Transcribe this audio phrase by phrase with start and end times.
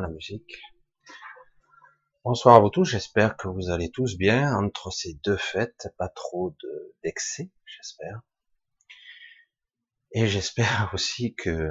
[0.00, 0.60] la musique.
[2.24, 6.08] Bonsoir à vous tous, j'espère que vous allez tous bien entre ces deux fêtes, pas
[6.08, 6.54] trop
[7.02, 8.22] d'excès, j'espère.
[10.12, 11.70] Et j'espère aussi que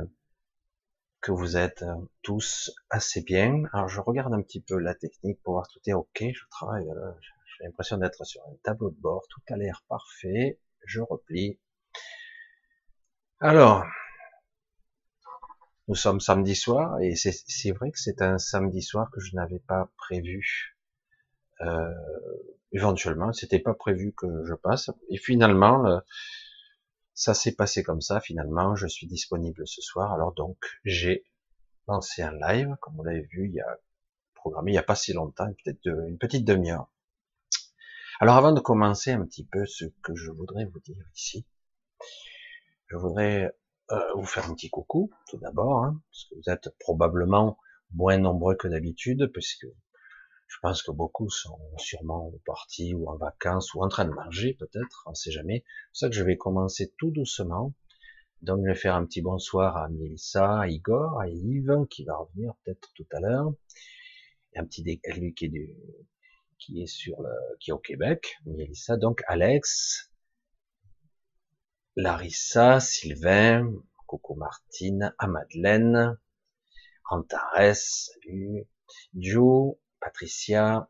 [1.21, 1.85] que vous êtes
[2.23, 3.63] tous assez bien.
[3.73, 6.23] Alors je regarde un petit peu la technique pour voir tout est ok.
[6.33, 7.11] Je travaille, euh,
[7.57, 10.59] j'ai l'impression d'être sur un tableau de bord, tout a l'air parfait.
[10.85, 11.59] Je replie.
[13.39, 13.85] Alors,
[15.91, 19.59] nous sommes samedi soir et c'est vrai que c'est un samedi soir que je n'avais
[19.59, 20.77] pas prévu.
[21.59, 21.91] Euh,
[22.71, 24.89] éventuellement, c'était pas prévu que je passe.
[25.09, 26.01] Et finalement,
[27.13, 28.21] ça s'est passé comme ça.
[28.21, 30.13] Finalement, je suis disponible ce soir.
[30.13, 31.25] Alors donc, j'ai
[31.89, 33.77] lancé un live, comme vous l'avez vu, il y a
[34.33, 36.89] programmé il n'y a pas si longtemps, peut-être une petite demi-heure.
[38.21, 41.45] Alors avant de commencer un petit peu ce que je voudrais vous dire ici,
[42.87, 43.53] je voudrais
[43.91, 47.57] euh, vous faire un petit coucou, tout d'abord, hein, parce que vous êtes probablement
[47.93, 49.67] moins nombreux que d'habitude, puisque
[50.47, 54.53] je pense que beaucoup sont sûrement partis ou en vacances ou en train de manger,
[54.59, 55.63] peut-être, on sait jamais.
[55.93, 57.73] C'est ça que je vais commencer tout doucement.
[58.41, 62.17] Donc, je vais faire un petit bonsoir à Melissa, à Igor, à Yves, qui va
[62.17, 63.53] revenir peut-être tout à l'heure.
[64.55, 65.75] Un petit décalé lui qui est du,
[66.59, 68.35] qui est sur le, qui est au Québec.
[68.45, 70.10] Melissa, donc Alex,
[71.97, 73.69] Larissa, Sylvain,
[74.07, 76.17] Coco Martine, à Madeleine,
[77.09, 78.65] Antares, salut,
[79.13, 80.89] Joe, Patricia,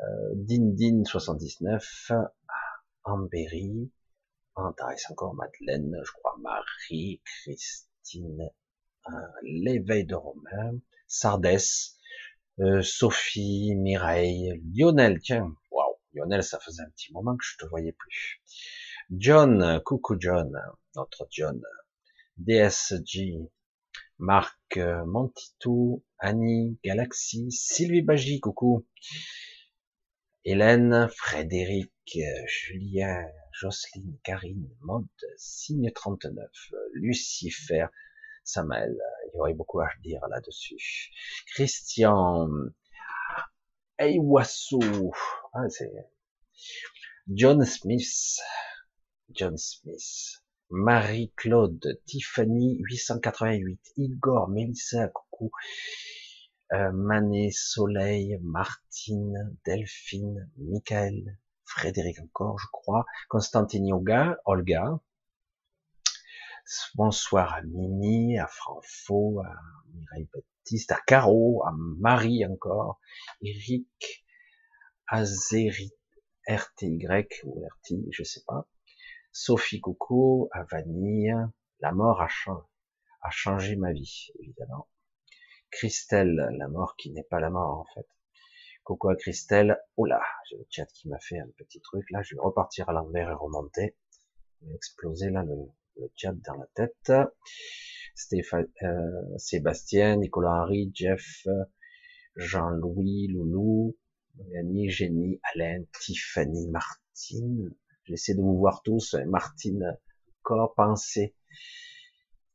[0.00, 2.12] euh, Dindin 79,
[3.04, 3.92] Ambéry,
[4.54, 8.50] Antares encore, Madeleine, je crois, Marie, Christine,
[9.08, 9.12] euh,
[9.42, 10.78] l'éveil de Romain,
[11.08, 11.98] Sardès,
[12.60, 17.66] euh, Sophie, Mireille, Lionel, tiens, waouh, Lionel, ça faisait un petit moment que je te
[17.66, 18.40] voyais plus.
[19.12, 20.52] John, coucou John,
[20.94, 21.60] notre John,
[22.36, 23.50] DSG,
[24.18, 28.86] Marc Montitou, Annie, Galaxy, Sylvie Bagy, coucou,
[30.44, 31.92] Hélène, Frédéric,
[32.46, 36.48] Julien, Jocelyne, Karine, Mode, Signe 39,
[36.92, 37.86] Lucifer,
[38.44, 38.96] Samuel,
[39.26, 41.10] il y aurait beaucoup à dire là-dessus.
[41.48, 42.48] Christian,
[43.98, 45.12] Eiwasso,
[45.52, 45.66] ah,
[47.26, 48.38] John Smith,
[49.32, 55.50] John Smith, Marie-Claude, Tiffany 888, Igor, Melissa, coucou,
[56.72, 65.00] euh, Mané, Soleil, Martine, Delphine, Michael, Frédéric encore, je crois, Constantine Yoga, Olga,
[66.94, 69.54] bonsoir à Mimi, à Franfo, à
[69.94, 73.00] Mireille Baptiste, à Caro, à Marie encore,
[73.42, 74.24] Eric,
[75.06, 75.92] Azeri,
[76.48, 77.06] RTY
[77.44, 78.66] ou RT, je sais pas,
[79.32, 81.34] Sophie Coco, à Vanille,
[81.78, 84.88] la mort a, changé ma vie, évidemment.
[85.70, 88.06] Christelle, la mort qui n'est pas la mort en fait.
[88.82, 92.34] Coco à Christelle, oula, j'ai le chat qui m'a fait un petit truc, là je
[92.34, 93.96] vais repartir à l'envers et remonter.
[94.74, 97.12] Exploser là le, chat dans la tête.
[98.16, 101.46] Stéphane, euh, Sébastien, Nicolas Henry, Jeff,
[102.34, 103.96] Jean-Louis, Loulou,
[104.36, 107.74] Mélanie, Jenny, Alain, Tiffany, Martine,
[108.04, 109.14] J'essaie de vous voir tous.
[109.26, 109.96] Martine,
[110.42, 111.34] corps, pensée.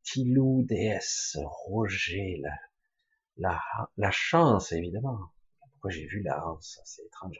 [0.04, 1.38] Tilou, déesse.
[1.68, 2.42] Roger,
[3.38, 5.20] la, chance, évidemment.
[5.72, 7.40] Pourquoi j'ai vu la hanse C'est étrange.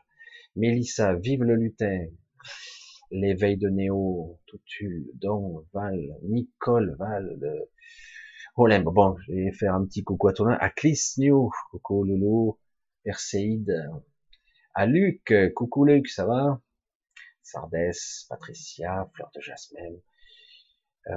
[0.56, 2.06] Mélissa, vive le lutin.
[3.12, 7.70] L'éveil de Néo, Toutul, Don, Val, Nicole, Val, de...
[8.58, 8.86] Olympe.
[8.86, 10.60] Bon, je vais faire un petit coucou à tout le monde.
[10.62, 12.58] À Clis New, coucou Loulou,
[13.04, 13.92] Perséide,
[14.74, 16.62] à Luc, coucou Luc, ça va?
[17.46, 20.02] Sardès, Patricia, Fleur de Jasmine,
[21.08, 21.14] euh,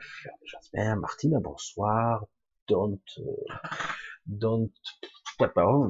[0.00, 2.26] Fleur de Jasmine, Martine, bonsoir,
[2.66, 3.46] Don't, euh,
[4.26, 4.72] Don't,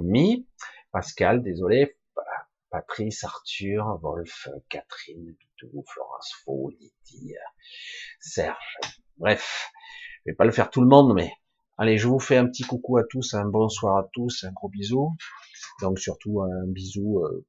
[0.02, 0.46] Mi,
[0.92, 1.98] Pascal, désolé,
[2.70, 7.34] Patrice, Arthur, Wolf, Catherine, Bidou, Florence Faux, Lydie,
[8.20, 8.78] Serge,
[9.16, 9.70] bref,
[10.26, 11.32] je vais pas le faire tout le monde, mais
[11.78, 14.68] allez, je vous fais un petit coucou à tous, un bonsoir à tous, un gros
[14.68, 15.16] bisou,
[15.80, 17.46] donc surtout un bisou euh,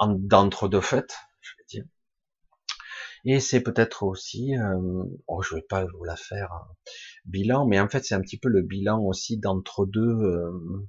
[0.00, 1.14] d'entre deux fêtes.
[3.24, 6.66] Et c'est peut-être aussi, euh, oh, je vais pas vous la faire, hein,
[7.24, 10.88] bilan, mais en fait c'est un petit peu le bilan aussi d'entre deux, euh,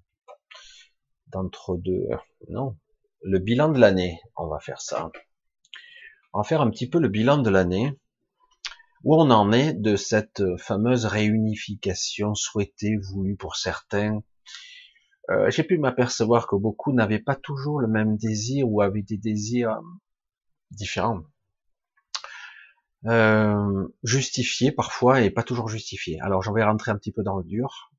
[1.28, 2.08] d'entre deux,
[2.50, 2.76] non,
[3.22, 4.20] le bilan de l'année.
[4.36, 5.12] On va faire ça.
[6.34, 8.00] On va faire un petit peu le bilan de l'année,
[9.04, 14.24] où on en est de cette fameuse réunification souhaitée, voulue pour certains?
[15.30, 19.18] Euh, J'ai pu m'apercevoir que beaucoup n'avaient pas toujours le même désir ou avaient des
[19.18, 19.80] désirs
[20.72, 21.22] différents.
[23.06, 26.20] Euh, justifiés parfois et pas toujours justifiés.
[26.22, 27.92] Alors j'en vais rentrer un petit peu dans le dur.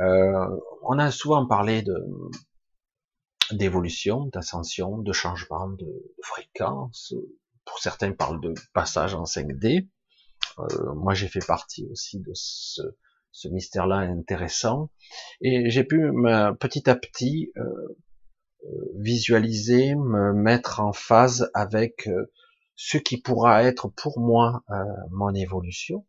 [0.00, 0.46] Euh,
[0.82, 1.94] on a souvent parlé de
[3.52, 7.14] d'évolution, d'ascension, de changement de, fréquence.
[7.64, 9.88] Pour certains, parlent de passage en 5D.
[10.58, 12.82] Euh, moi, j'ai fait partie aussi de ce,
[13.32, 14.90] ce mystère-là intéressant.
[15.40, 16.10] Et j'ai pu
[16.58, 17.62] petit à petit euh,
[18.64, 22.08] euh, visualiser, me mettre en phase avec
[22.80, 24.62] ce qui pourra être pour moi
[25.10, 26.06] mon évolution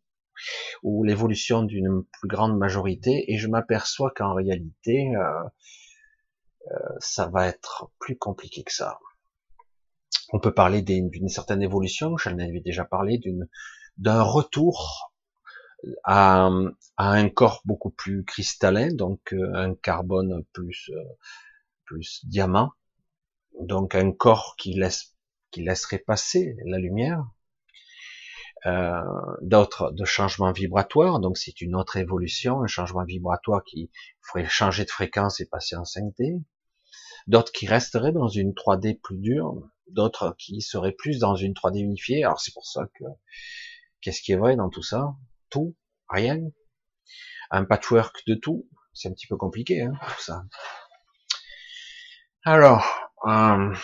[0.84, 3.24] ou l'évolution d'une plus grande majorité.
[3.30, 5.12] Et je m'aperçois qu'en réalité,
[7.00, 9.00] ça va être plus compliqué que ça.
[10.32, 13.48] On peut parler d'une certaine évolution, j'en avais déjà parlé, d'une
[13.98, 15.12] d'un retour
[16.04, 16.48] à,
[16.96, 21.02] un corps beaucoup plus cristallin, donc euh, un carbone plus euh,
[21.84, 22.72] plus diamant,
[23.60, 25.14] donc un corps qui laisse
[25.50, 27.24] qui laisserait passer la lumière.
[28.66, 29.02] Euh,
[29.40, 34.84] d'autres de changements vibratoires, donc c'est une autre évolution, un changement vibratoire qui ferait changer
[34.84, 36.42] de fréquence et passer en 5D.
[37.26, 39.54] D'autres qui resteraient dans une 3D plus dure,
[39.88, 42.22] d'autres qui seraient plus dans une 3D unifiée.
[42.24, 43.04] Alors c'est pour ça que
[44.02, 45.14] qu'est-ce qui est vrai dans tout ça?
[45.48, 45.74] Tout,
[46.08, 46.40] rien,
[47.50, 50.44] un patchwork de tout, c'est un petit peu compliqué, hein, tout ça.
[52.44, 52.86] Alors,
[53.26, 53.74] euh,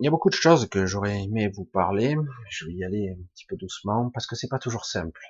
[0.00, 2.16] il y a beaucoup de choses que j'aurais aimé vous parler.
[2.50, 5.20] Je vais y aller un petit peu doucement parce que c'est pas toujours simple.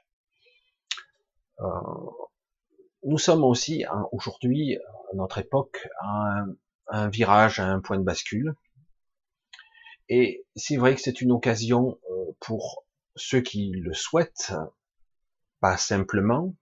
[1.60, 1.64] Euh,
[3.04, 6.54] nous sommes aussi aujourd'hui, à notre époque, à un,
[6.88, 8.54] un, virage, à un point de bascule.
[10.08, 12.84] Et c'est vrai que c'est une occasion euh, pour
[13.16, 14.52] ceux qui le souhaitent
[15.60, 16.54] pas simplement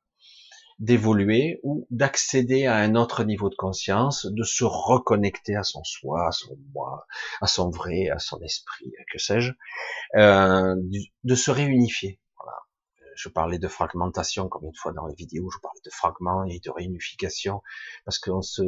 [0.78, 6.28] d'évoluer ou d'accéder à un autre niveau de conscience, de se reconnecter à son soi,
[6.28, 7.06] à son moi,
[7.40, 9.52] à son vrai, à son esprit, que sais-je,
[10.16, 10.76] euh,
[11.24, 12.20] de se réunifier.
[12.38, 12.58] Voilà.
[13.14, 16.60] Je parlais de fragmentation comme une fois dans les vidéos, je parlais de fragments et
[16.60, 17.62] de réunification
[18.04, 18.62] parce qu'on se,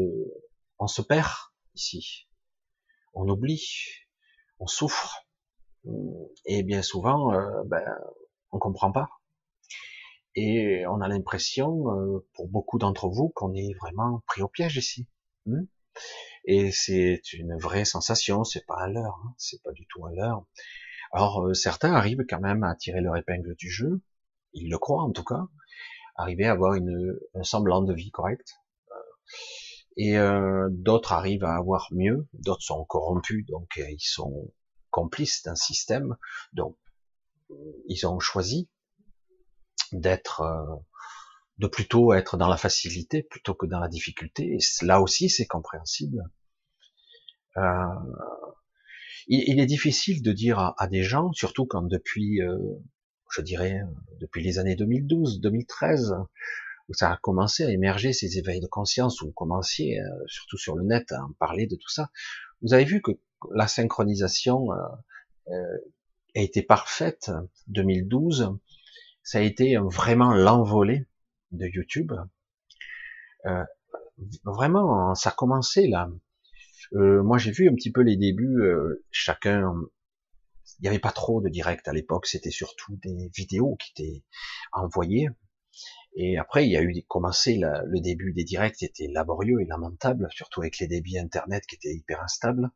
[0.78, 1.28] on se perd
[1.74, 2.26] ici,
[3.12, 3.68] on oublie,
[4.60, 5.26] on souffre
[6.46, 7.84] et bien souvent, euh, ben,
[8.50, 9.17] on comprend pas
[10.38, 14.76] et on a l'impression, euh, pour beaucoup d'entre vous, qu'on est vraiment pris au piège
[14.76, 15.06] ici.
[15.46, 15.64] Hmm
[16.44, 20.12] et c'est une vraie sensation, c'est pas à l'heure, hein, c'est pas du tout à
[20.12, 20.46] l'heure.
[21.12, 24.00] Alors euh, certains arrivent quand même à tirer leur épingle du jeu,
[24.52, 25.48] ils le croient en tout cas,
[26.14, 28.54] arriver à avoir une, un semblant de vie correcte.
[28.90, 28.94] Euh,
[29.96, 30.16] et
[30.70, 34.52] d'autres arrivent à avoir mieux, d'autres sont corrompus, donc ils sont
[34.90, 36.16] complices d'un système,
[36.52, 36.76] donc
[37.88, 38.68] ils ont choisi
[39.92, 40.76] d'être euh,
[41.58, 44.54] de plutôt être dans la facilité plutôt que dans la difficulté.
[44.54, 46.22] Et là aussi, c'est compréhensible.
[47.56, 47.84] Euh,
[49.26, 52.56] il, est difficile de dire à, des gens, surtout quand depuis, euh,
[53.34, 53.82] je dirais,
[54.20, 56.14] depuis les années 2012, 2013,
[56.88, 60.76] où ça a commencé à émerger ces éveils de conscience, où vous commenciez, surtout sur
[60.76, 62.10] le net, à en parler de tout ça.
[62.62, 63.10] Vous avez vu que
[63.52, 67.30] la synchronisation a été parfaite
[67.66, 68.56] 2012
[69.22, 71.06] ça a été vraiment l'envolée
[71.52, 72.12] de YouTube.
[73.46, 73.64] Euh,
[74.44, 76.10] vraiment, ça a commencé là.
[76.94, 78.62] Euh, moi, j'ai vu un petit peu les débuts.
[78.62, 79.72] Euh, chacun,
[80.78, 82.26] il n'y avait pas trop de direct à l'époque.
[82.26, 84.24] C'était surtout des vidéos qui étaient
[84.72, 85.28] envoyées.
[86.16, 90.26] Et après, il y a eu commencé le début des directs était laborieux et lamentable,
[90.32, 92.70] surtout avec les débits internet qui étaient hyper instables.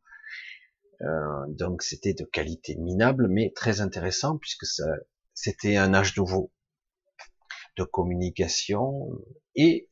[1.49, 4.85] donc c'était de qualité minable, mais très intéressant puisque ça,
[5.35, 6.53] c'était un âge nouveau
[7.77, 9.09] de communication
[9.55, 9.89] et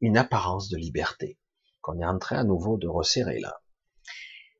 [0.00, 1.38] une apparence de liberté
[1.80, 3.60] qu'on est en train à nouveau de resserrer là.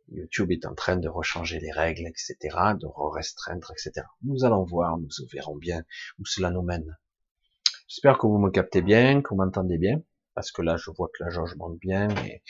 [0.09, 2.37] YouTube est en train de rechanger les règles, etc.,
[2.75, 4.07] de restreindre, etc.
[4.23, 5.85] Nous allons voir, nous verrons bien
[6.19, 6.99] où cela nous mène.
[7.87, 10.03] J'espère que vous me captez bien, que vous m'entendez bien,
[10.35, 12.43] parce que là, je vois que la jauge monte bien, et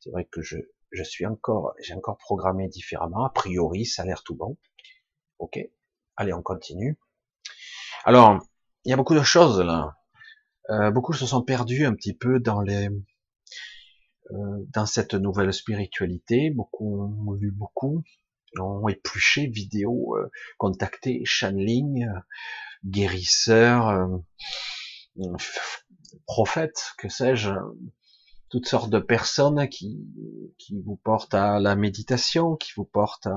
[0.00, 0.56] c'est vrai que je,
[0.90, 3.24] je suis encore, j'ai encore programmé différemment.
[3.24, 4.56] A priori, ça a l'air tout bon.
[5.38, 5.58] Ok.
[6.16, 6.98] Allez, on continue.
[8.04, 8.38] Alors,
[8.84, 9.96] il y a beaucoup de choses là.
[10.70, 12.88] Euh, beaucoup se sont perdus un petit peu dans les
[14.32, 16.50] euh, dans cette nouvelle spiritualité.
[16.50, 18.02] Beaucoup ont lu beaucoup,
[18.58, 22.08] ont épluché vidéos, euh, contacté channeling,
[22.84, 25.36] guérisseurs, euh,
[26.26, 27.52] prophètes, que sais-je,
[28.50, 30.04] toutes sortes de personnes qui
[30.58, 33.28] qui vous portent à la méditation, qui vous portent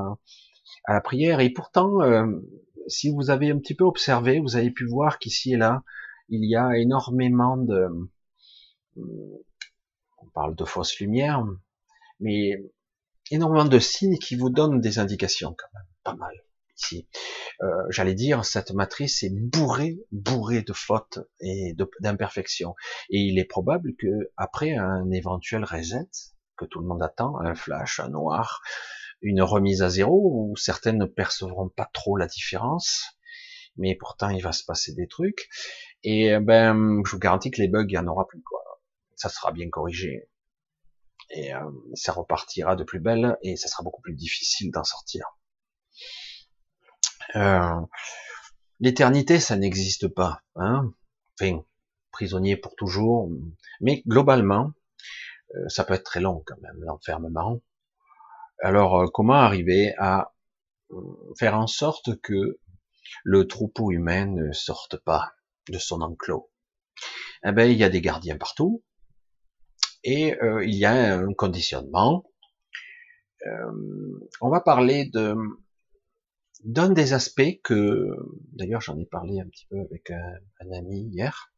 [0.85, 1.39] à la prière.
[1.39, 1.99] Et pourtant,
[2.87, 5.83] si vous avez un petit peu observé, vous avez pu voir qu'ici et là,
[6.29, 7.87] il y a énormément de,
[8.97, 11.43] on parle de fausses lumières,
[12.19, 12.63] mais
[13.31, 16.33] énormément de signes qui vous donnent des indications quand même, pas mal
[16.79, 17.07] ici.
[17.61, 22.75] euh, j'allais dire, cette matrice est bourrée, bourrée de fautes et d'imperfections.
[23.09, 26.09] Et il est probable que après un éventuel reset
[26.57, 28.61] que tout le monde attend, un flash, un noir,
[29.21, 33.05] une remise à zéro où certaines ne percevront pas trop la différence,
[33.77, 35.49] mais pourtant il va se passer des trucs.
[36.03, 38.63] Et ben, je vous garantis que les bugs, il y en aura plus quoi.
[39.15, 40.29] Ça sera bien corrigé
[41.31, 41.59] et euh,
[41.93, 45.25] ça repartira de plus belle et ça sera beaucoup plus difficile d'en sortir.
[47.35, 47.81] Euh,
[48.79, 50.41] L'éternité, ça n'existe pas.
[50.55, 50.93] Hein
[51.39, 51.61] enfin,
[52.11, 53.29] prisonnier pour toujours.
[53.81, 54.71] Mais globalement,
[55.55, 57.61] euh, ça peut être très long quand même, l'enfermement.
[58.61, 60.33] Alors, euh, comment arriver à
[61.37, 62.59] faire en sorte que
[63.23, 65.33] le troupeau humain ne sorte pas
[65.69, 66.51] de son enclos?
[67.45, 68.83] Eh ben, il y a des gardiens partout,
[70.03, 72.25] et euh, il y a un conditionnement.
[73.45, 75.35] Euh, on va parler de
[76.65, 78.09] d'un des aspects que,
[78.51, 81.53] d'ailleurs, j'en ai parlé un petit peu avec un, ami hier,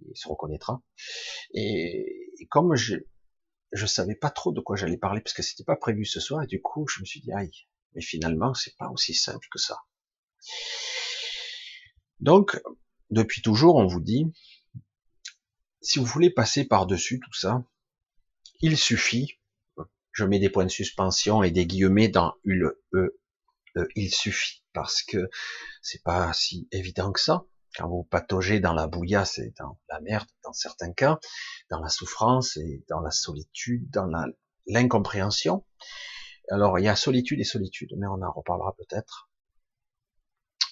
[0.00, 0.82] il se reconnaîtra.
[1.52, 2.96] Et, comme je
[3.74, 6.42] je savais pas trop de quoi j'allais parler parce que c'était pas prévu ce soir,
[6.42, 9.58] et du coup, je me suis dit aïe, mais finalement, c'est pas aussi simple que
[9.58, 9.78] ça.
[12.20, 12.60] Donc,
[13.10, 14.32] depuis toujours, on vous dit,
[15.82, 17.64] si vous voulez passer par-dessus tout ça,
[18.60, 19.40] il suffit,
[20.12, 23.20] je mets des points de suspension et des guillemets dans le e,
[23.76, 25.28] e, il suffit, parce que
[25.82, 27.44] c'est pas si évident que ça.
[27.76, 31.18] Quand vous pataugez dans la bouillasse et dans la merde, dans certains cas,
[31.70, 34.08] dans la souffrance et dans la solitude, dans
[34.66, 35.64] l'incompréhension.
[36.50, 39.30] Alors, il y a solitude et solitude, mais on en reparlera peut-être.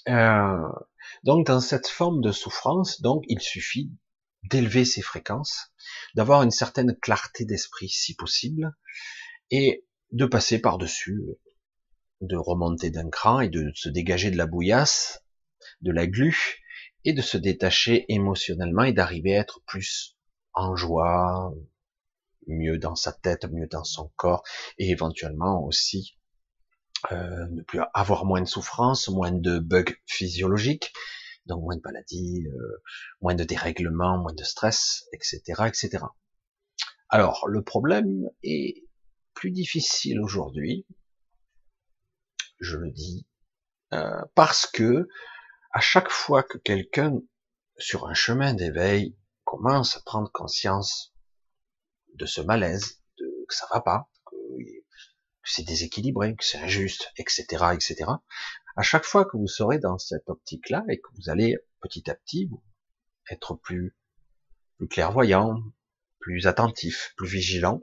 [0.08, 0.68] Euh,
[1.24, 3.90] donc, dans cette forme de souffrance, donc, il suffit
[4.44, 5.72] d'élever ses fréquences,
[6.14, 8.74] d'avoir une certaine clarté d'esprit si possible,
[9.50, 11.22] et de passer par-dessus,
[12.20, 15.24] de remonter d'un cran et de se dégager de la bouillasse,
[15.80, 16.61] de la glu,
[17.04, 20.16] et de se détacher émotionnellement et d'arriver à être plus
[20.54, 21.52] en joie,
[22.46, 24.42] mieux dans sa tête, mieux dans son corps,
[24.78, 26.18] et éventuellement aussi
[27.10, 30.92] euh, ne plus avoir moins de souffrance, moins de bugs physiologiques,
[31.46, 32.82] donc moins de maladies, euh,
[33.20, 36.04] moins de dérèglements, moins de stress, etc., etc.
[37.08, 38.84] Alors, le problème est
[39.34, 40.86] plus difficile aujourd'hui,
[42.60, 43.26] je le dis,
[43.92, 45.08] euh, parce que
[45.72, 47.20] à chaque fois que quelqu'un
[47.78, 51.14] sur un chemin d'éveil commence à prendre conscience
[52.14, 54.36] de ce malaise, de, que ça va pas, que,
[55.44, 58.12] c'est déséquilibré, que c'est injuste, etc., etc
[58.76, 62.14] à chaque fois que vous serez dans cette optique-là et que vous allez petit à
[62.14, 62.48] petit
[63.30, 63.96] être plus,
[64.76, 65.62] plus clairvoyant,
[66.18, 67.82] plus attentif, plus vigilant,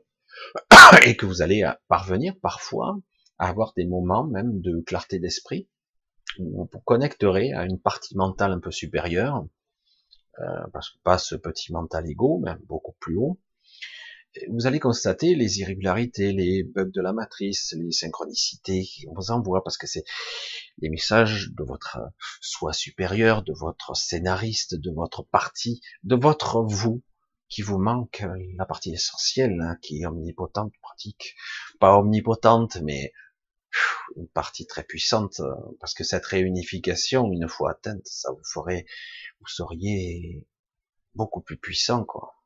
[1.06, 2.98] et que vous allez parvenir parfois
[3.38, 5.70] à avoir des moments même de clarté d'esprit,
[6.40, 9.46] vous connecterez à une partie mentale un peu supérieure,
[10.40, 13.40] euh, parce que pas ce petit mental égo, mais beaucoup plus haut,
[14.50, 19.64] vous allez constater les irrégularités, les bugs de la matrice, les synchronicités qu'on vous envoie,
[19.64, 20.04] parce que c'est
[20.78, 21.98] les messages de votre
[22.40, 27.02] soi supérieur, de votre scénariste, de votre partie, de votre vous,
[27.50, 28.24] qui vous manque
[28.56, 31.36] la partie essentielle, hein, qui est omnipotente, pratique,
[31.80, 33.12] pas omnipotente, mais
[34.16, 35.42] une partie très puissante,
[35.80, 38.86] parce que cette réunification, une fois atteinte, ça vous ferait,
[39.40, 40.48] vous seriez
[41.16, 42.40] beaucoup plus puissant, quoi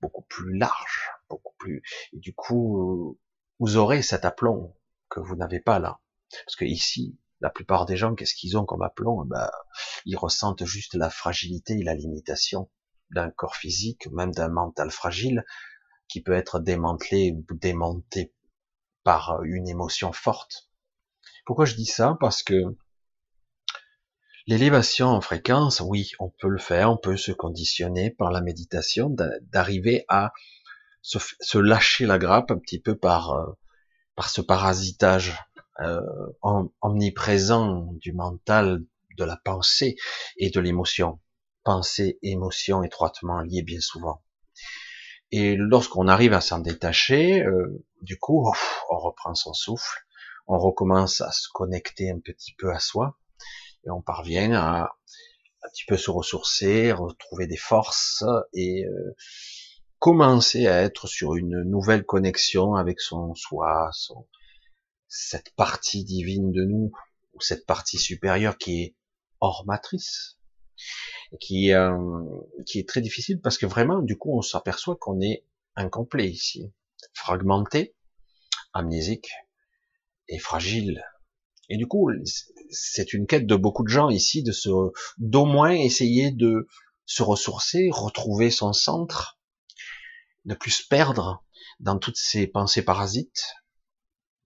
[0.00, 1.82] beaucoup plus large, beaucoup plus.
[2.12, 3.18] Et du coup,
[3.58, 4.76] vous aurez cet aplomb
[5.08, 6.00] que vous n'avez pas là.
[6.44, 9.24] Parce que ici, la plupart des gens, qu'est-ce qu'ils ont comme aplomb?
[9.24, 9.50] Ben,
[10.04, 12.70] Ils ressentent juste la fragilité et la limitation
[13.10, 15.44] d'un corps physique, même d'un mental fragile,
[16.08, 18.32] qui peut être démantelé ou démonté
[19.06, 20.68] par une émotion forte.
[21.44, 22.16] Pourquoi je dis ça?
[22.18, 22.76] Parce que
[24.48, 29.10] L'élévation en fréquence, oui, on peut le faire, on peut se conditionner par la méditation,
[29.40, 30.32] d'arriver à
[31.02, 33.46] se, lâcher la grappe un petit peu par, euh,
[34.14, 35.36] par ce parasitage
[35.80, 36.00] euh,
[36.80, 38.84] omniprésent du mental,
[39.18, 39.96] de la pensée
[40.36, 41.20] et de l'émotion.
[41.64, 44.22] Pensée, émotion étroitement liées bien souvent.
[45.32, 48.50] Et lorsqu'on arrive à s'en détacher, euh, du coup,
[48.90, 50.06] on reprend son souffle,
[50.46, 53.18] on recommence à se connecter un petit peu à soi,
[53.84, 54.96] et on parvient à
[55.62, 59.16] un petit peu se ressourcer, retrouver des forces et euh,
[59.98, 64.26] commencer à être sur une nouvelle connexion avec son soi, son,
[65.08, 66.92] cette partie divine de nous,
[67.34, 68.94] ou cette partie supérieure qui est
[69.40, 70.38] hors matrice,
[71.40, 71.96] qui, euh,
[72.66, 76.72] qui est très difficile parce que vraiment, du coup, on s'aperçoit qu'on est incomplet ici,
[77.14, 77.94] fragmenté,
[78.72, 79.30] amnésique
[80.28, 81.02] et fragile,
[81.68, 82.10] Et du coup,
[82.70, 84.70] c'est une quête de beaucoup de gens ici de se,
[85.18, 86.68] d'au moins essayer de
[87.04, 89.38] se ressourcer, retrouver son centre,
[90.44, 91.44] ne plus se perdre
[91.80, 93.54] dans toutes ces pensées parasites.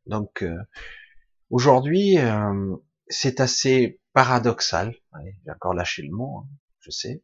[0.06, 0.58] Donc euh,
[1.50, 2.76] aujourd'hui, euh,
[3.08, 4.94] c'est assez paradoxal.
[5.44, 6.48] J'ai encore lâché le mot, hein,
[6.80, 7.22] je sais,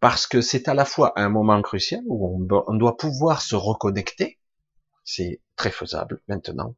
[0.00, 4.38] parce que c'est à la fois un moment crucial où on doit pouvoir se reconnecter.
[5.04, 6.76] C'est très faisable maintenant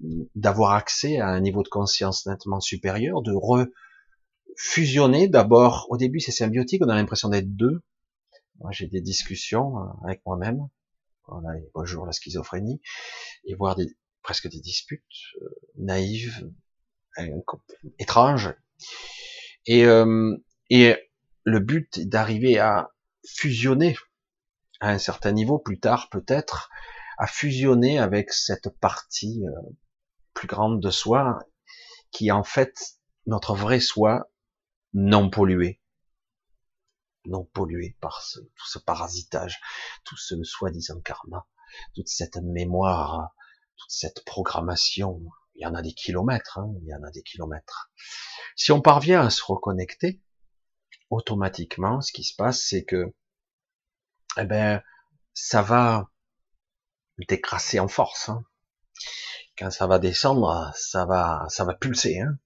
[0.00, 5.86] d'avoir accès à un niveau de conscience nettement supérieur, de refusionner d'abord.
[5.90, 7.82] Au début, c'est symbiotique, on a l'impression d'être deux.
[8.60, 10.68] Moi, j'ai des discussions euh, avec moi-même.
[11.28, 12.80] Voilà, bonjour la schizophrénie,
[13.44, 13.86] et voir des,
[14.22, 15.02] presque des disputes
[15.42, 16.48] euh, naïves,
[17.98, 18.54] étranges.
[19.66, 20.36] Et, euh,
[20.70, 20.94] et
[21.46, 22.90] le but est d'arriver à
[23.24, 23.96] fusionner
[24.80, 26.68] à un certain niveau, plus tard peut-être,
[27.18, 29.70] à fusionner avec cette partie euh,
[30.34, 31.38] plus grande de soi,
[32.10, 34.28] qui est en fait notre vrai soi
[34.92, 35.80] non pollué,
[37.24, 39.60] non pollué par ce, tout ce parasitage,
[40.04, 41.46] tout ce soi-disant karma,
[41.94, 43.30] toute cette mémoire,
[43.76, 45.22] toute cette programmation.
[45.54, 47.90] Il y en a des kilomètres, hein, il y en a des kilomètres.
[48.56, 50.20] Si on parvient à se reconnecter,
[51.10, 53.14] automatiquement, ce qui se passe, c'est que,
[54.38, 54.82] eh ben,
[55.34, 56.08] ça va
[57.28, 58.28] décrasser en force.
[58.28, 58.44] Hein
[59.58, 62.20] quand ça va descendre, ça va, ça va pulser.
[62.20, 62.38] Hein.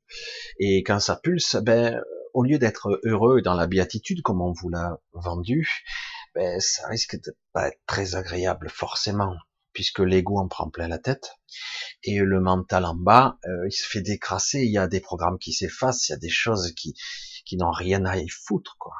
[0.58, 2.00] Et quand ça pulse, ben,
[2.34, 5.68] au lieu d'être heureux dans la béatitude comme on vous l'a vendu,
[6.34, 9.34] ben, ça risque de pas être très agréable forcément,
[9.72, 11.32] puisque l'ego en prend plein la tête
[12.04, 14.60] et le mental en bas, euh, il se fait décrasser.
[14.60, 16.94] Il y a des programmes qui s'effacent, il y a des choses qui
[17.44, 18.94] qui n'ont rien à y foutre, quoi.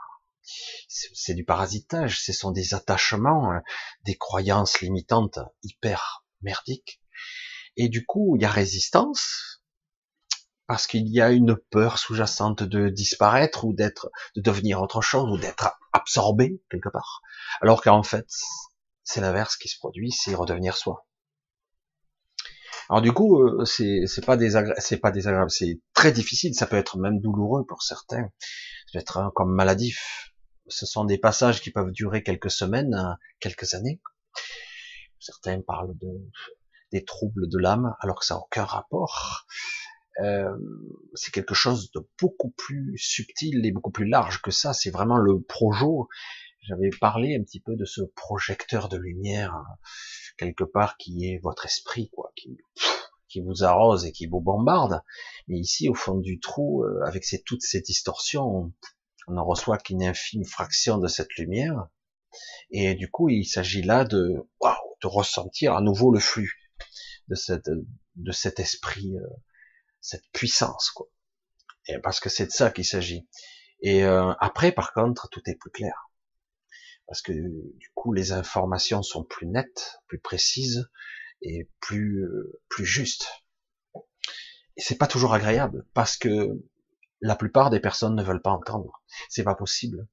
[0.88, 3.58] C'est du parasitage, ce sont des attachements, euh,
[4.04, 7.00] des croyances limitantes hyper merdiques
[7.76, 9.62] et du coup, il y a résistance,
[10.66, 15.30] parce qu'il y a une peur sous-jacente de disparaître ou d'être, de devenir autre chose
[15.30, 17.22] ou d'être absorbé quelque part.
[17.60, 18.26] Alors qu'en fait,
[19.02, 21.06] c'est l'inverse qui se produit, c'est redevenir soi.
[22.90, 26.56] Alors du coup, euh, c'est pas désagréable, c'est pas désagréable, c'est très difficile.
[26.56, 28.24] Ça peut être même douloureux pour certains.
[28.86, 30.32] Ça peut être comme maladif.
[30.66, 34.00] Ce sont des passages qui peuvent durer quelques semaines, quelques années.
[35.20, 36.08] Certains parlent de
[36.90, 39.46] des troubles de l'âme, alors que ça n'a aucun rapport.
[40.24, 40.50] Euh,
[41.14, 44.72] c'est quelque chose de beaucoup plus subtil et beaucoup plus large que ça.
[44.72, 46.08] C'est vraiment le projo.
[46.62, 49.62] J'avais parlé un petit peu de ce projecteur de lumière
[50.40, 52.56] quelque part qui est votre esprit, quoi, qui,
[53.28, 55.02] qui vous arrose et qui vous bombarde.
[55.48, 58.72] Mais ici, au fond du trou, euh, avec ces, toutes ces distorsions,
[59.28, 61.88] on ne reçoit qu'une infime fraction de cette lumière.
[62.70, 64.34] Et du coup, il s'agit là de,
[65.02, 66.72] de ressentir à nouveau le flux
[67.28, 67.68] de cette
[68.16, 69.26] de cet esprit, euh,
[70.00, 71.06] cette puissance, quoi.
[72.02, 73.28] Parce que c'est de ça qu'il s'agit.
[73.82, 76.09] Et euh, après, par contre, tout est plus clair,
[77.10, 80.88] parce que du coup, les informations sont plus nettes, plus précises
[81.42, 82.24] et plus
[82.68, 83.26] plus justes.
[84.76, 86.62] Et c'est pas toujours agréable, parce que
[87.20, 89.02] la plupart des personnes ne veulent pas entendre.
[89.28, 90.06] C'est pas possible.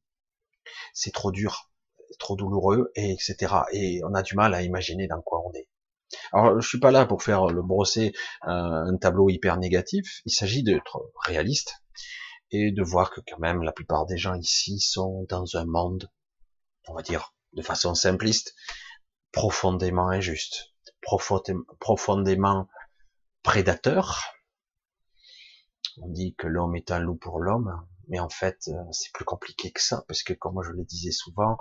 [0.92, 1.70] C'est trop dur,
[2.18, 3.58] trop douloureux, et etc.
[3.74, 5.70] Et on a du mal à imaginer dans quoi on est.
[6.34, 8.12] Alors, je suis pas là pour faire le brosser
[8.48, 10.22] euh, un tableau hyper négatif.
[10.26, 11.76] Il s'agit d'être réaliste
[12.50, 16.10] et de voir que quand même la plupart des gens ici sont dans un monde,
[16.88, 18.56] on va dire, de façon simpliste,
[19.32, 20.73] profondément injuste,
[21.80, 22.67] profondément
[23.43, 24.21] prédateur.
[26.02, 29.26] On dit que l'homme est un loup pour l'homme, mais en fait, euh, c'est plus
[29.26, 31.58] compliqué que ça, parce que comme je le disais souvent,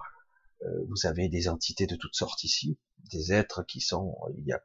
[0.62, 2.78] euh, vous avez des entités de toutes sortes ici,
[3.10, 4.62] des êtres qui sont, il y a,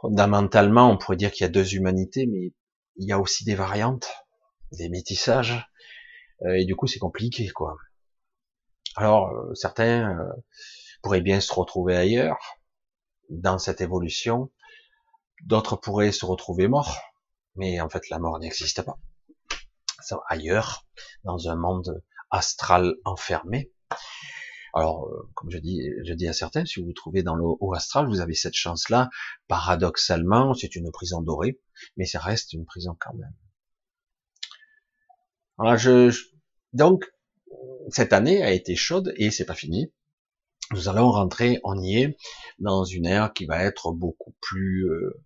[0.00, 2.52] fondamentalement, on pourrait dire qu'il y a deux humanités, mais
[2.96, 4.08] il y a aussi des variantes,
[4.72, 5.66] des métissages,
[6.42, 7.76] euh, et du coup c'est compliqué, quoi.
[8.96, 10.18] Alors euh, certains
[11.02, 12.58] pourraient bien se retrouver ailleurs,
[13.30, 14.50] dans cette évolution,
[15.44, 16.98] d'autres pourraient se retrouver morts,
[17.54, 18.98] mais en fait la mort n'existe pas.
[20.28, 20.86] Ailleurs,
[21.24, 23.70] dans un monde astral enfermé.
[24.72, 27.44] Alors, euh, comme je dis, je dis à certains, si vous vous trouvez dans le
[27.44, 29.10] haut astral, vous avez cette chance-là.
[29.48, 31.60] Paradoxalement, c'est une prison dorée,
[31.96, 33.34] mais ça reste une prison quand même.
[35.58, 36.16] Alors, je,
[36.72, 37.04] donc,
[37.90, 39.92] cette année a été chaude et c'est pas fini.
[40.72, 42.16] Nous allons rentrer, on y est,
[42.58, 45.24] dans une ère qui va être beaucoup plus, euh,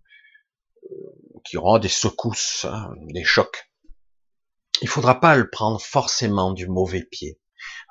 [0.85, 3.71] euh, qui aura des secousses, hein, des chocs.
[4.81, 7.39] Il faudra pas le prendre forcément du mauvais pied.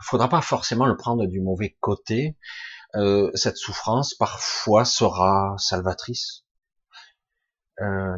[0.00, 2.36] Il faudra pas forcément le prendre du mauvais côté.
[2.96, 6.44] Euh, cette souffrance parfois sera salvatrice.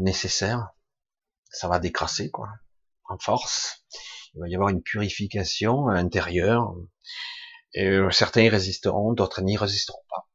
[0.00, 0.70] nécessaire.
[1.50, 2.48] Ça va décrasser, quoi,
[3.04, 3.84] en force.
[4.36, 6.74] Il va y avoir une purification intérieure.
[7.78, 10.28] Euh, certains y résisteront, d'autres n'y résisteront pas.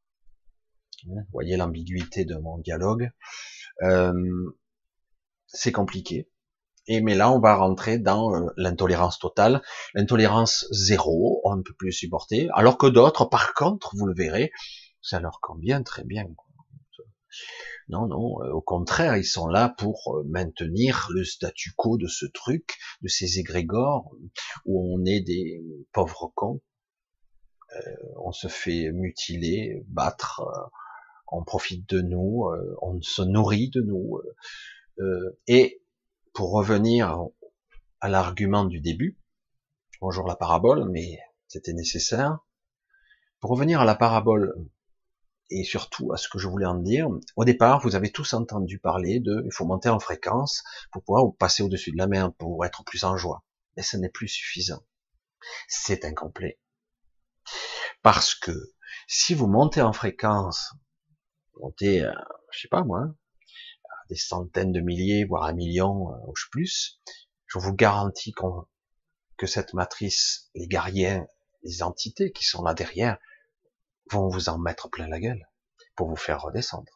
[1.05, 3.11] Vous voyez l'ambiguïté de mon dialogue.
[3.83, 4.13] Euh,
[5.47, 6.29] c'est compliqué.
[6.87, 9.61] Et mais là, on va rentrer dans euh, l'intolérance totale,
[9.93, 14.51] l'intolérance zéro, on ne peut plus supporter, alors que d'autres, par contre, vous le verrez,
[15.01, 16.25] ça leur convient très bien.
[17.91, 22.08] Non, non, euh, au contraire, ils sont là pour euh, maintenir le statu quo de
[22.08, 24.15] ce truc, de ces égrégores,
[24.65, 26.62] où on est des pauvres cons,
[28.17, 30.41] on se fait mutiler, battre,
[31.32, 32.49] on profite de nous,
[32.82, 34.19] on se nourrit de nous,
[35.47, 35.82] et
[36.34, 37.27] pour revenir
[38.01, 39.17] à l'argument du début,
[40.01, 42.39] bonjour la parabole, mais c'était nécessaire.
[43.39, 44.54] Pour revenir à la parabole
[45.51, 48.79] et surtout à ce que je voulais en dire, au départ, vous avez tous entendu
[48.79, 52.65] parler de, il faut monter en fréquence pour pouvoir passer au-dessus de la mer, pour
[52.65, 53.43] être plus en joie.
[53.75, 54.83] Mais ce n'est plus suffisant.
[55.67, 56.59] C'est incomplet.
[58.01, 58.51] Parce que
[59.07, 60.73] si vous montez en fréquence,
[61.59, 62.05] montez,
[62.51, 63.13] je sais pas moi,
[64.11, 66.99] des centaines de milliers, voire un million, euh, ou plus,
[67.47, 68.33] je vous garantis
[69.37, 71.21] que cette matrice, les guerriers,
[71.63, 73.17] les entités qui sont là derrière,
[74.12, 75.47] vont vous en mettre plein la gueule
[75.95, 76.91] pour vous faire redescendre.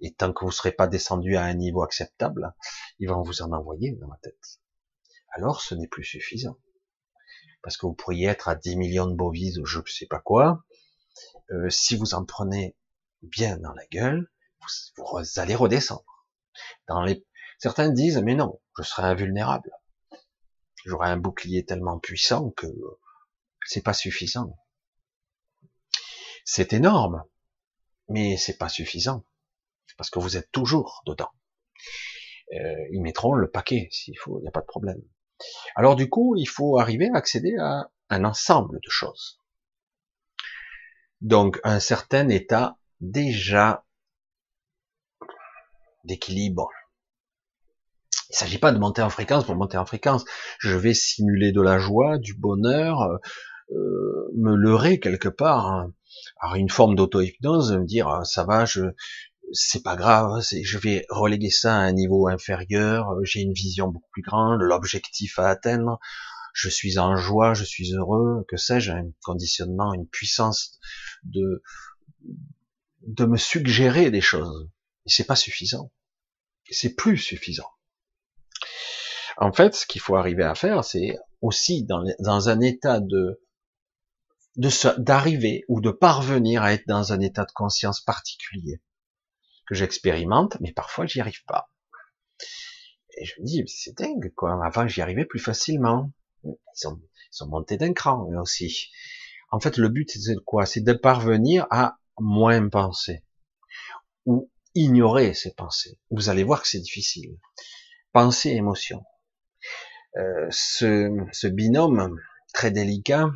[0.00, 2.54] Et tant que vous ne serez pas descendu à un niveau acceptable,
[2.98, 4.60] ils vont vous en envoyer dans la tête.
[5.32, 6.58] Alors ce n'est plus suffisant.
[7.62, 10.20] Parce que vous pourriez être à 10 millions de bovises ou je ne sais pas
[10.20, 10.64] quoi.
[11.50, 12.76] Euh, si vous en prenez
[13.22, 14.30] bien dans la gueule,
[14.96, 16.26] vous allez redescendre.
[16.88, 17.26] Dans les...
[17.58, 19.70] Certains disent, mais non, je serai invulnérable.
[20.86, 22.66] J'aurai un bouclier tellement puissant que
[23.66, 24.56] c'est pas suffisant.
[26.44, 27.24] C'est énorme,
[28.08, 29.24] mais c'est pas suffisant.
[29.96, 31.30] Parce que vous êtes toujours dedans.
[32.52, 35.00] Euh, ils mettront le paquet s'il faut, il n'y a pas de problème.
[35.76, 39.40] Alors du coup, il faut arriver à accéder à un ensemble de choses.
[41.20, 43.84] Donc un certain état déjà
[46.04, 46.70] d'équilibre.
[48.30, 50.24] Il ne s'agit pas de monter en fréquence pour monter en fréquence.
[50.58, 53.02] Je vais simuler de la joie, du bonheur,
[53.72, 55.66] euh, me leurrer quelque part.
[55.66, 55.92] Hein.
[56.40, 58.64] Alors une forme d'auto-hypnose, me dire ah, ça va,
[59.52, 64.08] c'est pas grave, je vais reléguer ça à un niveau inférieur, j'ai une vision beaucoup
[64.12, 65.98] plus grande, l'objectif à atteindre,
[66.54, 70.78] je suis en joie, je suis heureux, que sais-je, un conditionnement, une puissance
[71.24, 71.62] de
[73.06, 74.68] de me suggérer des choses.
[75.06, 75.90] Et c'est pas suffisant.
[76.70, 77.70] C'est plus suffisant.
[79.38, 83.40] En fait, ce qu'il faut arriver à faire, c'est aussi dans, dans, un état de
[84.56, 88.80] d'arriver ou de parvenir à être dans un état de conscience particulier
[89.66, 91.70] que j'expérimente, mais parfois j'y arrive pas.
[93.16, 94.64] Et je me dis, c'est dingue, quoi.
[94.64, 96.12] Avant, j'y arrivais plus facilement.
[96.44, 98.90] Ils sont, ils sont montés d'un cran, aussi.
[99.50, 100.64] En fait, le but, c'est de quoi?
[100.64, 103.24] C'est de parvenir à moins penser.
[104.26, 105.98] Ou ignorer ces pensées.
[106.10, 107.38] Vous allez voir que c'est difficile.
[108.12, 109.04] Pensée, émotion.
[110.16, 112.18] Euh, ce, ce, binôme
[112.52, 113.30] très délicat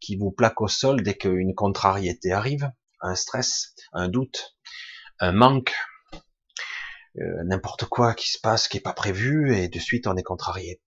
[0.00, 4.56] qui vous plaque au sol dès qu'une contrariété arrive, un stress, un doute,
[5.18, 5.74] un manque,
[7.18, 10.22] euh, n'importe quoi qui se passe qui est pas prévu et de suite on est
[10.22, 10.80] contrarié.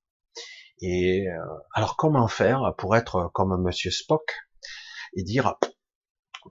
[0.81, 1.39] Et euh,
[1.73, 4.33] alors comment faire pour être comme Monsieur Spock
[5.15, 5.55] et dire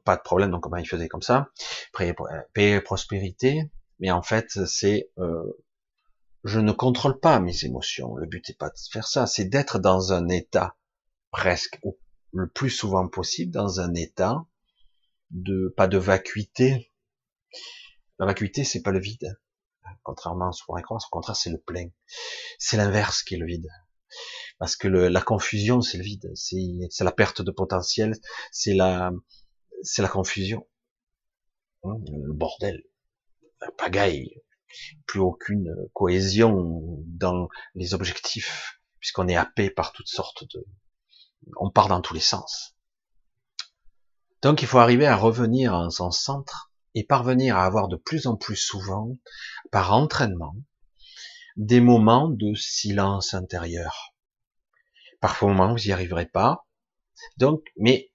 [0.05, 1.51] pas de problème, donc comment il faisait comme ça,
[1.93, 2.15] paix
[2.57, 5.65] et prospérité, mais en fait c'est euh,
[6.45, 9.79] je ne contrôle pas mes émotions, le but n'est pas de faire ça, c'est d'être
[9.79, 10.77] dans un état
[11.31, 11.99] presque, ou
[12.33, 14.45] le plus souvent possible, dans un état
[15.31, 16.93] de, pas de vacuité,
[18.19, 19.39] la vacuité c'est pas le vide,
[20.03, 21.89] contrairement à ce qu'on croire, au contraire c'est le plein,
[22.59, 23.69] c'est l'inverse qui est le vide,
[24.59, 28.15] parce que le, la confusion c'est le vide, c'est la perte de potentiel,
[28.51, 29.13] c'est la,
[29.83, 30.67] c'est la confusion,
[31.85, 32.83] hein, le bordel,
[33.61, 34.35] la pagaille,
[35.07, 40.67] plus aucune cohésion dans les objectifs, puisqu'on est happé par toutes sortes de,
[41.57, 42.77] on part dans tous les sens.
[44.43, 48.27] Donc il faut arriver à revenir en son centre et parvenir à avoir de plus
[48.27, 49.17] en plus souvent,
[49.71, 50.55] par entraînement,
[51.57, 54.15] des moments de silence intérieur.
[55.21, 56.67] Parfois, vous n'y arriverez pas.
[57.37, 58.11] Donc, mais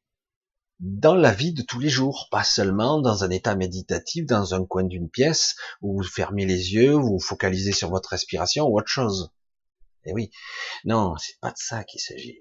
[0.80, 4.66] dans la vie de tous les jours, pas seulement dans un état méditatif, dans un
[4.66, 8.78] coin d'une pièce, où vous fermez les yeux, vous vous focalisez sur votre respiration ou
[8.78, 9.32] autre chose.
[10.04, 10.30] Eh oui,
[10.86, 12.40] non, c'est pas de ça qu'il s'agit.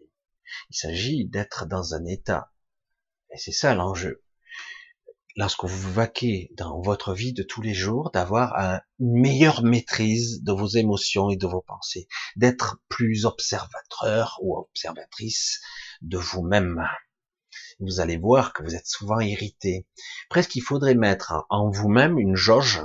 [0.71, 2.53] Il s'agit d'être dans un état.
[3.33, 4.23] Et c'est ça l'enjeu.
[5.37, 10.53] lorsque vous vaquez dans votre vie de tous les jours, d'avoir une meilleure maîtrise de
[10.53, 15.61] vos émotions et de vos pensées, d'être plus observateur ou observatrice
[16.01, 16.83] de vous-même.
[17.81, 19.87] Vous allez voir que vous êtes souvent irrité.
[20.31, 22.81] Presque il faudrait mettre en vous-même une jauge,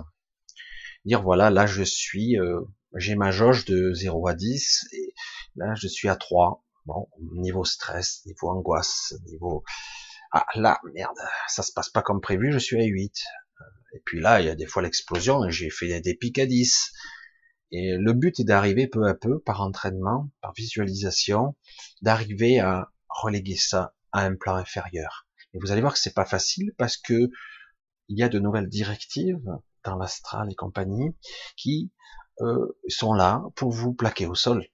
[1.05, 2.59] dire voilà, là je suis, euh,
[2.95, 5.13] j'ai ma jauge de 0 à 10, et
[5.55, 6.65] là je suis à 3.
[6.85, 9.63] Bon, niveau stress, niveau angoisse, niveau
[10.31, 11.17] ah là, merde,
[11.49, 13.13] ça se passe pas comme prévu, je suis à 8.
[13.93, 16.93] Et puis là, il y a des fois l'explosion, j'ai fait des pics à 10.
[17.71, 21.55] Et le but est d'arriver peu à peu, par entraînement, par visualisation,
[22.01, 25.27] d'arriver à reléguer ça à un plan inférieur.
[25.53, 27.29] Et vous allez voir que c'est pas facile parce que
[28.07, 29.43] il y a de nouvelles directives
[29.83, 31.15] dans l'astral et compagnie
[31.57, 31.91] qui
[32.39, 34.65] euh, sont là pour vous plaquer au sol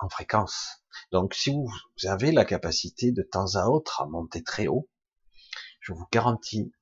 [0.00, 0.82] en fréquence.
[1.12, 1.70] Donc si vous
[2.04, 4.88] avez la capacité de temps à autre à monter très haut,
[5.80, 6.72] je vous garantis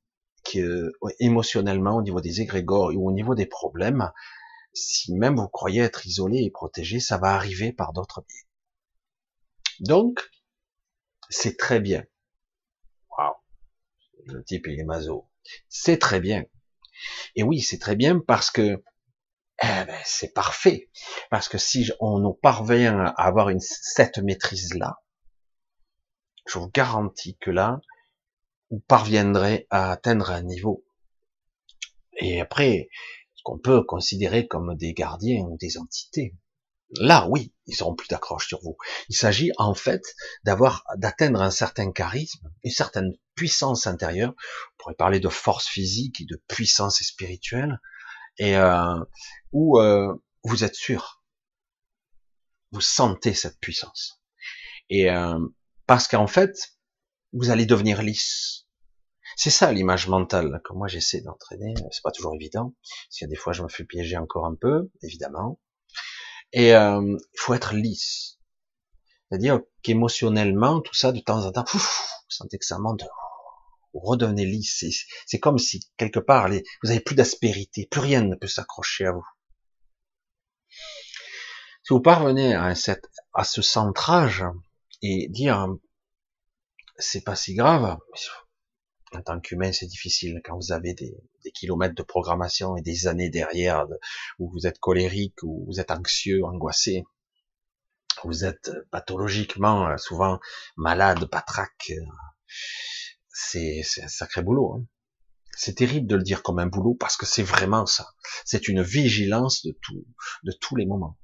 [0.44, 4.12] que émotionnellement, au niveau des égrégores ou au niveau des problèmes,
[4.74, 8.46] si même vous croyez être isolé et protégé, ça va arriver par d'autres biais.
[9.80, 10.30] Donc,
[11.28, 12.04] c'est très bien.
[13.16, 13.34] Waouh,
[14.26, 15.28] le type il est mazo.
[15.68, 16.44] C'est très bien.
[17.36, 18.82] Et oui, c'est très bien parce que
[19.64, 20.90] eh ben, c'est parfait.
[21.30, 25.00] Parce que si on nous parvient à avoir cette maîtrise-là,
[26.46, 27.80] je vous garantis que là,
[28.70, 30.84] vous parviendrez à atteindre un niveau.
[32.18, 32.88] Et après,
[33.34, 36.34] ce qu'on peut considérer comme des gardiens ou des entités.
[36.98, 38.76] Là, oui, ils auront plus d'accroche sur vous.
[39.08, 40.02] Il s'agit en fait
[40.44, 44.34] d'avoir, d'atteindre un certain charisme, une certaine puissance intérieure.
[44.36, 47.80] On pourrait parler de force physique et de puissance spirituelle,
[48.38, 48.98] et euh,
[49.52, 51.22] où euh, vous êtes sûr,
[52.72, 54.20] vous sentez cette puissance.
[54.90, 55.38] Et euh,
[55.86, 56.74] parce qu'en fait,
[57.32, 58.66] vous allez devenir lisse.
[59.36, 61.74] C'est ça l'image mentale que moi j'essaie d'entraîner.
[61.90, 62.74] C'est pas toujours évident,
[63.08, 65.60] parce a des fois je me fais piéger encore un peu, évidemment.
[66.52, 68.38] Et euh, il faut être lisse.
[69.28, 71.80] C'est-à-dire qu'émotionnellement, tout ça, de temps en temps, vous
[72.28, 73.04] sentez que ça monte,
[73.94, 74.84] vous redevenez lisse.
[75.26, 76.50] C'est comme si, quelque part,
[76.82, 79.26] vous avez plus d'aspérité, plus rien ne peut s'accrocher à vous.
[81.84, 84.44] Si vous parvenez à, cette, à ce centrage
[85.02, 85.68] et dire,
[86.98, 87.98] c'est pas si grave,
[89.12, 91.14] en tant qu'humain, c'est difficile quand vous avez des,
[91.54, 93.86] kilomètres de programmation et des années derrière
[94.38, 97.04] où vous êtes colérique, où vous êtes anxieux, angoissé.
[98.24, 100.40] Vous êtes pathologiquement euh, souvent
[100.76, 101.92] malade, patraque.
[103.34, 104.74] C'est un sacré boulot.
[104.74, 104.86] Hein.
[105.56, 108.06] C'est terrible de le dire comme un boulot parce que c'est vraiment ça.
[108.44, 110.06] C'est une vigilance de tout,
[110.44, 111.18] de tous les moments.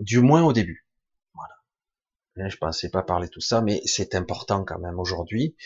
[0.00, 0.86] Du moins au début.
[1.34, 2.48] Voilà.
[2.48, 5.56] je pensais pas parler tout ça, mais c'est important quand même aujourd'hui.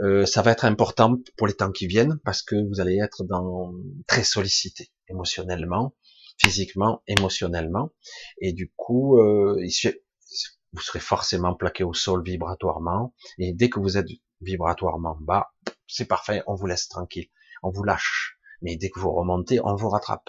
[0.00, 3.24] Euh, ça va être important pour les temps qui viennent parce que vous allez être
[3.24, 3.72] dans
[4.06, 5.94] très sollicité émotionnellement,
[6.38, 7.92] physiquement, émotionnellement,
[8.42, 9.58] et du coup, euh,
[10.72, 13.14] vous serez forcément plaqué au sol vibratoirement.
[13.38, 14.08] Et dès que vous êtes
[14.40, 15.52] vibratoirement bas,
[15.86, 17.28] c'est parfait, on vous laisse tranquille,
[17.62, 18.38] on vous lâche.
[18.62, 20.28] Mais dès que vous remontez, on vous rattrape.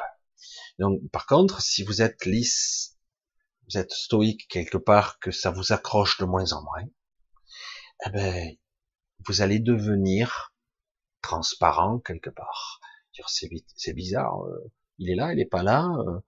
[0.80, 2.98] Donc, par contre, si vous êtes lisse,
[3.70, 6.86] vous êtes stoïque quelque part, que ça vous accroche de moins en moins,
[8.06, 8.56] eh ben,
[9.26, 10.54] vous allez devenir
[11.22, 12.80] transparent quelque part.
[13.26, 16.20] C'est bizarre, euh, il est là, il est pas là, euh,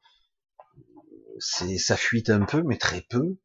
[1.40, 3.38] c'est ça fuite un peu, mais très peu.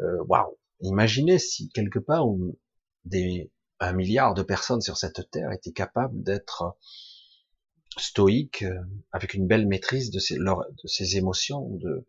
[0.00, 2.58] Euh, waouh Imaginez si quelque part où
[3.04, 6.76] des un milliard de personnes sur cette terre étaient capables d'être
[7.98, 8.64] stoïques,
[9.12, 12.06] avec une belle maîtrise de ses, de ses émotions, de,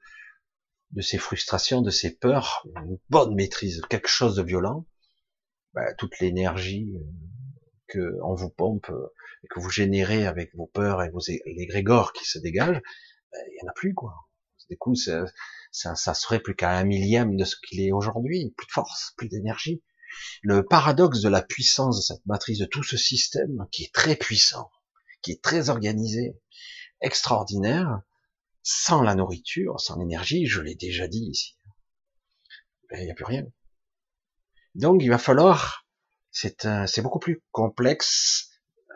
[0.92, 4.86] de ses frustrations, de ses peurs, une bonne maîtrise, quelque chose de violent,
[5.74, 7.04] bah, toute l'énergie euh,
[7.88, 11.66] que on vous pompe euh, et que vous générez avec vos peurs et vos les
[11.68, 12.82] grégores qui se dégagent,
[13.32, 14.14] bah, il y en a plus quoi.
[14.70, 15.26] Du coup, ça,
[15.72, 19.30] ça, serait plus qu'à un millième de ce qu'il est aujourd'hui, plus de force, plus
[19.30, 19.82] d'énergie.
[20.42, 24.16] Le paradoxe de la puissance de cette matrice, de tout ce système qui est très
[24.16, 24.72] puissant,
[25.22, 26.38] qui est très organisé,
[27.02, 28.02] extraordinaire,
[28.64, 31.58] sans la nourriture, sans l'énergie, je l'ai déjà dit ici,
[32.90, 33.46] ben, il n'y a plus rien.
[34.76, 35.88] Donc il va falloir,
[36.32, 38.50] c'est c'est beaucoup plus complexe,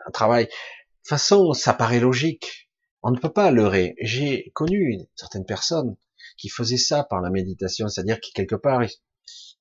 [0.06, 0.44] un travail.
[0.44, 2.70] De toute façon, ça paraît logique.
[3.02, 3.96] On ne peut pas leurrer.
[4.00, 5.96] J'ai connu certaines personnes
[6.36, 8.82] qui faisaient ça par la méditation, c'est-à-dire qui quelque part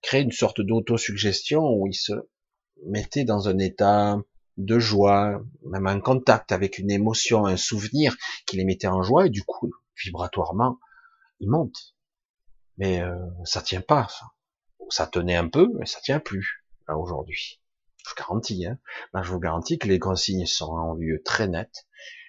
[0.02, 2.14] créaient une sorte d'autosuggestion où ils se
[2.86, 4.18] mettaient dans un état
[4.58, 9.28] de joie, même en contact avec une émotion, un souvenir qui les mettait en joie,
[9.28, 9.72] et du coup,
[10.04, 10.80] vibratoirement,
[11.40, 11.96] ils montent.
[12.78, 14.26] Mais euh, ça tient pas, ça
[14.92, 17.62] ça tenait un peu, mais ça tient plus aujourd'hui.
[18.04, 18.78] je vous garantis, hein,
[19.24, 21.88] je vous garantis que les consignes sont en lieu très net.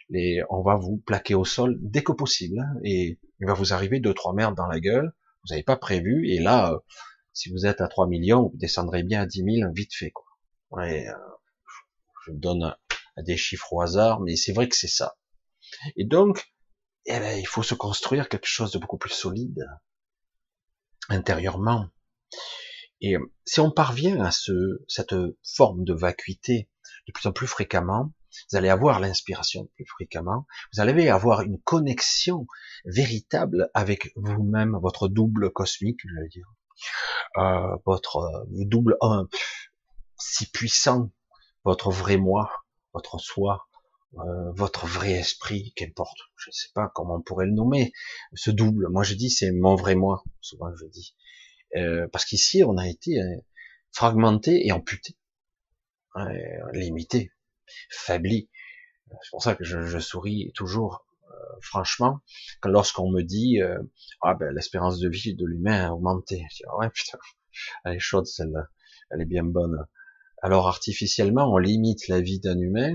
[0.09, 3.73] Les, on va vous plaquer au sol dès que possible, hein, et il va vous
[3.73, 6.79] arriver deux trois merdes dans la gueule, vous n'avez pas prévu, et là, euh,
[7.33, 10.27] si vous êtes à 3 millions, vous descendrez bien à 10 000 vite fait, quoi.
[10.79, 11.03] Euh,
[12.27, 12.75] je donne
[13.19, 15.17] des chiffres au hasard, mais c'est vrai que c'est ça.
[15.97, 16.53] Et donc,
[17.07, 19.67] eh ben, il faut se construire quelque chose de beaucoup plus solide
[21.09, 21.89] intérieurement.
[23.01, 26.71] Et euh, si on parvient à ce, cette forme de vacuité
[27.09, 28.13] de plus en plus fréquemment,
[28.51, 32.47] vous allez avoir l'inspiration plus fréquemment, vous allez avoir une connexion
[32.85, 36.47] véritable avec vous-même, votre double cosmique, je veux dire,
[37.39, 39.29] euh, votre euh, double un
[40.19, 41.11] si puissant,
[41.65, 42.51] votre vrai moi,
[42.93, 43.69] votre soi,
[44.19, 47.93] euh, votre vrai esprit, qu'importe, je ne sais pas comment on pourrait le nommer,
[48.35, 48.89] ce double.
[48.91, 51.15] Moi je dis c'est mon vrai moi, souvent je dis,
[51.77, 53.37] euh, parce qu'ici on a été euh,
[53.91, 55.17] fragmenté et amputé,
[56.73, 57.33] limité,
[57.91, 58.51] faibli.
[59.23, 61.07] C'est pour ça que je, je souris toujours,
[61.61, 62.21] franchement,
[62.65, 63.59] lorsqu'on me dit
[64.23, 66.45] ah ben l'espérance de vie de l'humain a augmenté.
[66.51, 67.19] Je dis, ah ouais putain,
[67.85, 68.69] elle est chaude celle-là,
[69.11, 69.87] elle est bien bonne.
[70.43, 72.95] Alors artificiellement on limite la vie d'un humain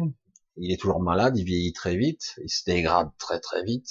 [0.57, 3.89] il est toujours malade, il vieillit très vite, il se dégrade très très vite.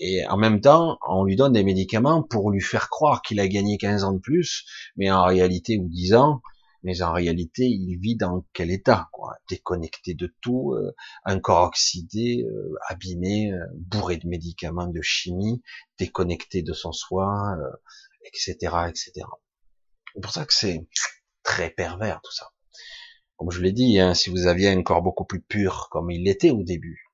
[0.00, 3.48] Et en même temps, on lui donne des médicaments pour lui faire croire qu'il a
[3.48, 4.64] gagné 15 ans de plus,
[4.96, 6.40] mais en réalité, ou 10 ans,
[6.88, 9.10] mais en réalité, il vit dans quel état
[9.50, 15.62] Déconnecté de tout, euh, un corps oxydé, euh, abîmé, euh, bourré de médicaments, de chimie,
[15.98, 17.56] déconnecté de son soi,
[18.24, 18.54] etc.,
[18.88, 19.12] etc.
[20.14, 20.88] C'est pour ça que c'est
[21.42, 22.50] très pervers tout ça
[23.36, 26.24] comme je l'ai dit, hein, si vous aviez un corps beaucoup plus pur comme il
[26.24, 27.08] l'était au début,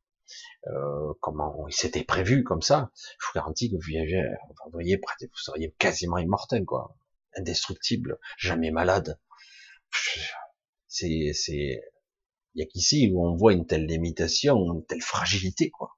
[0.68, 5.74] euh, comment il s'était prévu comme ça, je vous garantis que vous, voyez, vous seriez
[5.78, 6.96] quasiment immortel, quoi,
[7.37, 9.20] indestructible, jamais malade.
[10.88, 11.80] C'est, c'est,
[12.54, 15.96] il y a qu'ici où on voit une telle limitation, une telle fragilité, quoi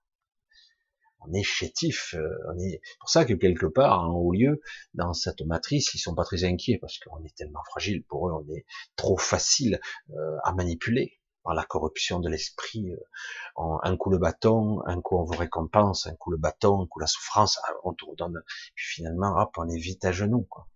[1.28, 4.60] on est chétif, euh, on est pour ça que quelque part en haut lieu
[4.94, 8.32] dans cette matrice ils sont pas très inquiets parce qu'on est tellement fragile pour eux,
[8.32, 9.80] on est trop facile
[10.10, 12.90] euh, à manipuler par la corruption de l'esprit.
[12.90, 16.86] Euh, un coup le bâton, un coup on vous récompense, un coup le bâton, un
[16.86, 18.42] coup la souffrance, ah, on te redonne,
[18.74, 20.68] puis finalement hop on est vite à genoux quoi.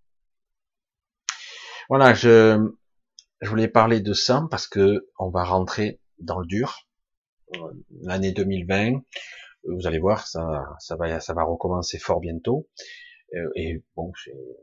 [1.88, 2.72] Voilà, je
[3.40, 6.86] je voulais parler de ça parce que on va rentrer dans le dur
[8.02, 9.02] l'année 2020
[9.64, 12.68] vous allez voir, ça, ça va, ça va recommencer fort bientôt.
[13.34, 14.12] Euh, et bon,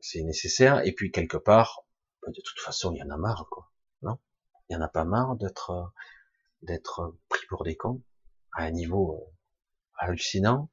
[0.01, 0.85] c'est nécessaire.
[0.85, 1.85] Et puis quelque part,
[2.21, 3.71] bah, de toute façon, il y en a marre, quoi.
[4.01, 4.17] Non?
[4.69, 5.93] Il y en a pas marre d'être
[6.63, 8.01] d'être pris pour des cons
[8.53, 9.35] à un niveau euh,
[9.97, 10.71] hallucinant.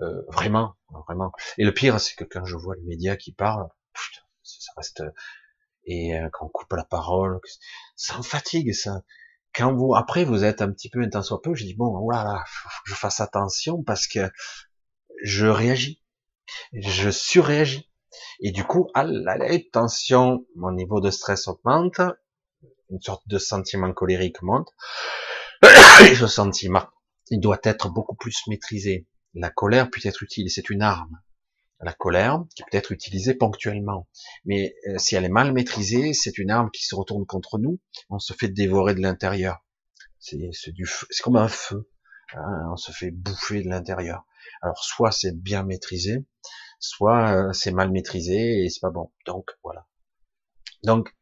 [0.00, 0.74] Euh, vraiment,
[1.06, 1.32] vraiment.
[1.58, 3.68] Et le pire, c'est que quand je vois les médias qui parlent,
[4.42, 5.02] ça reste
[5.84, 7.40] et quand on coupe la parole,
[7.96, 9.02] ça me fatigue, ça
[9.54, 12.42] quand vous, après, vous êtes un petit peu intense soit peu, je dis, bon, voilà,
[12.46, 14.30] faut que je fasse attention parce que
[15.22, 16.02] je réagis.
[16.72, 17.90] Je surréagis.
[18.40, 19.36] Et du coup, à la
[19.72, 22.00] tension, mon niveau de stress augmente,
[22.90, 24.68] une sorte de sentiment colérique monte,
[25.62, 26.86] et ce sentiment,
[27.30, 29.06] il doit être beaucoup plus maîtrisé.
[29.34, 31.20] La colère peut être utile, c'est une arme
[31.82, 34.08] la colère, qui peut être utilisée ponctuellement.
[34.44, 37.80] Mais euh, si elle est mal maîtrisée, c'est une arme qui se retourne contre nous.
[38.08, 39.64] On se fait dévorer de l'intérieur.
[40.18, 40.38] C'est
[41.22, 41.90] comme un feu.
[42.34, 44.24] Hein, on se fait bouffer de l'intérieur.
[44.62, 46.24] Alors soit c'est bien maîtrisé,
[46.78, 49.12] soit euh, c'est mal maîtrisé et c'est pas bon.
[49.26, 49.86] Donc voilà.
[50.84, 51.14] Donc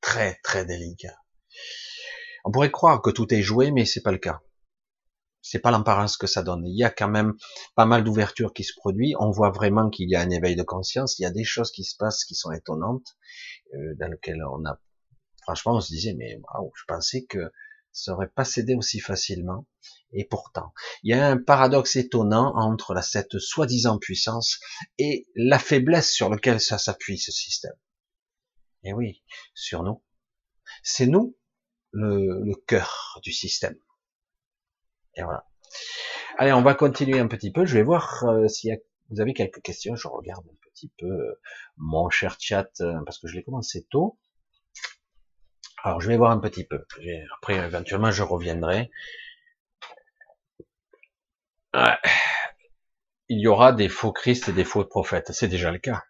[0.00, 1.16] très très délicat.
[2.44, 4.40] On pourrait croire que tout est joué, mais c'est pas le cas
[5.48, 6.66] c'est pas l'apparence que ça donne.
[6.66, 7.34] Il y a quand même
[7.76, 9.14] pas mal d'ouverture qui se produit.
[9.20, 11.18] On voit vraiment qu'il y a un éveil de conscience.
[11.18, 13.16] Il y a des choses qui se passent qui sont étonnantes,
[13.74, 14.80] euh, dans lesquelles on a,
[15.42, 16.40] franchement, on se disait, mais
[16.74, 17.52] je pensais que
[17.92, 19.68] ça aurait pas cédé aussi facilement.
[20.12, 20.74] Et pourtant,
[21.04, 24.58] il y a un paradoxe étonnant entre la, cette soi-disant puissance
[24.98, 27.76] et la faiblesse sur laquelle ça s'appuie, ce système.
[28.82, 29.22] Et oui,
[29.54, 30.02] sur nous.
[30.82, 31.36] C'est nous,
[31.92, 33.76] le, le cœur du système.
[35.16, 35.46] Et voilà.
[36.38, 37.64] Allez, on va continuer un petit peu.
[37.64, 38.70] Je vais voir euh, si
[39.10, 39.96] vous avez quelques questions.
[39.96, 41.40] Je regarde un petit peu euh,
[41.76, 44.18] mon cher chat euh, parce que je l'ai commencé tôt.
[45.82, 46.84] Alors, je vais voir un petit peu.
[47.38, 48.90] Après, éventuellement, je reviendrai.
[53.28, 55.32] Il y aura des faux Christ et des faux prophètes.
[55.32, 56.04] C'est déjà le cas.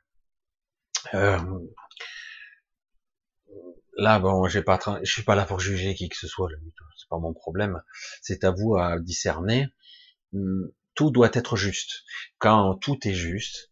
[3.97, 6.49] Là, bon, j'ai pas, je suis pas là pour juger qui que ce soit,
[6.97, 7.83] c'est pas mon problème.
[8.23, 9.69] C'est à vous à discerner.
[10.33, 12.05] Hmm, tout doit être juste.
[12.39, 13.71] Quand tout est juste,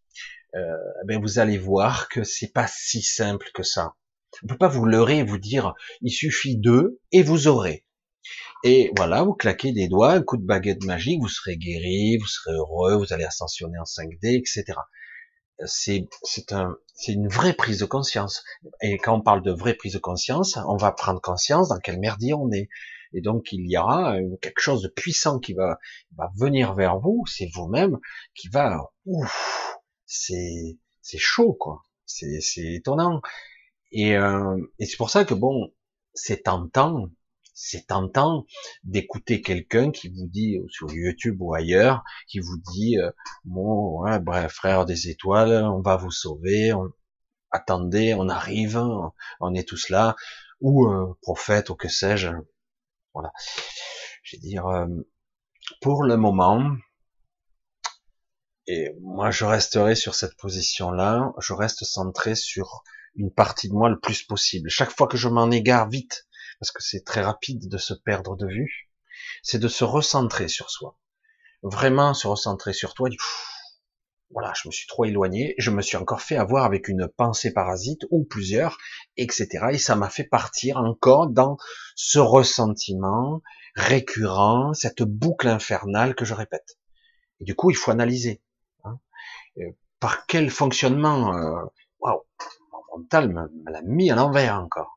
[1.07, 3.97] ben vous allez voir que c'est pas si simple que ça.
[4.43, 7.85] On peut pas vous leurrer et vous dire, il suffit d'eux et vous aurez.
[8.65, 12.27] Et voilà, vous claquez des doigts, un coup de baguette magique, vous serez guéri, vous
[12.27, 14.65] serez heureux, vous allez ascensionner en 5D, etc.
[15.67, 16.09] C'est,
[16.51, 16.77] un,
[17.09, 18.43] une vraie prise de conscience.
[18.83, 21.99] Et quand on parle de vraie prise de conscience, on va prendre conscience dans quel
[21.99, 22.69] merdier on est.
[23.13, 25.79] Et donc il y aura quelque chose de puissant qui va,
[26.17, 27.99] va venir vers vous, c'est vous-même
[28.35, 33.21] qui va, ouf, c'est, c'est chaud quoi, c'est, c'est étonnant.
[33.93, 35.73] Et, euh, et c'est pour ça que bon,
[36.13, 37.09] c'est tentant,
[37.55, 38.47] c'est tentant
[38.83, 43.11] d'écouter quelqu'un qui vous dit sur YouTube ou ailleurs, qui vous dit euh,
[43.45, 44.05] bon,
[44.49, 46.73] frère des étoiles, on va vous sauver,
[47.51, 48.83] attendez, on arrive,
[49.41, 50.17] on est tous là,
[50.61, 52.29] ou euh, prophète ou que sais-je,
[53.15, 53.33] voilà.
[54.23, 54.87] Je veux dire, euh,
[55.81, 56.77] pour le moment,
[58.67, 62.83] et moi je resterai sur cette position-là, je reste centré sur
[63.15, 64.69] une partie de moi le plus possible.
[64.71, 66.27] Chaque fois que je m'en égare vite,
[66.65, 68.91] parce que c'est très rapide de se perdre de vue,
[69.43, 70.99] c'est de se recentrer sur soi.
[71.63, 73.11] Vraiment se recentrer sur toi,
[74.31, 77.53] voilà, je me suis trop éloigné, je me suis encore fait avoir avec une pensée
[77.53, 78.79] parasite ou plusieurs,
[79.19, 79.67] etc.
[79.73, 81.59] Et ça m'a fait partir encore dans
[81.97, 83.43] ce ressentiment
[83.75, 86.79] récurrent, cette boucle infernale que je répète.
[87.41, 88.41] Et du coup, il faut analyser.
[88.85, 88.99] Hein.
[89.59, 91.63] Euh, par quel fonctionnement, euh,
[92.01, 92.23] waouh,
[92.73, 94.94] mon mental me, l'a mis à l'envers encore.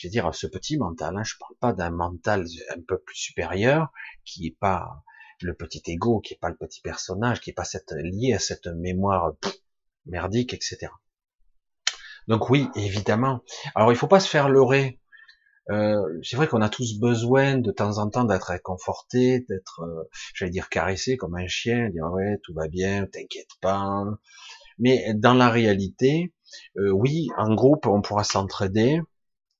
[0.00, 3.16] Je veux dire, ce petit mental, hein, je parle pas d'un mental un peu plus
[3.16, 3.92] supérieur
[4.24, 5.04] qui est pas
[5.42, 8.66] le petit ego, qui est pas le petit personnage, qui est pas lié à cette
[8.66, 9.34] mémoire
[10.06, 10.88] merdique, etc.
[12.28, 13.42] Donc oui, évidemment.
[13.74, 15.00] Alors il faut pas se faire leurrer.
[15.68, 20.08] Euh, c'est vrai qu'on a tous besoin de temps en temps d'être réconforté, d'être, euh,
[20.34, 24.02] j'allais dire caressé comme un chien, dire ouais tout va bien, t'inquiète pas.
[24.78, 26.32] Mais dans la réalité,
[26.78, 29.02] euh, oui, en groupe on pourra s'entraider,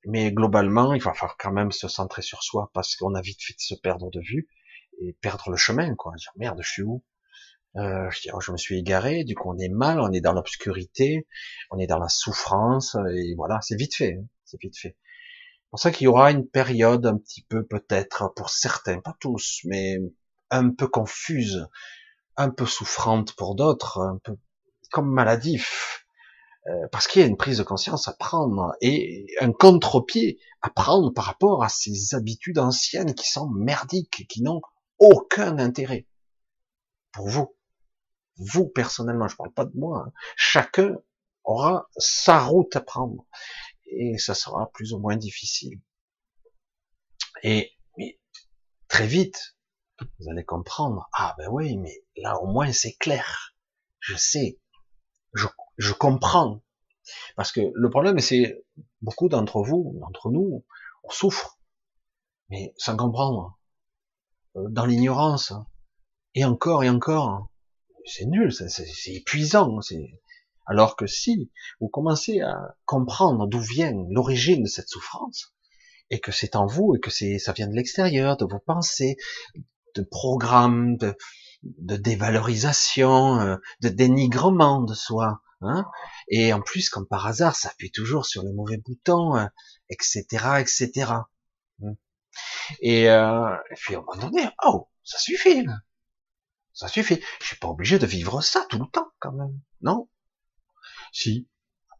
[0.06, 3.42] mais globalement il va falloir quand même se centrer sur soi parce qu'on a vite
[3.42, 4.48] fait de se perdre de vue
[5.00, 6.12] et perdre le chemin, quoi.
[6.16, 7.02] Dire merde, je suis où?
[7.76, 10.32] Euh, je, oh, je me suis égaré, du coup on est mal, on est dans
[10.32, 11.28] l'obscurité,
[11.70, 14.96] on est dans la souffrance, et voilà, c'est vite fait, hein, c'est vite fait.
[14.96, 19.16] C'est pour ça qu'il y aura une période un petit peu peut-être pour certains, pas
[19.20, 19.98] tous, mais
[20.50, 21.68] un peu confuse,
[22.36, 24.36] un peu souffrante pour d'autres, un peu
[24.90, 26.04] comme maladif,
[26.92, 31.10] parce qu'il y a une prise de conscience à prendre et un contre-pied à prendre
[31.10, 34.60] par rapport à ces habitudes anciennes qui sont merdiques, qui n'ont
[34.98, 36.06] aucun intérêt
[37.12, 37.56] pour vous.
[38.36, 40.04] Vous personnellement, je parle pas de moi.
[40.06, 40.12] Hein.
[40.36, 40.96] Chacun
[41.44, 43.26] aura sa route à prendre
[43.86, 45.80] et ça sera plus ou moins difficile.
[47.42, 48.20] Et mais,
[48.88, 49.56] très vite,
[50.18, 51.08] vous allez comprendre.
[51.12, 53.54] Ah ben oui, mais là au moins c'est clair.
[53.98, 54.58] Je sais,
[55.34, 55.46] je,
[55.80, 56.62] je comprends.
[57.36, 58.62] Parce que le problème, c'est
[59.00, 60.64] beaucoup d'entre vous, d'entre nous,
[61.02, 61.58] on souffre,
[62.50, 63.58] mais sans comprendre.
[64.56, 65.52] Euh, dans l'ignorance.
[66.34, 67.48] Et encore et encore.
[68.04, 69.78] C'est nul, c'est épuisant.
[70.66, 71.50] Alors que si
[71.80, 75.54] vous commencez à comprendre d'où vient l'origine de cette souffrance,
[76.10, 79.16] et que c'est en vous, et que ça vient de l'extérieur, de vos pensées,
[79.94, 81.16] de programmes, de,
[81.62, 85.84] de dévalorisation, euh, de dénigrement de soi, hein
[86.28, 89.36] et en plus, comme par hasard, ça appuie toujours sur les mauvais boutons,
[89.88, 91.12] etc., euh, etc.
[92.80, 95.78] Et, euh, et puis à un moment donné, oh, ça suffit, là.
[96.72, 97.20] Ça suffit.
[97.40, 99.60] Je suis pas obligé de vivre ça tout le temps, quand même.
[99.82, 100.08] Non?
[101.12, 101.48] Si.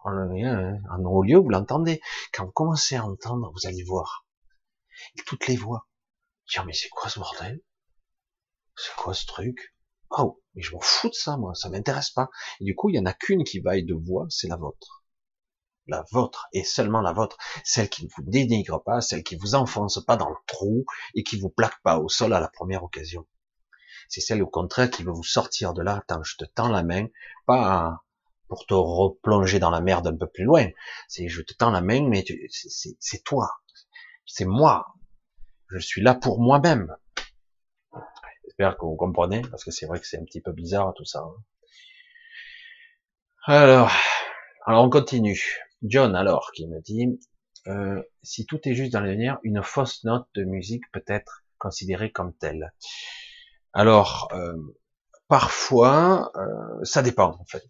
[0.04, 2.00] En, en haut lieu, vous l'entendez.
[2.32, 4.24] Quand vous commencez à entendre, vous allez voir.
[5.16, 5.86] Et toutes les voix.
[6.46, 7.61] Tiens, mais c'est quoi ce bordel?
[8.76, 9.74] C'est quoi ce truc?
[10.11, 11.54] Oh, mais je m'en fous de ça, moi.
[11.54, 12.30] Ça m'intéresse pas.
[12.61, 15.00] Du coup, il y en a qu'une qui vaille de voix, c'est la vôtre
[15.90, 19.54] la vôtre et seulement la vôtre, celle qui ne vous dénigre pas, celle qui vous
[19.54, 20.84] enfonce pas dans le trou
[21.14, 23.26] et qui vous plaque pas au sol à la première occasion.
[24.08, 25.96] C'est celle au contraire qui veut vous sortir de là.
[25.96, 27.06] Attends, je te tends la main,
[27.46, 28.02] pas
[28.48, 30.66] pour te replonger dans la merde un peu plus loin.
[31.08, 33.50] C'est je te tends la main, mais c'est toi,
[34.26, 34.86] c'est moi.
[35.68, 36.96] Je suis là pour moi-même.
[38.78, 41.20] Que vous comprenez, parce que c'est vrai que c'est un petit peu bizarre tout ça.
[41.20, 41.42] Hein.
[43.46, 43.90] Alors,
[44.66, 45.58] alors on continue.
[45.82, 47.18] John alors qui me dit
[47.66, 52.12] euh, si tout est juste dans l'avenir, une fausse note de musique peut être considérée
[52.12, 52.74] comme telle.
[53.72, 54.54] Alors euh,
[55.26, 57.64] parfois euh, ça dépend en fait.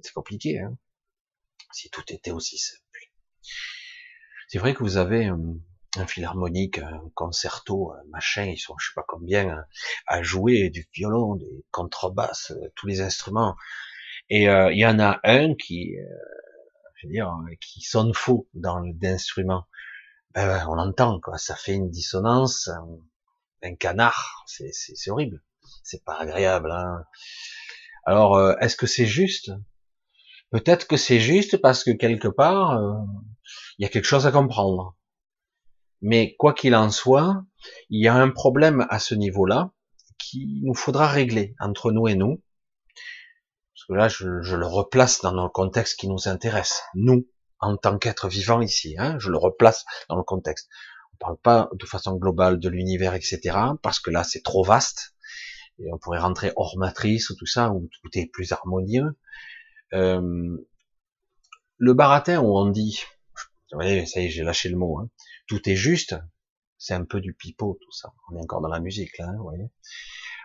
[0.00, 0.60] C'est compliqué.
[0.60, 0.76] Hein
[1.76, 2.82] si tout était aussi simple.
[4.48, 5.30] C'est vrai que vous avez
[5.98, 9.64] un philharmonique, un concerto, un machin, ils sont je sais pas combien
[10.06, 13.56] à jouer du violon, des contrebasses, tous les instruments.
[14.28, 15.96] Et il y en a un qui
[16.96, 19.64] je veux dire, qui sonne faux dans l'instrument.
[20.34, 22.68] Ben, on entend quoi, ça fait une dissonance,
[23.62, 25.42] un, canard, c'est horrible,
[25.82, 26.70] c'est pas agréable.
[26.70, 27.04] Hein.
[28.04, 29.50] Alors, euh, est-ce que c'est juste?
[30.50, 32.94] Peut-être que c'est juste parce que quelque part, euh,
[33.78, 34.96] il y a quelque chose à comprendre.
[36.02, 37.42] Mais quoi qu'il en soit,
[37.90, 39.72] il y a un problème à ce niveau-là
[40.18, 42.42] qu'il nous faudra régler entre nous et nous.
[43.74, 46.82] Parce que là, je, le replace dans le contexte qui nous intéresse.
[46.94, 47.26] Nous,
[47.60, 50.68] en tant qu'être vivant ici, hein, je le replace dans le contexte.
[51.14, 53.40] On parle pas de façon globale de l'univers, etc.,
[53.82, 55.14] parce que là, c'est trop vaste.
[55.78, 59.16] Et on pourrait rentrer hors matrice ou tout ça, où tout est plus harmonieux.
[59.92, 60.56] Euh,
[61.78, 63.02] le baratin où on dit,
[63.72, 65.10] vous voyez, ça y est, j'ai lâché le mot, hein,
[65.46, 66.16] tout est juste,
[66.78, 68.12] c'est un peu du pipeau tout ça.
[68.30, 69.70] On est encore dans la musique là, hein, vous voyez.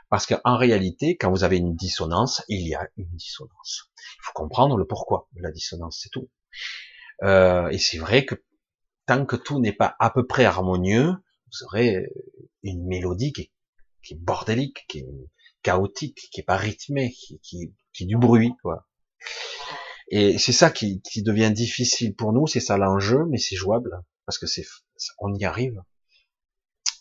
[0.10, 3.92] Parce qu'en réalité, quand vous avez une dissonance, il y a une dissonance.
[3.98, 6.30] Il faut comprendre le pourquoi de la dissonance, c'est tout.
[7.24, 8.36] Euh, et c'est vrai que
[9.06, 11.14] tant que tout n'est pas à peu près harmonieux,
[11.48, 12.08] vous aurez
[12.64, 13.52] une mélodie qui est,
[14.04, 15.08] qui bordélique, qui est
[15.64, 18.88] chaotique, qui est pas rythmée, qui, est du bruit, quoi.
[20.10, 23.92] Et c'est ça qui, devient difficile pour nous, c'est ça l'enjeu, mais c'est jouable
[24.26, 24.66] parce que c'est,
[25.20, 25.82] on y arrive.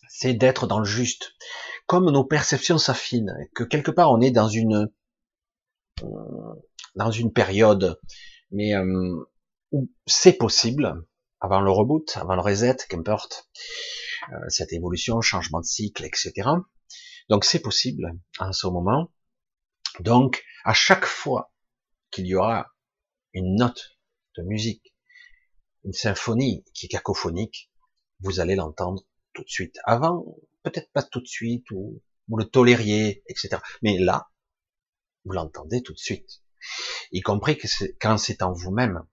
[0.08, 1.32] C'est d'être dans le juste,
[1.86, 4.90] comme nos perceptions s'affinent, que quelque part on est dans une
[6.94, 8.00] dans une période,
[8.50, 9.28] mais euh,
[9.72, 11.06] où c'est possible,
[11.40, 13.48] avant le reboot, avant le reset, qu'importe,
[14.32, 16.48] euh, cette évolution, changement de cycle, etc.
[17.28, 19.12] Donc c'est possible en ce moment.
[20.00, 21.52] Donc à chaque fois
[22.10, 22.66] qu'il y aura
[23.32, 23.98] une note
[24.36, 24.94] de musique,
[25.84, 27.69] une symphonie qui est cacophonique,
[28.20, 29.02] vous allez l'entendre
[29.32, 29.78] tout de suite.
[29.84, 30.24] Avant,
[30.62, 33.58] peut-être pas tout de suite, ou vous le tolériez, etc.
[33.82, 34.30] Mais là,
[35.24, 36.42] vous l'entendez tout de suite.
[37.12, 37.66] Y compris que
[38.00, 39.04] quand c'est en vous-même.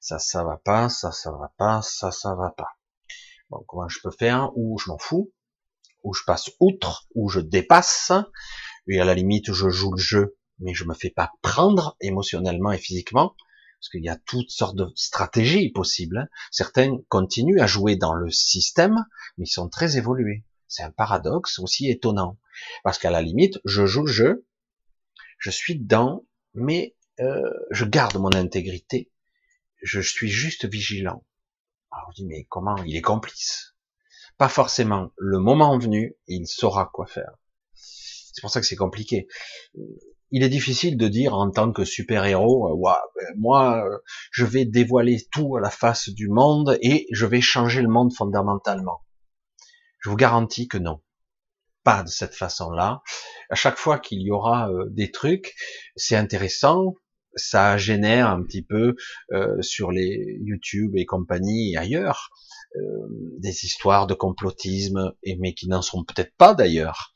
[0.00, 2.78] Ça, ça va pas, ça, ça va pas, ça, ça va pas.
[3.50, 4.50] Bon, comment je peux faire?
[4.56, 5.32] Ou je m'en fous,
[6.02, 8.12] ou je passe outre, ou je dépasse,
[8.88, 12.72] et à la limite, je joue le jeu mais je me fais pas prendre émotionnellement
[12.72, 13.34] et physiquement,
[13.80, 16.18] parce qu'il y a toutes sortes de stratégies possibles.
[16.18, 16.28] Hein.
[16.50, 19.06] Certains continuent à jouer dans le système,
[19.38, 20.44] mais ils sont très évolués.
[20.68, 22.38] C'est un paradoxe aussi étonnant,
[22.84, 24.46] parce qu'à la limite, je joue le jeu,
[25.38, 29.10] je suis dedans, mais euh, je garde mon intégrité,
[29.82, 31.24] je suis juste vigilant.
[31.90, 32.76] Alors je dis, mais comment?
[32.84, 33.74] Il est complice.
[34.36, 35.10] Pas forcément.
[35.16, 37.32] Le moment venu, il saura quoi faire.
[37.72, 39.26] C'est pour ça que c'est compliqué
[40.30, 43.98] il est difficile de dire en tant que super-héros, euh, ben, moi, euh,
[44.30, 48.12] je vais dévoiler tout à la face du monde et je vais changer le monde
[48.14, 49.00] fondamentalement.
[49.98, 51.00] Je vous garantis que non.
[51.82, 53.02] Pas de cette façon-là.
[53.48, 55.54] À chaque fois qu'il y aura euh, des trucs,
[55.96, 56.94] c'est intéressant,
[57.34, 58.96] ça génère un petit peu
[59.60, 62.30] sur les YouTube et compagnie et ailleurs
[63.38, 67.14] des histoires de complotisme, mais qui n'en sont peut-être pas d'ailleurs.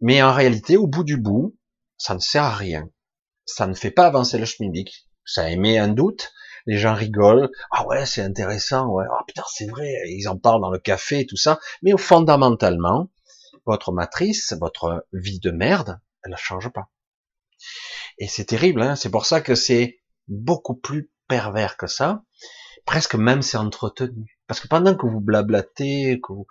[0.00, 1.56] Mais en réalité, au bout du bout,
[2.00, 2.88] ça ne sert à rien.
[3.44, 5.06] Ça ne fait pas avancer le schmilblick.
[5.26, 6.32] Ça émet un doute.
[6.64, 7.50] Les gens rigolent.
[7.70, 8.86] Ah ouais, c'est intéressant.
[8.86, 9.04] Ouais.
[9.12, 9.92] Ah putain, c'est vrai.
[10.06, 11.60] Ils en parlent dans le café et tout ça.
[11.82, 13.10] Mais fondamentalement,
[13.66, 16.88] votre matrice, votre vie de merde, elle ne change pas.
[18.16, 18.80] Et c'est terrible.
[18.80, 22.22] Hein c'est pour ça que c'est beaucoup plus pervers que ça.
[22.86, 24.40] Presque même c'est entretenu.
[24.46, 26.46] Parce que pendant que vous blablatez, que vous,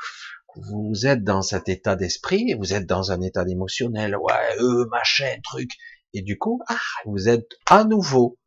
[0.55, 5.37] vous êtes dans cet état d'esprit, vous êtes dans un état émotionnel, ouais, eux, machin,
[5.43, 5.71] truc,
[6.13, 8.37] et du coup, ah, vous êtes à nouveau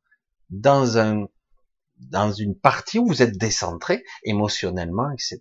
[0.50, 1.26] dans un,
[1.98, 5.38] dans une partie où vous êtes décentré émotionnellement, etc.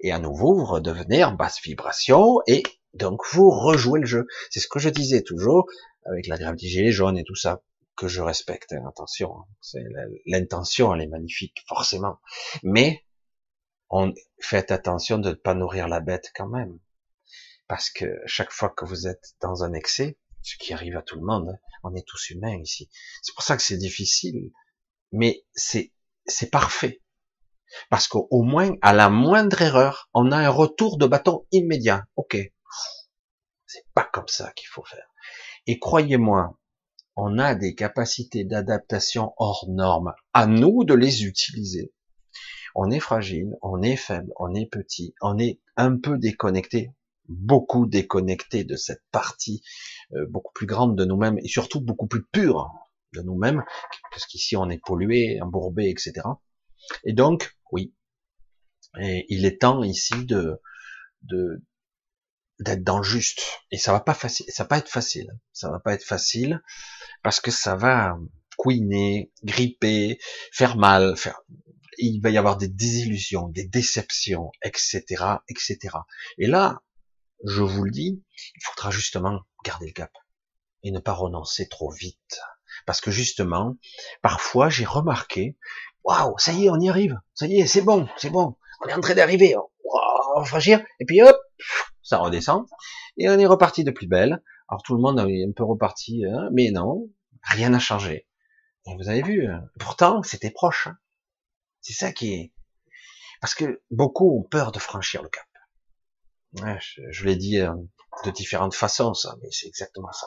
[0.00, 2.62] Et à nouveau, vous redevenez en basse vibration et
[2.94, 4.26] donc vous rejouez le jeu.
[4.50, 5.66] C'est ce que je disais toujours
[6.04, 7.62] avec la gravité gilet jaune et tout ça
[7.96, 8.72] que je respecte.
[8.86, 9.80] Attention, hein.
[10.26, 12.20] l'intention, elle est magnifique forcément,
[12.62, 13.02] mais
[13.90, 16.78] on, faites attention de ne pas nourrir la bête quand même.
[17.66, 21.16] Parce que chaque fois que vous êtes dans un excès, ce qui arrive à tout
[21.16, 22.88] le monde, hein, on est tous humains ici.
[23.22, 24.50] C'est pour ça que c'est difficile.
[25.12, 25.92] Mais c'est,
[26.50, 27.02] parfait.
[27.90, 32.06] Parce qu'au moins, à la moindre erreur, on a un retour de bâton immédiat.
[32.16, 32.36] Ok.
[33.66, 35.06] C'est pas comme ça qu'il faut faire.
[35.66, 36.58] Et croyez-moi,
[37.16, 40.14] on a des capacités d'adaptation hors normes.
[40.32, 41.92] À nous de les utiliser
[42.74, 46.92] on est fragile, on est faible, on est petit, on est un peu déconnecté,
[47.28, 49.62] beaucoup déconnecté de cette partie
[50.12, 52.70] euh, beaucoup plus grande de nous-mêmes et surtout beaucoup plus pure
[53.14, 53.64] de nous-mêmes,
[54.10, 56.26] parce qu'ici on est pollué, embourbé, etc.
[57.04, 57.94] Et donc, oui,
[59.28, 60.60] il est temps ici de
[61.22, 61.62] de
[62.60, 63.42] d'être dans le juste.
[63.70, 65.30] Et ça va pas ça va pas être facile.
[65.52, 66.62] Ça va pas être facile
[67.22, 68.18] parce que ça va
[68.56, 70.18] couiner, gripper,
[70.52, 71.40] faire mal, faire,
[71.98, 75.02] il va y avoir des désillusions, des déceptions, etc.,
[75.48, 75.78] etc.
[76.38, 76.82] Et là,
[77.44, 78.24] je vous le dis,
[78.54, 80.12] il faudra justement garder le cap
[80.82, 82.40] et ne pas renoncer trop vite.
[82.86, 83.76] Parce que justement,
[84.22, 85.56] parfois j'ai remarqué,
[86.04, 88.88] waouh, ça y est, on y arrive, ça y est, c'est bon, c'est bon, on
[88.88, 91.36] est en train d'arriver, on va franchir, et puis hop,
[92.02, 92.66] ça redescend,
[93.16, 94.42] et on est reparti de plus belle.
[94.68, 97.08] Alors tout le monde est un peu reparti, hein, mais non,
[97.42, 98.28] rien n'a changé.
[98.86, 100.88] Et vous avez vu, hein, pourtant c'était proche.
[100.88, 100.96] Hein.
[101.88, 102.52] C'est ça qui est,
[103.40, 105.46] parce que beaucoup ont peur de franchir le cap.
[106.52, 107.72] je, l'ai dit euh,
[108.26, 110.26] de différentes façons, ça, mais c'est exactement ça.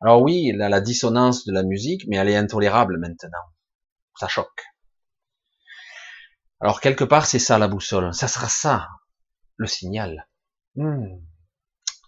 [0.00, 3.38] Alors oui, la dissonance de la musique, mais elle est intolérable maintenant.
[4.18, 4.64] Ça choque.
[6.58, 8.12] Alors quelque part, c'est ça la boussole.
[8.12, 8.88] Ça sera ça,
[9.54, 10.26] le signal.
[10.74, 11.20] Hmm.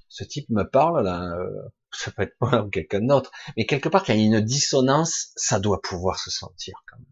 [0.08, 3.88] Ce type me parle là, euh, ça peut être moi ou quelqu'un d'autre, mais quelque
[3.88, 7.06] part, quand il y a une dissonance, ça doit pouvoir se sentir quand même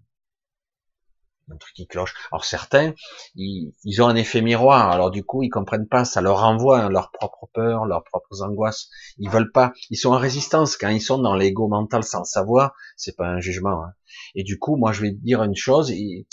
[1.53, 2.15] un truc qui cloche.
[2.33, 2.93] Alors certains,
[3.35, 7.11] ils, ont un effet miroir, alors du coup ils comprennent pas, ça leur renvoie leurs
[7.11, 8.89] propres peurs, leurs propres angoisses.
[9.19, 12.75] Ils veulent pas, ils sont en résistance quand ils sont dans l'ego mental sans savoir,
[12.97, 13.85] c'est pas un jugement.
[13.85, 13.95] Hein.
[14.35, 15.93] Et du coup, moi je vais dire une chose,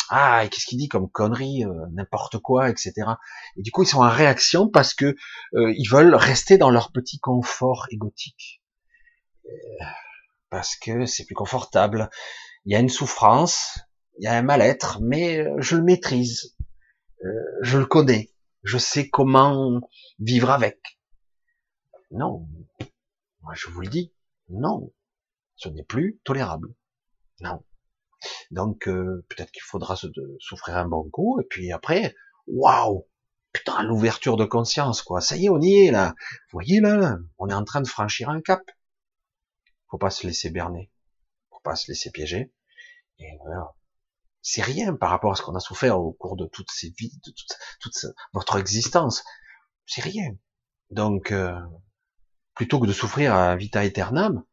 [0.09, 2.93] ah qu'est-ce qu'il dit comme connerie, euh, n'importe quoi, etc.
[3.57, 5.15] Et du coup ils sont en réaction parce que
[5.55, 8.61] euh, ils veulent rester dans leur petit confort égotique.
[9.45, 9.85] Euh,
[10.49, 12.09] parce que c'est plus confortable.
[12.65, 13.79] Il y a une souffrance,
[14.17, 16.55] il y a un mal-être, mais euh, je le maîtrise,
[17.23, 17.29] euh,
[17.61, 18.31] je le connais,
[18.63, 19.81] je sais comment
[20.19, 20.79] vivre avec.
[22.11, 22.47] Non,
[23.41, 24.13] moi je vous le dis,
[24.49, 24.91] non,
[25.55, 26.73] ce n'est plus tolérable.
[27.41, 27.63] Non.
[28.49, 30.07] Donc euh, peut-être qu'il faudra se,
[30.39, 32.15] souffrir un bon coup, et puis après,
[32.47, 33.07] waouh,
[33.51, 35.21] putain, l'ouverture de conscience, quoi.
[35.21, 36.15] Ça y est, on y est là.
[36.19, 38.61] Vous voyez là, on est en train de franchir un cap.
[39.89, 40.91] Faut pas se laisser berner,
[41.49, 42.51] faut pas se laisser piéger.
[43.19, 43.73] Et voilà,
[44.49, 47.19] c'est rien par rapport à ce qu'on a souffert au cours de toutes ces vies,
[47.25, 47.33] de
[47.81, 49.25] toute, votre existence.
[49.85, 50.37] C'est rien.
[50.89, 51.59] Donc, euh,
[52.55, 54.45] plutôt que de souffrir à vita aeternam,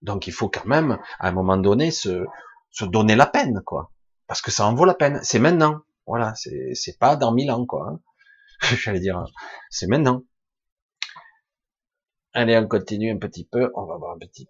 [0.00, 2.24] donc il faut quand même, à un moment donné, se,
[2.70, 3.92] se donner la peine, quoi.
[4.28, 5.20] Parce que ça en vaut la peine.
[5.22, 5.82] C'est maintenant.
[6.06, 7.90] Voilà, c'est, c'est pas dans mille ans, quoi.
[7.90, 8.00] Hein.
[8.76, 9.22] J'allais dire,
[9.68, 10.22] c'est maintenant.
[12.32, 13.70] Allez, on continue un petit peu.
[13.74, 14.48] On va voir un petit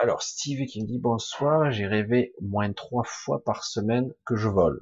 [0.00, 4.48] alors, Steve qui me dit bonsoir, j'ai rêvé moins trois fois par semaine que je
[4.48, 4.80] vole.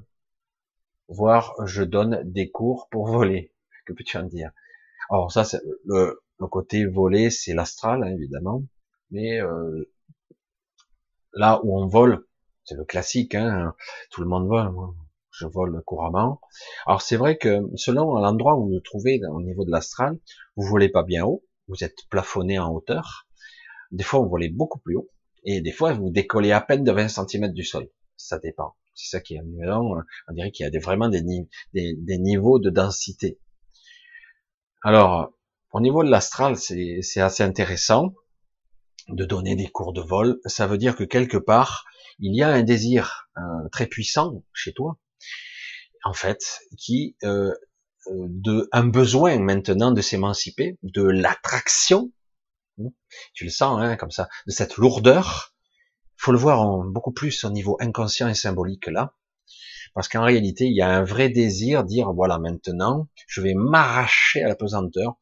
[1.07, 3.51] Voire je donne des cours pour voler.
[3.87, 4.51] Que peux-tu en dire?
[5.09, 8.61] Alors ça, c'est le, côté voler, c'est l'astral, hein, évidemment.
[9.09, 9.89] Mais euh,
[11.33, 12.27] là où on vole,
[12.63, 13.73] c'est le classique, hein,
[14.11, 14.71] tout le monde vole.
[15.31, 16.41] je vole couramment.
[16.85, 20.19] Alors c'est vrai que selon l'endroit où vous vous trouvez au niveau de l'astral,
[20.57, 23.26] vous volez pas bien haut, vous êtes plafonné en hauteur,
[23.91, 25.09] des fois, vous volez beaucoup plus haut.
[25.43, 27.89] Et des fois, vous décollez à peine de 20 cm du sol.
[28.17, 28.75] Ça dépend.
[28.95, 29.91] C'est ça qui est amusant.
[30.27, 31.21] On dirait qu'il y a des, vraiment des,
[31.73, 33.39] niveaux de densité.
[34.83, 35.31] Alors,
[35.71, 38.13] au niveau de l'astral, c'est assez intéressant
[39.07, 40.39] de donner des cours de vol.
[40.45, 41.85] Ça veut dire que quelque part,
[42.19, 44.97] il y a un désir euh, très puissant chez toi,
[46.03, 47.53] en fait, qui euh,
[48.07, 52.11] euh de un besoin maintenant de s'émanciper, de l'attraction.
[53.33, 55.53] Tu le sens, hein, comme ça, de cette lourdeur.
[56.15, 59.13] Faut le voir en, beaucoup plus au niveau inconscient et symbolique là,
[59.93, 64.43] parce qu'en réalité, il y a un vrai désir, dire voilà, maintenant, je vais m'arracher
[64.43, 65.17] à la pesanteur.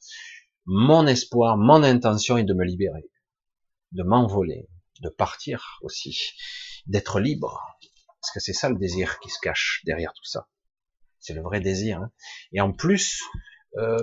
[0.65, 3.09] Mon espoir, mon intention est de me libérer,
[3.91, 4.67] de m'envoler,
[5.01, 6.33] de partir aussi,
[6.87, 7.61] d'être libre,
[8.21, 10.47] parce que c'est ça le désir qui se cache derrière tout ça.
[11.19, 11.99] C'est le vrai désir.
[11.99, 12.11] Hein.
[12.51, 13.21] Et en plus,
[13.77, 13.97] euh,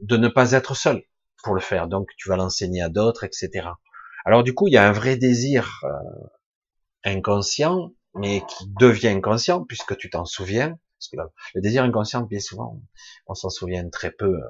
[0.00, 1.02] de ne pas être seul
[1.42, 1.88] pour le faire.
[1.88, 3.68] Donc tu vas l'enseigner à d'autres, etc.
[4.24, 6.26] Alors du coup, il y a un vrai désir euh,
[7.04, 10.78] inconscient, mais qui devient inconscient puisque tu t'en souviens.
[10.98, 12.80] Parce que le désir inconscient, bien souvent,
[13.26, 14.48] on s'en souvient très peu euh,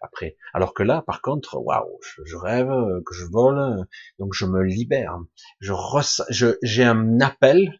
[0.00, 0.38] après.
[0.54, 2.72] Alors que là, par contre, waouh, je, rêve
[3.04, 3.86] que je vole,
[4.18, 5.18] donc je me libère.
[5.60, 7.78] Je ressens, j'ai un appel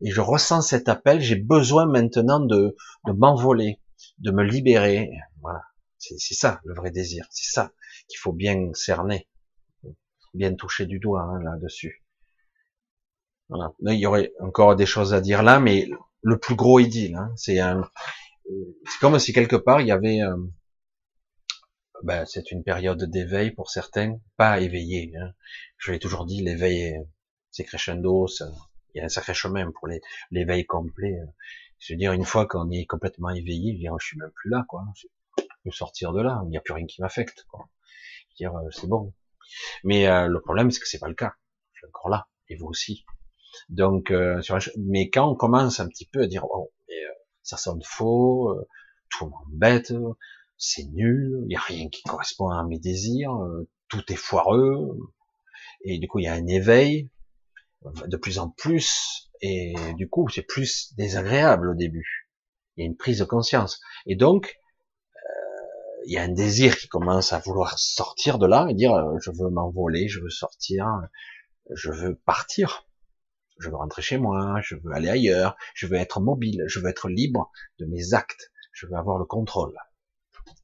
[0.00, 1.20] et je ressens cet appel.
[1.20, 2.76] J'ai besoin maintenant de,
[3.06, 3.80] de m'envoler,
[4.18, 5.10] de me libérer.
[5.40, 5.62] Voilà,
[6.00, 7.26] c'est ça le vrai désir.
[7.30, 7.72] C'est ça
[8.08, 9.28] qu'il faut bien cerner,
[10.34, 12.02] bien toucher du doigt hein, là-dessus.
[13.48, 13.72] Voilà.
[13.82, 15.88] il y aurait encore des choses à dire là, mais
[16.22, 17.58] le plus gros idylle, hein, c'est
[19.00, 20.36] comme si quelque part il y avait, euh,
[22.02, 25.12] ben, c'est une période d'éveil pour certains, pas éveillé.
[25.20, 25.32] Hein.
[25.78, 26.96] Je l'ai toujours dit, l'éveil,
[27.50, 28.26] c'est crescendo,
[28.94, 29.88] il y a un sacré chemin pour
[30.30, 31.16] l'éveil complet.
[31.78, 34.50] Je veux dire, une fois qu'on est complètement éveillé, je, veux je suis même plus
[34.50, 34.84] là, quoi.
[35.64, 37.68] Peux sortir de là, il n'y a plus rien qui m'affecte, quoi.
[38.40, 39.12] Euh, c'est bon.
[39.84, 41.34] Mais euh, le problème, c'est que c'est pas le cas.
[41.72, 42.28] Je suis encore là.
[42.48, 43.04] et vous aussi.
[43.68, 44.40] Donc, euh,
[44.78, 46.92] mais quand on commence un petit peu à dire, oh, euh,
[47.42, 48.66] ça sonne faux, euh,
[49.10, 49.92] tout m'embête,
[50.56, 53.36] c'est nul, il n'y a rien qui correspond à mes désirs,
[53.88, 54.96] tout est foireux,
[55.84, 57.10] et du coup il y a un éveil
[58.06, 62.28] de plus en plus, et du coup c'est plus désagréable au début.
[62.76, 64.59] Il y a une prise de conscience, et donc
[66.06, 69.30] il y a un désir qui commence à vouloir sortir de là et dire je
[69.30, 70.86] veux m'envoler, je veux sortir,
[71.74, 72.86] je veux partir
[73.60, 76.88] je veux rentrer chez moi, je veux aller ailleurs, je veux être mobile, je veux
[76.88, 79.76] être libre de mes actes, je veux avoir le contrôle.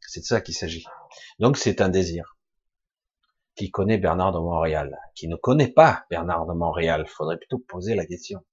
[0.00, 0.84] C'est de ça qu'il s'agit.
[1.38, 2.36] Donc c'est un désir.
[3.54, 7.94] Qui connaît Bernard de Montréal Qui ne connaît pas Bernard de Montréal Faudrait plutôt poser
[7.94, 8.44] la question.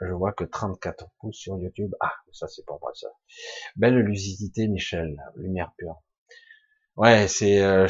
[0.00, 1.94] Je vois que 34 pouces sur YouTube.
[2.00, 3.08] Ah, ça c'est pour moi ça.
[3.76, 5.16] Belle lucidité, Michel.
[5.36, 6.02] Lumière pure.
[6.96, 7.62] Ouais, c'est.
[7.62, 7.88] Euh,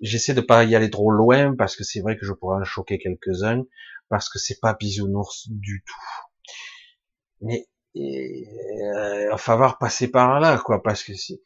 [0.00, 2.64] J'essaie de pas y aller trop loin parce que c'est vrai que je pourrais en
[2.64, 3.64] choquer quelques-uns
[4.08, 6.36] parce que c'est pas bisounours du tout.
[7.42, 11.42] Mais euh, il va falloir passer par là, quoi, parce que c'est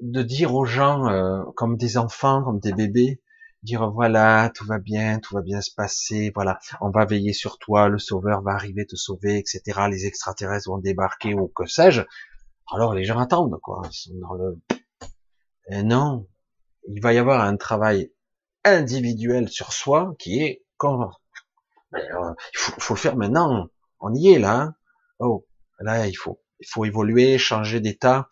[0.00, 3.22] de dire aux gens euh, comme des enfants, comme des bébés,
[3.62, 7.58] dire voilà, tout va bien, tout va bien se passer, voilà, on va veiller sur
[7.58, 9.62] toi, le sauveur va arriver te sauver, etc.
[9.90, 12.02] Les extraterrestres vont débarquer ou que sais-je.
[12.72, 13.82] Alors les gens attendent, quoi.
[13.90, 14.58] Ils sont dans le.
[15.70, 16.26] Et non,
[16.88, 18.12] il va y avoir un travail
[18.64, 21.10] individuel sur soi qui est quand
[21.94, 21.98] euh,
[22.54, 23.68] il faut, le faire maintenant.
[24.00, 24.60] On y est là.
[24.60, 24.74] Hein.
[25.18, 25.46] oh,
[25.80, 28.28] là il faut il faut évoluer, changer d'état.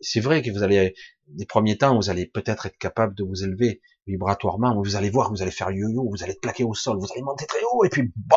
[0.00, 0.94] C'est vrai que vous allez
[1.28, 4.80] des premiers temps, vous allez peut-être être capable de vous élever vibratoirement.
[4.82, 7.46] Vous allez voir, vous allez faire yo-yo, vous allez plaqué au sol, vous allez monter
[7.46, 8.36] très haut et puis bon,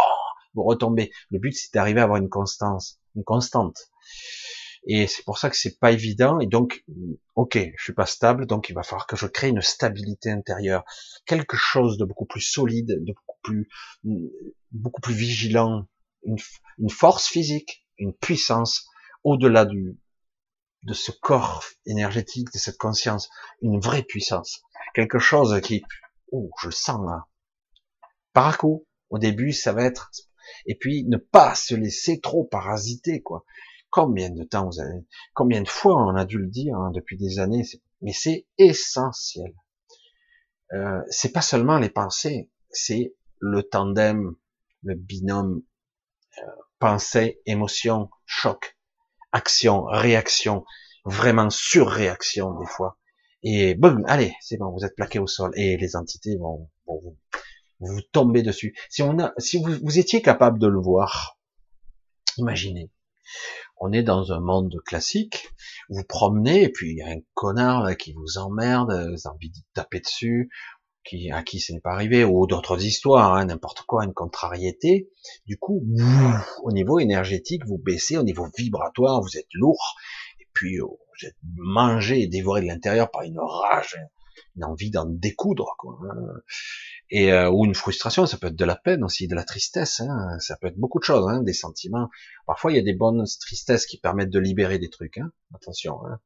[0.53, 1.11] vous retombez.
[1.31, 3.89] Le but c'est d'arriver à avoir une constance, une constante.
[4.85, 6.39] Et c'est pour ça que c'est pas évident.
[6.39, 6.83] Et donc,
[7.35, 10.83] ok, je suis pas stable, donc il va falloir que je crée une stabilité intérieure,
[11.25, 13.69] quelque chose de beaucoup plus solide, de beaucoup plus,
[14.71, 15.87] beaucoup plus vigilant,
[16.25, 16.37] une,
[16.79, 18.85] une force physique, une puissance
[19.23, 19.97] au-delà du,
[20.83, 23.29] de ce corps énergétique, de cette conscience,
[23.61, 25.83] une vraie puissance, quelque chose qui,
[26.31, 27.27] oh, je le sens là.
[28.33, 30.11] Par à coup, au début, ça va être,
[30.65, 33.45] et puis ne pas se laisser trop parasiter, quoi.
[33.89, 35.05] Combien de temps vous avez,
[35.35, 37.63] combien de fois on a dû le dire hein, depuis des années,
[38.01, 39.53] mais c'est essentiel.
[40.73, 44.35] Euh, c'est pas seulement les pensées, c'est le tandem,
[44.81, 45.61] le binôme
[46.39, 48.77] euh, pensée, émotion, choc,
[49.31, 50.65] action, réaction,
[51.05, 52.97] vraiment surréaction des fois.
[53.43, 57.17] Et boum, allez, c'est bon, vous êtes plaqué au sol et les entités vont, vous,
[57.79, 58.73] vous tomber dessus.
[58.89, 61.37] Si on a, si vous, vous étiez capable de le voir,
[62.37, 62.89] imaginez,
[63.77, 65.49] on est dans un monde classique,
[65.89, 69.35] vous promenez, et puis il y a un connard là qui vous emmerde, vous avez
[69.35, 70.49] envie de taper dessus,
[71.03, 75.09] qui, à qui ce n'est pas arrivé, ou d'autres histoires, hein, n'importe quoi, une contrariété.
[75.45, 75.85] Du coup,
[76.63, 79.95] au niveau énergétique, vous baissez, au niveau vibratoire, vous êtes lourd,
[80.39, 83.97] et puis oh, vous mangé et dévoré de l'intérieur par une rage,
[84.55, 85.97] une envie d'en découdre, quoi.
[86.03, 86.41] Hein.
[87.09, 89.99] Et euh, ou une frustration, ça peut être de la peine aussi, de la tristesse,
[89.99, 90.39] hein.
[90.39, 92.09] ça peut être beaucoup de choses, hein, des sentiments.
[92.47, 95.31] Parfois, il y a des bonnes tristesses qui permettent de libérer des trucs, hein.
[95.53, 96.05] attention.
[96.05, 96.19] Hein.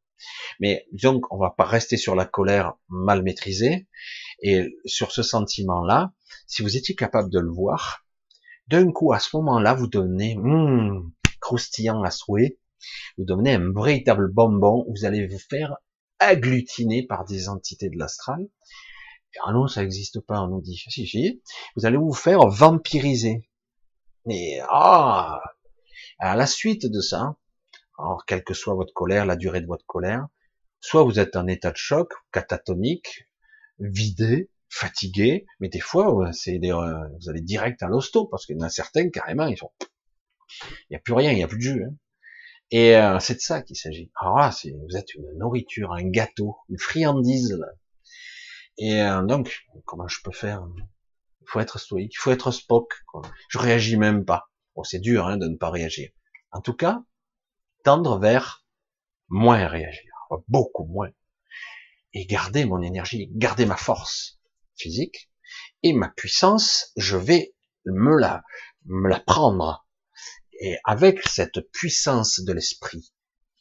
[0.59, 3.87] Mais disons qu'on va pas rester sur la colère mal maîtrisée,
[4.41, 6.13] et sur ce sentiment-là,
[6.47, 8.05] si vous étiez capable de le voir,
[8.67, 12.59] d'un coup, à ce moment-là, vous devenez hmm, croustillant à souhait,
[13.17, 15.77] vous devenez un véritable bonbon, vous allez vous faire
[16.19, 18.47] agglutiné par des entités de l'astral.
[19.43, 20.83] Ah non, ça n'existe pas, on nous dit.
[20.89, 21.41] Si, si,
[21.75, 23.47] vous allez vous faire vampiriser.
[24.25, 25.41] Mais ah,
[26.19, 27.35] à la suite de ça,
[27.97, 30.27] alors quelle que soit votre colère, la durée de votre colère,
[30.79, 33.27] soit vous êtes en état de choc, catatonique,
[33.79, 38.59] vidé, fatigué, mais des fois, c'est euh, vous allez direct à l'hosto, parce qu'il y
[38.59, 39.71] en a certains, carrément, ils sont,
[40.61, 41.83] il n'y a plus rien, il n'y a plus de jus.
[41.85, 41.95] Hein.
[42.71, 44.11] Et euh, c'est de ça qu'il s'agit.
[44.19, 47.53] Alors là, c'est, vous êtes une nourriture, un gâteau, une friandise.
[47.53, 47.67] Là.
[48.77, 50.67] Et euh, donc, comment je peux faire?
[51.41, 52.93] Il faut être stoïque, il faut être Spock.
[53.07, 53.21] Quoi.
[53.49, 54.49] Je réagis même pas.
[54.75, 56.09] Bon, c'est dur hein, de ne pas réagir.
[56.51, 57.03] En tout cas,
[57.83, 58.65] tendre vers
[59.29, 60.11] moins réagir,
[60.47, 61.09] beaucoup moins,
[62.13, 64.39] et garder mon énergie, garder ma force
[64.75, 65.29] physique
[65.83, 66.91] et ma puissance.
[66.97, 67.55] Je vais
[67.85, 68.43] me la
[68.85, 69.86] me la prendre
[70.59, 73.11] et avec cette puissance de l'esprit,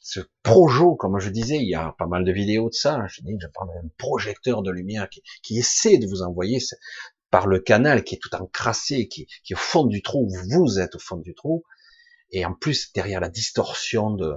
[0.01, 3.23] ce projet, comme je disais, il y a pas mal de vidéos de ça, je
[3.23, 6.59] dis, je prends un projecteur de lumière qui, qui essaie de vous envoyer
[7.31, 10.79] par le canal qui est tout encrassé, qui, qui est au fond du trou, vous
[10.79, 11.65] êtes au fond du trou,
[12.31, 14.35] et en plus derrière la distorsion de,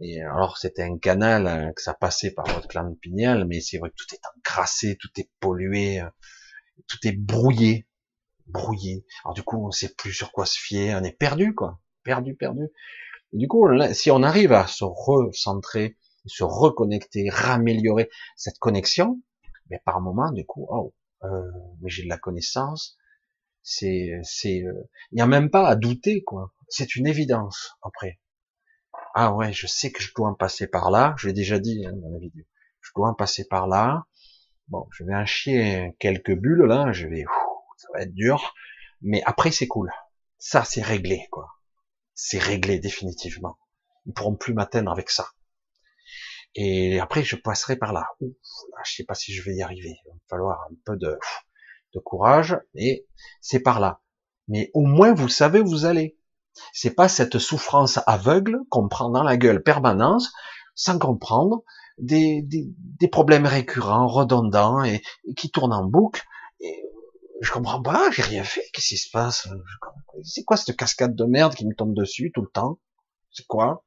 [0.00, 3.78] et alors c'était un canal hein, que ça passait par votre clan pinéal, mais c'est
[3.78, 6.08] vrai que tout est encrassé, tout est pollué, euh,
[6.88, 7.86] tout est brouillé,
[8.46, 9.06] brouillé.
[9.24, 11.80] Alors du coup, on sait plus sur quoi se fier, on est perdu, quoi.
[12.04, 12.68] Perdu, perdu.
[13.32, 15.96] Du coup, si on arrive à se recentrer,
[16.26, 19.20] se reconnecter, raméliorer cette connexion,
[19.70, 20.94] mais par moment, du coup, oh,
[21.24, 21.50] euh,
[21.80, 22.96] mais j'ai de la connaissance,
[23.62, 26.52] c'est, c'est, euh, il n'y a même pas à douter, quoi.
[26.68, 28.20] C'est une évidence, après.
[29.14, 31.84] Ah ouais, je sais que je dois en passer par là, je l'ai déjà dit
[31.86, 32.44] hein, dans la vidéo.
[32.80, 34.04] Je dois en passer par là.
[34.68, 37.24] Bon, je vais en chier quelques bulles, là, je vais,
[37.76, 38.54] ça va être dur,
[39.02, 39.90] mais après c'est cool.
[40.38, 41.53] Ça, c'est réglé, quoi.
[42.14, 43.58] C'est réglé, définitivement.
[44.06, 45.28] Ils pourront plus m'atteindre avec ça.
[46.54, 48.06] Et après, je passerai par là.
[48.20, 48.32] Ouf,
[48.84, 49.96] je sais pas si je vais y arriver.
[50.04, 51.18] Il va falloir un peu de,
[51.94, 52.56] de courage.
[52.74, 53.06] Et
[53.40, 54.02] c'est par là.
[54.48, 56.18] Mais au moins, vous savez où vous allez.
[56.72, 60.32] C'est pas cette souffrance aveugle qu'on prend dans la gueule permanence,
[60.76, 61.64] sans comprendre,
[61.98, 62.66] des, des,
[63.00, 65.02] des problèmes récurrents, redondants et,
[65.36, 66.22] qui tournent en boucle.
[67.44, 68.64] Et je comprends pas, j'ai rien fait.
[68.72, 69.48] Qu'est-ce qui se passe
[70.22, 72.78] C'est quoi cette cascade de merde qui me tombe dessus tout le temps?
[73.32, 73.84] C'est quoi?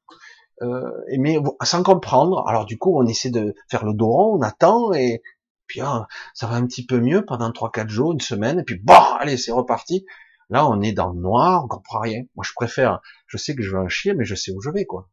[0.62, 2.48] Euh, mais sans comprendre.
[2.48, 5.24] Alors du coup, on essaie de faire le dos on attend et
[5.66, 6.06] puis ah,
[6.36, 8.94] ça va un petit peu mieux pendant trois quatre jours, une semaine, et puis bon,
[9.20, 10.06] allez, c'est reparti.
[10.52, 12.26] Là, on est dans le noir, on comprend rien.
[12.36, 14.70] Moi, je préfère, je sais que je vais en chier, mais je sais où je
[14.70, 15.10] vais, quoi.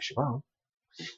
[0.00, 0.22] Je sais pas.
[0.22, 0.42] Hein.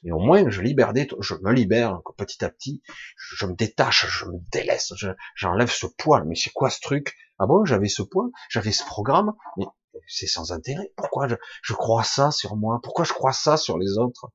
[0.03, 2.81] Et au moins, je libère des, je me libère petit à petit,
[3.17, 4.93] je, me détache, je me délaisse,
[5.35, 6.23] j'enlève ce poids.
[6.25, 7.15] Mais c'est quoi ce truc?
[7.39, 9.65] Ah bon, j'avais ce poids, j'avais ce programme, mais
[10.07, 10.93] c'est sans intérêt.
[10.95, 12.79] Pourquoi je, crois ça sur moi?
[12.83, 14.31] Pourquoi je crois ça sur les autres?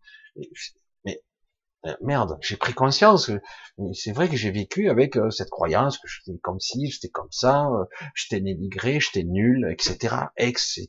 [1.05, 1.23] Mais
[1.87, 3.31] euh, merde, j'ai pris conscience.
[3.95, 7.31] C'est vrai que j'ai vécu avec euh, cette croyance que j'étais comme ci, j'étais comme
[7.31, 7.85] ça, euh,
[8.15, 10.89] j'étais dénigré, j'étais nul, etc., etc.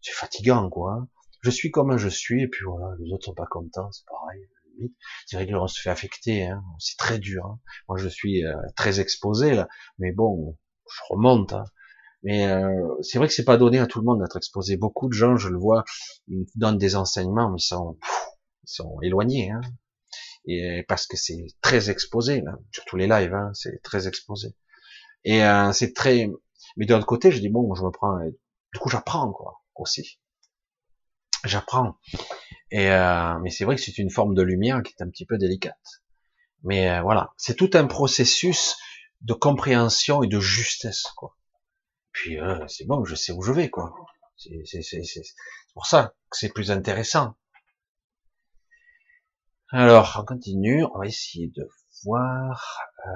[0.00, 1.06] C'est fatigant, quoi.
[1.46, 4.48] Je suis comme je suis, et puis voilà, les autres sont pas contents, c'est pareil.
[5.26, 6.60] C'est vrai que on se fait affecter, hein.
[6.80, 7.46] c'est très dur.
[7.46, 7.60] Hein.
[7.88, 8.42] Moi, je suis
[8.74, 9.68] très exposé là,
[9.98, 10.58] mais bon,
[10.90, 11.52] je remonte.
[11.52, 11.64] Hein.
[12.24, 14.76] Mais euh, c'est vrai que c'est pas donné à tout le monde d'être exposé.
[14.76, 15.84] Beaucoup de gens, je le vois,
[16.26, 17.96] ils donnent des enseignements, mais ils sont,
[18.64, 19.60] ils sont éloignés, hein.
[20.48, 24.56] Et parce que c'est très exposé, là, surtout les lives, hein, c'est très exposé.
[25.22, 26.28] Et euh, c'est très.
[26.76, 28.18] Mais de l'autre côté, je dis bon, je me prends.
[28.72, 30.20] Du coup, j'apprends quoi, aussi.
[31.44, 31.98] J'apprends.
[32.70, 35.26] Et euh, mais c'est vrai que c'est une forme de lumière qui est un petit
[35.26, 36.02] peu délicate.
[36.64, 38.76] Mais euh, voilà, c'est tout un processus
[39.22, 41.04] de compréhension et de justesse.
[42.12, 43.94] Puis euh, c'est bon, je sais où je vais, quoi.
[44.36, 44.62] C'est
[45.72, 47.36] pour ça que c'est plus intéressant.
[49.70, 50.84] Alors, on continue.
[50.84, 51.68] On va essayer de
[52.04, 52.78] voir.
[53.06, 53.10] Euh...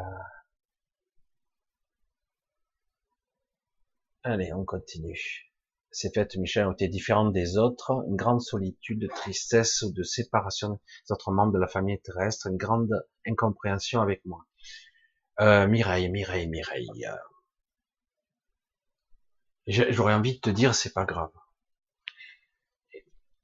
[4.22, 5.49] Allez, on continue.
[5.92, 8.04] Ces fêtes, Michel, ont été différentes des autres.
[8.08, 12.46] Une grande solitude, de tristesse ou de séparation des autres membres de la famille terrestre.
[12.46, 14.44] Une grande incompréhension avec moi.
[15.40, 17.06] Euh, Mireille, Mireille, Mireille.
[19.66, 21.30] J'aurais envie de te dire, c'est pas grave.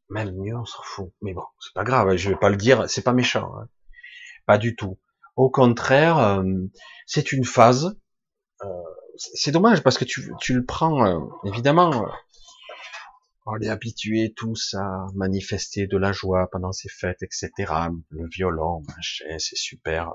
[0.09, 1.13] Même mieux, on s'en fout.
[1.23, 3.53] Mais bon, c'est pas grave, je vais pas le dire, c'est pas méchant.
[3.57, 3.69] Hein.
[4.47, 4.99] Pas du tout.
[5.37, 6.45] Au contraire, euh,
[7.07, 7.97] c'est une phase.
[8.63, 8.67] Euh,
[9.17, 12.07] c'est dommage parce que tu, tu le prends, euh, évidemment,
[13.47, 17.53] on est habitués tous à manifester de la joie pendant ces fêtes, etc.
[18.11, 20.13] Le violon, c'est super.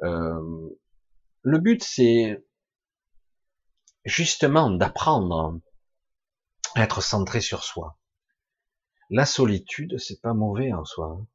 [0.00, 2.42] le but, c'est
[4.04, 5.60] justement d'apprendre
[6.74, 7.98] à être centré sur soi.
[9.10, 11.18] La solitude, c'est pas mauvais en soi.
[11.18, 11.26] Hein.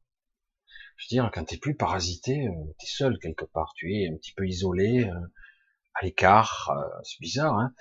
[0.98, 4.16] Je veux dire, quand t'es plus parasité, euh, t'es seul quelque part, tu es un
[4.16, 5.20] petit peu isolé, euh,
[5.96, 7.58] à l'écart, euh, c'est bizarre.
[7.58, 7.74] Hein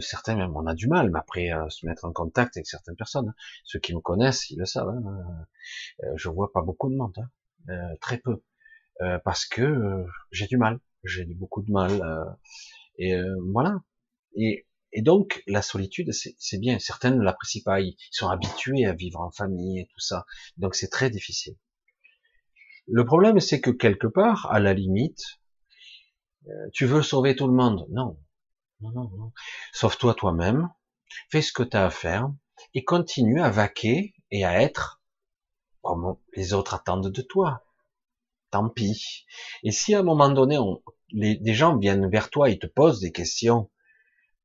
[0.00, 3.28] certains même on a du mal, mais après se mettre en contact avec certaines personnes.
[3.28, 3.34] Hein.
[3.64, 4.88] Ceux qui me connaissent, ils le savent.
[4.88, 5.46] Hein.
[6.16, 7.14] je vois pas beaucoup de monde,
[7.68, 7.94] hein.
[8.00, 8.42] très peu,
[9.24, 12.36] parce que j'ai du mal, j'ai beaucoup de mal.
[12.98, 13.16] et
[13.52, 13.80] voilà,
[14.34, 14.66] et,
[14.98, 16.78] donc, la solitude, c'est bien.
[16.78, 17.80] Certains ne l'apprécient pas.
[17.80, 20.26] Ils sont habitués à vivre en famille et tout ça.
[20.58, 21.56] Donc, c'est très difficile.
[22.86, 25.41] Le problème, c'est que quelque part, à la limite, euh,
[26.72, 27.86] tu veux sauver tout le monde?
[27.90, 28.18] Non.
[28.80, 29.32] Non, non.
[29.72, 30.70] Sauve-toi toi-même.
[31.30, 32.30] Fais ce que tu as à faire.
[32.74, 35.02] Et continue à vaquer et à être
[35.82, 37.64] comme les autres attendent de toi.
[38.50, 39.26] Tant pis.
[39.62, 42.66] Et si à un moment donné, on, les, des gens viennent vers toi et te
[42.66, 43.70] posent des questions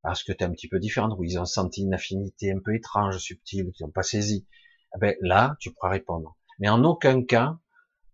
[0.01, 2.59] parce que tu es un petit peu différente, ou ils ont senti une affinité un
[2.63, 4.47] peu étrange, subtile, qu'ils n'ont pas saisi,
[4.95, 6.37] eh ben là, tu pourras répondre.
[6.59, 7.57] Mais en aucun cas,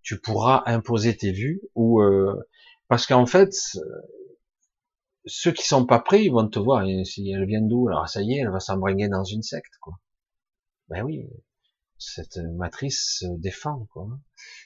[0.01, 2.49] tu pourras imposer tes vues, ou euh,
[2.87, 3.53] parce qu'en fait,
[5.25, 8.21] ceux qui sont pas prêts, ils vont te voir, si elle vient d'où, alors ça
[8.21, 9.99] y est, elle va s'embringuer dans une secte, quoi.
[10.89, 11.27] Ben oui,
[11.97, 14.07] cette matrice se défend, quoi.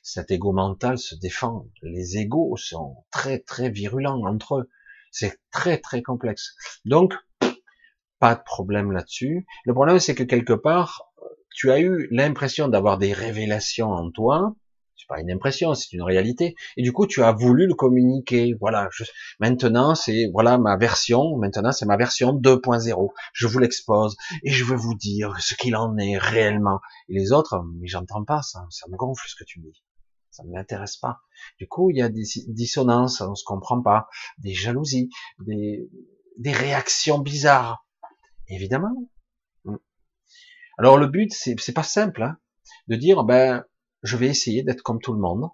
[0.01, 1.67] Cet égo mental se défend.
[1.83, 4.69] Les égos sont très très virulents entre eux.
[5.11, 6.55] C'est très très complexe.
[6.85, 7.13] Donc,
[8.19, 9.45] pas de problème là-dessus.
[9.65, 11.13] Le problème, c'est que quelque part,
[11.51, 14.55] tu as eu l'impression d'avoir des révélations en toi.
[14.97, 16.55] C'est pas une impression, c'est une réalité.
[16.75, 18.55] Et du coup, tu as voulu le communiquer.
[18.59, 18.89] Voilà.
[19.39, 21.37] maintenant, c'est voilà ma version.
[21.37, 23.11] Maintenant, c'est ma version 2.0.
[23.33, 26.79] Je vous l'expose et je veux vous dire ce qu'il en est réellement.
[27.09, 28.65] Et les autres, mais j'entends pas ça.
[28.69, 29.83] Ça me gonfle ce que tu dis.
[30.31, 31.19] Ça ne m'intéresse pas.
[31.59, 34.07] Du coup, il y a des dissonances, on se comprend pas,
[34.39, 35.89] des jalousies, des,
[36.37, 37.87] des réactions bizarres
[38.47, 38.95] Évidemment.
[39.65, 39.75] Mm.
[40.77, 42.37] Alors le but, c'est pas simple, hein,
[42.87, 43.65] de dire, ben,
[44.07, 45.49] je vais essayer d'être comme tout le monde,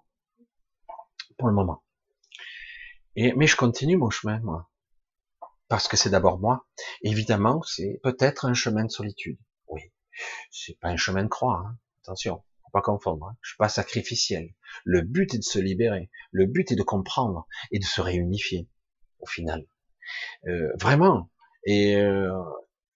[1.38, 1.82] pour le moment.
[3.16, 4.70] Et, mais je continue mon chemin, moi.
[5.68, 6.66] Parce que c'est d'abord moi.
[7.02, 9.38] évidemment, c'est peut-être un chemin de solitude.
[9.68, 9.82] Oui.
[10.50, 11.78] C'est pas un chemin de croix, hein.
[12.02, 12.44] Attention.
[12.64, 13.26] Faut pas confondre.
[13.26, 13.36] Hein.
[13.40, 14.54] Je suis pas sacrificiel.
[14.84, 16.10] Le but est de se libérer.
[16.30, 18.68] Le but est de comprendre et de se réunifier,
[19.20, 19.66] au final.
[20.46, 21.30] Euh, vraiment.
[21.64, 22.30] Et, euh,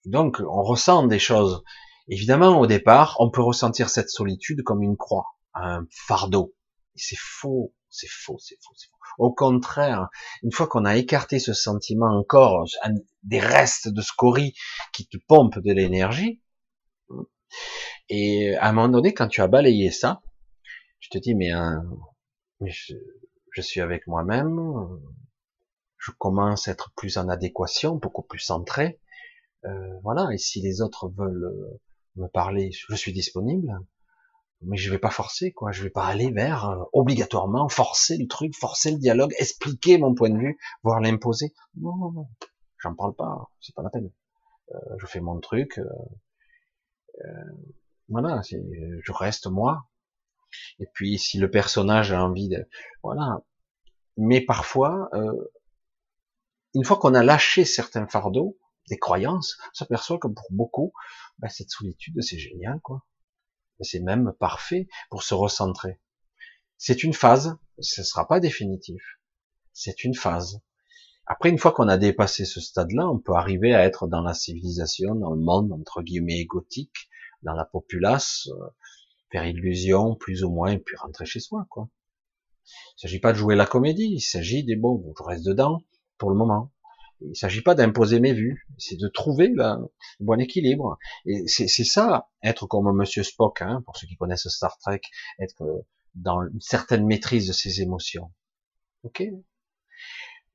[0.05, 1.63] donc, on ressent des choses.
[2.07, 6.55] Évidemment, au départ, on peut ressentir cette solitude comme une croix, un fardeau.
[6.95, 8.97] C'est faux, c'est faux, c'est faux, c'est faux.
[9.17, 10.09] Au contraire,
[10.43, 12.65] une fois qu'on a écarté ce sentiment encore,
[13.23, 14.53] des restes de scorie
[14.93, 16.41] qui te pompent de l'énergie,
[18.09, 20.21] et à un moment donné, quand tu as balayé ça,
[20.99, 21.83] je te dis, mais, hein,
[22.61, 22.93] je,
[23.51, 24.59] je suis avec moi-même,
[25.97, 28.99] je commence à être plus en adéquation, beaucoup plus centré,
[29.65, 30.29] euh, voilà.
[30.33, 31.79] Et si les autres veulent
[32.15, 33.77] me parler, je suis disponible.
[34.61, 35.71] Mais je vais pas forcer, quoi.
[35.71, 40.13] Je vais pas aller vers euh, obligatoirement forcer le truc, forcer le dialogue, expliquer mon
[40.13, 41.53] point de vue, voire l'imposer.
[41.75, 42.27] Non, non, non.
[42.81, 43.49] J'en parle pas.
[43.61, 44.11] C'est pas la peine.
[44.97, 45.79] je fais mon truc.
[48.07, 48.41] voilà.
[48.43, 49.85] Je reste moi.
[50.79, 52.67] Et puis si le personnage a envie de,
[53.03, 53.41] voilà.
[54.17, 55.09] Mais parfois,
[56.73, 58.57] une fois qu'on a lâché certains fardeaux,
[58.89, 60.93] des croyances, on s'aperçoit que pour beaucoup,
[61.37, 63.05] ben, cette solitude, c'est génial, quoi.
[63.81, 65.99] C'est même parfait pour se recentrer.
[66.77, 69.01] C'est une phase, ce ne sera pas définitif.
[69.73, 70.61] C'est une phase.
[71.25, 74.33] Après, une fois qu'on a dépassé ce stade-là, on peut arriver à être dans la
[74.33, 77.09] civilisation, dans le monde, entre guillemets, gothique,
[77.43, 78.69] dans la populace, euh,
[79.31, 81.89] faire illusion, plus ou moins, puis rentrer chez soi, quoi.
[82.65, 85.83] Il s'agit pas de jouer la comédie, il s'agit des bons, je reste dedans,
[86.17, 86.71] pour le moment.
[87.21, 89.75] Il ne s'agit pas d'imposer mes vues, c'est de trouver le
[90.19, 90.97] bon équilibre.
[91.25, 95.01] Et c'est ça, être comme Monsieur Spock, hein, pour ceux qui connaissent Star Trek,
[95.39, 98.31] être dans une certaine maîtrise de ses émotions.
[99.03, 99.23] Ok?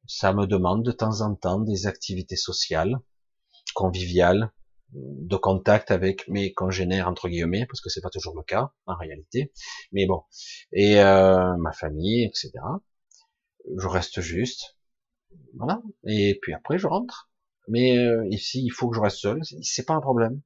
[0.06, 2.98] Ça me demande de temps en temps des activités sociales,
[3.74, 4.52] conviviales,
[4.92, 8.96] de contact avec mes congénères entre guillemets, parce que c'est pas toujours le cas en
[8.96, 9.52] réalité.
[9.92, 10.22] Mais bon,
[10.72, 12.52] et euh, ma famille, etc.
[13.76, 14.76] Je reste juste,
[15.56, 15.82] voilà.
[16.06, 17.30] Et puis après, je rentre.
[17.68, 19.40] Mais euh, ici, il faut que je reste seul.
[19.62, 20.40] C'est pas un problème.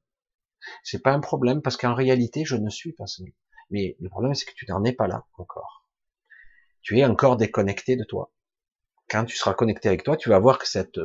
[0.83, 3.27] C'est pas un problème parce qu'en réalité, je ne suis pas seul.
[3.69, 5.85] Mais le problème, c'est que tu n'en es pas là encore.
[6.81, 8.31] Tu es encore déconnecté de toi.
[9.09, 10.99] Quand tu seras connecté avec toi, tu vas voir que cette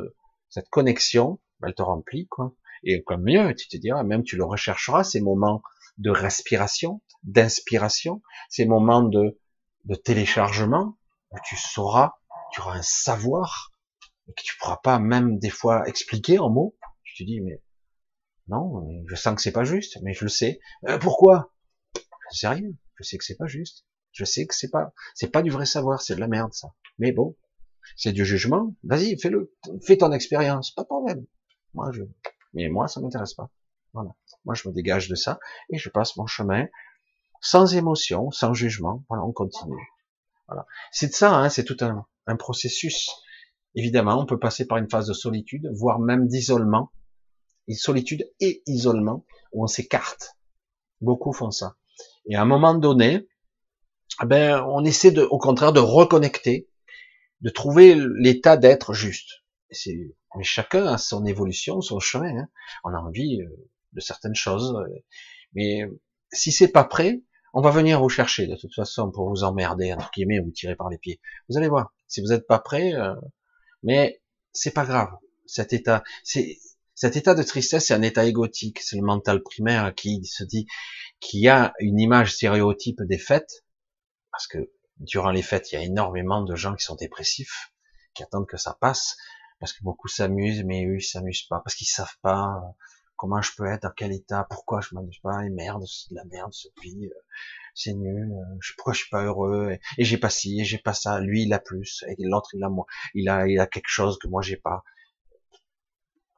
[0.55, 2.55] cette connexion, elle te remplit, quoi.
[2.83, 5.61] Et comme mieux, tu te diras, même tu le rechercheras, ces moments
[5.97, 9.39] de respiration, d'inspiration, ces moments de,
[9.83, 10.97] de téléchargement,
[11.31, 12.13] où tu sauras,
[12.53, 13.74] tu auras un savoir
[14.27, 17.61] et que tu pourras pas même des fois expliquer en mots, je te dis mais
[18.47, 20.59] non, je sens que c'est pas juste, mais je le sais.
[20.87, 21.51] Euh, pourquoi?
[22.31, 22.69] Je sais rien.
[22.95, 23.85] Je sais que c'est pas juste.
[24.11, 26.69] Je sais que c'est pas, c'est pas du vrai savoir, c'est de la merde ça.
[26.99, 27.35] Mais bon,
[27.97, 28.75] c'est du jugement.
[28.83, 29.53] Vas-y, fais-le,
[29.85, 31.25] fais ton expérience, pas de problème.
[31.73, 32.03] Moi je,
[32.53, 33.49] mais moi ça m'intéresse pas.
[33.93, 34.11] Voilà.
[34.45, 36.67] Moi je me dégage de ça et je passe mon chemin
[37.41, 39.03] sans émotion, sans jugement.
[39.09, 39.91] Voilà, on continue.
[40.47, 40.65] Voilà.
[40.91, 43.09] C'est de ça, hein, c'est tout un, un processus.
[43.75, 46.91] Évidemment, on peut passer par une phase de solitude, voire même d'isolement.
[47.73, 50.35] Solitude et isolement, où on s'écarte.
[51.01, 51.75] Beaucoup font ça.
[52.27, 53.27] Et à un moment donné,
[54.21, 56.69] eh ben, on essaie de, au contraire de reconnecter,
[57.41, 59.43] de trouver l'état d'être juste.
[59.71, 62.37] C'est, mais chacun a son évolution, son chemin.
[62.37, 62.47] Hein.
[62.83, 63.49] On a envie euh,
[63.93, 64.77] de certaines choses,
[65.53, 65.85] mais
[66.31, 67.23] si c'est pas prêt,
[67.53, 70.75] on va venir vous chercher de toute façon pour vous emmerder entre guillemets, vous tirer
[70.75, 71.19] par les pieds.
[71.49, 71.93] Vous allez voir.
[72.07, 73.15] Si vous n'êtes pas prêt, euh,
[73.85, 74.21] mais
[74.51, 75.11] c'est pas grave.
[75.45, 76.57] Cet état, c'est
[76.95, 78.79] cet état de tristesse, c'est un état égotique.
[78.79, 80.65] C'est le mental primaire qui se dit
[81.19, 83.65] qu'il y a une image stéréotype des fêtes,
[84.31, 87.73] parce que durant les fêtes, il y a énormément de gens qui sont dépressifs,
[88.13, 89.17] qui attendent que ça passe,
[89.59, 92.71] parce que beaucoup s'amusent, mais eux ils s'amusent pas, parce qu'ils savent pas euh,
[93.17, 96.15] comment je peux être, dans quel état, pourquoi je m'amuse pas, et merde, c'est de
[96.15, 97.09] la merde cette vie.
[97.75, 100.93] C'est nul, je, pourquoi je suis pas heureux, et, j'ai pas ci, et j'ai pas
[100.93, 103.89] ça, lui il a plus, et l'autre il a moi, il a, il a quelque
[103.89, 104.83] chose que moi j'ai pas.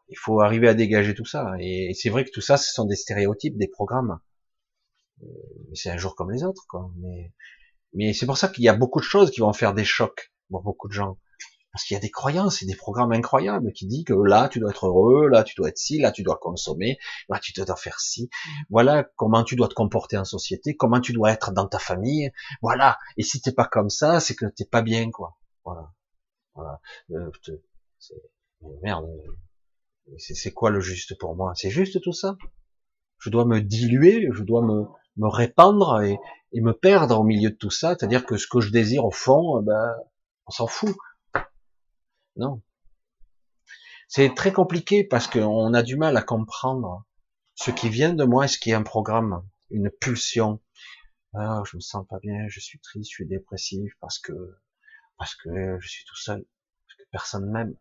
[0.09, 2.85] Il faut arriver à dégager tout ça, et c'est vrai que tout ça, ce sont
[2.85, 4.19] des stéréotypes, des programmes.
[5.23, 5.25] Euh,
[5.73, 6.91] c'est un jour comme les autres, quoi.
[6.97, 7.33] Mais,
[7.93, 10.31] mais c'est pour ça qu'il y a beaucoup de choses qui vont faire des chocs
[10.49, 11.19] pour beaucoup de gens.
[11.73, 14.59] Parce qu'il y a des croyances et des programmes incroyables qui disent que là, tu
[14.59, 16.97] dois être heureux, là, tu dois être ci, là, tu dois consommer,
[17.29, 18.29] là, tu dois faire ci.
[18.69, 22.31] Voilà comment tu dois te comporter en société, comment tu dois être dans ta famille.
[22.61, 22.97] Voilà.
[23.17, 25.37] Et si t'es pas comme ça, c'est que t'es pas bien, quoi.
[25.65, 25.91] Voilà.
[26.55, 26.79] Voilà.
[27.11, 27.29] Euh,
[28.81, 29.05] merde.
[30.17, 31.51] C'est quoi le juste pour moi?
[31.55, 32.37] C'est juste tout ça?
[33.19, 34.85] Je dois me diluer, je dois me,
[35.17, 36.17] me répandre et,
[36.53, 37.89] et me perdre au milieu de tout ça.
[37.89, 39.93] C'est-à-dire que ce que je désire au fond, ben,
[40.47, 40.95] on s'en fout.
[42.37, 42.61] Non.
[44.07, 47.05] C'est très compliqué parce qu'on a du mal à comprendre
[47.55, 50.61] ce qui vient de moi et ce qui est un programme, une pulsion.
[51.33, 54.33] Ah, je me sens pas bien, je suis triste, je suis dépressif parce que
[55.17, 56.45] parce que je suis tout seul,
[56.85, 57.75] parce que personne m'aime.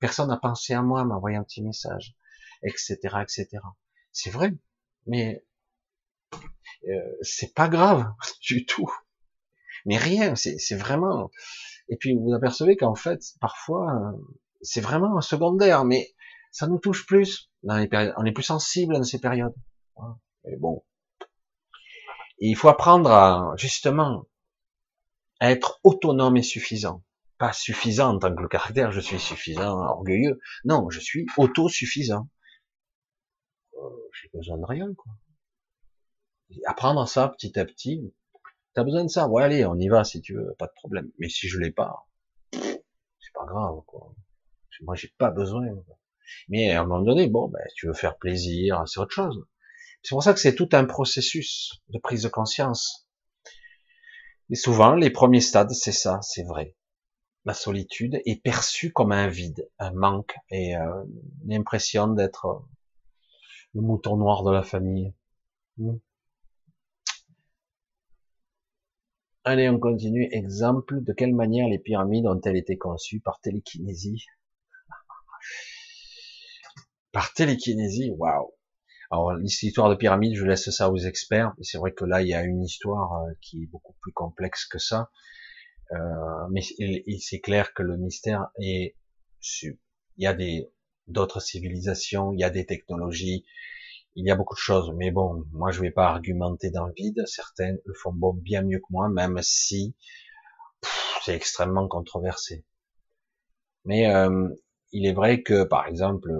[0.00, 2.14] Personne n'a pensé à moi, m'a envoyé un petit message,
[2.62, 3.48] etc., etc.
[4.12, 4.52] C'est vrai,
[5.06, 5.44] mais
[6.88, 8.06] euh, c'est pas grave
[8.42, 8.90] du tout.
[9.84, 11.30] Mais rien, c'est vraiment.
[11.88, 14.12] Et puis vous apercevez qu'en fait, parfois, euh,
[14.60, 16.08] c'est vraiment un secondaire, mais
[16.50, 18.14] ça nous touche plus dans les périodes.
[18.16, 19.54] On est plus sensible dans ces périodes.
[20.44, 20.84] Et bon.
[22.38, 24.26] il faut apprendre à, justement,
[25.40, 27.04] à être autonome et suffisant.
[27.38, 30.40] Pas suffisant en tant que le caractère, je suis suffisant, orgueilleux.
[30.64, 32.28] Non, je suis autosuffisant.
[33.74, 33.78] Euh,
[34.12, 35.12] J'ai besoin de rien, quoi.
[36.66, 38.12] apprendre ça petit à petit,
[38.78, 41.10] T'as besoin de ça Ouais, allez, on y va si tu veux, pas de problème.
[41.18, 42.06] Mais si je l'ai pas,
[42.52, 44.14] c'est pas grave, quoi.
[44.82, 45.66] Moi, j'ai pas besoin.
[46.48, 49.44] Mais à un moment donné, bon, ben, tu veux faire plaisir, c'est autre chose.
[50.04, 53.08] C'est pour ça que c'est tout un processus de prise de conscience.
[54.48, 56.76] Et souvent, les premiers stades, c'est ça, c'est vrai.
[57.46, 61.02] La solitude est perçue comme un vide, un manque et euh,
[61.46, 62.62] l'impression d'être
[63.74, 65.14] le mouton noir de la famille.
[65.78, 65.96] Hmm.
[69.50, 70.28] Allez, on continue.
[70.30, 74.26] Exemple, de quelle manière les pyramides ont-elles été conçues par télékinésie?
[77.12, 78.52] Par télékinésie, waouh
[79.10, 81.54] Alors, l'histoire de pyramides, je laisse ça aux experts.
[81.62, 84.66] C'est vrai que là, il y a une histoire euh, qui est beaucoup plus complexe
[84.66, 85.08] que ça.
[85.92, 85.96] Euh,
[86.50, 86.60] mais
[87.18, 88.96] c'est clair que le mystère est...
[89.62, 89.78] Il
[90.18, 90.68] y a des
[91.06, 93.46] d'autres civilisations, il y a des technologies,
[94.14, 96.92] il y a beaucoup de choses, mais bon, moi je vais pas argumenter dans le
[96.96, 97.22] vide.
[97.26, 99.94] Certains le font bien mieux que moi, même si
[101.22, 102.64] c'est extrêmement controversé.
[103.84, 104.48] Mais euh,
[104.92, 106.30] il est vrai que, par exemple,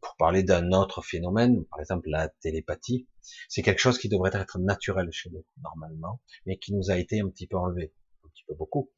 [0.00, 3.08] pour parler d'un autre phénomène, par exemple la télépathie,
[3.48, 7.20] c'est quelque chose qui devrait être naturel chez nous normalement, mais qui nous a été
[7.20, 7.92] un petit peu enlevé,
[8.24, 8.90] un petit peu beaucoup.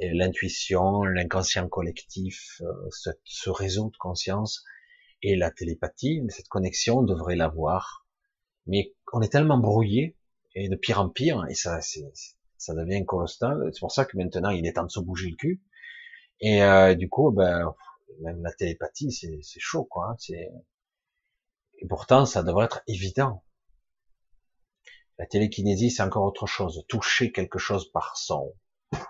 [0.00, 4.64] L'intuition, l'inconscient collectif, euh, ce, ce réseau de conscience,
[5.22, 8.06] et la télépathie, cette connexion, on devrait l'avoir.
[8.66, 10.16] Mais on est tellement brouillé,
[10.54, 13.70] et de pire en pire, et ça, ça devient colossal.
[13.72, 15.62] C'est pour ça que maintenant, il est temps de se bouger le cul.
[16.40, 17.74] Et euh, du coup, ben,
[18.20, 20.10] même la télépathie, c'est chaud, quoi.
[20.10, 20.16] Hein.
[20.18, 20.50] C'est
[21.82, 23.42] et pourtant, ça devrait être évident.
[25.18, 26.84] La télékinésie, c'est encore autre chose.
[26.86, 28.54] Toucher quelque chose par son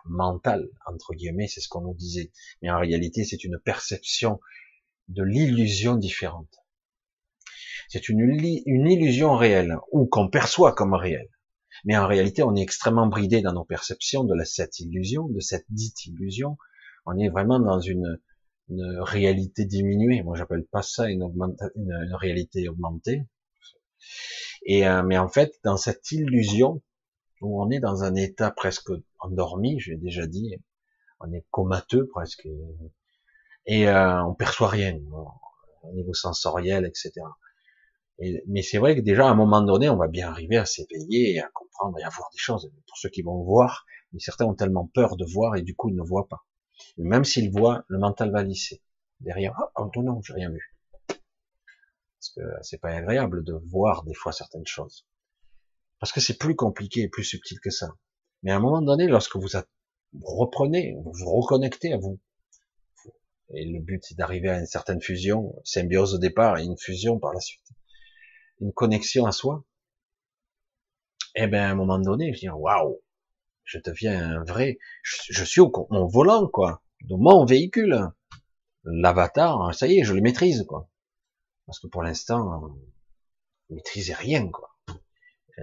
[0.07, 2.33] mental, entre guillemets, c'est ce qu'on nous disait.
[2.63, 4.41] Mais en réalité, c'est une perception
[5.09, 6.63] de l'illusion différente.
[7.89, 11.29] C'est une, une illusion réelle, ou qu'on perçoit comme réelle.
[11.85, 15.67] Mais en réalité, on est extrêmement bridé dans nos perceptions de cette illusion, de cette
[15.69, 16.57] dite illusion.
[17.07, 18.21] On est vraiment dans une,
[18.69, 20.23] une réalité diminuée.
[20.23, 21.23] Moi, j'appelle pas ça une,
[21.77, 23.27] une, réalité augmentée.
[24.65, 26.83] Et euh, mais en fait, dans cette illusion
[27.41, 30.55] où on est dans un état presque endormi, j'ai déjà dit,
[31.21, 32.47] on est comateux presque,
[33.67, 34.99] et euh, on perçoit rien
[35.83, 37.13] au niveau sensoriel, etc.
[38.19, 40.65] Et, mais c'est vrai que déjà à un moment donné, on va bien arriver à
[40.65, 42.71] s'éveiller et à comprendre et à voir des choses.
[42.87, 45.89] Pour ceux qui vont voir, mais certains ont tellement peur de voir et du coup
[45.89, 46.45] ils ne voient pas.
[46.99, 48.83] même s'ils voient, le mental va lisser.
[49.21, 50.77] Derrière, oh, oh non, j'ai rien vu.
[51.07, 55.07] Parce que c'est pas agréable de voir des fois certaines choses.
[56.01, 57.95] Parce que c'est plus compliqué et plus subtil que ça.
[58.43, 59.49] Mais à un moment donné, lorsque vous
[60.21, 62.21] reprenez, vous vous reconnectez à vous,
[63.55, 67.19] et le but, c'est d'arriver à une certaine fusion, symbiose au départ et une fusion
[67.19, 67.67] par la suite.
[68.61, 69.65] Une connexion à soi.
[71.35, 73.01] Et eh ben, à un moment donné, je dis, waouh,
[73.65, 78.11] je deviens un vrai, je, suis au mon volant, quoi, de mon véhicule.
[78.85, 80.91] L'avatar, ça y est, je le maîtrise, quoi.
[81.67, 82.77] Parce que pour l'instant,
[83.71, 84.72] je maîtrisais rien, quoi.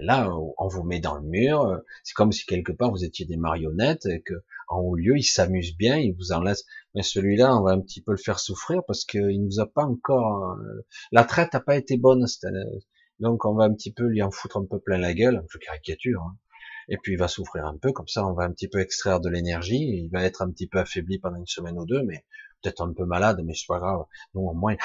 [0.02, 1.82] Là, on vous met dans le mur.
[2.04, 4.34] C'est comme si quelque part vous étiez des marionnettes et que
[4.68, 6.66] en haut lieu, il s'amuse bien, il vous en laisse.
[6.94, 9.84] Mais celui-là, on va un petit peu le faire souffrir parce qu'il nous a pas
[9.84, 10.52] encore.
[10.52, 12.26] Euh, la traite n'a pas été bonne.
[13.20, 15.44] Donc, on va un petit peu lui en foutre un peu plein la gueule.
[15.50, 16.22] Je caricature.
[16.22, 16.38] Hein.
[16.90, 17.92] Et puis, il va souffrir un peu.
[17.92, 19.78] Comme ça, on va un petit peu extraire de l'énergie.
[19.78, 22.26] Il va être un petit peu affaibli pendant une semaine ou deux, mais
[22.62, 24.06] peut-être un peu malade, mais c'est pas grave.
[24.34, 24.76] Nous, au moins,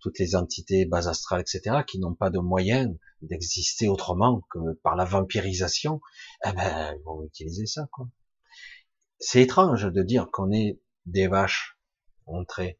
[0.00, 4.96] toutes les entités bas astrales, etc., qui n'ont pas de moyens d'exister autrement que par
[4.96, 6.00] la vampirisation,
[6.46, 8.08] eh ben, ils vont utiliser ça, quoi.
[9.18, 11.78] C'est étrange de dire qu'on est des vaches
[12.26, 12.78] entrées.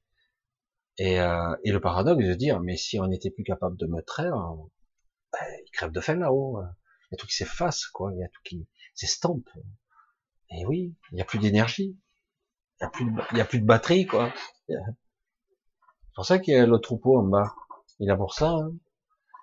[0.98, 4.02] Et, euh, et le paradoxe de dire, mais si on n'était plus capable de me
[4.02, 4.34] traire,
[5.32, 6.58] ben, il crève de faim là-haut.
[7.10, 8.12] Il y a tout qui s'efface, quoi.
[8.14, 9.48] Il y a tout qui s'estompe.
[10.50, 11.98] Et oui, il n'y a plus d'énergie.
[12.80, 14.32] Il n'y a, plus de, il a plus de batterie, quoi.
[14.68, 14.74] C'est
[16.14, 17.54] pour ça qu'il y a le troupeau en bas.
[18.00, 18.50] Il a pour ça.
[18.50, 18.72] Hein.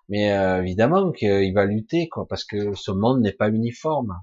[0.10, 4.22] Mais euh, évidemment qu'il va lutter, quoi, parce que ce monde n'est pas uniforme.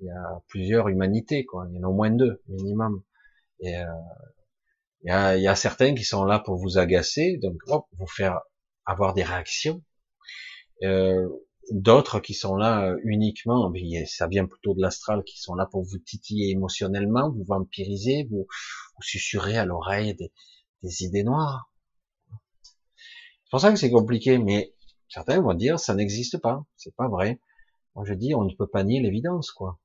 [0.00, 1.66] Il y a plusieurs humanités, quoi.
[1.70, 3.02] Il y en a au moins deux, minimum.
[3.60, 3.84] Et euh,
[5.02, 7.86] il, y a, il y a certains qui sont là pour vous agacer, donc hop,
[7.98, 8.40] vous faire
[8.86, 9.82] avoir des réactions.
[10.82, 11.28] Euh,
[11.70, 13.72] D'autres qui sont là euh, uniquement,
[14.06, 18.46] ça vient plutôt de l'astral, qui sont là pour vous titiller émotionnellement, vous vampiriser, vous,
[18.96, 20.32] vous susurrer à l'oreille des,
[20.82, 21.70] des idées noires.
[22.30, 24.74] C'est pour ça que c'est compliqué, mais
[25.08, 27.40] certains vont dire ça n'existe pas, c'est pas vrai.
[27.94, 29.78] Moi je dis on ne peut pas nier l'évidence, quoi.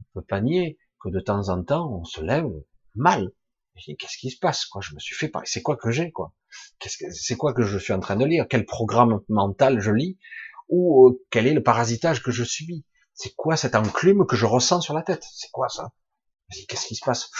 [0.00, 2.50] On peut pas nier que de temps en temps on se lève
[2.94, 3.32] mal.
[3.98, 4.80] Qu'est-ce qui se passe, quoi?
[4.82, 6.34] Je me suis fait C'est quoi que j'ai, quoi?
[6.78, 8.46] Qu'est-ce que c'est quoi que je suis en train de lire?
[8.48, 10.18] Quel programme mental je lis?
[10.68, 12.84] Ou euh, quel est le parasitage que je subis?
[13.14, 15.24] C'est quoi cette enclume que je ressens sur la tête?
[15.32, 15.92] C'est quoi ça?
[16.68, 17.30] Qu'est-ce qui se passe?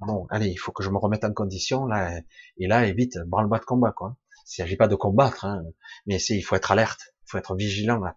[0.00, 2.20] Bon, allez, il faut que je me remette en condition là,
[2.58, 4.16] et là, et vite, branle-bas de combat, quoi.
[4.46, 5.62] Il s'agit pas de combattre, hein,
[6.06, 7.98] mais c'est, il faut être alerte, il faut être vigilant.
[8.00, 8.14] Là.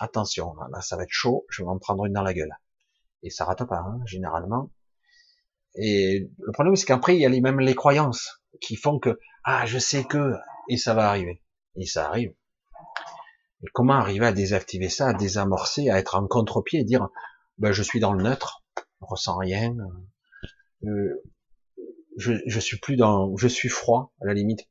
[0.00, 2.54] attention, là, ça va être chaud, je vais en prendre une dans la gueule.
[3.22, 4.70] Et ça rate pas, hein, généralement.
[5.74, 9.66] Et le problème, c'est qu'après, il y a même les croyances qui font que, ah,
[9.66, 10.32] je sais que,
[10.70, 11.42] et ça va arriver.
[11.76, 12.34] Et ça arrive.
[13.72, 17.08] Comment arriver à désactiver ça, à désamorcer, à être en contre-pied et dire,
[17.58, 19.74] ben, je suis dans le neutre, je ressens rien,
[20.84, 21.22] euh,
[22.16, 24.68] je, je suis plus dans, je suis froid, à la limite.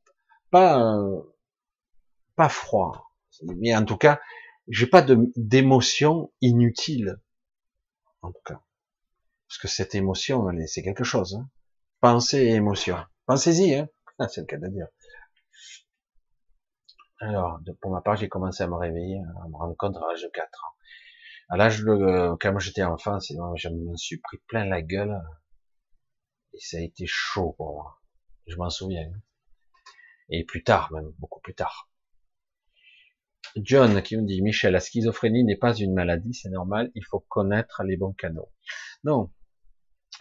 [0.52, 1.22] Pas, euh,
[2.36, 3.12] pas froid,
[3.44, 4.20] mais en tout cas,
[4.68, 5.06] j'ai pas
[5.36, 7.20] d'émotion inutile,
[8.22, 8.62] en tout cas.
[9.48, 11.36] Parce que cette émotion, c'est quelque chose.
[11.36, 11.50] Hein.
[12.02, 12.98] Pensée et émotion.
[13.26, 13.90] Pensez-y, hein.
[14.20, 14.88] Ah, c'est le cas de dire.
[17.20, 20.22] Alors, pour ma part, j'ai commencé à me réveiller, à me rendre compte à l'âge
[20.22, 20.76] de 4 ans.
[21.50, 25.22] À l'âge de, quand j'étais enfant, je me suis pris plein la gueule.
[26.54, 28.02] Et ça a été chaud pour moi.
[28.48, 29.10] Je m'en souviens.
[30.30, 31.90] Et plus tard, même, beaucoup plus tard.
[33.56, 37.22] John qui me dit, Michel, la schizophrénie n'est pas une maladie, c'est normal, il faut
[37.22, 38.52] connaître les bons canaux.
[39.04, 39.32] Non.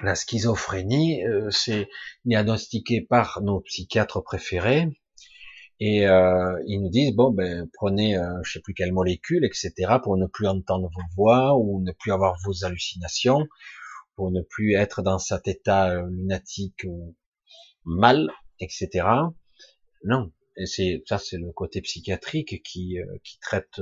[0.03, 1.89] La schizophrénie, euh, c'est
[2.25, 4.89] diagnostiqué par nos psychiatres préférés,
[5.81, 9.73] et euh, ils nous disent bon ben prenez euh, je sais plus quelle molécule etc
[10.03, 13.47] pour ne plus entendre vos voix ou ne plus avoir vos hallucinations
[14.15, 17.17] pour ne plus être dans cet état euh, lunatique ou
[17.85, 18.31] mal
[18.61, 19.07] etc
[20.05, 20.33] non.
[20.67, 23.81] C'est ça c'est le côté psychiatrique qui euh, qui traite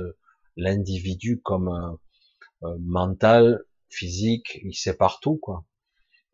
[0.57, 1.99] l'individu comme
[2.79, 5.65] mental physique il sait partout quoi.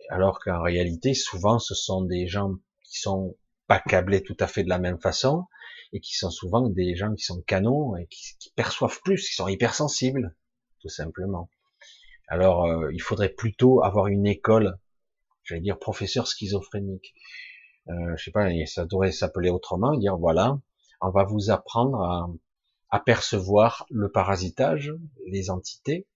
[0.09, 2.53] Alors qu'en réalité souvent ce sont des gens
[2.85, 3.35] qui sont
[3.69, 5.45] pas câblés tout à fait de la même façon
[5.93, 9.47] et qui sont souvent des gens qui sont canons et qui, perçoivent plus, qui sont
[9.47, 10.35] hypersensibles,
[10.81, 11.51] tout simplement.
[12.27, 14.79] Alors, euh, il faudrait plutôt avoir une école,
[15.43, 17.13] j'allais dire professeur schizophrénique.
[17.89, 20.59] Euh, je sais pas, ça devrait s'appeler autrement, dire voilà,
[21.01, 22.27] on va vous apprendre à,
[22.89, 24.93] à percevoir le parasitage,
[25.27, 26.07] les entités,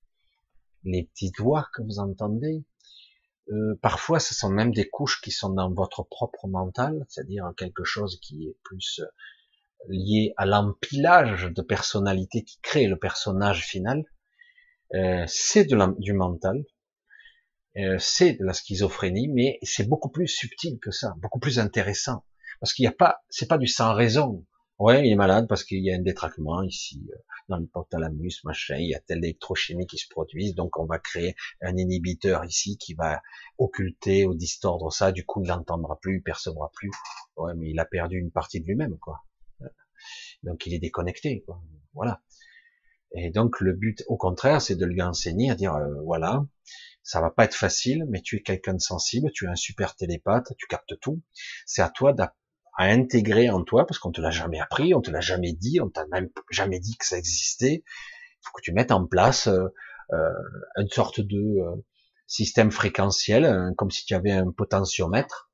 [0.84, 2.64] les petites voix que vous entendez,
[3.52, 7.84] euh, parfois, ce sont même des couches qui sont dans votre propre mental, c'est-à-dire quelque
[7.84, 9.06] chose qui est plus euh,
[9.90, 14.06] lié à l'empilage de personnalité qui crée le personnage final.
[14.94, 16.64] Euh, c'est du mental,
[17.78, 22.24] euh, c'est de la schizophrénie, mais c'est beaucoup plus subtil que ça, beaucoup plus intéressant,
[22.60, 24.46] parce qu'il n'y a pas, c'est pas du sans raison.
[24.80, 27.18] Ouais, il est malade parce qu'il y a un détraquement ici, euh,
[27.50, 31.36] dans l'hypothalamus, machin, il y a telle électrochimie qui se produisent, donc on va créer
[31.62, 33.22] un inhibiteur ici qui va
[33.58, 36.92] occulter ou distordre ça, du coup il n'entendra plus, il percevra plus.
[37.38, 39.24] Ouais, mais il a perdu une partie de lui-même, quoi.
[40.44, 41.62] Donc il est déconnecté, quoi.
[41.94, 42.22] Voilà.
[43.16, 46.46] Et donc le but, au contraire, c'est de lui enseigner à dire, euh, voilà,
[47.04, 49.96] ça va pas être facile, mais tu es quelqu'un de sensible, tu es un super
[49.96, 51.22] télépathe, tu captes tout.
[51.66, 52.14] C'est à toi
[52.76, 55.80] à intégrer en toi, parce qu'on te l'a jamais appris, on te l'a jamais dit,
[55.82, 57.84] on t'a même jamais dit que ça existait.
[57.86, 59.68] Il faut que tu mettes en place euh,
[60.12, 60.30] euh
[60.78, 61.76] une sorte de euh,
[62.28, 65.52] système fréquentiel, hein, comme si tu avais un potentiomètre,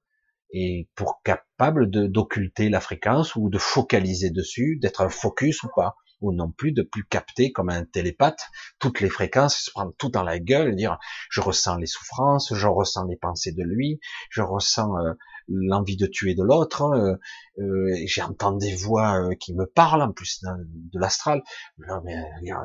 [0.51, 5.69] et pour capable de d'occulter la fréquence ou de focaliser dessus, d'être un focus ou
[5.75, 8.41] pas ou non plus de plus capter comme un télépathe
[8.79, 10.97] toutes les fréquences, se prendre tout dans la gueule, dire
[11.29, 15.13] je ressens les souffrances, je ressens les pensées de lui, je ressens euh,
[15.49, 17.15] l'envie de tuer de l'autre, euh,
[17.59, 21.43] euh, j'entends des voix euh, qui me parlent en plus de, l'astral,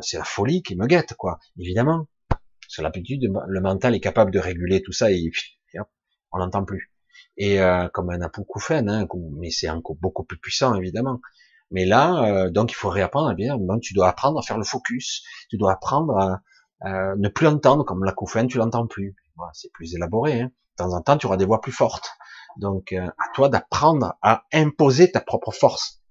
[0.00, 2.06] c'est la folie qui me guette quoi, évidemment.
[2.68, 5.30] Sur l'habitude, le mental est capable de réguler tout ça et,
[6.32, 6.92] on l'entend plus.
[7.36, 7.58] Et
[7.92, 9.06] comme un apoukoufène, hein,
[9.38, 11.20] mais c'est encore beaucoup plus puissant évidemment.
[11.70, 13.58] Mais là, euh, donc il faut réapprendre à bien.
[13.82, 15.24] Tu dois apprendre à faire le focus.
[15.50, 16.40] Tu dois apprendre à,
[17.16, 19.16] ne plus entendre comme la couffaine, tu l'entends plus.
[19.52, 20.42] C'est plus élaboré.
[20.42, 20.50] Hein.
[20.78, 22.10] De temps en temps, tu auras des voix plus fortes.
[22.56, 26.02] Donc euh, à toi d'apprendre à imposer ta propre force,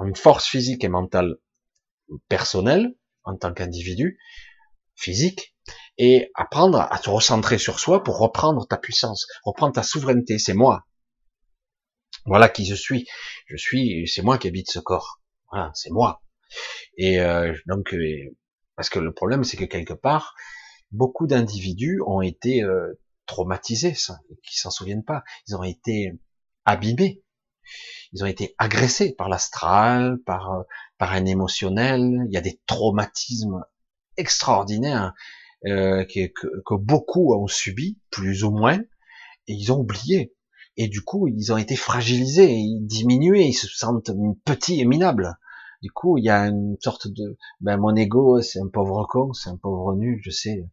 [0.00, 1.36] une force physique et mentale
[2.28, 2.94] personnelle
[3.24, 4.18] en tant qu'individu
[4.96, 5.54] physique,
[5.98, 10.38] et apprendre à te recentrer sur soi pour reprendre ta puissance, reprendre ta souveraineté.
[10.38, 10.84] C'est moi.
[12.26, 13.06] Voilà qui je suis.
[13.46, 15.20] Je suis, c'est moi qui habite ce corps.
[15.50, 16.22] Voilà, c'est moi.
[16.96, 18.36] Et euh, donc, euh,
[18.76, 20.34] parce que le problème, c'est que quelque part,
[20.90, 22.92] beaucoup d'individus ont été euh,
[23.26, 23.94] traumatisés,
[24.42, 25.24] qui s'en souviennent pas.
[25.48, 26.12] Ils ont été
[26.64, 27.22] abîmés.
[28.12, 30.64] Ils ont été agressés par l'astral, par
[30.98, 32.24] par un émotionnel.
[32.28, 33.64] Il y a des traumatismes
[34.16, 35.14] extraordinaires
[35.64, 38.78] que, que beaucoup ont subi, plus ou moins,
[39.46, 40.34] et ils ont oublié
[40.76, 44.10] et du coup ils ont été fragilisés, diminués, ils se sentent
[44.44, 45.36] petits et minables.
[45.82, 49.34] Du coup, il y a une sorte de, ben mon ego, c'est un pauvre con,
[49.34, 50.64] c'est un pauvre nul, je sais.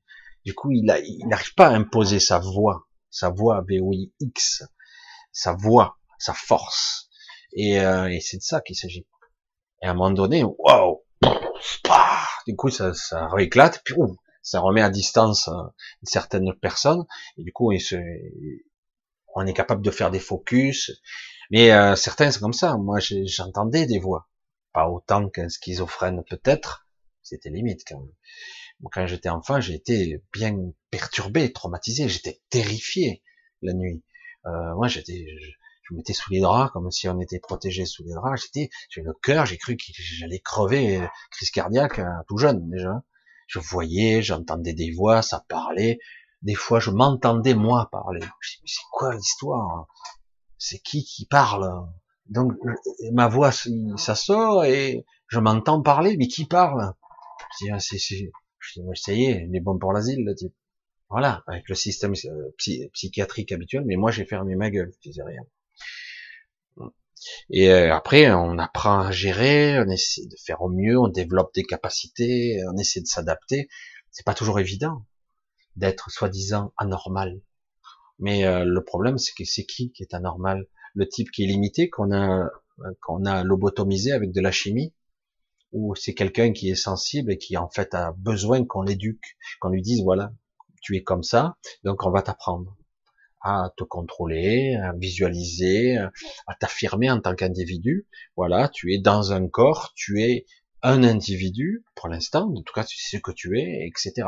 [0.45, 3.63] Du coup, il n'arrive pas à imposer sa voix, sa voix
[4.19, 4.63] X,
[5.31, 7.09] sa voix, sa force.
[7.53, 9.05] Et, euh, et c'est de ça qu'il s'agit.
[9.81, 11.03] Et à un moment donné, waouh,
[12.47, 13.95] du coup, ça, ça rééclate, puis
[14.41, 15.61] ça remet à distance euh,
[16.03, 17.05] certaines personnes,
[17.37, 17.71] et du coup,
[19.35, 20.91] on est capable de faire des focus,
[21.51, 22.77] mais euh, certains c'est comme ça.
[22.77, 24.29] Moi, j'entendais des voix,
[24.73, 26.87] pas autant qu'un schizophrène peut-être,
[27.21, 28.13] c'était limite quand même.
[28.91, 30.55] Quand j'étais enfant, j'ai été bien
[30.89, 33.21] perturbé, traumatisé, j'étais terrifié
[33.61, 34.03] la nuit.
[34.45, 35.25] Euh, moi, j'étais,
[35.83, 38.41] je, me mettais sous les draps comme si on était protégé sous les draps.
[38.41, 43.03] J'étais, j'ai le cœur, j'ai cru que j'allais crever, crise cardiaque, hein, tout jeune déjà.
[43.47, 45.99] Je voyais, j'entendais des voix, ça parlait.
[46.41, 48.21] Des fois, je m'entendais moi parler.
[48.39, 49.87] Je dis, mais c'est quoi l'histoire?
[50.57, 51.69] C'est qui qui parle?
[52.27, 52.53] Donc,
[53.11, 56.93] ma voix, ça sort et je m'entends parler, mais qui parle?
[57.59, 58.31] Je dis, ah, c'est,
[58.61, 60.53] je dis, ça y est, il est bon pour l'asile, le type.
[61.09, 62.55] Voilà, avec le système euh,
[62.93, 65.41] psychiatrique habituel, mais moi j'ai fermé ma gueule, je disais rien.
[67.49, 71.53] Et euh, après, on apprend à gérer, on essaie de faire au mieux, on développe
[71.53, 73.67] des capacités, on essaie de s'adapter.
[74.09, 75.05] C'est pas toujours évident
[75.75, 77.41] d'être soi-disant anormal.
[78.19, 80.67] Mais euh, le problème, c'est que c'est qui qui est anormal?
[80.93, 82.49] Le type qui est limité, qu'on a
[83.01, 84.93] qu'on a lobotomisé avec de la chimie,
[85.71, 89.69] ou c'est quelqu'un qui est sensible et qui en fait a besoin qu'on l'éduque, qu'on
[89.69, 90.33] lui dise voilà,
[90.81, 92.77] tu es comme ça, donc on va t'apprendre
[93.41, 98.07] à te contrôler, à visualiser, à t'affirmer en tant qu'individu.
[98.35, 100.45] Voilà, tu es dans un corps, tu es
[100.83, 104.27] un individu, pour l'instant, en tout cas, tu sais ce que tu es, etc.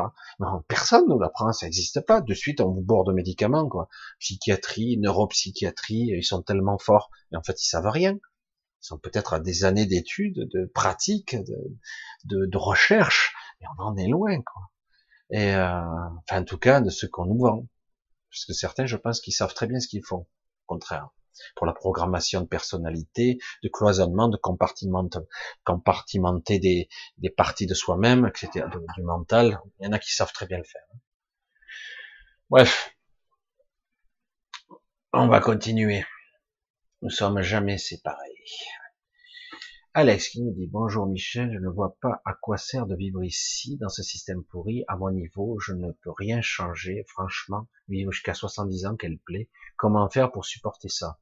[0.68, 2.20] Personne ne l'apprend, ça n'existe pas.
[2.20, 3.88] De suite, on vous borde de médicaments, quoi.
[4.20, 8.18] Psychiatrie, neuropsychiatrie, ils sont tellement forts, et en fait, ils savent rien.
[8.84, 11.56] Sont peut-être à des années d'études, de pratiques, de,
[12.24, 14.62] de, de, recherche, et on en est loin, quoi.
[15.30, 15.80] Et, euh,
[16.28, 17.66] enfin, en tout cas, de ce qu'on nous vend.
[18.30, 20.26] Parce que certains, je pense qu'ils savent très bien ce qu'ils font.
[20.26, 21.08] Au contraire
[21.56, 25.08] pour la programmation de personnalité, de cloisonnement, de compartiment,
[25.64, 26.88] compartimenter des,
[27.18, 28.66] des parties de soi-même, etc.,
[28.96, 29.60] du mental.
[29.80, 30.86] Il y en a qui savent très bien le faire.
[32.50, 32.94] Bref.
[35.12, 36.04] On va continuer.
[37.04, 38.46] Nous sommes jamais séparés.
[39.92, 43.22] Alex qui nous dit bonjour Michel, je ne vois pas à quoi sert de vivre
[43.22, 44.84] ici dans ce système pourri.
[44.88, 47.04] À mon niveau, je ne peux rien changer.
[47.08, 49.50] Franchement, vivre jusqu'à 70 ans, qu'elle plaît.
[49.76, 51.20] Comment faire pour supporter ça?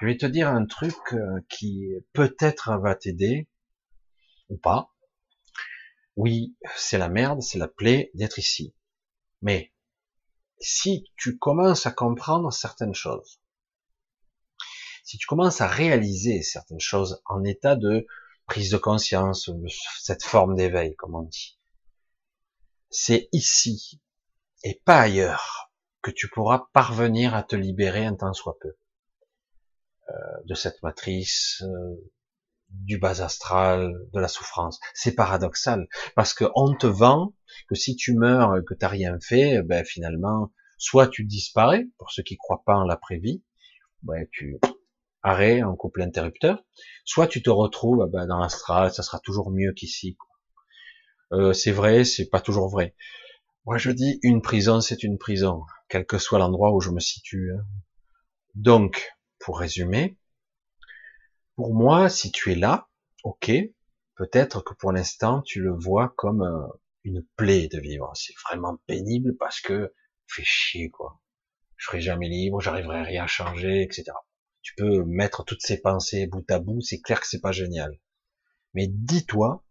[0.00, 3.46] Je vais te dire un truc euh, qui peut-être va t'aider
[4.48, 4.90] ou pas.
[6.16, 8.74] Oui, c'est la merde, c'est la plaie d'être ici.
[9.42, 9.70] Mais
[10.60, 13.43] si tu commences à comprendre certaines choses,
[15.04, 18.06] si tu commences à réaliser certaines choses en état de
[18.46, 19.50] prise de conscience,
[20.00, 21.58] cette forme d'éveil, comme on dit,
[22.90, 24.00] c'est ici
[24.62, 25.72] et pas ailleurs
[26.02, 28.76] que tu pourras parvenir à te libérer un temps soit peu.
[30.44, 32.12] de cette matrice, euh,
[32.68, 34.78] du bas astral, de la souffrance.
[34.92, 37.34] C'est paradoxal parce que on te vend
[37.68, 42.22] que si tu meurs, que t'as rien fait, ben finalement, soit tu disparais pour ceux
[42.22, 43.42] qui croient pas en l'après-vie,
[44.02, 44.58] ben tu
[45.24, 46.62] arrêt en couple interrupteur,
[47.04, 50.16] soit tu te retrouves ben, dans l'astral, ça sera toujours mieux qu'ici.
[51.32, 52.94] Euh, c'est vrai, c'est pas toujours vrai.
[53.64, 57.00] Moi je dis une prison, c'est une prison, quel que soit l'endroit où je me
[57.00, 57.52] situe.
[57.52, 57.64] Hein.
[58.54, 60.18] Donc, pour résumer,
[61.56, 62.88] pour moi, si tu es là,
[63.24, 63.50] ok,
[64.16, 66.66] peut-être que pour l'instant, tu le vois comme euh,
[67.04, 68.12] une plaie de vivre.
[68.14, 69.92] C'est vraiment pénible parce que
[70.26, 71.20] fait chier, quoi.
[71.76, 74.12] Je serai jamais libre, j'arriverai à rien changer, etc.
[74.64, 78.00] Tu peux mettre toutes ces pensées bout à bout, c'est clair que c'est pas génial.
[78.72, 79.62] Mais dis-toi,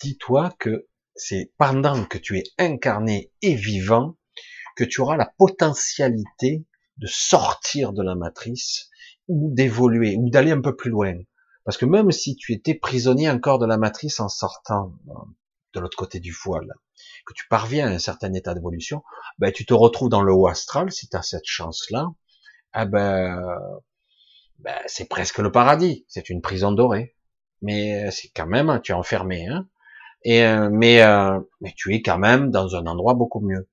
[0.00, 4.16] dis-toi que c'est pendant que tu es incarné et vivant
[4.76, 6.64] que tu auras la potentialité
[6.98, 8.90] de sortir de la matrice
[9.26, 11.14] ou d'évoluer ou d'aller un peu plus loin.
[11.64, 15.12] Parce que même si tu étais prisonnier encore de la matrice en sortant euh,
[15.74, 16.72] de l'autre côté du voile,
[17.26, 19.02] que tu parviens à un certain état d'évolution,
[19.38, 22.06] ben tu te retrouves dans le haut astral si tu as cette chance-là.
[22.72, 23.36] Ah ben,
[24.62, 27.16] ben c'est presque le paradis, c'est une prison dorée.
[27.62, 29.68] Mais c'est quand même, tu es enfermé, hein.
[30.24, 33.68] Et euh, mais euh, mais tu es quand même dans un endroit beaucoup mieux.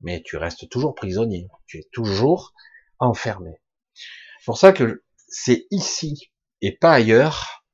[0.00, 2.54] Mais tu restes toujours prisonnier, tu es toujours
[2.98, 3.60] enfermé.
[3.94, 7.64] C'est pour ça que c'est ici et pas ailleurs.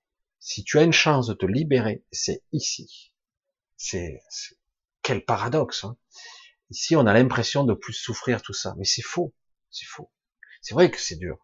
[0.40, 3.12] Si tu as une chance de te libérer, c'est ici.
[3.76, 4.20] C'est
[5.02, 5.84] quel paradoxe.
[5.84, 5.96] Hein
[6.70, 9.34] Ici, on a l'impression de plus souffrir tout ça, mais c'est faux.
[9.70, 10.10] C'est faux.
[10.62, 11.43] C'est vrai que c'est dur,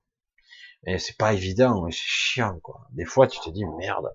[0.86, 2.86] et c'est pas évident, c'est chiant quoi.
[2.93, 4.11] Des fois, tu te dis merde.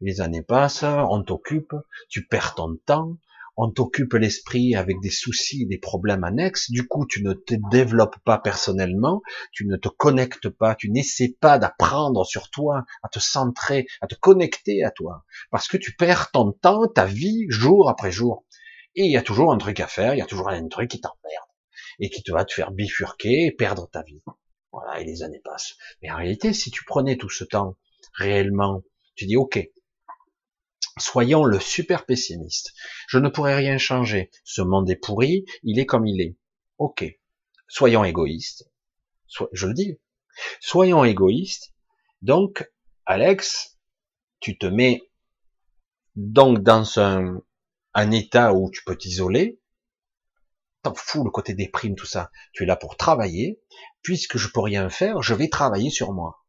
[0.00, 1.74] Les années passent, on t'occupe,
[2.08, 3.18] tu perds ton temps,
[3.56, 8.16] on t'occupe l'esprit avec des soucis, des problèmes annexes, du coup tu ne te développes
[8.24, 9.20] pas personnellement,
[9.52, 14.06] tu ne te connectes pas, tu n'essaies pas d'apprendre sur toi, à te centrer, à
[14.06, 18.46] te connecter à toi, parce que tu perds ton temps, ta vie, jour après jour.
[18.94, 20.90] Et il y a toujours un truc à faire, il y a toujours un truc
[20.90, 21.48] qui t'emmerde,
[21.98, 24.22] et qui te va te faire bifurquer et perdre ta vie.
[24.72, 25.76] Voilà, et les années passent.
[26.02, 27.76] Mais en réalité, si tu prenais tout ce temps
[28.14, 28.82] réellement,
[29.16, 29.70] tu dis ok,
[31.00, 32.74] Soyons le super pessimiste.
[33.08, 34.30] Je ne pourrais rien changer.
[34.44, 36.36] Ce monde est pourri, il est comme il est.
[36.78, 37.04] Ok.
[37.68, 38.70] Soyons égoïstes.
[39.52, 39.98] je le dis.
[40.60, 41.72] Soyons égoïstes.
[42.22, 42.70] Donc,
[43.06, 43.78] Alex,
[44.40, 45.02] tu te mets
[46.16, 47.40] donc dans un,
[47.94, 49.58] un état où tu peux t'isoler.
[50.82, 52.30] T'en fous le côté déprime, tout ça.
[52.52, 53.60] Tu es là pour travailler.
[54.02, 56.40] Puisque je peux rien faire, je vais travailler sur moi.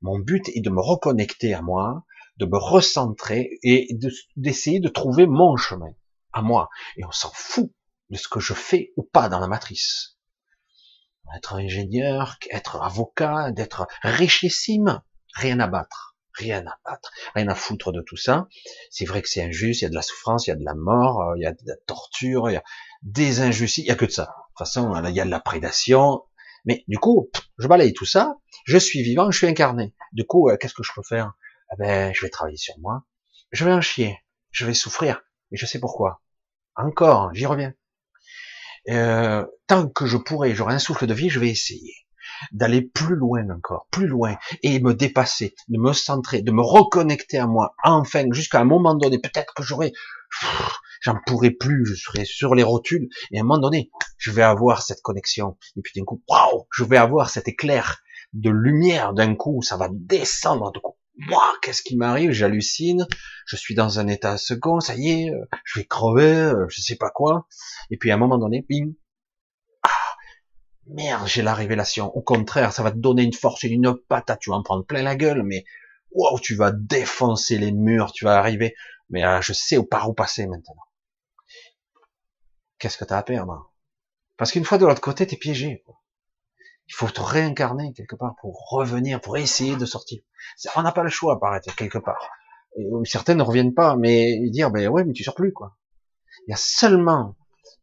[0.00, 2.04] Mon but est de me reconnecter à moi,
[2.36, 3.88] de me recentrer et
[4.36, 5.92] d'essayer de, trouver mon chemin
[6.32, 6.70] à moi.
[6.96, 7.70] Et on s'en fout
[8.08, 10.16] de ce que je fais ou pas dans la matrice.
[11.36, 15.02] Être ingénieur, être avocat, d'être richissime,
[15.34, 18.48] rien à battre, rien à battre, rien à foutre de tout ça.
[18.90, 20.64] C'est vrai que c'est injuste, il y a de la souffrance, il y a de
[20.64, 22.64] la mort, euh, il y a de la torture, il y a
[23.02, 24.22] des injustices, il y a que de ça.
[24.22, 26.22] De toute façon, il y a de la prédation.
[26.64, 29.94] Mais du coup, je balaye tout ça, je suis vivant, je suis incarné.
[30.12, 31.34] Du coup, euh, qu'est-ce que je peux faire?
[31.72, 33.04] Eh ben, je vais travailler sur moi.
[33.52, 34.18] Je vais en chier.
[34.50, 35.22] Je vais souffrir.
[35.50, 36.22] Mais je sais pourquoi.
[36.76, 37.74] Encore, j'y reviens.
[38.88, 41.94] Euh, tant que je pourrai, j'aurai un souffle de vie, je vais essayer
[42.52, 47.38] d'aller plus loin encore, plus loin, et me dépasser, de me centrer, de me reconnecter
[47.38, 49.92] à moi, enfin, jusqu'à un moment donné, peut-être que j'aurai,
[51.00, 54.42] j'en pourrai plus, je serai sur les rotules, et à un moment donné, je vais
[54.42, 58.02] avoir cette connexion, et puis d'un coup, waouh, je vais avoir cet éclair
[58.32, 60.96] de lumière d'un coup, ça va descendre d'un coup,
[61.28, 62.30] moi, qu'est-ce qui m'arrive?
[62.30, 63.06] J'hallucine,
[63.44, 66.80] je suis dans un état second, ça y est, euh, je vais crever, euh, je
[66.80, 67.46] sais pas quoi.
[67.90, 68.94] Et puis à un moment donné, bing,
[70.94, 72.14] merde, j'ai la révélation.
[72.16, 74.84] Au contraire, ça va te donner une force et une patate, tu vas en prendre
[74.84, 75.64] plein la gueule, mais
[76.12, 78.74] wow, tu vas défoncer les murs, tu vas arriver.
[79.08, 80.76] Mais euh, je sais par où passer maintenant.
[82.78, 83.72] Qu'est-ce que t'as à perdre?
[84.36, 85.84] Parce qu'une fois de l'autre côté, t'es piégé.
[86.88, 90.22] Il faut te réincarner quelque part pour revenir, pour essayer de sortir.
[90.76, 92.30] On n'a pas le choix, paraître quelque part.
[92.76, 95.76] Et certains ne reviennent pas, mais dire, ben ouais, mais tu sors plus, quoi.
[96.46, 97.36] Il y a seulement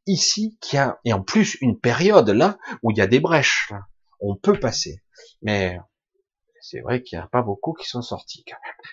[0.08, 3.20] ici qu'il y a, et en plus une période là où il y a des
[3.20, 3.72] brèches.
[4.20, 5.02] On peut passer,
[5.42, 5.80] mais
[6.62, 8.44] c'est vrai qu'il n'y a pas beaucoup qui sont sortis.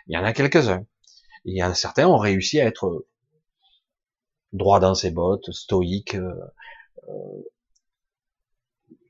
[0.06, 0.84] Il y en a quelques-uns.
[1.44, 3.06] Il y en a certains ont réussi à être
[4.52, 6.34] droit dans ses bottes, stoïque, euh,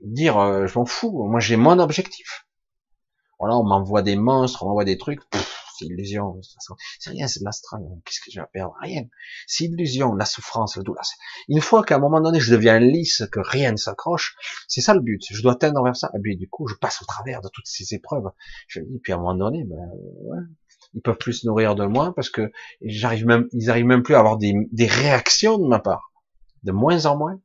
[0.01, 2.47] dire euh, je m'en fous, moi j'ai mon objectif.
[3.39, 5.21] Voilà, on m'envoie des monstres, on m'envoie des trucs,
[5.77, 6.41] c'est illusion,
[6.99, 8.75] c'est rien, c'est de l'astral, qu'est-ce que j'ai à perdre?
[8.81, 9.05] Rien.
[9.47, 11.05] C'est illusion, la souffrance, le douleur.
[11.49, 14.37] Une fois qu'à un moment donné, je deviens lisse, que rien ne s'accroche,
[14.69, 15.23] c'est ça le but.
[15.31, 16.11] Je dois tendre vers ça.
[16.17, 18.31] Et puis du coup, je passe au travers de toutes ces épreuves.
[18.69, 19.77] Je dis, puis à un moment donné, ben,
[20.23, 20.43] ouais,
[20.95, 22.53] ils peuvent plus se nourrir de moi parce que
[22.83, 26.13] j'arrive même, ils arrivent même plus à avoir des, des réactions de ma part,
[26.63, 27.41] de moins en moins.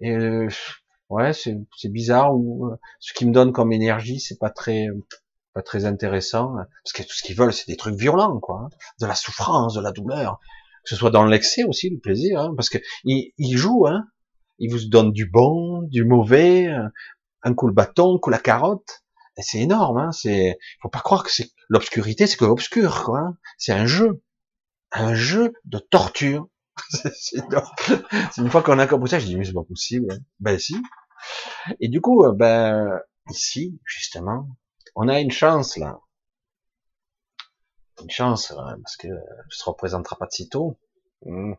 [0.00, 0.48] Et euh,
[1.08, 2.34] ouais, c'est bizarre.
[2.36, 4.88] Ou euh, ce qui me donne comme énergie, c'est pas très
[5.56, 6.54] pas très intéressant,
[6.84, 8.68] parce que tout ce qu'ils veulent, c'est des trucs violents, quoi, hein.
[9.00, 10.38] de la souffrance, de la douleur,
[10.84, 14.06] que ce soit dans l'excès aussi, le plaisir, hein, parce que ils, ils, jouent, hein,
[14.58, 16.68] ils vous donnent du bon, du mauvais,
[17.42, 19.02] un coup le bâton, un coup la carotte,
[19.38, 23.38] c'est énorme, hein, c'est, faut pas croire que c'est l'obscurité, c'est que l'obscur, quoi, hein.
[23.56, 24.22] c'est un jeu,
[24.92, 26.48] un jeu de torture.
[26.90, 27.40] c'est
[28.36, 30.12] une fois qu'on a compris ça, je dis mais c'est pas possible.
[30.12, 30.18] Hein.
[30.40, 30.76] Ben si.
[31.80, 33.00] Et du coup, euh, ben
[33.30, 34.48] ici justement,
[34.96, 36.00] on a une chance là,
[38.02, 40.78] une chance hein, parce que ça se représentera pas de sitôt.
[41.24, 41.54] Hmm.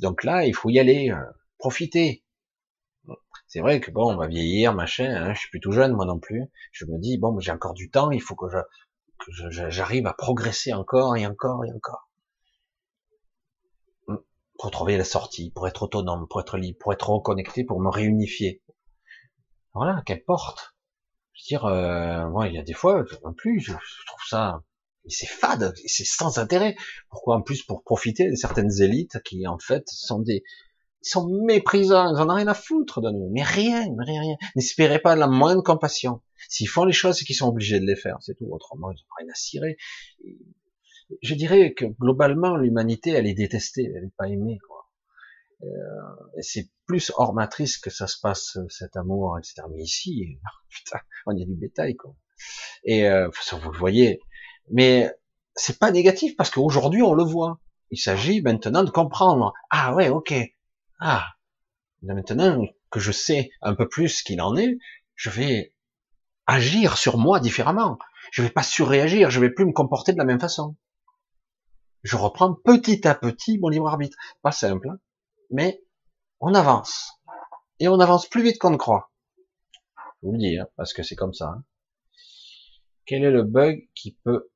[0.00, 1.22] Donc là, il faut y aller, euh,
[1.58, 2.24] profiter.
[3.46, 5.10] C'est vrai que bon, on va vieillir, machin.
[5.10, 6.44] Hein, je suis plus tout jeune moi non plus.
[6.72, 8.46] Je me dis bon, j'ai encore du temps, il faut que
[9.70, 12.10] j'arrive à progresser encore et encore et encore
[14.06, 14.16] hmm.
[14.58, 17.88] pour trouver la sortie, pour être autonome, pour être libre, pour être reconnecté, pour me
[17.90, 18.62] réunifier.
[19.74, 20.77] Voilà, qu'importe.
[21.38, 24.62] Veux dire, euh, il y a des fois, en plus, je, trouve ça,
[25.06, 26.74] c'est fade, c'est sans intérêt.
[27.10, 30.42] Pourquoi en plus pour profiter de certaines élites qui en fait sont des,
[31.04, 34.36] ils sont méprisants, ils en ont rien à foutre de nous, mais rien, rien, rien.
[34.56, 36.20] N'espérez pas la moindre compassion.
[36.48, 38.48] S'ils font les choses, c'est qu'ils sont obligés de les faire, c'est tout.
[38.50, 39.76] Autrement, ils n'ont rien à cirer.
[41.22, 44.58] Je dirais que globalement, l'humanité, elle est détestée, elle n'est pas aimée.
[45.64, 45.66] Euh,
[46.40, 49.62] c'est plus hors matrice que ça se passe euh, cet amour, etc.
[49.70, 52.14] Mais ici, putain, on y a du bétail, quoi.
[52.84, 54.20] Et euh, vous le voyez.
[54.70, 55.12] Mais
[55.54, 57.60] c'est pas négatif parce qu'aujourd'hui on le voit.
[57.90, 59.52] Il s'agit maintenant de comprendre.
[59.70, 60.34] Ah ouais, ok.
[61.00, 61.26] Ah,
[62.02, 64.78] maintenant que je sais un peu plus ce qu'il en est,
[65.14, 65.74] je vais
[66.46, 67.98] agir sur moi différemment.
[68.30, 69.30] Je vais pas surréagir.
[69.30, 70.76] Je vais plus me comporter de la même façon.
[72.04, 74.16] Je reprends petit à petit mon libre arbitre.
[74.42, 74.90] Pas simple.
[74.90, 74.98] Hein
[75.50, 75.82] mais
[76.40, 77.12] on avance.
[77.80, 79.12] Et on avance plus vite qu'on ne croit.
[79.96, 81.48] Je vous le dis, hein, parce que c'est comme ça.
[81.48, 81.64] Hein.
[83.06, 84.50] Quel est le bug qui peut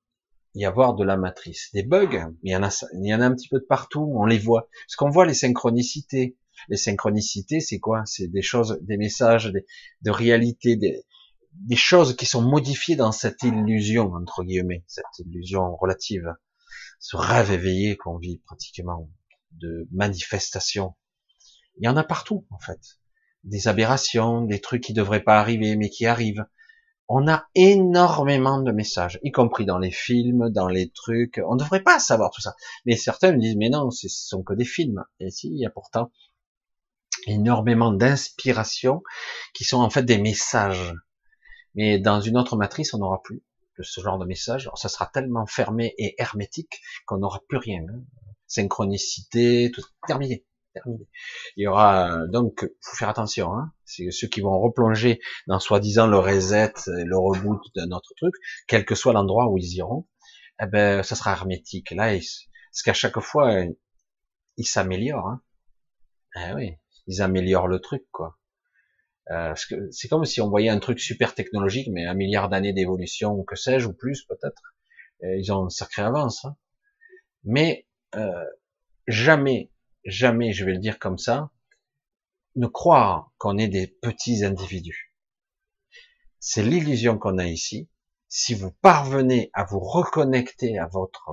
[0.54, 1.70] y avoir de la matrice?
[1.72, 4.12] Des bugs, il y en a, il y en a un petit peu de partout,
[4.16, 4.68] on les voit.
[4.86, 6.36] Parce qu'on voit les synchronicités.
[6.68, 8.02] Les synchronicités, c'est quoi?
[8.04, 9.66] C'est des choses, des messages, des,
[10.02, 11.04] de réalité, des,
[11.52, 16.34] des choses qui sont modifiées dans cette illusion, entre guillemets, cette illusion relative,
[16.98, 19.08] ce rêve éveillé qu'on vit pratiquement
[19.60, 20.94] de manifestations.
[21.78, 22.98] Il y en a partout, en fait.
[23.44, 26.44] Des aberrations, des trucs qui devraient pas arriver, mais qui arrivent.
[27.08, 31.40] On a énormément de messages, y compris dans les films, dans les trucs.
[31.46, 32.54] On ne devrait pas savoir tout ça.
[32.86, 35.04] Mais certains me disent, mais non, ce sont que des films.
[35.20, 36.10] Et si, il y a pourtant
[37.26, 39.02] énormément d'inspirations
[39.54, 40.94] qui sont en fait des messages.
[41.74, 43.42] Mais dans une autre matrice, on n'aura plus
[43.78, 44.70] de ce genre de messages.
[44.74, 47.82] ça sera tellement fermé et hermétique qu'on n'aura plus rien.
[48.52, 51.08] Synchronicité, tout terminé, terminé.
[51.56, 56.06] Il y aura donc, faut faire attention, hein, c'est ceux qui vont replonger dans soi-disant
[56.06, 58.34] le reset, le reboot de notre truc,
[58.66, 60.06] quel que soit l'endroit où ils iront,
[60.60, 61.92] eh ben, ça sera hermétique.
[61.92, 63.64] Là, parce qu'à chaque fois,
[64.58, 65.28] ils s'améliorent.
[65.28, 65.42] Hein.
[66.36, 66.74] Eh oui,
[67.06, 68.38] ils améliorent le truc, quoi.
[69.30, 69.54] Euh,
[69.92, 73.56] c'est comme si on voyait un truc super technologique, mais un milliard d'années d'évolution, que
[73.56, 74.74] sais-je, ou plus peut-être.
[75.22, 76.44] Ils ont une sacrée avance.
[76.44, 76.56] Hein.
[77.44, 78.44] Mais euh,
[79.06, 79.70] jamais,
[80.04, 81.50] jamais, je vais le dire comme ça,
[82.56, 85.14] ne croire qu'on est des petits individus.
[86.38, 87.88] C'est l'illusion qu'on a ici.
[88.28, 91.30] Si vous parvenez à vous reconnecter à votre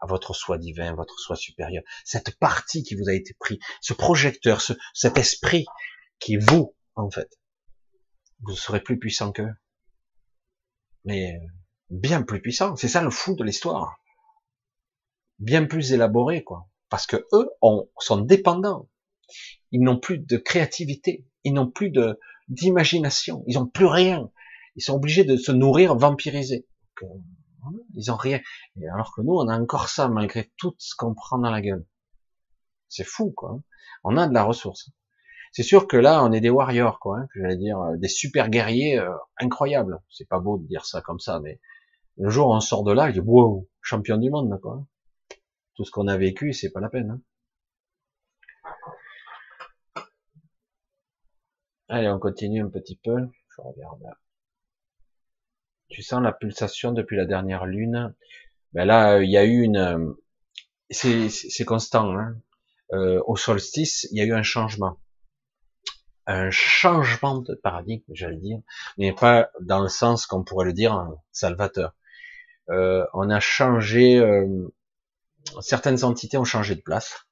[0.00, 3.94] à votre soi divin, votre soi supérieur, cette partie qui vous a été pris, ce
[3.94, 5.64] projecteur, ce, cet esprit
[6.18, 7.30] qui est vous, en fait,
[8.40, 9.54] vous serez plus puissant qu'eux.
[11.06, 11.40] Mais
[11.88, 12.76] bien plus puissant.
[12.76, 13.98] C'est ça le fou de l'histoire
[15.38, 16.68] bien plus élaboré, quoi.
[16.88, 17.50] Parce que eux
[17.98, 18.88] sont dépendants.
[19.72, 21.26] Ils n'ont plus de créativité.
[21.44, 23.42] Ils n'ont plus de d'imagination.
[23.46, 24.30] Ils n'ont plus rien.
[24.76, 26.66] Ils sont obligés de se nourrir vampirisés.
[27.94, 28.40] ils ont rien.
[28.76, 31.60] Et alors que nous, on a encore ça, malgré tout ce qu'on prend dans la
[31.60, 31.86] gueule.
[32.88, 33.60] C'est fou, quoi.
[34.04, 34.90] On a de la ressource.
[35.52, 37.18] C'est sûr que là, on est des warriors, quoi.
[37.18, 40.00] Hein, j'allais dire, euh, des super guerriers euh, incroyables.
[40.10, 41.60] C'est pas beau de dire ça comme ça, mais
[42.16, 44.84] le jour où on sort de là, il dit wow, champion du monde, quoi
[45.74, 47.10] tout ce qu'on a vécu, c'est pas la peine.
[47.10, 47.20] Hein.
[51.88, 53.16] Allez, on continue un petit peu.
[53.56, 54.02] Je regarde.
[55.88, 58.14] Tu sens la pulsation depuis la dernière lune.
[58.72, 60.16] Ben là, il y a eu une,
[60.90, 62.16] c'est constant.
[62.16, 62.36] Hein.
[62.92, 64.98] Euh, au solstice, il y a eu un changement,
[66.26, 68.58] un changement de paradigme, j'allais dire,
[68.98, 71.94] mais pas dans le sens qu'on pourrait le dire salvateur.
[72.70, 74.68] Euh, on a changé, euh,
[75.60, 77.26] certaines entités ont changé de place,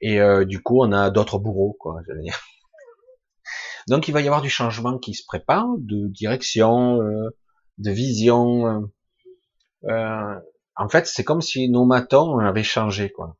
[0.00, 2.00] et euh, du coup, on a d'autres bourreaux, quoi.
[3.88, 7.30] Donc, il va y avoir du changement qui se prépare, de direction, euh,
[7.78, 8.90] de vision.
[9.84, 10.34] Euh,
[10.76, 13.36] en fait, c'est comme si nos matons avaient changé, quoi.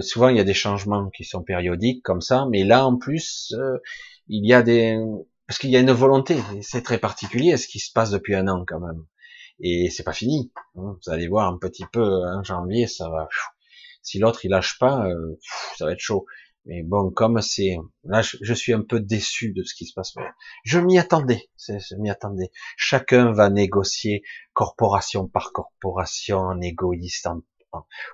[0.00, 3.54] Souvent, il y a des changements qui sont périodiques comme ça, mais là, en plus,
[4.26, 4.98] il y a des
[5.46, 6.36] parce qu'il y a une volonté.
[6.62, 9.04] C'est très particulier ce qui se passe depuis un an quand même,
[9.60, 10.52] et c'est pas fini.
[10.76, 10.96] Hein.
[11.04, 13.28] Vous allez voir un petit peu en janvier, ça va.
[14.02, 15.38] Si l'autre il lâche pas, euh,
[15.76, 16.26] ça va être chaud.
[16.66, 20.14] Mais bon, comme c'est là, je, suis un peu déçu de ce qui se passe.
[20.64, 22.50] Je m'y attendais, je m'y attendais.
[22.76, 24.22] Chacun va négocier
[24.54, 27.28] corporation par corporation, en égoïste,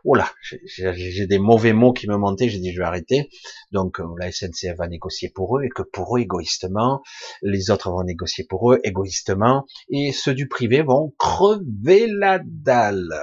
[0.04, 0.30] oh là,
[0.72, 3.30] j'ai des mauvais mots qui me montaient, j'ai dit je vais arrêter.
[3.72, 7.02] Donc euh, la SNCF va négocier pour eux et que pour eux égoïstement,
[7.42, 13.14] les autres vont négocier pour eux égoïstement et ceux du privé vont crever la dalle.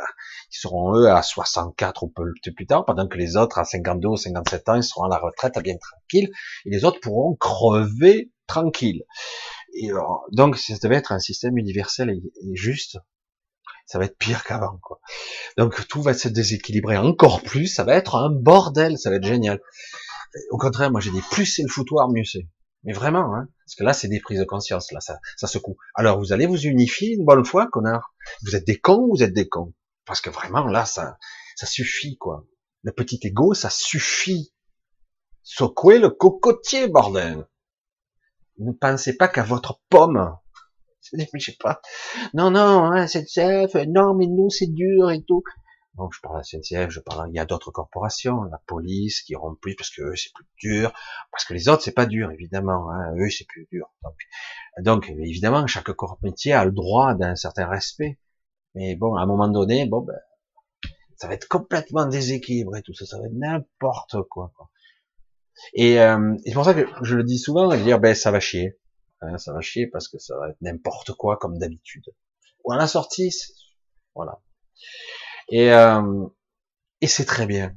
[0.52, 4.08] Ils seront eux à 64 ou peu plus tard, pendant que les autres à 52
[4.08, 6.32] ou 57 ans, ils seront à la retraite bien tranquilles
[6.66, 9.04] et les autres pourront crever tranquilles.
[9.74, 10.00] Et euh,
[10.32, 12.98] donc, ça devait être un système universel et juste
[13.88, 15.00] ça va être pire qu'avant, quoi.
[15.58, 19.24] Donc tout va se déséquilibrer encore plus, ça va être un bordel, ça va être
[19.24, 19.60] génial.
[20.52, 22.48] Au contraire, moi j'ai dit plus c'est le foutoir, mieux c'est.
[22.84, 25.78] Mais vraiment, hein, parce que là c'est des prises de conscience, là ça, ça secoue.
[25.96, 28.14] Alors vous allez vous unifier une bonne fois, connard?
[28.44, 29.74] Vous êtes des cons, vous êtes des cons?
[30.06, 31.18] Parce que vraiment là ça,
[31.56, 32.46] ça suffit quoi.
[32.84, 34.54] Le petit ego, ça suffit.
[35.44, 37.48] Secouez le cocotier, bordel.
[38.60, 40.36] Ne pensez pas qu'à votre pomme
[41.34, 41.82] je sais pas.
[42.34, 45.44] Non, non, hein, SNCF, non, mais nous, c'est dur et tout.
[45.98, 49.36] Donc, je parle à SNCF, je parle, il y a d'autres corporations, la police, qui
[49.36, 50.94] auront plus, parce que eux, c'est plus dur,
[51.32, 53.92] parce que les autres, c'est pas dur, évidemment, hein, eux, c'est plus dur.
[54.80, 58.20] Donc, évidemment, chaque corps métier a le droit d'un certain respect.
[58.76, 60.20] Mais bon, à un moment donné, bon, ben,
[61.16, 64.70] ça va être complètement déséquilibré, tout ça, ça va être n'importe quoi, quoi.
[65.74, 68.40] Et, euh, c'est pour ça que je le dis souvent, je dire, ben, ça va
[68.40, 68.78] chier.
[69.22, 72.06] Hein, ça va chier parce que ça va être n'importe quoi comme d'habitude.
[72.64, 73.34] Ou à la sortie,
[74.16, 74.40] voilà.
[75.50, 76.26] Et, euh,
[77.02, 77.74] et c'est très bien.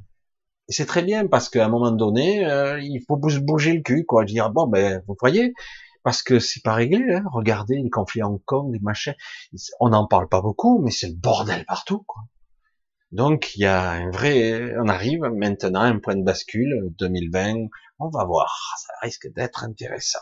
[0.68, 4.04] Et c'est très bien parce qu'à un moment donné, euh, il faut bouger le cul,
[4.04, 4.24] quoi.
[4.24, 5.54] Dire bon ben, vous voyez,
[6.02, 7.14] parce que c'est pas réglé.
[7.14, 7.24] Hein.
[7.32, 9.14] Regardez les conflits en Hong Kong, les machins.
[9.80, 12.22] On n'en parle pas beaucoup, mais c'est le bordel partout, quoi.
[13.12, 17.68] Donc il y a un vrai, on arrive maintenant à un point de bascule 2020.
[17.98, 20.20] On va voir, ça risque d'être intéressant.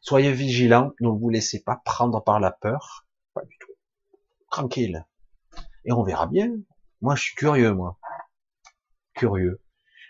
[0.00, 3.06] Soyez vigilants, ne vous laissez pas prendre par la peur.
[3.34, 3.72] Pas du tout.
[4.50, 5.06] Tranquille.
[5.84, 6.50] Et on verra bien.
[7.00, 7.98] Moi, je suis curieux, moi.
[9.14, 9.62] Curieux.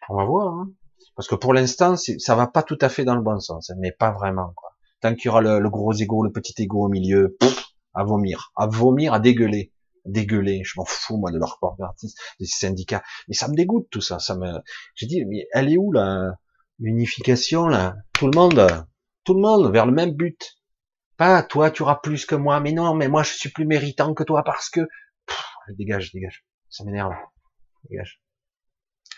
[0.09, 0.55] On va voir.
[0.55, 0.71] Hein.
[1.17, 3.93] Parce que pour l'instant, ça va pas tout à fait dans le bon sens, mais
[3.93, 4.53] pas vraiment.
[4.57, 4.71] Quoi.
[5.01, 7.37] Tant qu'il y aura le, gros ego, le petit ego au milieu,
[7.95, 9.73] à vomir, à vomir, à dégueuler,
[10.05, 10.63] dégueuler.
[10.65, 14.01] Je m'en fous moi de leur corps d'artistes, des syndicats, mais ça me dégoûte tout
[14.01, 14.19] ça.
[14.19, 14.61] Ça me,
[14.95, 16.39] j'ai dit, mais elle est où la
[16.79, 17.97] l'unification là?
[18.15, 18.87] Tout le monde,
[19.25, 20.59] tout le monde vers le même but.
[21.17, 24.15] Pas toi, tu auras plus que moi, mais non, mais moi je suis plus méritant
[24.15, 24.89] que toi parce que
[25.69, 27.15] dégage, dégage, ça m'énerve,
[27.89, 28.23] dégage.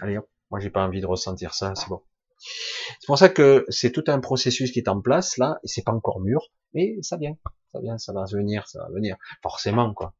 [0.01, 2.03] Allez hop, moi j'ai pas envie de ressentir ça, c'est bon.
[2.39, 5.83] C'est pour ça que c'est tout un processus qui est en place là, et c'est
[5.83, 7.37] pas encore mûr, mais ça vient,
[7.73, 10.15] ça vient, ça va venir, ça va venir, forcément quoi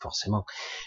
[0.00, 0.44] forcément.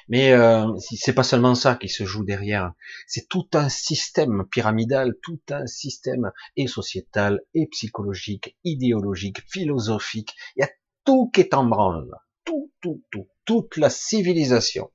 [0.07, 2.73] Mais euh, c'est pas seulement ça qui se joue derrière,
[3.07, 10.35] c'est tout un système pyramidal, tout un système et sociétal, et psychologique, idéologique, philosophique.
[10.55, 10.69] Il y a
[11.05, 12.11] tout qui est en branle,
[12.45, 14.91] tout, tout, tout, toute la civilisation.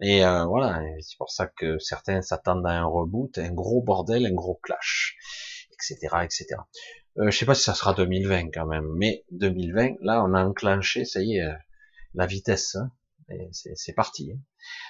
[0.00, 4.26] Et euh, voilà, c'est pour ça que certains s'attendent à un reboot, un gros bordel,
[4.26, 5.16] un gros clash,
[5.72, 6.46] etc., etc.
[7.18, 10.44] Euh, je sais pas si ça sera 2020 quand même, mais 2020, là, on a
[10.44, 11.52] enclenché, ça y est, euh,
[12.14, 12.76] la vitesse.
[12.76, 12.90] Hein
[13.52, 14.32] c'est parti.
[14.32, 14.40] Hein.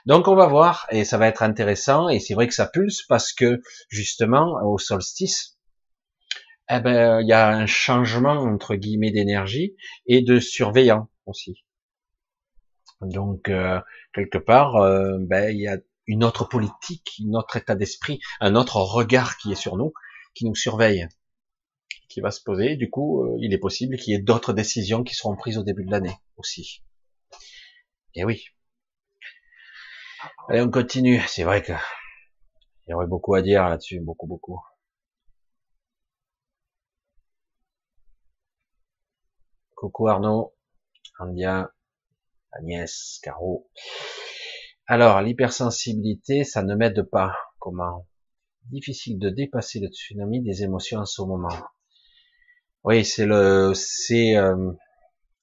[0.07, 3.03] Donc on va voir et ça va être intéressant et c'est vrai que ça pulse
[3.09, 5.59] parce que justement au solstice,
[6.71, 9.75] eh ben il y a un changement entre guillemets d'énergie
[10.07, 11.65] et de surveillant aussi.
[13.01, 13.81] Donc euh,
[14.13, 18.55] quelque part, euh, ben il y a une autre politique, un autre état d'esprit, un
[18.55, 19.93] autre regard qui est sur nous,
[20.35, 21.07] qui nous surveille,
[22.09, 22.77] qui va se poser.
[22.77, 25.63] Du coup, euh, il est possible qu'il y ait d'autres décisions qui seront prises au
[25.63, 26.83] début de l'année aussi.
[28.15, 28.45] Et eh oui.
[30.49, 31.21] Allez, on continue.
[31.29, 31.73] C'est vrai que
[32.87, 34.61] il y aurait beaucoup à dire là-dessus, beaucoup, beaucoup.
[39.77, 40.53] Coucou Arnaud,
[41.21, 41.73] Andia,
[42.51, 43.71] Agnès, Caro.
[44.89, 47.33] Alors, l'hypersensibilité, ça ne m'aide pas.
[47.61, 48.09] Comment?
[48.65, 51.57] Difficile de dépasser le tsunami des émotions en ce moment.
[52.83, 54.73] Oui, c'est le, c'est, euh,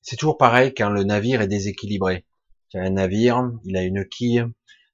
[0.02, 2.27] c'est toujours pareil quand le navire est déséquilibré.
[2.70, 4.46] Tu un navire, il a une quille,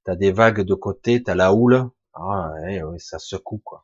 [0.06, 2.52] tu as des vagues de côté, tu as la houle, ah,
[2.98, 3.82] ça secoue quoi.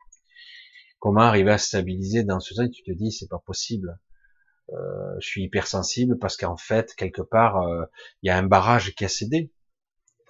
[1.00, 4.00] Comment arriver à stabiliser dans ce sens Tu te dis c'est pas possible.
[4.72, 7.86] Euh, je suis hypersensible parce qu'en fait quelque part euh,
[8.22, 9.52] il y a un barrage qui a cédé.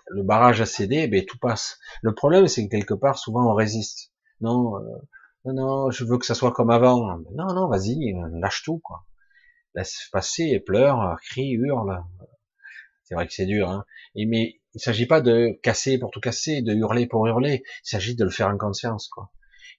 [0.08, 1.80] Le barrage a cédé, ben tout passe.
[2.02, 4.14] Le problème c'est que quelque part souvent on résiste.
[4.42, 4.82] Non, euh,
[5.46, 7.18] non, non, je veux que ça soit comme avant.
[7.34, 9.06] Non, non, vas-y, lâche tout quoi
[9.76, 12.04] laisse passer et pleure, crie, hurle.
[13.10, 13.86] C'est vrai que c'est dur, hein.
[14.16, 17.64] Mais il s'agit pas de casser pour tout casser, de hurler pour hurler.
[17.66, 19.32] Il s'agit de le faire en conscience, quoi.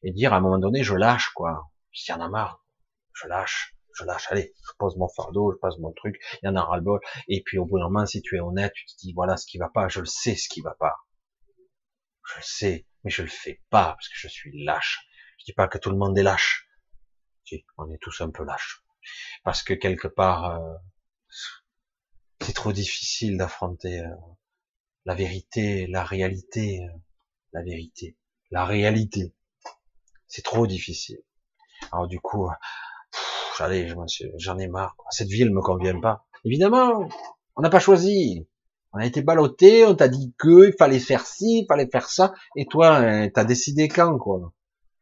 [0.02, 1.70] Et dire à un moment donné, je lâche, quoi.
[1.94, 2.66] Il y en a marre.
[3.14, 4.26] Je lâche, je lâche.
[4.30, 6.20] Allez, je pose mon fardeau, je pose mon truc.
[6.42, 7.00] Il y en a ras-le-bol.
[7.28, 9.46] Et puis au bout d'un moment, si tu es honnête, tu te dis voilà ce
[9.46, 9.88] qui va pas.
[9.88, 10.96] Je le sais ce qui va pas.
[12.26, 15.00] Je le sais, mais je le fais pas parce que je suis lâche.
[15.38, 16.68] Je dis pas que tout le monde est lâche.
[17.44, 18.82] Si, on est tous un peu lâches
[19.44, 20.74] parce que quelque part, euh,
[22.40, 24.08] c'est trop difficile d'affronter euh,
[25.04, 26.98] la vérité, la réalité, euh,
[27.52, 28.16] la vérité,
[28.50, 29.34] la réalité.
[30.26, 31.20] C'est trop difficile.
[31.92, 32.48] Alors du coup,
[33.58, 33.92] allez,
[34.38, 34.96] j'en ai marre.
[35.10, 36.26] Cette ville me convient pas.
[36.44, 37.08] Évidemment,
[37.56, 38.46] on n'a pas choisi.
[38.92, 42.08] On a été ballotté, on t'a dit que il fallait faire ci, il fallait faire
[42.08, 44.52] ça, et toi, t'as décidé quand, quoi?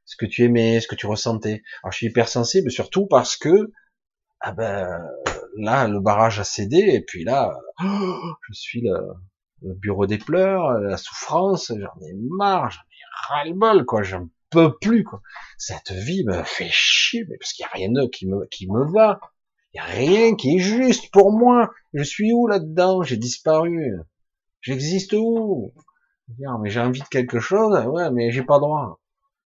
[0.04, 1.62] Ce que tu aimais, ce que tu ressentais.
[1.82, 3.72] Alors je suis hypersensible, surtout parce que
[4.40, 5.00] ah ben
[5.58, 10.96] là le barrage a cédé et puis là je suis le, bureau des pleurs, la
[10.96, 15.20] souffrance, j'en ai marre, j'en ai ras-le-bol quoi, j'en peux plus quoi.
[15.58, 18.70] Cette vie me fait chier mais parce qu'il y a rien d'autre qui me qui
[18.70, 19.20] me va.
[19.74, 21.70] Il y a rien qui est juste pour moi.
[21.92, 23.02] Je suis où là-dedans?
[23.02, 23.98] J'ai disparu.
[24.62, 25.74] J'existe où?
[26.38, 27.76] Mais j'ai envie de quelque chose?
[27.86, 28.98] Ouais, mais j'ai pas droit.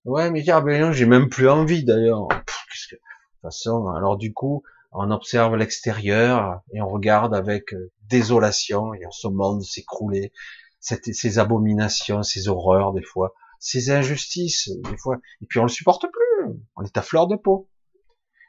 [0.04, 2.28] Ouais, mais tiens, j'ai même plus envie d'ailleurs.
[2.28, 3.00] De toute
[3.40, 4.62] façon, alors du coup,
[4.92, 10.32] on observe l'extérieur et on regarde avec euh, désolation et ce monde s'écrouler,
[10.80, 16.06] ces abominations, ces horreurs des fois, ces injustices des fois, et puis on le supporte
[16.10, 17.68] plus, on est à fleur de peau.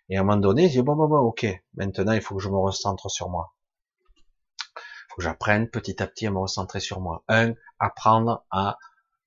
[0.10, 1.46] Et à un moment donné, je dis bon bon bon, ok,
[1.76, 3.54] maintenant il faut que je me recentre sur moi.
[4.68, 7.24] Il faut que j'apprenne petit à petit à me recentrer sur moi.
[7.30, 8.78] Un, apprendre à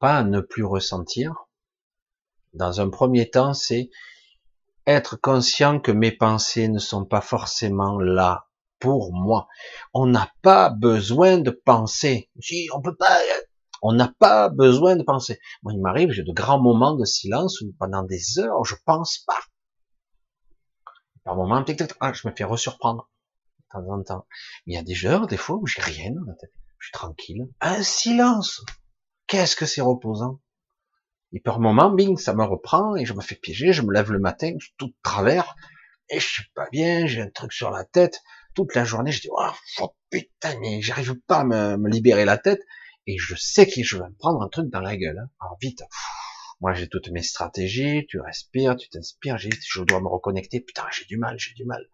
[0.01, 1.47] pas ne plus ressentir.
[2.53, 3.91] Dans un premier temps, c'est
[4.87, 8.47] être conscient que mes pensées ne sont pas forcément là
[8.79, 9.49] pour moi.
[9.95, 12.31] On n'a pas besoin de penser.
[12.41, 13.19] Si, on peut pas,
[13.83, 15.41] on n'a pas besoin de penser.
[15.63, 19.19] Moi, il m'arrive, j'ai de grands moments de silence où pendant des heures, je pense
[19.27, 19.41] pas.
[21.25, 21.65] Par moments,
[22.01, 23.11] ah, je me fais resurprendre
[23.59, 24.27] de temps en temps.
[24.67, 26.13] Il y a des heures, des fois, où j'ai rien.
[26.79, 27.49] Je suis tranquille.
[27.61, 28.65] Un silence.
[29.27, 30.41] Qu'est-ce que c'est reposant?
[31.33, 34.13] Et par moment, bing, ça me reprend et je me fais piéger, je me lève
[34.13, 35.57] le matin, tout de travers,
[36.09, 38.23] et je suis pas bien, j'ai un truc sur la tête.
[38.55, 42.63] Toute la journée, je dis, oh, putain, mais j'arrive pas à me, libérer la tête,
[43.07, 45.19] et je sais que je vais me prendre un truc dans la gueule.
[45.19, 45.31] Hein.
[45.41, 45.83] Alors vite,
[46.61, 51.05] moi j'ai toutes mes stratégies, tu respires, tu t'inspires, je dois me reconnecter, putain, j'ai
[51.05, 51.85] du mal, j'ai du mal.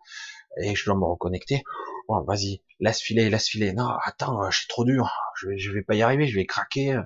[0.62, 1.64] Et je dois me reconnecter.
[2.08, 3.72] Bon, vas-y, laisse filer, laisse filer.
[3.72, 5.10] Non, attends, je suis trop dur,
[5.40, 7.00] je je vais pas y arriver, je vais craquer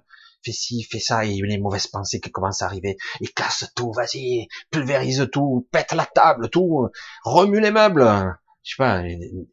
[0.46, 3.92] fais ci, fais ça, et les mauvaises pensées qui commencent à arriver, et casse tout,
[3.92, 6.88] vas-y, pulvérise tout, pète la table, tout,
[7.24, 8.04] remue les meubles,
[8.62, 9.02] je sais pas,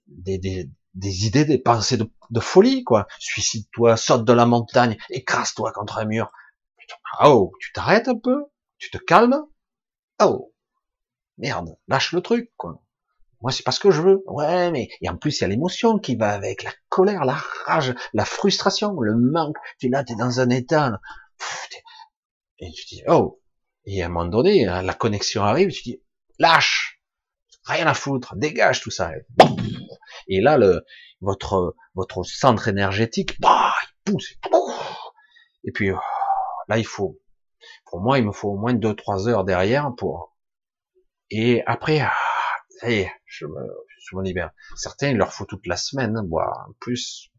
[0.08, 3.08] des, idées, des pensées de, de folie, quoi.
[3.20, 6.32] Suicide-toi, saute de la montagne, écrase-toi contre un mur.
[7.24, 8.46] Oh, tu t'arrêtes un peu,
[8.78, 9.42] tu te calmes?
[10.22, 10.54] Oh,
[11.38, 12.82] merde, lâche le truc, quoi.
[13.44, 14.24] Moi, c'est pas ce que je veux.
[14.26, 17.38] Ouais, mais et en plus, il y a l'émotion qui va avec la colère, la
[17.66, 19.58] rage, la frustration, le manque.
[19.80, 21.00] Tu là, t'es dans un état.
[22.60, 23.42] et tu dis oh.
[23.86, 25.72] Et à un moment donné, hein, la connexion arrive.
[25.72, 26.02] Tu dis
[26.40, 27.02] lâche,
[27.66, 29.12] rien à foutre, dégage tout ça.
[30.30, 30.86] Et là, le
[31.20, 34.36] votre votre centre énergétique, bah, il pousse.
[35.66, 36.00] Et puis oh,
[36.70, 37.20] là, il faut.
[37.86, 40.34] Pour moi, il me faut au moins deux trois heures derrière pour.
[41.30, 42.08] Et après.
[42.80, 42.88] Ça
[43.26, 43.62] je me,
[44.00, 44.52] je me libère.
[44.76, 47.30] Certains, il leur faut toute la semaine, hein, boire plus.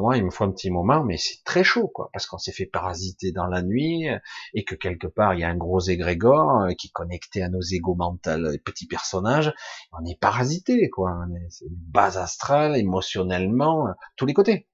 [0.00, 2.52] Moi, il me faut un petit moment, mais c'est très chaud, quoi, parce qu'on s'est
[2.52, 4.06] fait parasiter dans la nuit,
[4.54, 7.50] et que quelque part, il y a un gros égrégore euh, qui est connecté à
[7.50, 9.52] nos égos mentaux, les petits personnages.
[9.92, 11.14] On est parasité, quoi.
[11.50, 14.68] C'est une base astrale, émotionnellement, tous les côtés.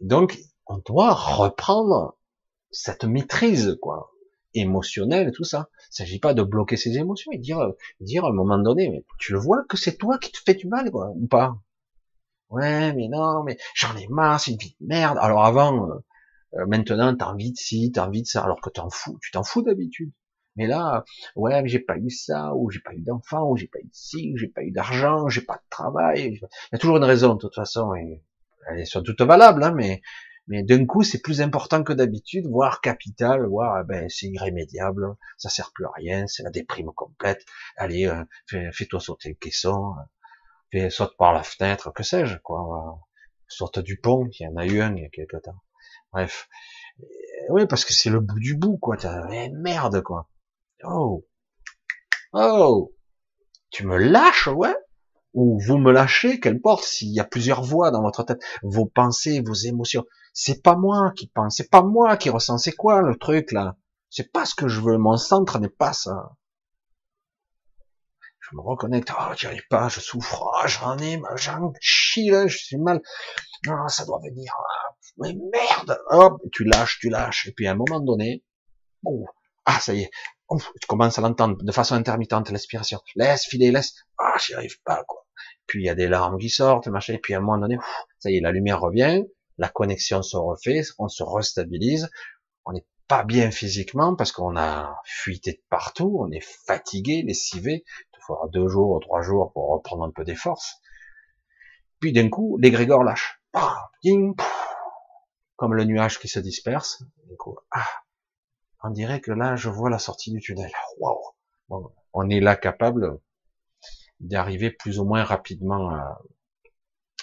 [0.00, 2.18] Donc, on doit reprendre
[2.70, 4.11] cette maîtrise, quoi.
[4.54, 5.68] Émotionnel tout ça.
[5.90, 9.04] Il s'agit pas de bloquer ses émotions et dire, dire à un moment donné, mais
[9.18, 11.56] tu le vois que c'est toi qui te fais du mal, quoi, ou pas?
[12.50, 15.18] Ouais, mais non, mais j'en ai marre, c'est une vie de merde.
[15.20, 15.94] Alors avant, euh,
[16.54, 19.30] euh, maintenant, t'as envie de ci, t'as envie de ça, alors que t'en fous, tu
[19.30, 20.12] t'en fous d'habitude.
[20.56, 21.04] Mais là,
[21.34, 23.88] ouais, mais j'ai pas eu ça, ou j'ai pas eu d'enfant, ou j'ai pas eu
[23.92, 26.34] ci, ou j'ai pas eu d'argent, j'ai pas de travail.
[26.34, 26.40] Il
[26.72, 28.22] y a toujours une raison, de toute façon, et
[28.68, 30.02] elles sont toutes valables, hein, mais,
[30.48, 35.14] mais d'un coup, c'est plus important que d'habitude, voire capital, voire, eh ben, c'est irrémédiable,
[35.36, 37.44] ça sert plus à rien, c'est la déprime complète.
[37.76, 39.94] Allez, euh, fais-toi sauter le caisson,
[40.72, 43.00] fais, saute par la fenêtre, que sais-je, quoi.
[43.46, 45.62] Saute du pont, il y en a eu un il y a quelque temps.
[46.12, 46.48] Bref.
[47.48, 48.96] Oui, parce que c'est le bout du bout, quoi.
[49.30, 50.28] Eh, merde, quoi.
[50.84, 51.26] Oh.
[52.32, 52.94] Oh.
[53.70, 54.74] Tu me lâches, ouais?
[55.34, 59.40] Ou vous me lâchez, qu'importe, s'il y a plusieurs voix dans votre tête, vos pensées,
[59.40, 60.04] vos émotions.
[60.32, 63.76] C'est pas moi qui pense, c'est pas moi qui ressens, c'est quoi le truc, là?
[64.10, 66.36] C'est pas ce que je veux, mon centre n'est pas ça.
[68.40, 72.46] Je me reconnecte, oh, j'y arrive pas, je souffre, oh, j'en ai, j'en chie, là,
[72.46, 73.00] je suis mal.
[73.66, 77.72] Non, ça doit venir, ah, mais merde, hop, tu lâches, tu lâches, et puis à
[77.72, 78.44] un moment donné,
[79.04, 79.26] oh,
[79.64, 80.10] ah, ça y est,
[80.58, 83.00] tu commences à l'entendre de façon intermittente, l'aspiration.
[83.16, 83.94] Laisse filer, laisse.
[84.18, 85.26] Ah, j'y arrive pas, quoi.
[85.66, 87.14] Puis il y a des larmes qui sortent, machin.
[87.14, 87.78] Et puis à un moment donné,
[88.18, 89.22] ça y est, la lumière revient,
[89.62, 92.10] la connexion se refait, on se restabilise.
[92.64, 97.84] On n'est pas bien physiquement parce qu'on a fuité de partout, on est fatigué, lessivé.
[98.12, 100.80] Il faudra deux jours, trois jours pour reprendre un peu des forces.
[102.00, 103.40] Puis d'un coup, l'égrégore lâche.
[105.54, 107.04] comme le nuage qui se disperse.
[107.28, 107.86] Du coup, ah,
[108.82, 110.72] on dirait que là, je vois la sortie du tunnel.
[110.98, 113.20] Waouh On est là capable
[114.18, 116.20] d'arriver plus ou moins rapidement à,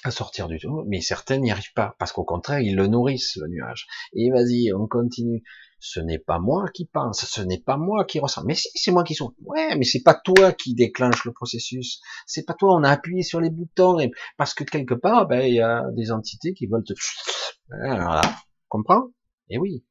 [0.09, 3.47] sortir du tunnel, mais certains n'y arrivent pas, parce qu'au contraire, ils le nourrissent, le
[3.47, 3.87] nuage.
[4.13, 5.43] Et vas-y, on continue.
[5.79, 8.43] Ce n'est pas moi qui pense, ce n'est pas moi qui ressens.
[8.45, 9.33] Mais si, c'est moi qui souffre.
[9.45, 12.01] Ouais, mais c'est pas toi qui déclenche le processus.
[12.25, 13.97] C'est pas toi, on a appuyé sur les boutons,
[14.37, 16.93] parce que quelque part, ben, il y a des entités qui veulent te...
[17.69, 18.21] Voilà.
[18.67, 19.11] Comprends?
[19.49, 19.85] Et oui.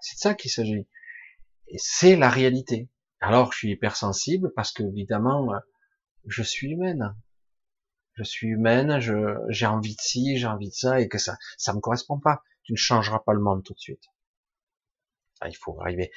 [0.00, 0.86] C'est de ça qu'il s'agit.
[1.68, 2.88] Et c'est la réalité.
[3.20, 5.48] Alors je suis hypersensible parce que évidemment
[6.26, 7.14] je suis humaine.
[8.14, 9.00] Je suis humaine,
[9.48, 12.42] j'ai envie de ci, j'ai envie de ça, et que ça, ça me correspond pas.
[12.62, 14.04] Tu ne changeras pas le monde tout de suite.
[15.40, 16.12] Ah, il faut arriver.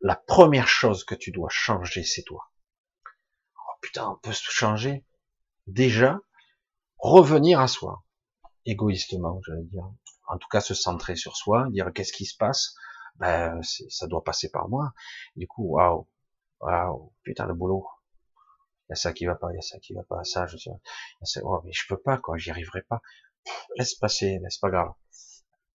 [0.00, 2.50] La première chose que tu dois changer, c'est toi.
[3.56, 5.04] Oh putain, on peut se changer.
[5.66, 6.18] Déjà,
[6.98, 8.04] revenir à soi.
[8.66, 9.84] Égoïstement, j'allais dire.
[10.26, 12.74] En tout cas, se centrer sur soi, dire qu'est-ce qui se passe,
[13.16, 14.92] ben, ça doit passer par moi.
[15.36, 16.08] Du coup, waouh,
[16.60, 17.86] waouh, putain le boulot.
[18.94, 20.70] Ça qui va pas, il y a ça qui va pas, ça, je sais,
[21.42, 23.00] oh, mais je peux pas, quoi, j'y arriverai pas.
[23.76, 24.92] laisse passer, laisse pas grave.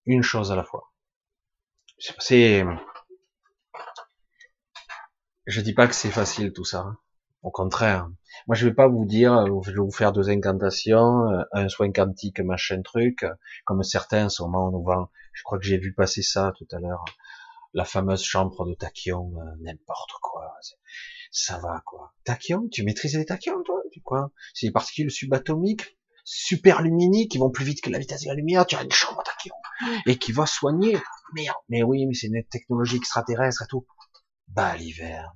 [0.06, 0.92] Une chose à la fois.
[1.98, 2.64] C'est,
[5.46, 6.80] je dis pas que c'est facile tout ça.
[6.80, 6.98] Hein.
[7.42, 8.08] Au contraire.
[8.46, 12.40] Moi, je vais pas vous dire, je vais vous faire deux incantations, un soin quantique,
[12.40, 13.24] machin truc,
[13.64, 15.10] comme certains, en ce.
[15.32, 17.04] Je crois que j'ai vu passer ça tout à l'heure
[17.74, 20.56] la fameuse chambre de tachyon, euh, n'importe quoi.
[21.30, 22.12] Ça va, quoi.
[22.24, 23.80] Tachyon, tu maîtrises les tachyons, toi?
[23.92, 28.22] Tu quoi C'est des particules subatomiques, super luminiques, qui vont plus vite que la vitesse
[28.22, 28.66] de la lumière.
[28.66, 29.54] Tu as une chambre tachyon
[30.06, 30.98] et qui va soigner.
[31.34, 31.56] Merde.
[31.68, 33.86] Mais oui, mais c'est une technologie extraterrestre et tout.
[34.48, 35.32] Bah, l'hiver.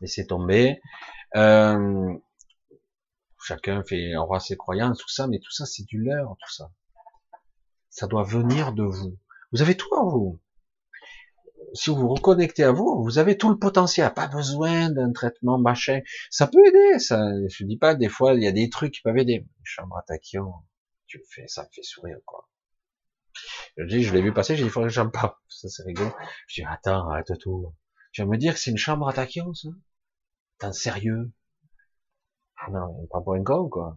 [0.00, 0.80] Laissez tomber.
[1.36, 2.14] Euh,
[3.42, 6.70] chacun fait aura ses croyances, tout ça, mais tout ça, c'est du leurre, tout ça.
[7.88, 9.18] Ça doit venir de vous.
[9.52, 10.40] Vous avez tout en vous?
[11.74, 14.12] Si vous vous reconnectez à vous, vous avez tout le potentiel.
[14.14, 16.00] Pas besoin d'un traitement machin.
[16.30, 16.98] Ça peut aider.
[16.98, 19.46] Ça, je dis pas des fois il y a des trucs qui peuvent aider.
[19.64, 20.18] Chambre à
[21.14, 22.48] tu le fais, ça me fait sourire quoi.
[23.76, 25.32] Je dis, je l'ai vu passer, j'ai dit, il faudrait que j'en parle.
[25.48, 26.10] Ça, c'est rigolo.
[26.46, 27.74] Je dis, attends, arrête tout.
[28.12, 29.68] Je vais me dire que c'est une chambre à ça?
[30.58, 31.32] T'es sérieux?
[32.70, 33.96] Non, pas pour un con, quoi.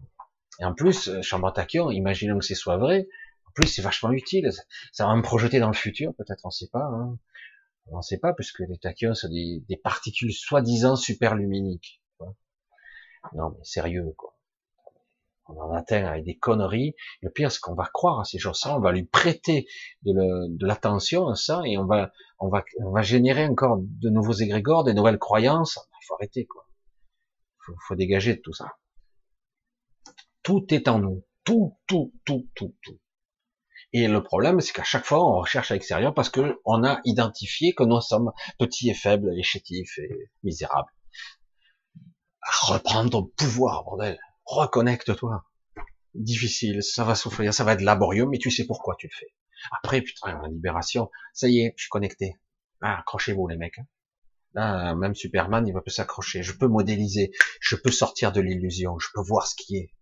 [0.60, 3.06] Et en plus, euh, chambre à imaginons que ce soit vrai,
[3.54, 4.50] plus, c'est vachement utile.
[4.92, 6.84] Ça va me projeter dans le futur, peut-être, on sait pas.
[6.84, 7.18] Hein.
[7.90, 12.02] On ne sait pas, puisque les tachyons sont des, particules soi-disant superluminiques.
[13.34, 14.34] Non, mais sérieux, quoi.
[15.46, 16.94] On en atteint avec des conneries.
[17.22, 19.66] Le pire, c'est qu'on va croire à ces choses-là, on va lui prêter
[20.02, 22.12] de l'attention à ça, et on va,
[23.02, 25.78] générer encore de nouveaux égrégores, des nouvelles croyances.
[26.02, 26.66] Il faut arrêter, quoi.
[26.68, 28.76] Il faut, faut dégager de tout ça.
[30.42, 31.24] Tout est en nous.
[31.44, 32.98] Tout, tout, tout, tout, tout.
[33.92, 37.00] Et le problème, c'est qu'à chaque fois, on recherche à l'extérieur parce que on a
[37.04, 40.90] identifié que nous sommes petits et faibles, et chétifs et misérables.
[42.62, 44.18] Reprendre ton pouvoir, bordel.
[44.44, 45.44] Reconnecte-toi.
[46.14, 49.32] Difficile, ça va souffrir, ça va être laborieux, mais tu sais pourquoi tu le fais.
[49.82, 52.36] Après, putain, la libération, ça y est, je suis connecté.
[52.80, 53.78] Ah, accrochez-vous les mecs.
[53.78, 53.86] Hein.
[54.54, 56.42] Là, même Superman, il va peut s'accrocher.
[56.42, 59.94] Je peux modéliser, je peux sortir de l'illusion, je peux voir ce qui est.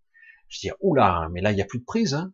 [0.49, 2.15] Je dis, oula, mais là, il n'y a plus de prise.
[2.15, 2.33] Hein.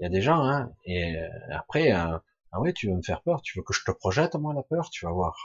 [0.00, 0.72] Il y a des gens, hein.
[0.84, 2.18] Et euh, après, euh,
[2.52, 4.62] ah ouais, tu veux me faire peur, tu veux que je te projette, moi, la
[4.62, 5.36] peur, tu vas voir.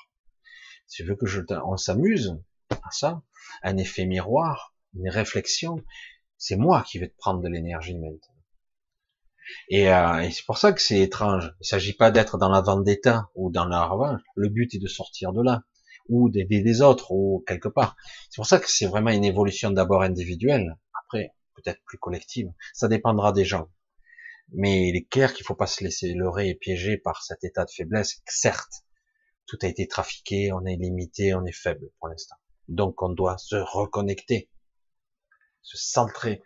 [0.90, 3.22] Tu veux que je, on s'amuse à ça,
[3.64, 5.84] un effet miroir, une réflexion.
[6.38, 8.34] C'est moi qui vais te prendre de l'énergie maintenant.
[9.70, 11.54] Et, euh, et c'est pour ça que c'est étrange.
[11.60, 14.22] Il s'agit pas d'être dans la vendetta ou dans la revanche.
[14.36, 15.64] Le but est de sortir de là
[16.08, 17.96] ou d'aider des autres ou quelque part.
[18.30, 22.52] C'est pour ça que c'est vraiment une évolution d'abord individuelle, après peut-être plus collective.
[22.74, 23.70] Ça dépendra des gens.
[24.54, 27.66] Mais il est clair qu'il faut pas se laisser leurrer et piéger par cet état
[27.66, 28.22] de faiblesse.
[28.28, 28.86] Certes,
[29.48, 32.36] tout a été trafiqué, on est limité, on est faible pour l'instant.
[32.68, 34.50] Donc on doit se reconnecter,
[35.62, 36.42] se centrer,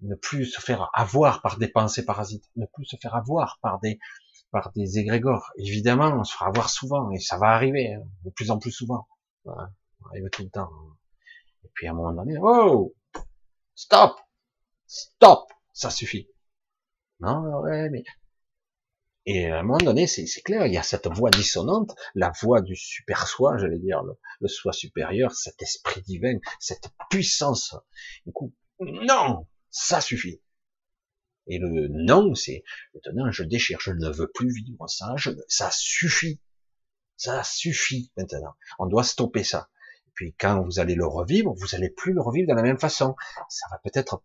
[0.00, 3.78] ne plus se faire avoir par des pensées parasites, ne plus se faire avoir par
[3.80, 3.98] des
[4.50, 5.50] par des égrégores.
[5.56, 8.70] Évidemment, on se fera avoir souvent, et ça va arriver, hein, de plus en plus
[8.70, 9.08] souvent.
[9.44, 10.70] Voilà, ça arrive tout le temps.
[11.64, 12.94] Et puis à un moment donné, oh,
[13.74, 14.20] stop,
[14.86, 16.28] stop, ça suffit.
[17.22, 18.04] Non, ouais, mais
[19.24, 22.60] et à un moment donné, c'est clair, il y a cette voix dissonante, la voix
[22.60, 27.76] du super soi, j'allais dire, le, le, soi supérieur, cet esprit divin, cette puissance.
[28.26, 30.42] Du coup, non, ça suffit.
[31.46, 35.14] Et le non, c'est maintenant je déchire, je ne veux plus vivre ça,
[35.48, 36.40] ça suffit.
[37.16, 38.54] Ça suffit maintenant.
[38.78, 39.68] On doit stopper ça.
[40.08, 42.78] Et puis quand vous allez le revivre, vous allez plus le revivre de la même
[42.78, 43.14] façon.
[43.48, 44.22] Ça va peut-être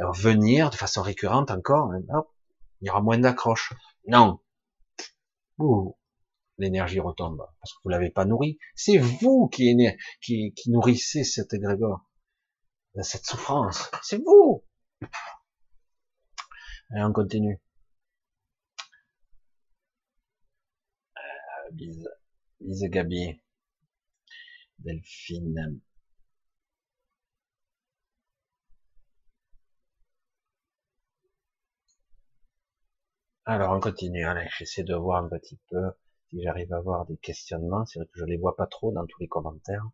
[0.00, 1.92] revenir de façon récurrente encore.
[1.92, 2.24] Hein.
[2.82, 3.72] Il y aura moins d'accroche.
[4.08, 4.40] Non.
[6.58, 8.58] l'énergie retombe parce que vous l'avez pas nourri.
[8.74, 9.76] C'est vous qui,
[10.20, 12.04] qui, qui nourrissez cet égrégore,
[13.02, 13.90] cette souffrance.
[14.02, 14.64] C'est vous.
[16.90, 17.60] Allez, on continue.
[21.16, 22.08] Euh, bise,
[22.60, 23.40] bise Gabi.
[24.80, 25.80] Delphine.
[33.44, 34.24] Alors, on continue.
[34.24, 35.92] Allez, j'essaie de voir un petit peu
[36.28, 37.84] si j'arrive à voir des questionnements.
[37.86, 39.84] C'est vrai que je les vois pas trop dans tous les commentaires.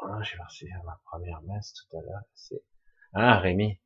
[0.00, 2.22] Ah, j'ai versé ma première messe tout à l'heure.
[3.14, 3.78] Ah Rémi.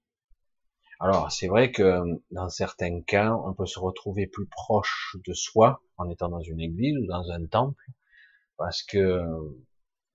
[1.01, 5.83] Alors c'est vrai que dans certains cas, on peut se retrouver plus proche de soi
[5.99, 7.85] en étant dans une église ou dans un temple,
[8.57, 8.99] parce que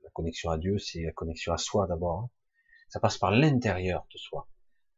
[0.03, 2.19] la connexion à Dieu, c'est la connexion à soi d'abord.
[2.19, 2.29] Hein.
[2.89, 4.47] Ça passe par l'intérieur de soi,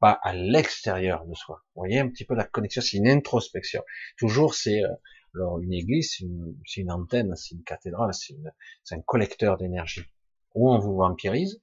[0.04, 1.64] pas à l'extérieur de soi.
[1.68, 3.82] Vous voyez un petit peu la connexion, c'est une introspection.
[4.18, 4.94] Toujours c'est euh,
[5.34, 8.36] alors une église, c'est une, antenne, c'est une cathédrale, c'est
[8.96, 10.04] un collecteur d'énergie
[10.56, 11.62] ou on vous vampirise,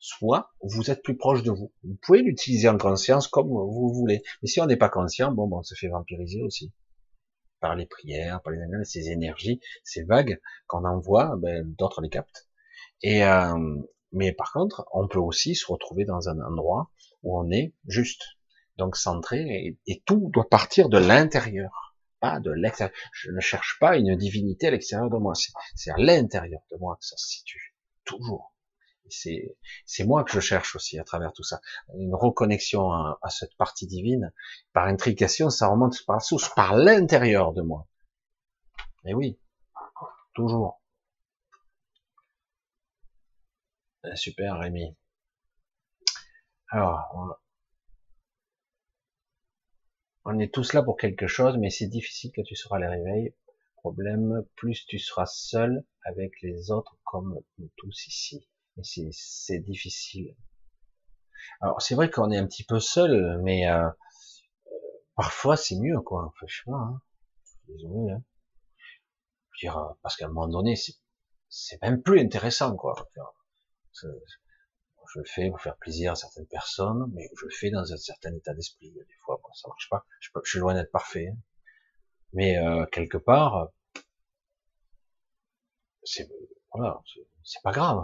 [0.00, 1.72] soit vous êtes plus proche de vous.
[1.84, 4.24] Vous pouvez l'utiliser en conscience comme vous voulez.
[4.42, 6.72] Mais si on n'est pas conscient, bon, bon, on se fait vampiriser aussi.
[7.60, 12.48] Par les prières, par les ces énergies, ces vagues qu'on envoie, ben, d'autres les captent.
[13.02, 13.54] Et euh,
[14.12, 16.90] mais par contre, on peut aussi se retrouver dans un endroit
[17.22, 18.22] où on est juste,
[18.76, 21.88] donc centré, et, tout doit partir de l'intérieur
[22.20, 22.94] pas de l'extérieur.
[23.12, 25.34] Je ne cherche pas une divinité à l'extérieur de moi.
[25.76, 27.76] C'est à l'intérieur de moi que ça se situe.
[28.04, 28.52] Toujours.
[29.10, 31.60] C'est moi que je cherche aussi à travers tout ça.
[31.96, 34.32] Une reconnexion à, cette partie divine.
[34.72, 37.86] Par intrication, ça remonte par la source, par l'intérieur de moi.
[39.04, 39.38] Et oui.
[40.34, 40.80] Toujours.
[43.97, 44.96] Eh, super, Rémi.
[46.70, 47.36] Alors,
[50.24, 53.34] on est tous là pour quelque chose, mais c'est difficile que tu seras les réveils.
[53.76, 58.46] Problème, plus tu seras seul avec les autres comme nous tous ici.
[58.82, 60.36] C'est difficile.
[61.60, 63.88] Alors c'est vrai qu'on est un petit peu seul, mais euh,
[65.16, 66.32] parfois c'est mieux, quoi.
[66.46, 66.76] Je pas.
[66.76, 67.00] Hein.
[67.68, 68.12] Désolé.
[68.12, 68.22] Hein.
[69.60, 70.76] Dire, euh, parce qu'à un moment donné,
[71.48, 73.08] c'est même plus intéressant, quoi
[74.02, 77.96] je le fais pour faire plaisir à certaines personnes, mais je le fais dans un
[77.96, 78.90] certain état d'esprit.
[78.90, 80.04] Des fois, ça marche pas.
[80.20, 81.28] Je, suis loin d'être parfait.
[81.28, 81.38] Hein.
[82.32, 83.68] Mais euh, quelque part,
[86.02, 86.28] c'est
[86.72, 87.00] voilà,
[87.42, 87.98] c'est pas grave.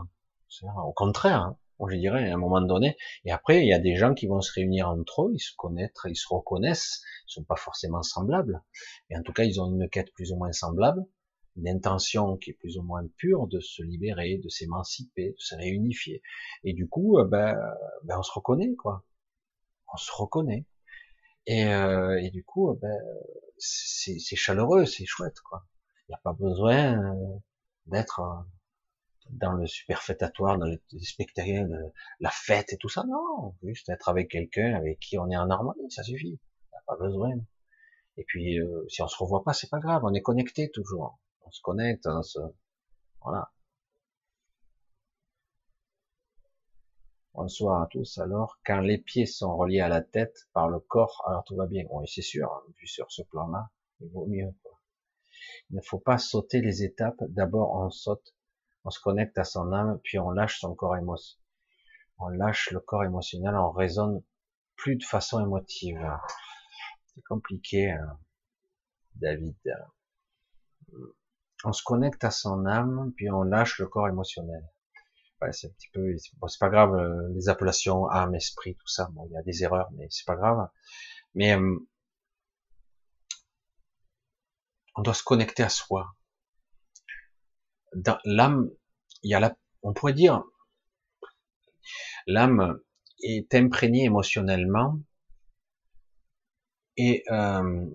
[0.62, 0.75] Hein.
[0.85, 1.59] Au contraire, hein,
[1.89, 2.97] je dirais à un moment donné.
[3.25, 5.55] Et après, il y a des gens qui vont se réunir entre eux, ils se
[5.57, 8.62] connaissent, ils se reconnaissent, ils sont pas forcément semblables,
[9.09, 11.05] mais en tout cas, ils ont une quête plus ou moins semblable
[11.57, 15.55] une intention qui est plus ou moins pure de se libérer, de s'émanciper, de se
[15.55, 16.23] réunifier.
[16.65, 17.57] Et du coup, euh, ben,
[18.05, 19.05] ben on se reconnaît, quoi.
[19.93, 20.67] On se reconnaît.
[21.47, 22.99] Et, euh, et du coup, euh, ben,
[23.59, 25.67] c'est chaleureux, c'est chouette, quoi.
[26.09, 27.01] Il n'y a pas besoin
[27.87, 28.21] d'être
[29.31, 33.05] dans le superfétatoire, dans le spectacle, la fête et tout ça.
[33.09, 36.39] Non, juste être avec quelqu'un avec qui on est en harmonie, ça suffit.
[36.87, 37.33] pas besoin.
[38.17, 41.19] Et puis, euh, si on se revoit pas, c'est pas grave, on est connecté toujours.
[41.45, 42.39] On se connecte, on se...
[43.21, 43.51] voilà.
[47.35, 48.19] Bonsoir à tous.
[48.19, 51.66] Alors, quand les pieds sont reliés à la tête par le corps, alors tout va
[51.66, 51.85] bien.
[51.91, 54.55] Oui, c'est sûr, hein, vu sur ce plan-là, il vaut mieux.
[55.71, 57.23] Il ne faut pas sauter les étapes.
[57.29, 58.35] D'abord, on saute,
[58.85, 61.45] on se connecte à son âme, puis on lâche son corps émotionnel.
[62.19, 64.23] On lâche le corps émotionnel, on raisonne
[64.77, 66.01] plus de façon émotive.
[67.07, 68.19] C'est compliqué, hein,
[69.16, 69.57] David.
[71.63, 74.65] On se connecte à son âme, puis on lâche le corps émotionnel
[75.53, 79.27] c'est un petit peu, c'est pas grave, euh, les appellations âme, esprit, tout ça, bon,
[79.29, 80.69] il y a des erreurs, mais c'est pas grave.
[81.35, 81.79] Mais euh,
[84.97, 86.15] on doit se connecter à soi.
[88.25, 88.71] L'âme,
[89.23, 90.43] il y a la, on pourrait dire,
[92.27, 92.81] l'âme
[93.23, 94.99] est imprégnée émotionnellement
[96.97, 97.87] et euh,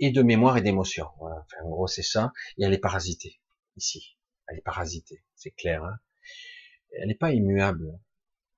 [0.00, 1.06] et de mémoire et d'émotion.
[1.18, 1.46] Voilà.
[1.62, 2.32] en gros, c'est ça.
[2.58, 3.40] Et elle est parasitée
[3.76, 4.16] ici.
[4.48, 5.84] Elle est parasitée, c'est clair.
[5.84, 5.98] Hein
[6.98, 7.98] elle n'est pas immuable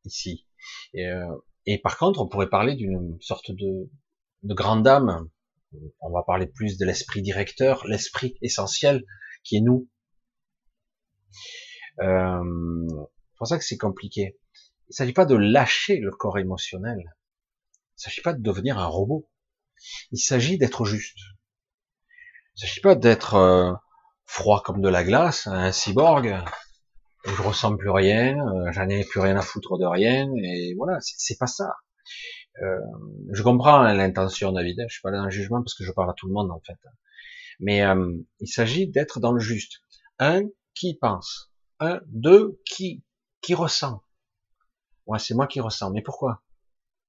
[0.04, 0.46] ici.
[0.94, 1.36] Et, euh,
[1.66, 3.90] et, par contre, on pourrait parler d'une sorte de,
[4.42, 5.28] de grande âme.
[6.00, 9.04] On va parler plus de l'esprit directeur, l'esprit essentiel
[9.42, 9.88] qui est nous.
[12.00, 14.38] Euh, c'est pour ça que c'est compliqué.
[14.88, 16.98] Il ne s'agit pas de lâcher le corps émotionnel.
[16.98, 19.28] Il ne s'agit pas de devenir un robot.
[20.10, 21.18] Il s'agit d'être juste.
[22.56, 23.72] Il ne s'agit pas d'être euh,
[24.24, 26.42] froid comme de la glace, un cyborg,
[27.24, 30.98] je ressens plus rien, euh, j'en ai plus rien à foutre de rien, et voilà,
[31.00, 31.76] c'est pas ça.
[32.62, 32.78] Euh,
[33.32, 36.10] je comprends l'intention David, je suis pas là dans le jugement parce que je parle
[36.10, 36.78] à tout le monde en fait.
[37.60, 39.80] Mais euh, il s'agit d'être dans le juste.
[40.18, 40.42] Un,
[40.74, 41.50] qui pense
[41.80, 43.04] Un, deux, qui
[43.40, 44.02] qui ressent
[45.06, 45.90] Ouais, c'est moi qui ressens.
[45.90, 46.42] Mais pourquoi?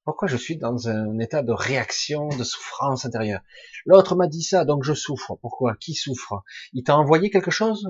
[0.06, 3.42] Pourquoi je suis dans un état de réaction, de souffrance intérieure?
[3.86, 5.38] L'autre m'a dit ça, donc je souffre.
[5.42, 5.76] Pourquoi?
[5.76, 6.44] Qui souffre?
[6.74, 7.88] Il t'a envoyé quelque chose?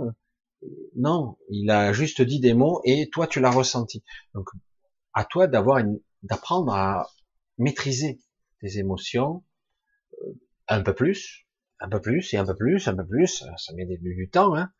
[0.96, 4.04] Non, il a juste dit des mots et toi tu l'as ressenti.
[4.34, 4.50] Donc
[5.14, 5.84] à toi d'avoir
[6.22, 7.10] d'apprendre à
[7.58, 8.22] maîtriser
[8.62, 9.44] tes émotions
[10.22, 10.34] euh,
[10.68, 11.46] un peu plus,
[11.80, 13.44] un peu plus et un peu plus, un peu plus.
[13.58, 14.72] Ça met du temps, hein.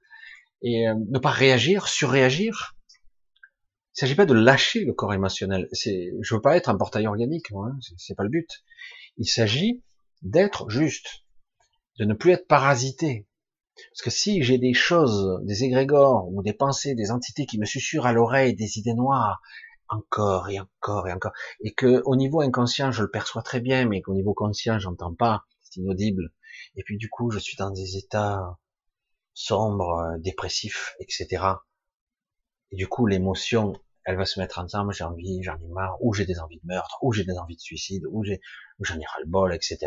[0.62, 2.76] Et euh, ne pas réagir, surréagir.
[3.96, 5.68] Il s'agit pas de lâcher le corps émotionnel.
[5.72, 7.70] C'est, je veux pas être un portail organique, moi.
[7.72, 7.80] Hein.
[7.98, 8.64] C'est pas le but.
[9.18, 9.84] Il s'agit
[10.24, 11.26] d'être juste,
[12.00, 13.28] de ne plus être parasité,
[13.76, 17.66] parce que si j'ai des choses, des égrégores ou des pensées, des entités qui me
[17.66, 19.42] susurrent à l'oreille des idées noires,
[19.90, 23.88] encore et encore et encore, et que au niveau inconscient je le perçois très bien,
[23.88, 26.32] mais qu'au niveau conscient j'entends pas, c'est inaudible,
[26.76, 28.58] et puis du coup je suis dans des états
[29.34, 31.44] sombres, dépressifs, etc.
[32.74, 33.74] Et du coup l'émotion,
[34.04, 36.66] elle va se mettre ensemble, j'ai envie, j'en ai marre, ou j'ai des envies de
[36.66, 38.42] meurtre, ou j'ai des envies de suicide, ou j'ai,
[38.80, 39.78] j'en ai ras le bol, etc.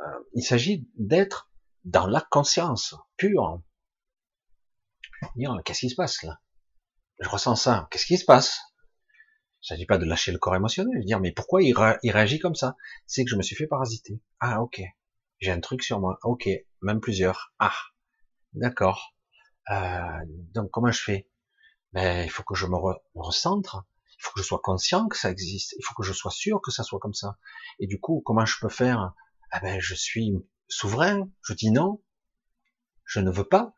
[0.00, 0.04] Euh,
[0.34, 1.50] il s'agit d'être
[1.84, 3.62] dans la conscience pure.
[5.64, 6.38] Qu'est-ce qui se passe là?
[7.18, 7.88] Je ressens ça.
[7.90, 8.60] Qu'est-ce qui se passe?
[9.62, 11.02] Il s'agit pas de lâcher le corps émotionnel.
[11.04, 12.76] Dire mais pourquoi il, réagit comme ça?
[13.06, 14.20] C'est que je me suis fait parasiter.
[14.40, 14.82] Ah ok.
[15.38, 16.18] J'ai un truc sur moi.
[16.24, 16.48] Ok.
[16.82, 17.54] Même plusieurs.
[17.58, 17.74] Ah.
[18.54, 19.11] D'accord.
[19.70, 20.24] Euh,
[20.54, 21.28] donc comment je fais?
[21.92, 22.76] Ben il faut que je me,
[23.14, 23.84] recentre.
[24.18, 25.74] Il faut que je sois conscient que ça existe.
[25.78, 27.38] Il faut que je sois sûr que ça soit comme ça.
[27.78, 29.14] Et du coup, comment je peux faire?
[29.50, 30.32] Ah ben je suis
[30.68, 32.00] souverain, je dis non,
[33.04, 33.76] je ne veux pas,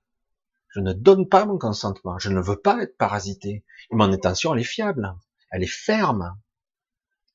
[0.68, 3.64] je ne donne pas mon consentement, je ne veux pas être parasité.
[3.90, 5.14] mon intention, elle est fiable,
[5.50, 6.36] elle est ferme.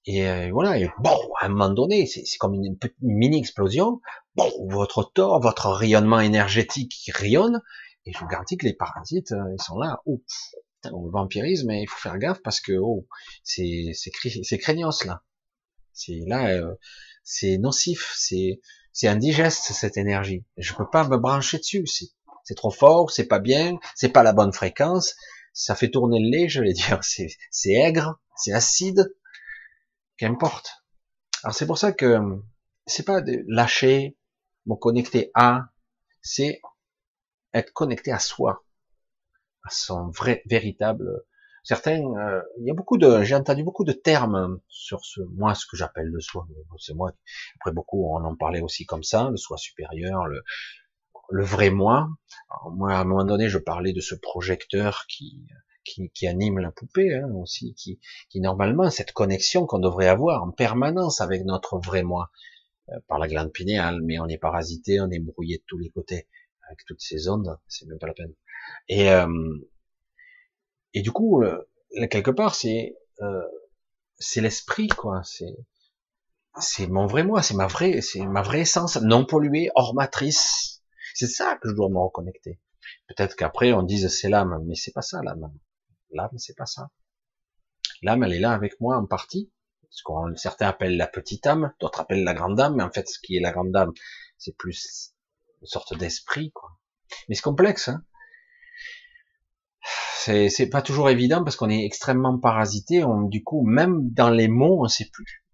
[0.05, 4.01] Et euh, voilà, et bon, à un moment donné, c'est comme une, mini-explosion,
[4.35, 7.61] bon, votre tort, votre rayonnement énergétique qui rayonne,
[8.09, 10.23] et je vous garantis que les parasites, euh, ils sont là, oh,
[10.91, 13.07] on le vampirisme, il faut faire gaffe parce que, oh,
[13.43, 15.23] c'est c'est craignos là.
[15.93, 16.75] C'est là, euh,
[17.23, 18.61] c'est nocif, c'est
[18.93, 20.43] c'est indigeste cette énergie.
[20.57, 21.85] Je peux pas me brancher dessus.
[22.43, 25.15] C'est trop fort, c'est pas bien, c'est pas la bonne fréquence.
[25.53, 26.99] Ça fait tourner le lait, je vais dire.
[27.03, 29.13] C'est aigre, c'est acide.
[30.17, 30.83] Qu'importe.
[31.43, 32.17] Alors c'est pour ça que
[32.87, 34.17] c'est pas de lâcher,
[34.65, 35.69] me connecter à,
[36.21, 36.59] c'est
[37.53, 38.63] être connecté à soi,
[39.63, 41.23] à son vrai, véritable
[41.63, 45.53] certains, euh, il y a beaucoup de, j'ai entendu beaucoup de termes sur ce, moi,
[45.55, 46.47] ce que j'appelle le soi.
[46.79, 47.11] C'est moi.
[47.55, 50.41] Après beaucoup, on en parlait aussi comme ça, le soi supérieur, le,
[51.29, 52.09] le vrai moi.
[52.71, 55.45] moi, à un moment donné, je parlais de ce projecteur qui,
[55.83, 57.99] qui, qui anime la poupée hein, aussi, qui,
[58.29, 62.31] qui normalement cette connexion qu'on devrait avoir en permanence avec notre vrai moi
[62.89, 65.89] euh, par la glande pinéale, mais on est parasité, on est brouillé de tous les
[65.89, 66.27] côtés
[66.69, 68.33] avec toutes ces ondes, c'est même pas la peine.
[68.87, 69.57] Et euh,
[70.93, 71.65] et du coup, euh,
[72.09, 73.43] quelque part, c'est euh,
[74.17, 75.21] c'est l'esprit, quoi.
[75.23, 75.55] C'est
[76.59, 80.83] c'est mon vrai moi, c'est ma vraie, c'est ma vraie essence, non polluée, hors matrice.
[81.13, 82.59] C'est ça que je dois me reconnecter.
[83.07, 85.51] Peut-être qu'après on dise c'est l'âme, mais c'est pas ça l'âme.
[86.11, 86.89] L'âme c'est pas ça.
[88.01, 89.51] L'âme elle est là avec moi en partie,
[89.89, 93.07] ce qu'on certains appellent la petite âme, d'autres appellent la grande âme, mais en fait
[93.07, 93.93] ce qui est la grande âme,
[94.37, 95.13] c'est plus
[95.61, 96.71] une sorte d'esprit quoi.
[97.27, 97.89] Mais c'est complexe.
[97.89, 98.03] Hein
[100.19, 103.03] c'est pas toujours évident parce qu'on est extrêmement parasité.
[103.03, 105.45] On, du coup, même dans les mots, on sait plus.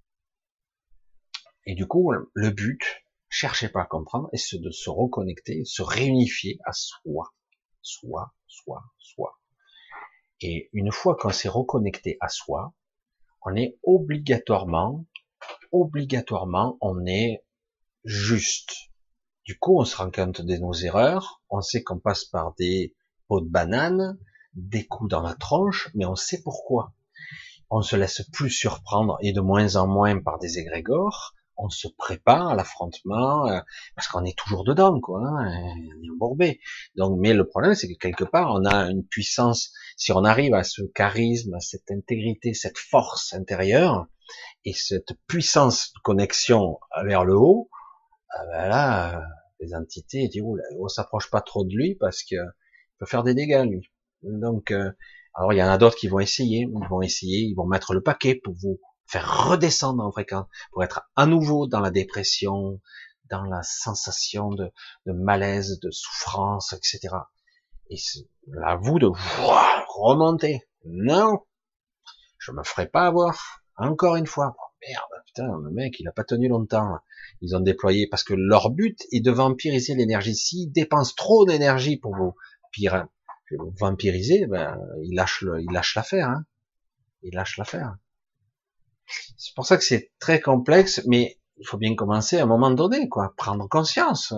[1.65, 6.59] Et du coup, le but, cherchez pas à comprendre, est de se reconnecter, se réunifier
[6.65, 7.33] à soi,
[7.81, 9.39] soi, soi, soi.
[10.41, 12.73] Et une fois qu'on s'est reconnecté à soi,
[13.41, 15.05] on est obligatoirement,
[15.71, 17.45] obligatoirement, on est
[18.03, 18.75] juste.
[19.45, 22.95] Du coup, on se rend compte de nos erreurs, on sait qu'on passe par des
[23.27, 24.17] pots de banane,
[24.55, 26.93] des coups dans la tronche, mais on sait pourquoi.
[27.69, 31.35] On se laisse plus surprendre et de moins en moins par des égrégores.
[31.57, 33.59] On se prépare à l'affrontement euh,
[33.95, 35.21] parce qu'on est toujours dedans, quoi.
[35.23, 36.59] Hein, on est embourbé.
[36.95, 39.71] Donc, mais le problème, c'est que quelque part, on a une puissance.
[39.95, 44.07] Si on arrive à ce charisme, à cette intégrité, cette force intérieure
[44.65, 47.69] et cette puissance de connexion vers le haut,
[48.35, 49.23] euh, ben là,
[49.59, 50.43] les entités disent
[50.79, 52.35] on s'approche pas trop de lui parce que
[52.97, 53.91] peut faire des dégâts lui.
[54.23, 54.91] Donc, euh,
[55.33, 57.93] alors il y en a d'autres qui vont essayer, ils vont essayer, ils vont mettre
[57.93, 62.81] le paquet pour vous faire redescendre en fréquence, pour être à nouveau dans la dépression,
[63.29, 64.71] dans la sensation de,
[65.05, 67.15] malaise, de souffrance, etc.
[67.89, 68.27] Et c'est
[68.63, 69.07] à vous de
[69.87, 70.61] remonter.
[70.85, 71.45] Non,
[72.37, 73.61] je me ferai pas avoir.
[73.77, 74.55] Encore une fois.
[74.87, 76.99] Merde, putain, le mec, il a pas tenu longtemps.
[77.41, 80.35] Ils ont déployé parce que leur but est de vampiriser l'énergie.
[80.35, 82.35] S'ils dépensent trop d'énergie pour vous
[82.71, 83.07] pire,
[83.79, 86.45] vampiriser, ben, il lâche le, il lâche l'affaire, hein.
[87.21, 87.97] Il lâche l'affaire.
[89.37, 92.71] C'est pour ça que c'est très complexe, mais il faut bien commencer à un moment
[92.71, 93.33] donné, quoi.
[93.37, 94.33] Prendre conscience.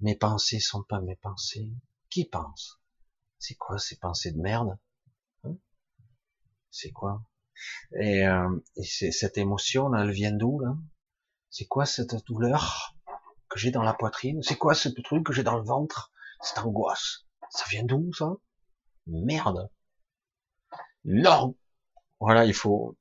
[0.00, 1.72] Mes pensées sont pas mes pensées.
[2.10, 2.80] Qui pense?
[3.38, 4.76] C'est quoi ces pensées de merde?
[5.44, 5.56] Hein?
[6.70, 7.22] C'est quoi?
[8.00, 10.76] Et, euh, et cette émotion elle vient d'où là?
[11.50, 12.94] C'est quoi cette douleur
[13.48, 14.42] que j'ai dans la poitrine?
[14.42, 16.12] C'est quoi ce truc que j'ai dans le ventre?
[16.42, 17.24] Cette angoisse?
[17.50, 18.36] Ça vient d'où ça?
[19.06, 19.70] Merde.
[21.04, 21.56] Non.
[22.20, 22.96] Voilà, il faut.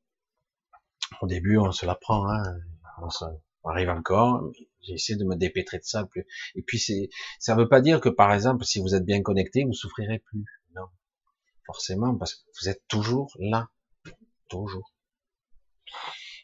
[1.22, 2.30] Au début, on se la prend.
[2.30, 2.44] Hein.
[3.02, 4.52] On, arrive encore.
[4.82, 6.08] J'ai essayé de me dépêtrer de ça.
[6.56, 6.80] Et puis,
[7.40, 10.20] ça ne veut pas dire que, par exemple, si vous êtes bien connecté, vous souffrirez
[10.20, 10.46] plus.
[10.76, 10.88] Non.
[11.66, 13.70] Forcément, parce que vous êtes toujours là.
[14.50, 14.94] Toujours.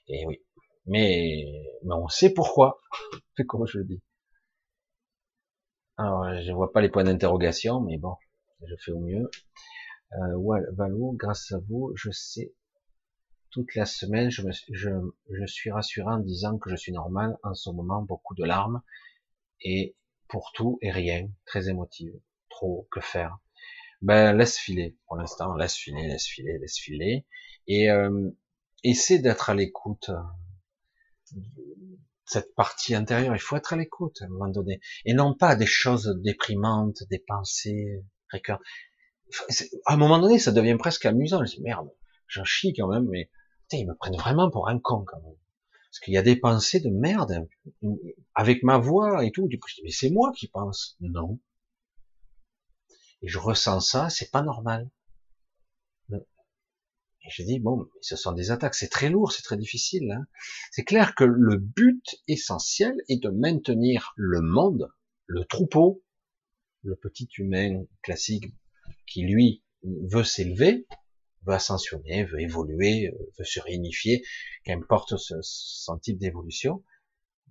[0.07, 0.41] Et oui.
[0.85, 1.45] Mais,
[1.83, 2.81] mais on sait pourquoi.
[3.37, 4.01] C'est comme je le dis.
[5.97, 8.15] Alors, je vois pas les points d'interrogation, mais bon,
[8.67, 9.29] je fais au mieux.
[10.13, 12.53] Euh, grâce à vous, je sais,
[13.51, 14.89] toute la semaine, je, me, je,
[15.29, 18.81] je suis rassuré en disant que je suis normal en ce moment, beaucoup de larmes,
[19.61, 19.95] et
[20.27, 22.13] pour tout et rien, très émotive,
[22.49, 23.37] trop, que faire?
[24.01, 27.25] Ben, laisse filer, pour l'instant, laisse filer, laisse filer, laisse filer,
[27.67, 28.29] et euh,
[28.83, 30.09] essaie d'être à l'écoute
[32.25, 33.35] cette partie intérieure.
[33.35, 34.79] Il faut être à l'écoute à un moment donné.
[35.05, 38.61] Et non pas des choses déprimantes, des pensées récurrentes.
[39.85, 41.43] À un moment donné, ça devient presque amusant.
[41.45, 41.89] Je dis, merde,
[42.27, 43.29] j'en chie quand même, mais
[43.71, 45.35] ils me prennent vraiment pour un con quand même.
[45.89, 47.47] Parce qu'il y a des pensées de merde,
[48.33, 49.47] avec ma voix et tout.
[49.47, 50.95] Du coup, je dis, mais c'est moi qui pense.
[51.01, 51.39] Non.
[53.21, 54.89] Et je ressens ça, c'est pas normal.
[57.23, 60.11] Et je dis, bon, ce sont des attaques, c'est très lourd, c'est très difficile.
[60.11, 60.25] Hein.
[60.71, 64.91] C'est clair que le but essentiel est de maintenir le monde,
[65.27, 66.03] le troupeau,
[66.83, 68.45] le petit humain classique
[69.05, 70.87] qui, lui, veut s'élever,
[71.43, 74.23] veut ascensionner, veut évoluer, veut se réunifier,
[74.63, 76.83] qu'importe son type d'évolution.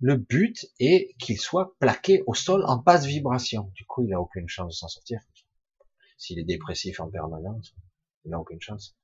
[0.01, 3.71] Le but est qu'il soit plaqué au sol en basse vibration.
[3.75, 5.21] Du coup, il n'a aucune chance de s'en sortir.
[6.17, 7.73] S'il est dépressif en permanence,
[8.25, 8.95] il n'a aucune chance.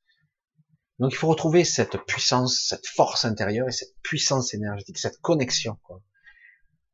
[1.00, 5.78] Donc il faut retrouver cette puissance, cette force intérieure et cette puissance énergétique, cette connexion.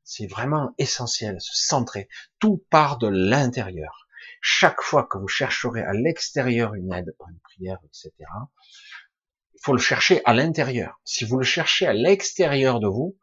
[0.03, 2.09] C'est vraiment essentiel, se centrer.
[2.39, 4.07] Tout part de l'intérieur.
[4.41, 8.11] Chaque fois que vous chercherez à l'extérieur une aide une prière, etc.,
[9.53, 10.99] il faut le chercher à l'intérieur.
[11.05, 13.17] Si vous le cherchez à l'extérieur de vous,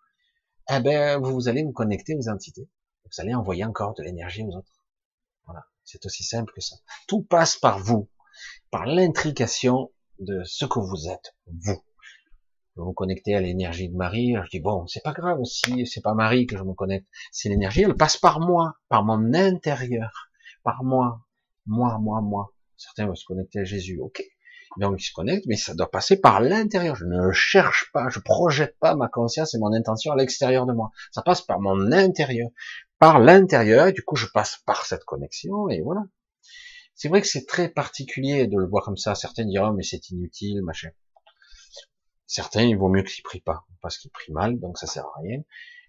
[0.70, 2.70] eh ben, vous allez vous connecter aux entités.
[3.04, 4.72] Vous allez envoyer encore de l'énergie aux autres.
[5.44, 5.66] Voilà.
[5.84, 6.76] C'est aussi simple que ça.
[7.06, 8.08] Tout passe par vous,
[8.70, 11.82] par l'intrication de ce que vous êtes, vous.
[12.76, 16.00] Vous vous connectez à l'énergie de Marie, je dis bon, c'est pas grave si c'est
[16.00, 20.30] pas Marie que je me connecte, c'est l'énergie, elle passe par moi, par mon intérieur,
[20.62, 21.20] par moi,
[21.66, 22.52] moi, moi, moi.
[22.76, 24.22] Certains vont se connecter à Jésus, ok.
[24.78, 26.94] Donc, il se connecte, mais ça doit passer par l'intérieur.
[26.94, 30.72] Je ne cherche pas, je projette pas ma conscience et mon intention à l'extérieur de
[30.72, 30.90] moi.
[31.10, 32.50] Ça passe par mon intérieur,
[32.98, 36.02] par l'intérieur, et du coup, je passe par cette connexion, et voilà.
[37.00, 39.14] C'est vrai que c'est très particulier de le voir comme ça.
[39.14, 40.90] Certains diront, mais c'est inutile, machin.
[42.26, 45.20] Certains, il vaut mieux qu'ils prient pas, parce qu'ils prient mal, donc ça sert à
[45.22, 45.42] rien,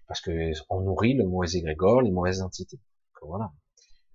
[0.08, 2.80] parce que on nourrit le mauvais égrégore, les mauvaises entités.
[3.20, 3.52] Voilà.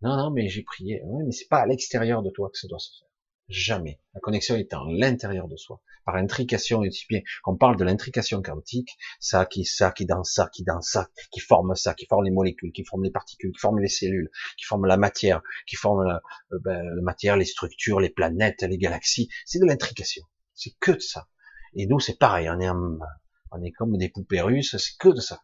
[0.01, 1.03] Non, non, mais j'ai prié.
[1.05, 3.06] Mais c'est pas à l'extérieur de toi que ça doit se faire.
[3.49, 4.01] Jamais.
[4.13, 5.79] La connexion est en l'intérieur de soi.
[6.03, 10.49] Par intrication, et bien qu'on parle de l'intrication quantique, ça qui, ça qui dans ça,
[10.51, 13.59] qui dans ça, qui forme ça, qui forme les molécules, qui forme les particules, qui
[13.59, 16.21] forme les cellules, qui forme la matière, qui forme la,
[16.51, 19.29] euh, ben, la matière, les structures, les planètes, les galaxies.
[19.45, 20.23] C'est de l'intrication.
[20.53, 21.29] C'est que de ça.
[21.73, 22.49] Et nous, c'est pareil.
[22.49, 24.75] On est, on est comme des poupées russes.
[24.75, 25.41] C'est que de ça.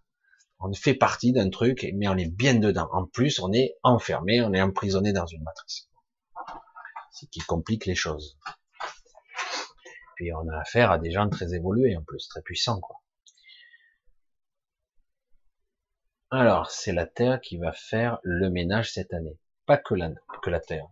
[0.59, 2.89] On fait partie d'un truc, mais on est bien dedans.
[2.91, 5.87] En plus, on est enfermé, on est emprisonné dans une matrice
[7.13, 8.37] ce qui complique les choses.
[10.15, 12.97] Puis on a affaire à des gens très évolués en plus, très puissants quoi.
[16.31, 19.37] Alors, c'est la Terre qui va faire le ménage cette année,
[19.67, 20.09] pas que la,
[20.59, 20.87] Terre.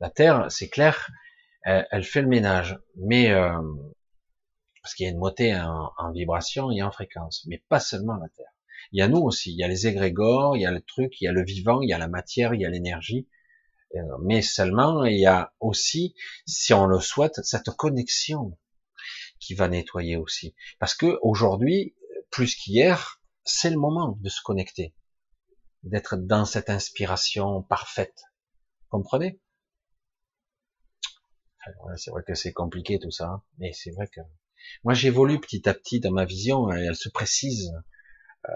[0.00, 1.08] La Terre, c'est clair,
[1.62, 3.56] elle, fait le ménage, mais euh,
[4.82, 8.16] parce qu'il y a une montée en, en, vibration et en fréquence, mais pas seulement
[8.16, 8.50] la Terre.
[8.90, 11.20] Il y a nous aussi, il y a les égrégores, il y a le truc,
[11.20, 13.28] il y a le vivant, il y a la matière, il y a l'énergie,
[14.22, 16.14] mais seulement il y a aussi,
[16.46, 18.58] si on le souhaite, cette connexion
[19.38, 20.54] qui va nettoyer aussi.
[20.78, 21.94] Parce que aujourd'hui,
[22.30, 24.94] plus qu'hier, c'est le moment de se connecter,
[25.82, 28.24] d'être dans cette inspiration parfaite.
[28.88, 29.40] Comprenez?
[31.96, 34.20] C'est vrai que c'est compliqué tout ça, hein, mais c'est vrai que
[34.82, 37.72] moi j'évolue petit à petit dans ma vision, elle se précise.
[38.48, 38.52] Euh,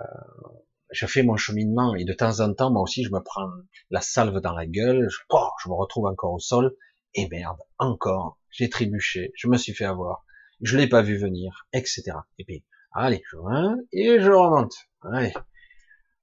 [0.91, 3.49] je fais mon cheminement et de temps en temps, moi aussi, je me prends
[3.91, 5.19] la salve dans la gueule, je,
[5.63, 6.77] je me retrouve encore au sol,
[7.15, 10.25] et merde, encore, j'ai trébuché, je me suis fait avoir,
[10.61, 12.13] je l'ai pas vu venir, etc.
[12.39, 14.75] Et puis, allez, je hein, et je remonte.
[15.03, 15.33] Allez,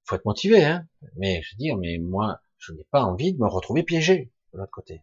[0.04, 0.86] faut être motivé, hein.
[1.16, 4.58] Mais je veux dire, mais moi, je n'ai pas envie de me retrouver piégé de
[4.58, 5.02] l'autre côté.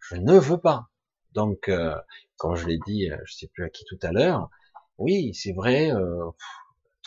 [0.00, 0.88] Je ne veux pas.
[1.32, 1.94] Donc, euh,
[2.36, 4.48] comme je l'ai dit, euh, je sais plus à qui tout à l'heure,
[4.96, 5.92] oui, c'est vrai.
[5.92, 6.30] Euh,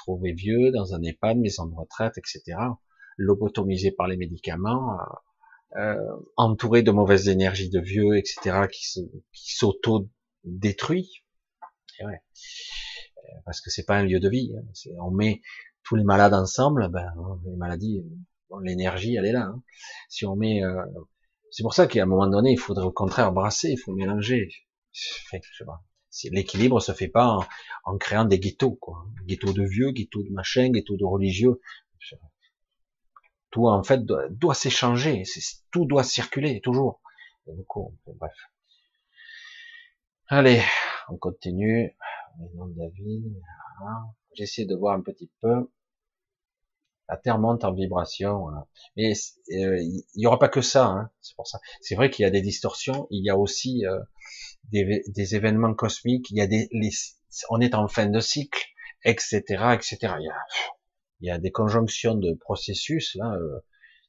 [0.04, 2.58] trouvé vieux dans un EHPAD, maison de retraite, etc.
[3.18, 5.04] Lobotomisé par les médicaments, euh,
[5.78, 8.68] euh, entouré de mauvaises énergies de vieux, etc.
[8.70, 11.24] qui s'auto-détruit.
[12.04, 12.22] Ouais.
[13.18, 14.54] Euh, parce que c'est pas un lieu de vie.
[14.58, 14.64] Hein.
[15.00, 15.42] On met
[15.84, 17.12] tous les malades ensemble, ben,
[17.46, 18.04] les maladies,
[18.64, 19.46] l'énergie, elle est là.
[19.46, 19.64] Hein.
[20.10, 20.84] Si on met, euh,
[21.52, 24.50] c'est pour ça qu'à un moment donné, il faudrait au contraire brasser, il faut mélanger.
[26.32, 27.40] L'équilibre se fait pas
[27.86, 29.06] en, créant des ghettos, quoi.
[29.26, 31.62] Ghettos de vieux, ghettos de machin, ghettos de religieux.
[33.50, 35.24] Tout en fait doit, s'échanger,
[35.72, 37.02] tout doit circuler toujours.
[37.48, 38.34] bref.
[40.28, 40.62] Allez,
[41.10, 41.96] on continue.
[42.78, 43.36] David.
[44.34, 45.70] J'essaie de voir un petit peu.
[47.10, 48.48] La Terre monte en vibration.
[48.96, 49.12] Mais
[49.52, 50.86] euh, il n'y aura pas que ça.
[50.86, 51.60] Hein, c'est pour ça.
[51.82, 53.08] C'est vrai qu'il y a des distorsions.
[53.10, 54.00] Il y a aussi euh,
[54.72, 56.70] des, événements cosmiques, il y a des,
[57.50, 58.62] on est en fin de cycle,
[59.04, 59.42] etc.,
[59.74, 59.98] etc.
[60.02, 60.36] Il y a,
[61.20, 63.34] il y a des conjonctions de processus là.
[63.36, 63.60] Euh,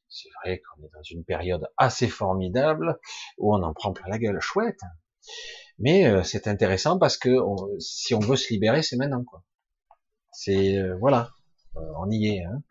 [0.09, 2.99] c'est vrai qu'on est dans une période assez formidable
[3.39, 4.79] où on en prend plein la gueule, chouette.
[5.79, 7.35] Mais euh, c'est intéressant parce que
[7.79, 9.43] si on veut se libérer, c'est maintenant quoi.
[10.31, 11.31] C'est euh, voilà,
[11.75, 12.43] on y est.
[12.43, 12.61] Hein.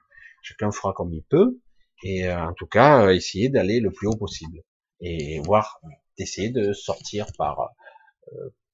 [0.42, 1.60] Chacun fera comme il peut
[2.04, 4.62] et en tout cas essayer d'aller le plus haut possible
[5.00, 5.80] et voir
[6.18, 7.66] d'essayer de sortir par euh,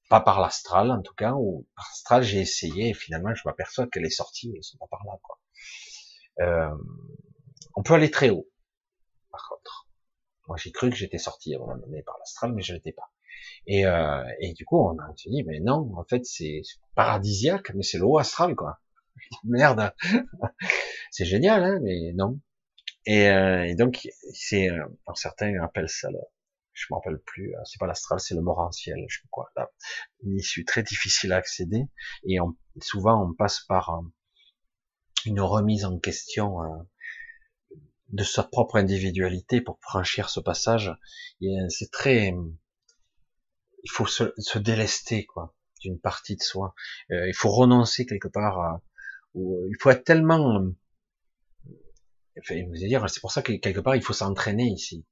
[0.08, 3.86] pas par l'astral en tout cas, ou par l'astral j'ai essayé et finalement je m'aperçois
[3.86, 5.12] que les sorties ne sont pas par là.
[5.22, 5.38] Quoi.
[6.40, 6.74] Euh,
[7.76, 8.48] on peut aller très haut,
[9.30, 9.88] par contre.
[10.48, 12.92] Moi j'ai cru que j'étais sorti à un moment donné par l'astral, mais je l'étais
[12.92, 13.10] pas.
[13.66, 16.62] Et, euh, et du coup on a dit mais non, en fait c'est
[16.94, 18.80] paradisiaque, mais c'est le haut astral quoi.
[19.44, 19.92] Merde,
[21.10, 22.40] c'est génial, hein, mais non.
[23.04, 24.84] Et, euh, et donc c'est, euh,
[25.14, 26.18] certains appellent ça là
[26.78, 29.50] je me rappelle plus, euh, c'est pas l'astral, c'est le morantiel, je sais quoi.
[29.56, 29.70] Là,
[30.22, 31.82] une issue très difficile à accéder,
[32.24, 34.02] et on, souvent on passe par euh,
[35.26, 36.68] une remise en question euh,
[38.10, 40.96] de sa propre individualité pour franchir ce passage.
[41.68, 42.32] C'est très,
[43.84, 46.74] il faut se, se délester quoi d'une partie de soi.
[47.10, 48.58] il faut renoncer quelque part.
[48.58, 48.82] À,
[49.34, 50.64] il faut être tellement,
[52.38, 55.04] enfin, dire, c'est pour ça que quelque part il faut s'entraîner ici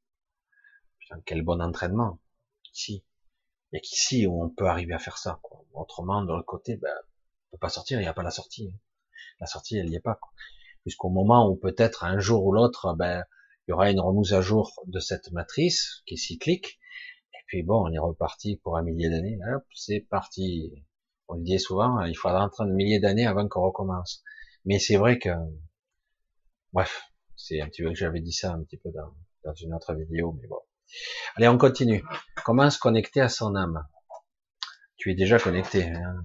[1.24, 2.20] quel bon entraînement.
[2.74, 3.04] Ici.
[3.72, 5.38] Il n'y a qu'ici où on peut arriver à faire ça.
[5.42, 5.64] Quoi.
[5.74, 6.94] Autrement, de l'autre côté, ben,
[7.48, 8.72] on peut pas sortir, il n'y a pas la sortie.
[9.40, 10.18] La sortie, elle n'y est pas.
[10.82, 13.24] Puisqu'au moment où peut-être un jour ou l'autre, ben,
[13.66, 16.78] il y aura une remise à jour de cette matrice qui est cyclique,
[17.34, 19.38] et Puis bon, on est reparti pour un millier d'années.
[19.74, 20.84] C'est parti.
[21.28, 24.22] On le dit souvent, il faudra entrer un millier d'années avant qu'on recommence.
[24.64, 25.30] Mais c'est vrai que,
[26.72, 27.02] bref,
[27.36, 29.14] c'est un petit peu que j'avais dit ça un petit peu dans,
[29.44, 30.60] dans une autre vidéo, mais bon.
[31.36, 32.04] Allez, on continue.
[32.44, 33.86] Comment se connecter à son âme?
[34.96, 35.84] Tu es déjà connecté.
[35.84, 36.22] Hein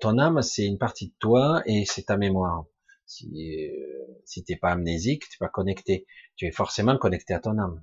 [0.00, 2.64] ton âme, c'est une partie de toi et c'est ta mémoire.
[3.06, 6.06] Si, euh, si t'es pas amnésique, t'es pas connecté.
[6.36, 7.82] Tu es forcément connecté à ton âme.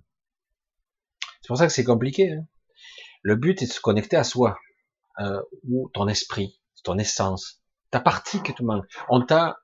[1.41, 2.33] C'est pour ça que c'est compliqué.
[2.33, 2.47] Hein.
[3.21, 4.57] le but est de se connecter à soi,
[5.19, 7.61] euh, ou ton esprit, ton essence,
[7.91, 8.85] ta partie que tu manques.
[9.09, 9.57] On t'a,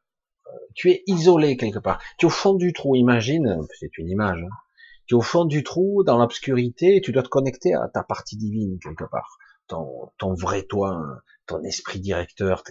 [0.48, 2.02] euh, tu es isolé quelque part.
[2.18, 2.96] Tu es au fond du trou.
[2.96, 4.42] Imagine, c'est une image.
[4.42, 4.56] Hein.
[5.08, 8.38] Tu es au fond du trou, dans l'obscurité, tu dois te connecter à ta partie
[8.38, 9.38] divine quelque part,
[9.68, 11.02] ton, ton vrai toi,
[11.48, 12.64] ton esprit directeur,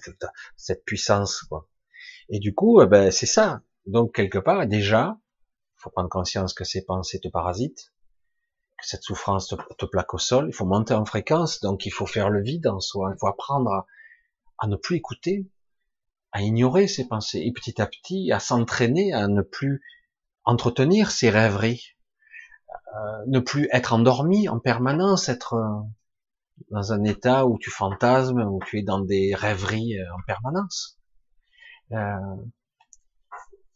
[0.57, 1.69] cette puissance, quoi.
[2.29, 3.63] Et du coup, eh ben, c'est ça.
[3.87, 5.19] Donc, quelque part, déjà,
[5.81, 7.93] faut prendre conscience que ces pensées te parasitent,
[8.79, 12.07] que cette souffrance te, plaque au sol, il faut monter en fréquence, donc il faut
[12.07, 13.87] faire le vide en soi, il faut apprendre
[14.59, 15.51] à, ne plus écouter,
[16.33, 19.83] à ignorer ces pensées, et petit à petit, à s'entraîner à ne plus
[20.45, 21.97] entretenir ces rêveries,
[22.97, 25.81] euh, ne plus être endormi en permanence, être euh,
[26.71, 30.99] dans un état où tu fantasmes, où tu es dans des rêveries euh, en permanence.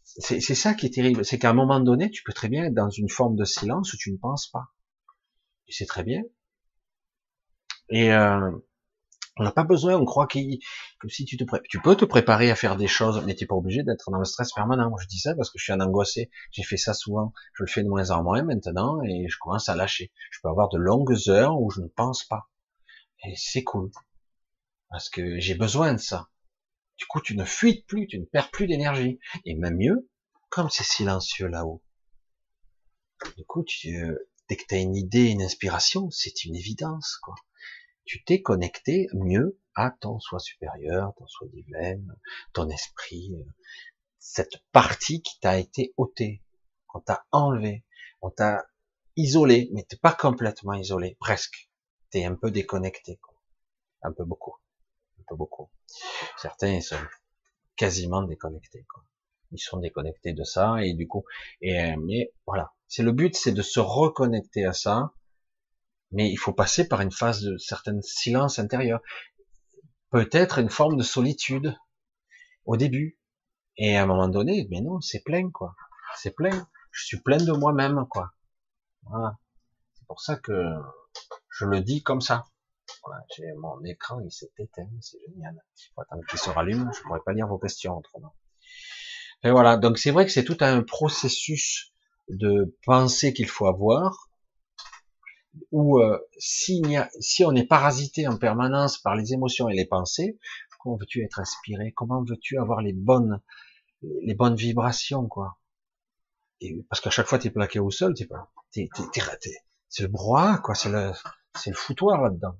[0.03, 2.74] C'est ça qui est terrible, c'est qu'à un moment donné, tu peux très bien être
[2.74, 4.66] dans une forme de silence où tu ne penses pas.
[5.66, 6.23] Et c'est très bien.
[7.89, 8.11] Et
[9.36, 10.39] on n'a pas besoin, on croit que
[11.09, 13.56] si tu te tu peux te préparer à faire des choses, mais tu n'es pas
[13.56, 14.97] obligé d'être dans le stress permanent.
[14.97, 16.31] Je dis ça parce que je suis un angoissé.
[16.52, 17.32] J'ai fait ça souvent.
[17.55, 20.12] Je le fais de moins en moins maintenant et je commence à lâcher.
[20.31, 22.48] Je peux avoir de longues heures où je ne pense pas.
[23.24, 23.90] Et c'est cool.
[24.90, 26.28] Parce que j'ai besoin de ça.
[26.97, 29.19] Du coup, tu ne fuites plus, tu ne perds plus d'énergie.
[29.44, 30.09] Et même mieux,
[30.48, 31.82] comme c'est silencieux là-haut.
[33.36, 37.16] Du coup, tu, euh, dès que tu as une idée, une inspiration, c'est une évidence,
[37.23, 37.35] quoi.
[38.05, 42.01] Tu t'es connecté mieux à ton soi supérieur, ton soi divin,
[42.53, 43.45] ton esprit, euh,
[44.19, 46.43] cette partie qui t'a été ôtée.
[46.95, 47.85] On t'a enlevé,
[48.23, 48.65] on t'a
[49.17, 51.69] isolé, mais t'es pas complètement isolé, presque
[52.23, 53.35] un peu déconnecté, quoi.
[54.03, 54.55] un peu beaucoup,
[55.19, 55.71] un peu beaucoup.
[56.37, 57.03] Certains sont
[57.77, 59.05] quasiment déconnectés, quoi.
[59.51, 61.25] Ils sont déconnectés de ça et du coup,
[61.61, 65.13] et euh, mais voilà, c'est le but, c'est de se reconnecter à ça,
[66.15, 69.01] mais il faut passer par une phase de certain silence intérieur,
[70.11, 71.77] peut-être une forme de solitude
[72.65, 73.19] au début,
[73.77, 75.74] et à un moment donné, mais non, c'est plein, quoi.
[76.16, 76.69] C'est plein.
[76.93, 78.32] Je suis plein de moi-même, quoi.
[79.03, 79.36] Voilà.
[79.99, 80.53] C'est pour ça que
[81.51, 82.47] je le dis comme ça.
[83.05, 85.61] Voilà, j'ai mon écran, il s'est éteint, c'est génial.
[85.99, 88.35] Il qu'il se rallume, je pourrais pas lire vos questions autrement.
[89.43, 91.93] Et voilà, donc c'est vrai que c'est tout un processus
[92.28, 94.31] de pensée qu'il faut avoir,
[95.71, 99.87] où euh, si, a, si on est parasité en permanence par les émotions et les
[99.87, 100.39] pensées,
[100.79, 101.93] comment veux-tu être inspiré?
[101.93, 103.41] Comment veux-tu avoir les bonnes,
[104.03, 105.59] les bonnes vibrations, quoi?
[106.61, 108.89] Et Parce qu'à chaque fois, tu es plaqué au sol, t'es pas, t'es,
[109.89, 110.75] c'est le brouhaha, quoi.
[110.75, 111.13] C'est le,
[111.57, 112.57] c'est le foutoir là-dedans.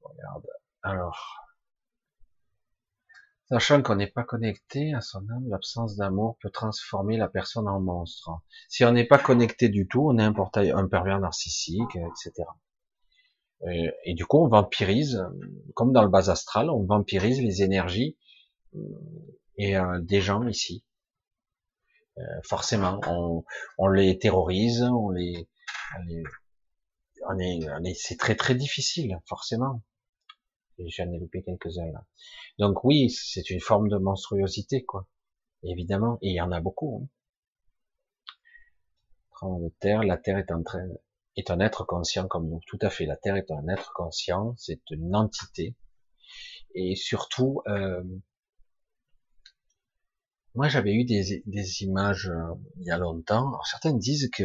[0.00, 0.46] Regarde.
[0.82, 1.49] Alors.
[3.50, 7.80] Sachant qu'on n'est pas connecté à son âme, l'absence d'amour peut transformer la personne en
[7.80, 8.30] monstre.
[8.68, 12.48] Si on n'est pas connecté du tout, on est un portail, un pervers narcissique, etc.
[13.68, 15.20] Et, et, du coup, on vampirise,
[15.74, 18.16] comme dans le bas astral, on vampirise les énergies
[18.76, 18.78] euh,
[19.56, 20.84] et euh, des gens ici.
[22.18, 23.00] Euh, forcément,
[23.78, 25.48] on, les terrorise, on les,
[27.28, 29.82] on est, c'est très très difficile, forcément.
[30.88, 32.04] J'en ai loupé quelques-uns là.
[32.58, 35.06] Donc oui, c'est une forme de monstruosité, quoi.
[35.62, 37.08] Évidemment, et il y en a beaucoup.
[39.42, 39.58] Hein.
[39.60, 40.86] de terre, la terre est en train,
[41.36, 42.60] est un être conscient comme nous.
[42.66, 45.76] Tout à fait, la terre est un être conscient, c'est une entité.
[46.74, 48.02] Et surtout, euh,
[50.54, 53.48] moi j'avais eu des, des images euh, il y a longtemps.
[53.48, 54.44] Alors, certains disent que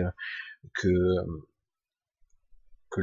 [0.74, 0.90] que
[2.90, 3.02] que,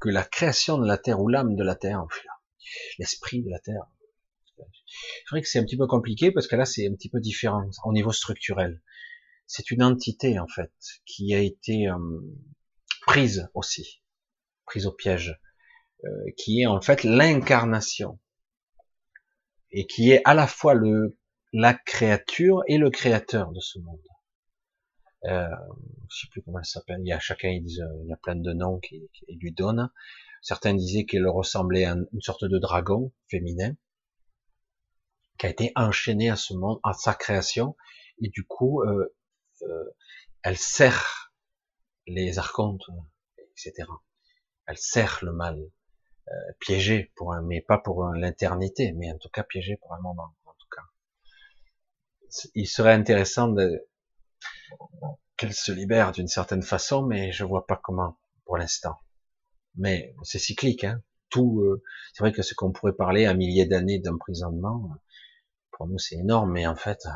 [0.00, 2.04] que la création de la terre ou l'âme de la terre,
[2.98, 3.86] l'esprit de la terre.
[4.56, 7.20] C'est vrai que c'est un petit peu compliqué parce que là c'est un petit peu
[7.20, 8.82] différent au niveau structurel.
[9.46, 10.72] C'est une entité en fait
[11.04, 11.96] qui a été euh,
[13.06, 14.02] prise aussi,
[14.64, 15.38] prise au piège,
[16.04, 18.18] euh, qui est en fait l'incarnation
[19.70, 20.74] et qui est à la fois
[21.52, 24.00] la créature et le créateur de ce monde
[25.26, 25.48] euh,
[26.10, 28.36] je sais plus comment elle s'appelle, il y a chacun, disent, il y a plein
[28.36, 29.90] de noms qui, lui donnent.
[30.42, 33.74] Certains disaient qu'elle ressemblait à une sorte de dragon féminin,
[35.38, 37.76] qui a été enchaîné à ce monde, à sa création,
[38.20, 39.14] et du coup, euh,
[39.62, 39.84] euh,
[40.42, 41.32] elle sert
[42.06, 42.84] les archontes,
[43.38, 43.88] etc.
[44.66, 45.58] Elle sert le mal,
[46.28, 50.00] euh, piégé pour un, mais pas pour l'éternité, mais en tout cas piégé pour un
[50.00, 50.82] moment, en tout cas.
[52.54, 53.86] Il serait intéressant de,
[55.36, 58.96] qu'elle se libère d'une certaine façon, mais je vois pas comment pour l'instant.
[59.76, 61.02] Mais c'est cyclique, hein.
[61.28, 61.82] Tout, euh,
[62.12, 64.90] c'est vrai que ce qu'on pourrait parler à milliers d'années d'emprisonnement,
[65.72, 67.06] pour nous c'est énorme, mais en fait,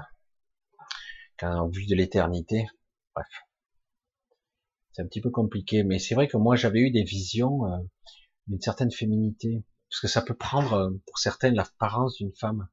[1.39, 2.67] quand on vit de l'éternité,
[3.15, 3.29] bref,
[4.93, 5.85] c'est un petit peu compliqué.
[5.85, 7.79] Mais c'est vrai que moi j'avais eu des visions euh,
[8.47, 12.69] d'une certaine féminité, parce que ça peut prendre euh, pour certaines l'apparence d'une femme.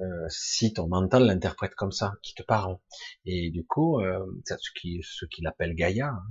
[0.00, 2.78] Euh, si ton mental l'interprète comme ça, qui te parle.
[3.26, 6.08] Et du coup, euh, ce qui ce qu'il appelle Gaïa.
[6.08, 6.24] Hein.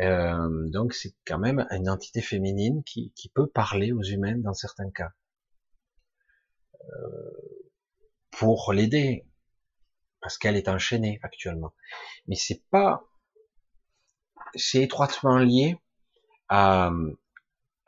[0.00, 4.90] Euh, donc c'est quand même une entité féminine qui, peut parler aux humains dans certains
[4.90, 5.10] cas
[8.30, 9.26] pour l'aider
[10.20, 11.74] parce qu'elle est enchaînée actuellement.
[12.26, 13.04] Mais c'est pas,
[14.54, 15.78] c'est étroitement lié
[16.48, 16.90] à,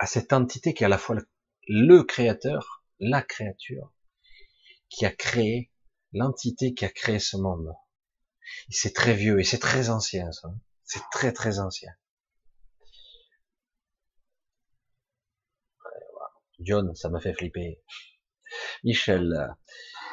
[0.06, 1.16] cette entité qui est à la fois
[1.68, 3.92] le créateur, la créature,
[4.88, 5.70] qui a créé
[6.12, 7.74] l'entité qui a créé ce monde.
[8.70, 10.48] C'est très vieux et c'est très ancien, ça.
[10.84, 11.92] C'est très très ancien.
[16.60, 17.82] John, ça m'a fait flipper.
[18.82, 19.54] Michel,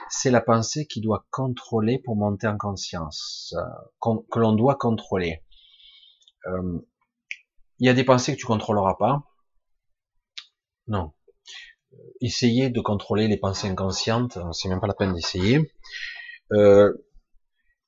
[0.09, 3.55] c'est la pensée qui doit contrôler pour monter en conscience,
[4.01, 5.43] que l'on doit contrôler.
[6.47, 6.79] Euh,
[7.79, 9.23] il y a des pensées que tu contrôleras pas.
[10.87, 11.13] Non,
[12.21, 15.59] essayer de contrôler les pensées inconscientes, c'est même pas la peine d'essayer.
[16.53, 16.93] Euh,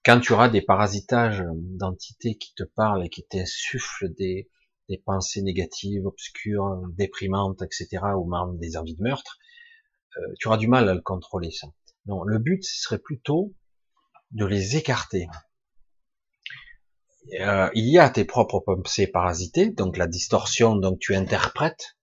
[0.03, 4.49] quand tu auras des parasitages d'entités qui te parlent et qui t'insufflent des,
[4.89, 9.37] des pensées négatives, obscures, déprimantes, etc., ou même des envies de meurtre,
[10.17, 11.67] euh, tu auras du mal à le contrôler, ça.
[12.05, 13.53] Non, le but, ce serait plutôt
[14.31, 15.27] de les écarter.
[17.39, 21.96] Euh, il y a tes propres pensées parasitées, donc la distorsion, donc tu interprètes,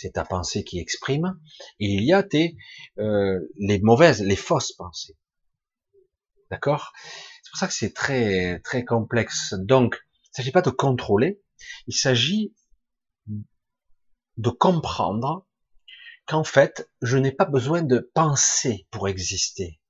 [0.00, 1.38] c'est ta pensée qui exprime,
[1.78, 2.56] et il y a tes,
[2.98, 5.18] euh, les mauvaises, les fausses pensées.
[6.50, 6.92] D'accord?
[7.42, 9.54] C'est pour ça que c'est très très complexe.
[9.54, 11.42] Donc, il ne s'agit pas de contrôler,
[11.86, 12.54] il s'agit
[14.36, 15.46] de comprendre
[16.26, 19.80] qu'en fait, je n'ai pas besoin de penser pour exister.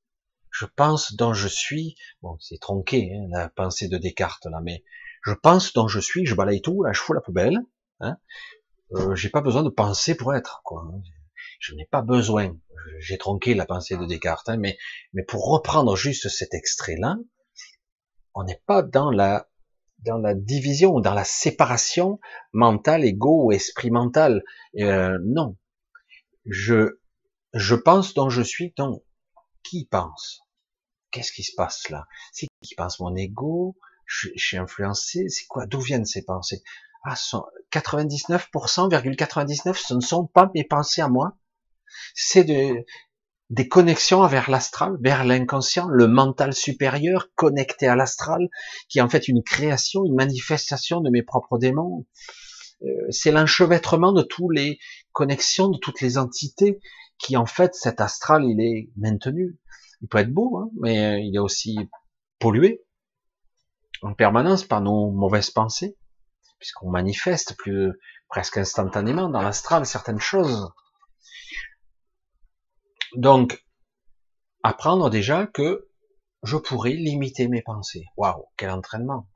[0.50, 1.96] Je pense dont je suis.
[2.22, 4.82] Bon, c'est tronqué hein, la pensée de Descartes là, mais
[5.22, 6.26] je pense dont je suis.
[6.26, 7.58] Je balaye tout, là, je fous la poubelle.
[8.00, 8.16] Hein,
[8.92, 10.84] euh, j'ai pas besoin de penser pour être, quoi.
[11.58, 12.56] Je n'ai pas besoin.
[12.98, 14.78] J'ai tronqué la pensée de Descartes, hein, mais,
[15.12, 17.16] mais pour reprendre juste cet extrait-là,
[18.34, 19.48] on n'est pas dans la,
[19.98, 22.20] dans la division, dans la séparation
[22.52, 24.42] mentale, égo ou esprit mental.
[24.78, 25.56] Euh, non.
[26.46, 26.98] Je,
[27.52, 29.02] je pense dont je suis, donc,
[29.62, 30.40] qui pense?
[31.10, 32.06] Qu'est-ce qui se passe là?
[32.32, 33.00] C'est qui pense?
[33.00, 33.76] Mon ego?
[34.06, 35.28] Je, je suis influencé?
[35.28, 35.66] C'est quoi?
[35.66, 36.62] D'où viennent ces pensées?
[37.04, 37.14] Ah,
[37.72, 41.36] 99,99, ce ne sont pas mes pensées à moi,
[42.14, 42.84] c'est de,
[43.50, 48.48] des connexions vers l'astral, vers l'inconscient, le mental supérieur connecté à l'astral,
[48.88, 52.06] qui est en fait une création, une manifestation de mes propres démons.
[52.82, 54.78] Euh, c'est l'enchevêtrement de toutes les
[55.12, 56.80] connexions, de toutes les entités,
[57.18, 59.58] qui en fait, cet astral, il est maintenu.
[60.00, 61.76] Il peut être beau, hein, mais il est aussi
[62.38, 62.82] pollué
[64.02, 65.96] en permanence par nos mauvaises pensées
[66.60, 67.92] puisqu'on manifeste plus
[68.28, 70.72] presque instantanément dans l'astral certaines choses.
[73.16, 73.64] Donc,
[74.62, 75.88] apprendre déjà que
[76.44, 78.04] je pourrais limiter mes pensées.
[78.16, 79.28] Waouh, quel entraînement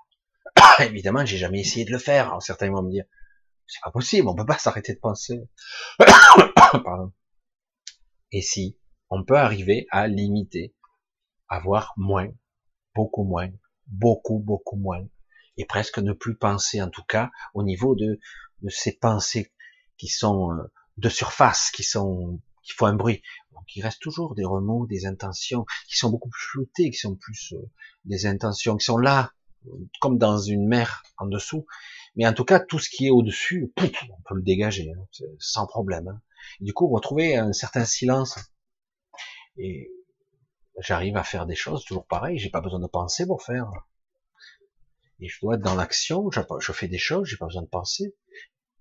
[0.80, 2.28] Évidemment, j'ai jamais essayé de le faire.
[2.28, 3.04] Alors, certains vont me dire,
[3.66, 5.40] c'est pas possible, on peut pas s'arrêter de penser.
[6.84, 7.12] Pardon.
[8.30, 8.78] Et si
[9.10, 10.74] on peut arriver à limiter,
[11.48, 12.28] avoir moins,
[12.94, 13.50] beaucoup moins,
[13.86, 15.06] beaucoup, beaucoup moins,
[15.56, 18.18] et presque ne plus penser, en tout cas, au niveau de,
[18.62, 19.52] de ces pensées
[19.96, 20.62] qui sont euh,
[20.96, 23.22] de surface, qui sont qui font un bruit.
[23.52, 27.14] Donc il reste toujours des remous, des intentions qui sont beaucoup plus floutées, qui sont
[27.14, 27.70] plus euh,
[28.04, 29.32] des intentions qui sont là,
[30.00, 31.66] comme dans une mer en dessous.
[32.16, 35.06] Mais en tout cas, tout ce qui est au-dessus, on peut le dégager hein,
[35.38, 36.08] sans problème.
[36.08, 36.20] Hein.
[36.60, 38.38] du coup, retrouver un certain silence.
[39.56, 39.90] Et
[40.80, 42.38] j'arrive à faire des choses toujours pareil.
[42.38, 43.70] J'ai pas besoin de penser pour faire
[45.20, 48.14] et je dois être dans l'action, je fais des choses, j'ai pas besoin de penser.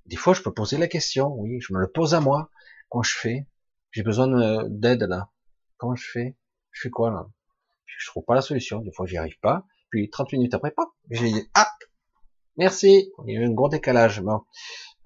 [0.05, 2.49] Des fois, je peux poser la question, oui, je me le pose à moi.
[2.89, 3.47] Comment je fais?
[3.91, 4.27] J'ai besoin
[4.67, 5.29] d'aide là.
[5.77, 6.37] Comment je fais?
[6.71, 7.27] Je fais quoi là?
[7.85, 8.81] Je trouve pas la solution.
[8.81, 9.65] Des fois, j'y arrive pas.
[9.89, 10.87] Puis 30 minutes après, pas.
[11.09, 11.71] J'ai dit, ah,
[12.57, 13.11] merci.
[13.25, 14.21] Il y a eu un gros décalage.
[14.21, 14.43] Bon,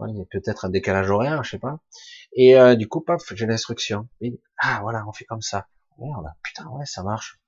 [0.08, 1.80] il y a peut-être un décalage horaire, je sais pas.
[2.34, 4.08] Et euh, du coup, paf, j'ai l'instruction.
[4.58, 5.68] Ah, voilà, on fait comme ça.
[6.00, 7.40] Merde, putain, ouais, ça marche.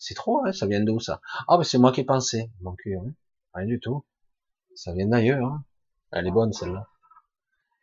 [0.00, 1.20] C'est trop, hein, ça vient d'où ça?
[1.46, 2.50] Ah, ben c'est moi qui ai pensé.
[2.62, 3.12] Mon cul, hein.
[3.54, 4.04] rien du tout.
[4.74, 5.46] Ça vient d'ailleurs.
[5.46, 5.64] Hein.
[6.10, 6.88] Elle est bonne celle-là.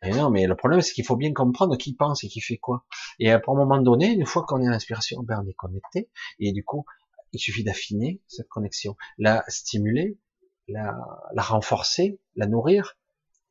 [0.02, 2.58] Et non, mais le problème, c'est qu'il faut bien comprendre qui pense et qui fait
[2.58, 2.84] quoi.
[3.20, 6.10] Et à un moment donné, une fois qu'on est en inspiration, ben on est connecté.
[6.40, 6.84] Et du coup,
[7.32, 10.18] il suffit d'affiner cette connexion, la stimuler,
[10.66, 10.98] la,
[11.32, 12.96] la renforcer, la nourrir.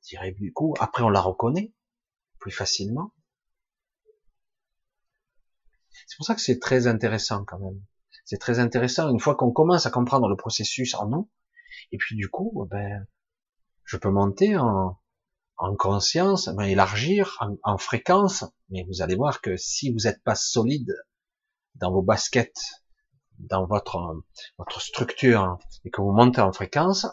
[0.04, 1.74] Je dirais du coup, après on la reconnaît
[2.40, 3.14] plus facilement.
[6.06, 7.82] C'est pour ça que c'est très intéressant quand même.
[8.28, 11.30] C'est très intéressant une fois qu'on commence à comprendre le processus en nous.
[11.94, 13.08] Et puis du coup, ben,
[13.86, 15.00] je peux monter en,
[15.56, 20.36] en conscience, ben, élargir en, fréquence, mais vous allez voir que si vous n'êtes pas
[20.36, 20.94] solide
[21.76, 22.84] dans vos baskets,
[23.40, 24.22] dans votre
[24.58, 27.08] votre structure, et que vous montez en fréquence,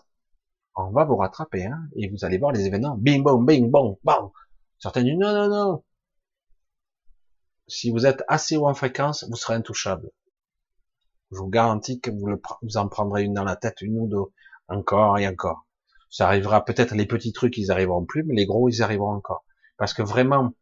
[0.74, 3.98] on va vous rattraper, hein, et vous allez voir les événements, bing bong, bing bong,
[4.02, 4.32] bang.
[4.80, 5.84] Certains disent non, non, non.
[7.68, 10.10] Si vous êtes assez haut en fréquence, vous serez intouchable.
[11.34, 14.32] Je vous garantis que vous, en prendrez une dans la tête, une ou deux,
[14.68, 15.66] encore et encore.
[16.08, 19.44] Ça arrivera peut-être les petits trucs, ils arriveront plus, mais les gros, ils arriveront encore.
[19.76, 20.54] Parce que vraiment,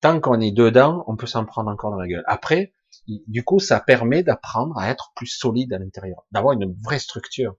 [0.00, 2.24] tant qu'on est dedans, on peut s'en prendre encore dans la gueule.
[2.26, 2.72] Après,
[3.06, 7.56] du coup, ça permet d'apprendre à être plus solide à l'intérieur, d'avoir une vraie structure.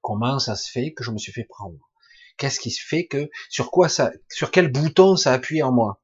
[0.00, 1.90] Comment ça se fait que je me suis fait prendre?
[2.36, 6.00] Qu'est-ce qui se fait que, sur quoi ça, sur quel bouton ça appuie en moi?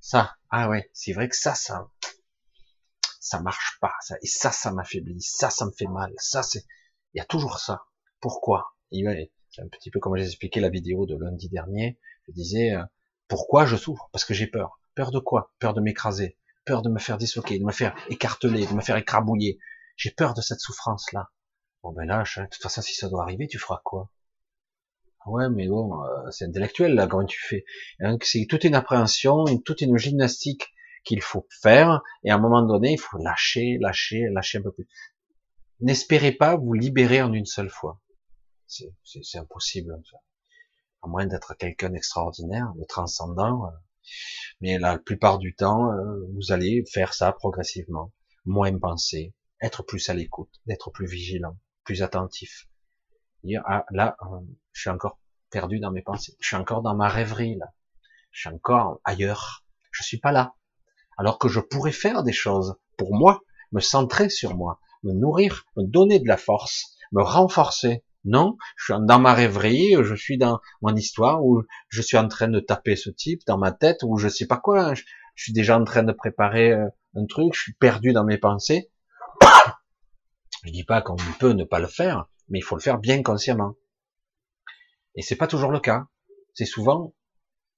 [0.00, 1.88] Ça, ah ouais, c'est vrai que ça, ça,
[3.20, 6.64] ça marche pas, ça, et ça, ça m'affaiblit, ça, ça me fait mal, ça, c'est,
[7.14, 7.84] il y a toujours ça.
[8.20, 8.74] Pourquoi?
[8.92, 11.98] C'est un petit peu comme j'ai expliqué la vidéo de lundi dernier.
[12.26, 12.82] Je disais euh,
[13.28, 14.08] pourquoi je souffre?
[14.12, 14.80] Parce que j'ai peur.
[14.94, 15.52] Peur de quoi?
[15.58, 18.96] Peur de m'écraser, peur de me faire disloquer, de me faire écarteler, de me faire
[18.96, 19.58] écrabouiller.
[19.96, 21.30] J'ai peur de cette souffrance-là.
[21.82, 24.10] Bon ben là, de toute façon, si ça doit arriver, tu feras quoi?
[25.26, 27.64] Ouais, mais bon, euh, c'est intellectuel là, comment tu fais?
[28.22, 30.72] C'est toute une appréhension, toute une gymnastique
[31.04, 34.72] qu'il faut faire, et à un moment donné, il faut lâcher, lâcher, lâcher un peu
[34.72, 34.88] plus.
[35.80, 38.00] N'espérez pas vous libérer en une seule fois.
[38.66, 40.00] C'est impossible.
[41.02, 43.66] À moins d'être quelqu'un d'extraordinaire, de transcendant.
[43.66, 43.70] Euh.
[44.60, 48.12] Mais la plupart du temps, euh, vous allez faire ça progressivement.
[48.44, 52.68] Moins penser, être plus à l'écoute, d'être plus vigilant, plus attentif.
[53.64, 54.40] Ah, là, euh,
[54.72, 55.18] je suis encore
[55.50, 56.36] perdu dans mes pensées.
[56.40, 57.72] Je suis encore dans ma rêverie, là.
[58.30, 59.64] Je suis encore ailleurs.
[59.90, 60.54] Je suis pas là.
[61.20, 63.42] Alors que je pourrais faire des choses pour moi,
[63.72, 68.94] me centrer sur moi, me nourrir, me donner de la force, me renforcer, non, je
[68.94, 72.58] suis dans ma rêverie, je suis dans mon histoire où je suis en train de
[72.58, 74.94] taper ce type dans ma tête ou je sais pas quoi.
[74.94, 75.02] Je,
[75.36, 78.90] suis déjà en train de préparer euh, un truc, je suis perdu dans mes pensées.
[80.64, 83.22] Je dis pas qu'on peut ne pas le faire, mais il faut le faire bien
[83.22, 83.74] consciemment.
[85.16, 86.06] Et c'est pas toujours le cas.
[86.54, 87.14] C'est souvent,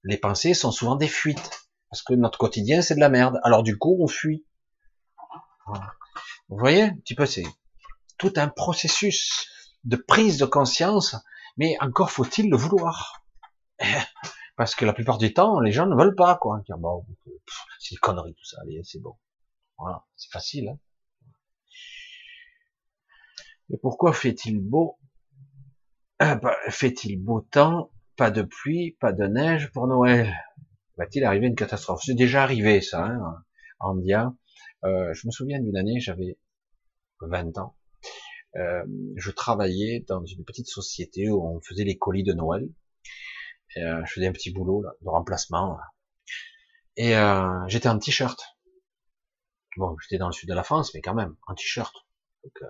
[0.03, 1.62] les pensées sont souvent des fuites.
[1.93, 3.39] Parce que notre quotidien, c'est de la merde.
[3.43, 4.43] Alors du coup, on fuit.
[6.49, 7.43] Vous voyez, un petit peu, c'est
[8.17, 9.47] tout un processus
[9.83, 11.15] de prise de conscience,
[11.55, 13.23] mais encore faut-il le vouloir.
[14.57, 16.63] Parce que la plupart du temps, les gens ne veulent pas, quoi.
[17.77, 19.15] C'est une connerie tout ça, allez, c'est bon.
[19.77, 20.69] Voilà, c'est facile.
[20.69, 20.79] Hein.
[23.71, 24.97] Et pourquoi fait-il beau?
[26.17, 27.91] Ah, bah, Fait-il beau temps?
[28.15, 30.35] Pas de pluie, pas de neige pour Noël
[30.97, 32.01] Va-t-il arriver une catastrophe?
[32.03, 33.43] C'est déjà arrivé ça, hein,
[33.79, 34.33] en Dia.
[34.83, 36.37] Euh, je me souviens d'une année, j'avais
[37.21, 37.75] 20 ans.
[38.55, 38.83] Euh,
[39.15, 42.69] je travaillais dans une petite société où on faisait les colis de Noël.
[43.77, 45.77] Euh, je faisais un petit boulot là, de remplacement.
[46.95, 48.39] Et euh, j'étais en t-shirt.
[49.77, 51.95] Bon, j'étais dans le sud de la France, mais quand même, en t-shirt.
[52.45, 52.67] Euh,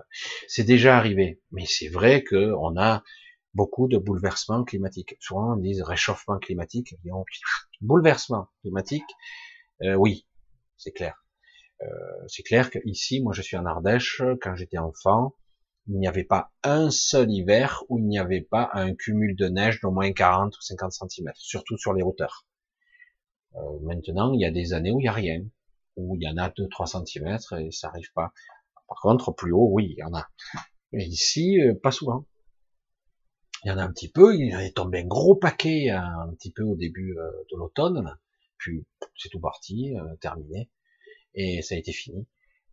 [0.48, 1.42] c'est déjà arrivé.
[1.50, 3.02] Mais c'est vrai que on a
[3.54, 5.16] beaucoup de bouleversements climatiques.
[5.20, 6.94] Souvent, on dit réchauffement climatique.
[7.80, 9.04] bouleversement climatique,
[9.82, 10.26] euh, oui,
[10.76, 11.24] c'est clair.
[11.82, 11.86] Euh,
[12.28, 14.22] c'est clair que ici, moi, je suis en Ardèche.
[14.40, 15.34] Quand j'étais enfant,
[15.86, 19.48] il n'y avait pas un seul hiver où il n'y avait pas un cumul de
[19.48, 22.46] neige d'au moins 40 ou 50 cm, surtout sur les hauteurs.
[23.56, 25.44] Euh, maintenant, il y a des années où il n'y a rien,
[25.96, 28.32] où il y en a 2-3 cm et ça arrive pas.
[28.88, 30.28] Par contre, plus haut, oui, il y en a.
[30.92, 32.26] Mais ici, pas souvent.
[33.64, 36.52] Il y en a un petit peu, il est tombé un gros paquet un petit
[36.52, 38.16] peu au début euh, de l'automne,
[38.58, 38.84] puis
[39.16, 40.70] c'est tout parti, terminé,
[41.34, 42.26] et ça a été fini.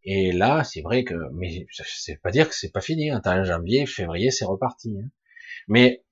[0.03, 3.11] Et là, c'est vrai que, mais c'est pas dire que c'est pas fini.
[3.11, 3.22] Hein.
[3.24, 4.98] T'as janvier, février, c'est reparti.
[5.00, 5.10] Hein.
[5.68, 6.03] Mais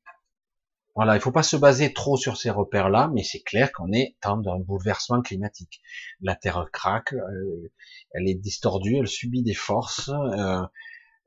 [0.96, 4.16] voilà, il faut pas se baser trop sur ces repères-là, mais c'est clair qu'on est
[4.22, 5.82] dans un bouleversement climatique.
[6.22, 7.72] La Terre craque, euh,
[8.12, 10.10] elle est distordue, elle subit des forces.
[10.10, 10.62] Euh,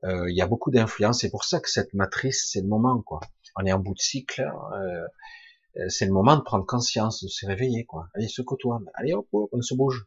[0.03, 1.21] euh, il y a beaucoup d'influence.
[1.21, 3.21] C'est pour ça que cette matrice, c'est le moment, quoi.
[3.55, 4.45] On est en bout de cycle.
[5.89, 8.07] c'est le moment de prendre conscience, de se réveiller, quoi.
[8.15, 8.81] Allez, se côtoie.
[8.95, 10.05] Allez, hop, on se bouge.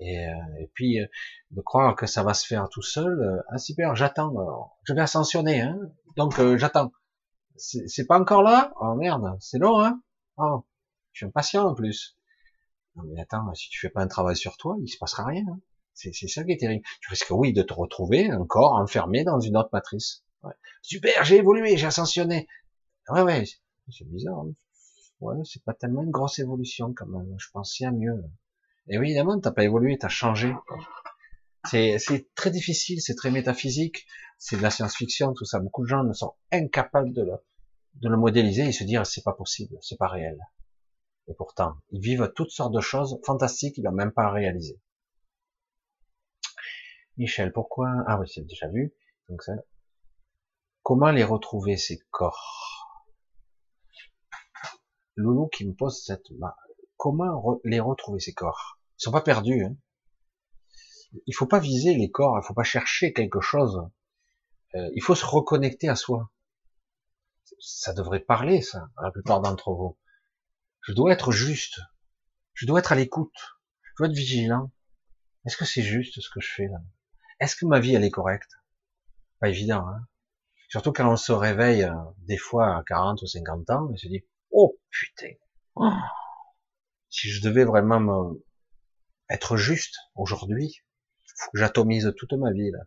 [0.00, 1.06] Et, euh, puis, euh,
[1.50, 4.32] de croire que ça va se faire tout seul, euh, ah super, j'attends,
[4.84, 5.78] je vais ascensionner, hein,
[6.16, 6.92] donc j'attends.
[7.56, 8.72] C'est pas encore là?
[8.80, 10.00] Oh merde, c'est long, hein
[10.36, 10.64] Oh,
[11.12, 12.16] je suis impatient en plus.
[12.94, 15.42] Non mais attends, si tu fais pas un travail sur toi, il se passera rien.
[15.48, 15.58] Hein.
[15.94, 16.84] C'est ça qui est terrible.
[17.00, 20.24] Tu risques, oui, de te retrouver encore enfermé dans une autre matrice.
[20.82, 22.48] Super, j'ai évolué, j'ai ascensionné.
[23.08, 23.44] Ouais, ouais,
[23.90, 24.38] c'est bizarre.
[24.38, 24.52] Hein.
[25.20, 27.34] Ouais, c'est pas tellement une grosse évolution quand même.
[27.38, 28.24] Je pensais à mieux.
[28.88, 30.54] Et oui, évidemment, t'as pas évolué, t'as changé.
[31.64, 34.06] C'est très difficile, c'est très métaphysique,
[34.38, 35.58] c'est de la science-fiction, tout ça.
[35.58, 37.32] Beaucoup de gens ne sont incapables de le,
[37.96, 40.38] de le modéliser et se dire c'est pas possible, c'est pas réel.
[41.26, 44.80] Et pourtant, ils vivent toutes sortes de choses fantastiques qu'ils n'ont même pas réalisées.
[47.18, 47.92] Michel, pourquoi?
[48.06, 48.94] Ah oui, c'est déjà vu.
[49.28, 49.52] Donc ça.
[50.88, 53.04] Comment les retrouver ces corps?
[55.16, 56.28] Loulou qui me pose cette.
[56.96, 58.80] Comment les retrouver ces corps?
[58.98, 59.66] Ils sont pas perdus.
[59.66, 59.76] Hein.
[61.26, 63.86] Il faut pas viser les corps, il faut pas chercher quelque chose.
[64.76, 66.32] Euh, il faut se reconnecter à soi.
[67.60, 69.98] Ça devrait parler, ça, à la plupart d'entre vous.
[70.80, 71.80] Je dois être juste.
[72.54, 73.36] Je dois être à l'écoute.
[73.82, 74.72] Je dois être vigilant.
[75.44, 76.78] Est-ce que c'est juste ce que je fais là?
[77.40, 78.52] Est-ce que ma vie elle est correcte?
[79.38, 79.86] Pas évident.
[79.86, 80.06] Hein
[80.68, 84.06] Surtout quand on se réveille euh, des fois à 40 ou 50 ans et se
[84.06, 85.32] dit oh putain.
[85.74, 85.90] Oh,
[87.08, 88.44] si je devais vraiment me,
[89.30, 90.82] être juste aujourd'hui.
[91.36, 92.80] Faut que j'atomise toute ma vie là.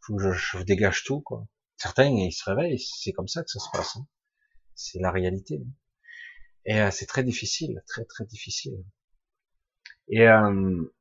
[0.00, 1.46] Faut que je, dégage tout quoi.
[1.76, 3.96] Certains ils se réveillent, c'est comme ça que ça se passe.
[3.96, 4.06] Hein.
[4.74, 5.60] C'est la réalité.
[6.64, 8.84] Et euh, c'est très difficile, très très difficile.
[10.08, 10.92] Et euh,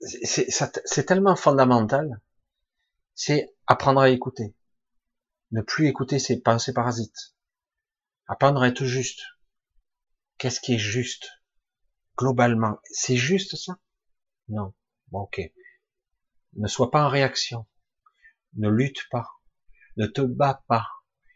[0.00, 2.20] c'est tellement fondamental.
[3.20, 4.54] C'est apprendre à écouter.
[5.50, 7.34] Ne plus écouter ses pensées parasites.
[8.28, 9.22] Apprendre à être juste.
[10.36, 11.28] Qu'est-ce qui est juste
[12.16, 12.78] globalement?
[12.92, 13.80] C'est juste ça?
[14.48, 14.72] Non.
[15.08, 15.40] Bon, ok.
[16.52, 17.66] Ne sois pas en réaction.
[18.54, 19.26] Ne lutte pas.
[19.96, 20.86] Ne te bats pas.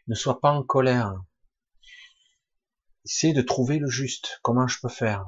[0.07, 1.13] Ne sois pas en colère.
[3.03, 4.39] Essaie de trouver le juste.
[4.41, 5.27] Comment je peux faire?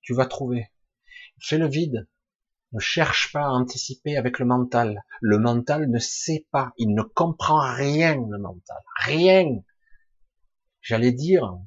[0.00, 0.72] Tu vas trouver.
[1.40, 2.08] Fais le vide.
[2.72, 5.02] Ne cherche pas à anticiper avec le mental.
[5.20, 6.72] Le mental ne sait pas.
[6.78, 8.78] Il ne comprend rien, le mental.
[9.04, 9.62] Rien.
[10.80, 11.58] J'allais dire,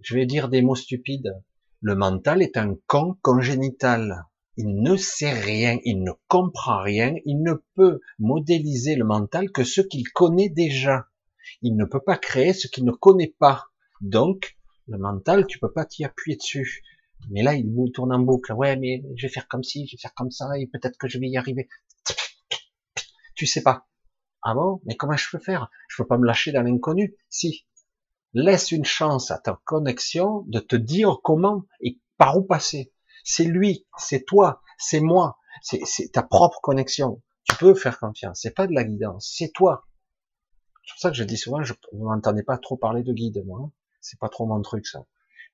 [0.00, 1.42] je vais dire des mots stupides.
[1.82, 4.24] Le mental est un con congénital.
[4.56, 9.64] Il ne sait rien, il ne comprend rien, il ne peut modéliser le mental que
[9.64, 11.06] ce qu'il connaît déjà.
[11.62, 13.66] Il ne peut pas créer ce qu'il ne connaît pas.
[14.00, 16.82] Donc, le mental, tu peux pas t'y appuyer dessus.
[17.28, 18.52] Mais là, il tourne en boucle.
[18.52, 21.08] Ouais, mais je vais faire comme ci, je vais faire comme ça, et peut-être que
[21.08, 21.68] je vais y arriver.
[23.34, 23.86] Tu sais pas.
[24.42, 24.80] Ah bon?
[24.84, 25.70] Mais comment je peux faire?
[25.88, 27.16] Je peux pas me lâcher dans l'inconnu.
[27.28, 27.66] Si.
[28.32, 32.92] Laisse une chance à ta connexion de te dire comment et par où passer.
[33.24, 37.22] C'est lui, c'est toi, c'est moi, c'est ta propre connexion.
[37.44, 38.40] Tu peux faire confiance.
[38.42, 39.86] C'est pas de la guidance, c'est toi.
[40.84, 43.42] C'est pour ça que je dis souvent, je ne m'entendais pas trop parler de guide,
[43.46, 43.60] moi.
[43.64, 43.72] Hein.
[44.00, 45.04] C'est pas trop mon truc, ça.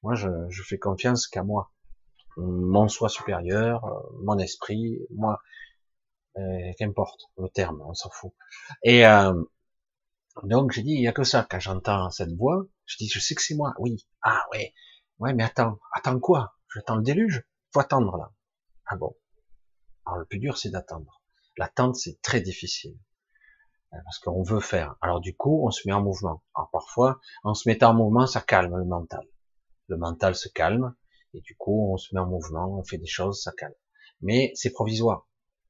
[0.06, 1.72] Moi, je, fais confiance qu'à moi.
[2.36, 3.82] Mon soi supérieur,
[4.22, 5.40] mon esprit, moi,
[6.38, 8.32] euh, qu'importe le terme, on s'en fout.
[8.84, 9.34] Et, euh,
[10.44, 11.44] donc j'ai dit, il y a que ça.
[11.50, 13.74] Quand j'entends cette voix, je dis, je sais que c'est moi.
[13.80, 14.06] Oui.
[14.22, 14.74] Ah ouais.
[15.18, 15.80] Ouais, mais attends.
[15.92, 16.54] Attends quoi?
[16.72, 17.44] J'attends le déluge?
[17.72, 18.30] Faut attendre là.
[18.86, 19.16] Ah bon.
[20.04, 21.20] Alors le plus dur, c'est d'attendre.
[21.56, 22.96] L'attente, c'est très difficile.
[23.92, 24.94] Euh, parce qu'on veut faire.
[25.00, 26.44] Alors du coup, on se met en mouvement.
[26.54, 29.26] Alors parfois, en se mettant en mouvement, ça calme le mental.
[29.88, 30.94] Le mental se calme.
[31.34, 33.74] Et du coup, on se met en mouvement, on fait des choses, ça calme.
[34.20, 35.28] Mais c'est provisoire.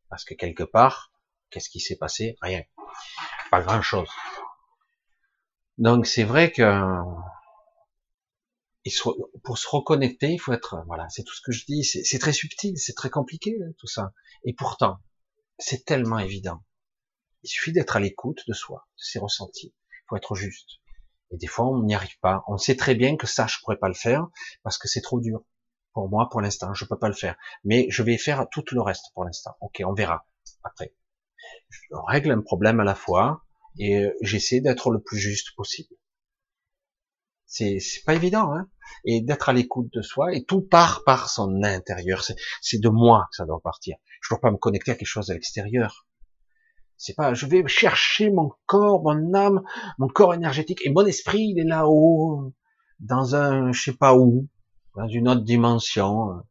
[0.09, 1.12] Parce que quelque part,
[1.51, 2.36] qu'est-ce qui s'est passé?
[2.41, 2.62] Rien.
[3.51, 4.09] Pas grand chose.
[5.78, 6.62] Donc c'est vrai que
[9.43, 12.33] pour se reconnecter, il faut être, voilà, c'est tout ce que je dis, c'est très
[12.33, 14.12] subtil, c'est très compliqué hein, tout ça.
[14.45, 14.99] Et pourtant,
[15.59, 16.62] c'est tellement évident.
[17.43, 19.75] Il suffit d'être à l'écoute de soi, de ses ressentis.
[19.91, 20.78] Il faut être juste.
[21.31, 22.45] Et des fois, on n'y arrive pas.
[22.49, 24.27] On sait très bien que ça, je pourrais pas le faire
[24.63, 25.41] parce que c'est trop dur.
[25.93, 27.37] Pour moi, pour l'instant, je peux pas le faire.
[27.65, 29.57] Mais je vais faire tout le reste pour l'instant.
[29.61, 30.27] Ok, on verra
[30.63, 30.95] après.
[31.91, 33.43] On règle un problème à la fois
[33.79, 35.95] et euh, j'essaie d'être le plus juste possible.
[37.47, 38.69] C'est pas évident, hein
[39.05, 42.25] et d'être à l'écoute de soi, et tout part par son intérieur.
[42.61, 43.97] C'est de moi que ça doit partir.
[44.21, 46.06] Je dois pas me connecter à quelque chose à l'extérieur.
[46.99, 49.62] C'est pas, je vais chercher mon corps, mon âme,
[49.99, 52.52] mon corps énergétique, et mon esprit, il est là-haut,
[53.00, 54.49] dans un, je sais pas où,
[54.97, 56.42] dans une autre dimension.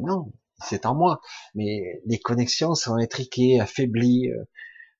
[0.00, 1.20] Non, c'est en moi.
[1.54, 4.44] Mais les connexions sont étriquées, affaiblies, euh,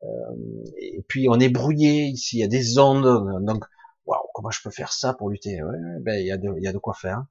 [0.02, 3.64] euh, et puis on est brouillé ici, il y a des ondes, donc
[4.04, 5.58] waouh, comment je peux faire ça pour lutter?
[6.02, 7.24] Ben il y a de, il y a de quoi faire.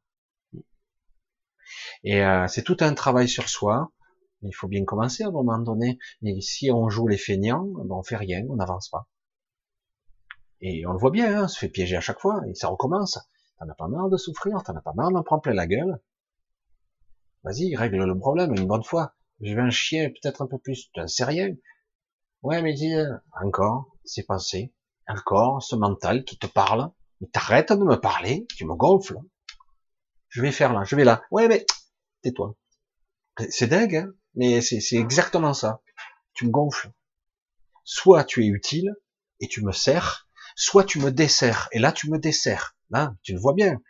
[2.04, 3.92] Et euh, c'est tout un travail sur soi.
[4.42, 5.98] Il faut bien commencer à un moment donné.
[6.22, 9.08] Mais si on joue les feignants, ben on fait rien, on n'avance pas.
[10.62, 12.68] Et on le voit bien, hein, on se fait piéger à chaque fois, et ça
[12.68, 13.20] recommence.
[13.60, 16.00] T'en as pas marre de souffrir, t'en as pas marre d'en prendre plein la gueule.
[17.44, 19.14] Vas-y, règle le problème une bonne fois.
[19.42, 20.90] Je vais en chier peut-être un peu plus.
[20.94, 21.54] Tu sais rien.
[22.42, 22.94] Ouais, mais dis,
[23.42, 24.74] encore, c'est passé.
[25.08, 26.92] Encore, ce mental qui te parle.
[27.22, 29.20] Mais t'arrêtes de me parler, tu me gonfles.
[30.30, 31.22] Je vais faire là, je vais là.
[31.32, 31.66] Ouais, mais
[32.22, 32.56] tais-toi.
[33.50, 35.82] C'est dingue, hein mais c'est exactement ça.
[36.34, 36.92] Tu me gonfles.
[37.84, 38.96] Soit tu es utile
[39.40, 41.70] et tu me sers, soit tu me desserres.
[41.72, 42.76] Et là, tu me desserres.
[42.90, 43.82] Là, tu le vois bien.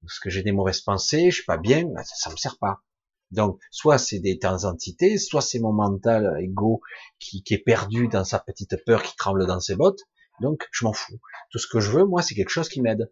[0.00, 2.82] Parce que j'ai des mauvaises pensées, je suis pas bien, ça, ça me sert pas.
[3.30, 6.82] Donc, soit c'est des temps entités, soit c'est mon mental égo
[7.18, 10.00] qui, qui, est perdu dans sa petite peur, qui tremble dans ses bottes.
[10.40, 11.18] Donc, je m'en fous.
[11.50, 13.10] Tout ce que je veux, moi, c'est quelque chose qui m'aide.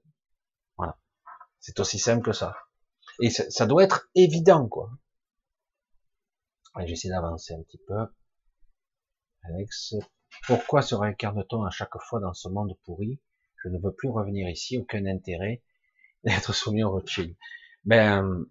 [0.76, 0.99] Voilà.
[1.59, 2.55] C'est aussi simple que ça.
[3.23, 4.91] Et ça, ça doit être évident, quoi.
[6.78, 7.94] J'essaie d'avancer un petit peu.
[9.42, 9.94] Alex,
[10.47, 13.20] pourquoi se réincarne-t-on à chaque fois dans ce monde pourri?
[13.62, 15.62] Je ne veux plus revenir ici, aucun intérêt
[16.24, 17.36] d'être soumis au Rothschild.
[17.84, 18.47] Ben,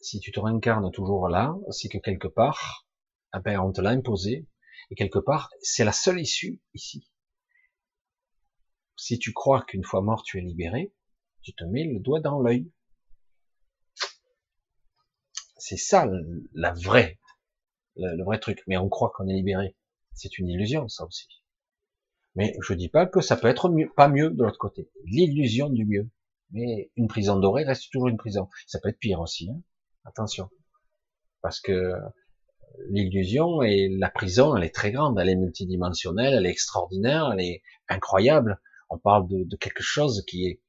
[0.00, 2.86] si tu te réincarnes toujours là, c'est que quelque part,
[3.34, 4.46] eh ben, on te l'a imposé,
[4.90, 7.10] et quelque part, c'est la seule issue ici.
[8.96, 10.94] Si tu crois qu'une fois mort, tu es libéré,
[11.42, 12.72] tu te mets le doigt dans l'œil.
[15.58, 16.08] C'est ça
[16.54, 17.18] la vraie,
[17.96, 18.62] le, vrai truc.
[18.66, 19.76] Mais on croit qu'on est libéré.
[20.14, 21.28] C'est une illusion, ça aussi.
[22.34, 24.90] Mais je dis pas que ça peut être mieux, pas mieux de l'autre côté.
[25.04, 26.08] L'illusion du mieux.
[26.50, 28.48] Mais une prison dorée reste toujours une prison.
[28.66, 29.50] Ça peut être pire aussi.
[29.50, 29.60] Hein.
[30.04, 30.48] Attention.
[31.42, 31.92] Parce que
[32.88, 37.40] l'illusion et la prison, elle est très grande, elle est multidimensionnelle, elle est extraordinaire, elle
[37.40, 38.60] est incroyable.
[38.88, 40.60] On parle de, de quelque chose qui est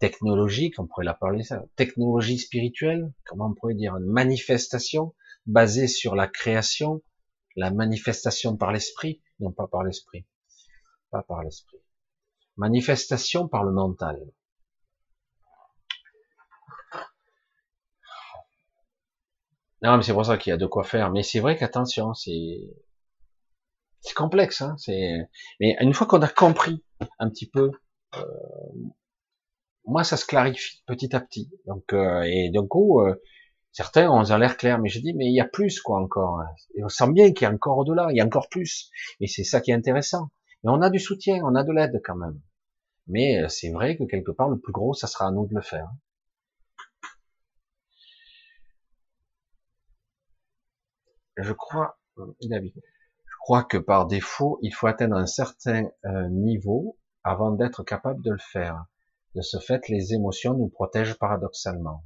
[0.00, 5.14] technologique, on pourrait la parler ça, technologie spirituelle, comment on pourrait dire, une manifestation
[5.46, 7.02] basée sur la création,
[7.56, 10.26] la manifestation par l'esprit, non pas par l'esprit,
[11.10, 11.78] pas par l'esprit,
[12.56, 14.18] manifestation par le mental.
[19.82, 21.10] Non, mais c'est pour ça qu'il y a de quoi faire.
[21.10, 22.60] Mais c'est vrai qu'attention, c'est
[24.02, 24.60] c'est complexe.
[24.60, 26.84] Hein c'est mais une fois qu'on a compris
[27.18, 27.70] un petit peu,
[28.16, 28.22] euh,
[29.90, 31.50] moi ça se clarifie petit à petit.
[31.66, 33.14] Donc euh, et du coup, euh,
[33.72, 36.42] certains ont l'air clair, mais je dis mais il y a plus quoi encore.
[36.74, 38.90] Et on sent bien qu'il y a encore au-delà, il y a encore plus.
[39.20, 40.30] Et c'est ça qui est intéressant.
[40.64, 42.40] Mais on a du soutien, on a de l'aide quand même.
[43.08, 45.62] Mais c'est vrai que quelque part le plus gros, ça sera à nous de le
[45.62, 45.88] faire.
[51.42, 56.98] je crois, euh, je crois que par défaut, il faut atteindre un certain euh, niveau
[57.24, 58.84] avant d'être capable de le faire.
[59.34, 62.04] De ce fait, les émotions nous protègent paradoxalement.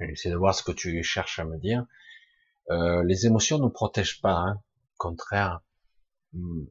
[0.00, 1.84] J'essaie de voir ce que tu cherches à me dire.
[2.70, 4.62] Euh, les émotions ne nous protègent pas, hein.
[4.94, 5.62] au contraire.
[6.32, 6.66] Hmm.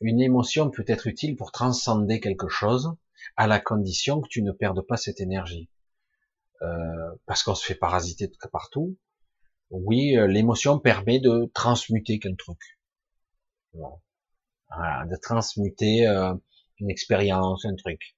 [0.00, 2.94] une émotion peut être utile pour transcender quelque chose,
[3.36, 5.70] à la condition que tu ne perdes pas cette énergie.
[6.62, 8.96] Euh, parce qu'on se fait parasiter partout.
[9.70, 12.78] Oui, euh, l'émotion permet de transmuter qu'un truc,
[14.70, 16.34] de transmuter euh,
[16.78, 18.16] une expérience, un truc,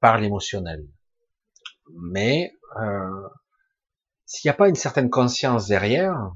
[0.00, 0.86] par l'émotionnel.
[1.94, 2.52] Mais
[4.26, 6.32] s'il n'y a pas une certaine conscience derrière,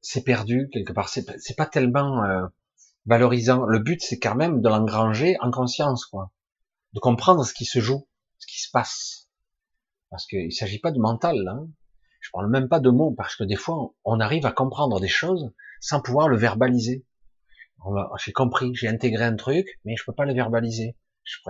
[0.00, 1.08] c'est perdu quelque part.
[1.08, 2.48] C'est pas tellement
[3.06, 3.66] valorisant.
[3.66, 6.30] Le but, c'est quand même de l'engranger en conscience, quoi,
[6.94, 8.06] de comprendre ce qui se joue
[8.40, 9.28] ce qui se passe.
[10.10, 11.46] Parce qu'il ne s'agit pas de mental.
[11.46, 11.68] Hein.
[12.20, 15.08] Je parle même pas de mots, parce que des fois, on arrive à comprendre des
[15.08, 17.04] choses sans pouvoir le verbaliser.
[18.18, 20.96] J'ai compris, j'ai intégré un truc, mais je peux pas le verbaliser.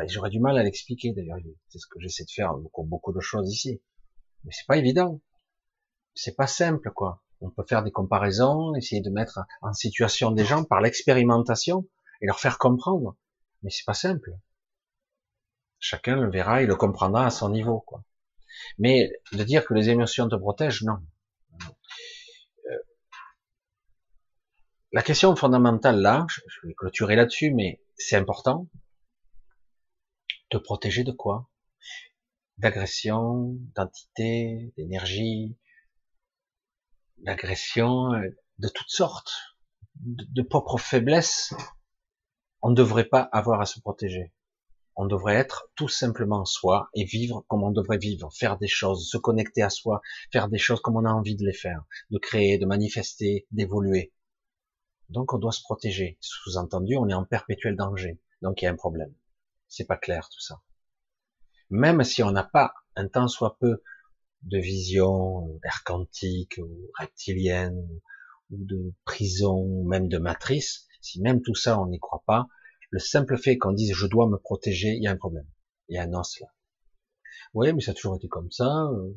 [0.07, 1.39] J'aurais du mal à l'expliquer, d'ailleurs.
[1.69, 3.83] C'est ce que j'essaie de faire beaucoup, beaucoup de choses ici.
[4.45, 5.21] Mais c'est pas évident.
[6.15, 7.23] C'est pas simple, quoi.
[7.41, 11.89] On peut faire des comparaisons, essayer de mettre en situation des gens par l'expérimentation
[12.21, 13.17] et leur faire comprendre.
[13.63, 14.33] Mais c'est pas simple.
[15.79, 17.81] Chacun le verra, il le comprendra à son niveau.
[17.81, 18.05] Quoi.
[18.79, 20.99] Mais de dire que les émotions te protègent, non.
[24.93, 28.69] La question fondamentale là, je vais clôturer là-dessus, mais c'est important.
[30.49, 31.49] Te protéger de quoi?
[32.59, 35.57] D'agression, d'entité, d'énergie,
[37.19, 38.29] d'agression, euh,
[38.59, 39.33] de toutes sortes,
[39.95, 41.55] de, de propres faiblesses.
[42.61, 44.33] On ne devrait pas avoir à se protéger.
[44.97, 49.09] On devrait être tout simplement soi et vivre comme on devrait vivre, faire des choses,
[49.09, 50.03] se connecter à soi,
[50.33, 54.13] faire des choses comme on a envie de les faire, de créer, de manifester, d'évoluer.
[55.11, 56.17] Donc on doit se protéger.
[56.21, 58.21] Sous-entendu, on est en perpétuel danger.
[58.43, 59.13] Donc il y a un problème.
[59.69, 60.63] c'est pas clair tout ça.
[61.69, 63.83] Même si on n'a pas un tant soit peu
[64.43, 67.87] de vision d'air quantique ou reptilienne
[68.51, 72.47] ou de prison même de matrice, si même tout ça on n'y croit pas,
[72.91, 75.47] le simple fait qu'on dise je dois me protéger, il y a un problème.
[75.89, 76.49] Il y a un os là.
[77.55, 78.87] Oui, mais ça a toujours été comme ça.
[78.93, 79.13] Euh,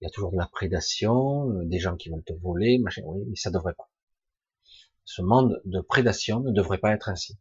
[0.00, 3.02] il y a toujours de la prédation, euh, des gens qui veulent te voler, machin.
[3.06, 3.88] Oui, mais ça devrait pas.
[5.06, 7.38] Ce monde de prédation ne devrait pas être ainsi.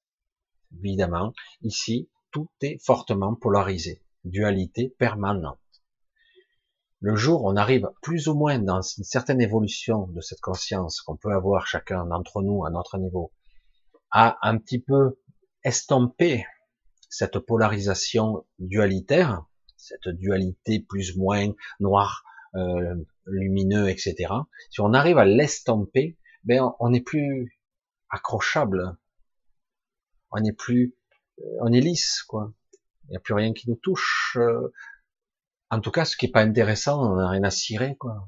[0.77, 5.59] Évidemment, ici, tout est fortement polarisé, dualité permanente.
[6.99, 11.01] Le jour où on arrive plus ou moins dans une certaine évolution de cette conscience
[11.01, 13.33] qu'on peut avoir chacun d'entre nous à notre niveau,
[14.11, 15.19] à un petit peu
[15.63, 16.45] estomper
[17.09, 19.43] cette polarisation dualitaire,
[19.75, 22.95] cette dualité plus ou moins noir, euh,
[23.25, 24.33] lumineux, etc.
[24.69, 27.54] Si on arrive à l'estomper, ben on n'est plus
[28.15, 28.97] accrochable,
[30.31, 30.95] on n'est plus,
[31.39, 32.53] euh, on est lisse, quoi.
[33.05, 34.37] Il n'y a plus rien qui nous touche.
[34.39, 34.73] Euh.
[35.69, 38.27] En tout cas, ce qui est pas intéressant, on n'a rien à cirer, quoi.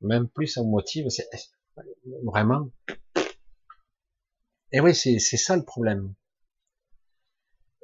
[0.00, 1.28] Même plus ça motive, c'est
[2.24, 2.70] vraiment?
[4.72, 6.14] Et oui, c'est ça le problème.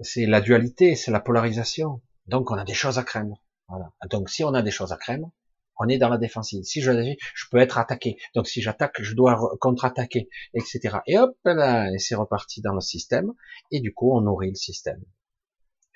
[0.00, 2.02] C'est la dualité, c'est la polarisation.
[2.26, 3.42] Donc on a des choses à craindre.
[3.68, 3.92] Voilà.
[4.10, 5.30] Donc si on a des choses à craindre,
[5.78, 6.62] on est dans la défensive.
[6.64, 6.92] Si je
[7.34, 8.16] je peux être attaqué.
[8.34, 10.98] Donc si j'attaque, je dois contre-attaquer, etc.
[11.06, 13.32] Et hop là, c'est reparti dans le système.
[13.70, 15.00] Et du coup, on nourrit le système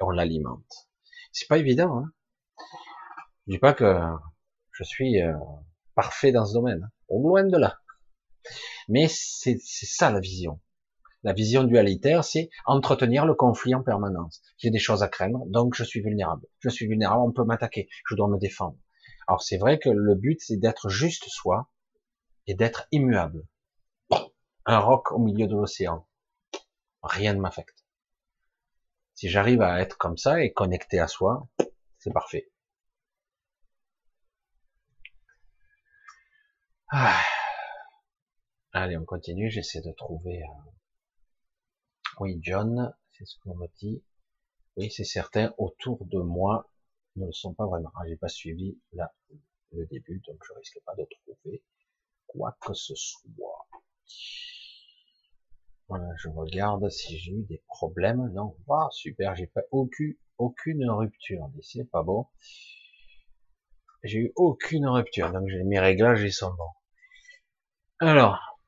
[0.00, 0.88] et on l'alimente.
[1.32, 1.98] C'est pas évident.
[1.98, 2.12] Hein
[3.46, 4.00] je dis pas que
[4.72, 5.34] je suis euh,
[5.94, 7.78] parfait dans ce domaine, au loin de là.
[8.88, 10.60] Mais c'est ça la vision.
[11.24, 14.42] La vision dualitaire, c'est entretenir le conflit en permanence.
[14.58, 16.46] J'ai des choses à craindre, donc je suis vulnérable.
[16.58, 18.76] Je suis vulnérable, on peut m'attaquer, je dois me défendre.
[19.28, 21.70] Alors c'est vrai que le but, c'est d'être juste soi
[22.46, 23.46] et d'être immuable.
[24.66, 26.06] Un roc au milieu de l'océan.
[27.02, 27.84] Rien ne m'affecte.
[29.14, 31.48] Si j'arrive à être comme ça et connecté à soi,
[31.98, 32.50] c'est parfait.
[36.90, 37.22] Ah.
[38.72, 39.50] Allez, on continue.
[39.50, 40.42] J'essaie de trouver.
[40.42, 40.70] Euh,
[42.20, 44.02] oui, John, c'est ce qu'on me dit.
[44.76, 45.54] Oui, c'est certain.
[45.58, 46.71] Autour de moi,
[47.16, 47.90] ne le sont pas vraiment.
[48.06, 49.12] J'ai pas suivi là
[49.72, 51.62] le début, donc je risque pas de trouver
[52.26, 53.68] quoi que ce soit.
[55.88, 58.32] Voilà, je regarde si j'ai eu des problèmes.
[58.32, 61.50] Non, ah, super, j'ai pas aucune, aucune rupture.
[61.60, 62.26] C'est pas bon.
[64.02, 66.72] J'ai eu aucune rupture, donc j'ai mes réglages, ils sont bons.
[68.00, 68.58] Alors,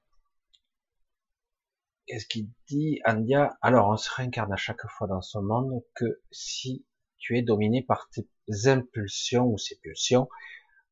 [2.06, 3.56] qu'est-ce qu'il dit, Andia?
[3.60, 6.84] Alors, on se réincarne à chaque fois dans ce monde que si
[7.24, 8.26] tu es dominé par tes
[8.66, 10.28] impulsions ou ces pulsions.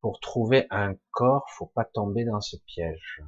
[0.01, 3.21] Pour trouver un corps, faut pas tomber dans ce piège.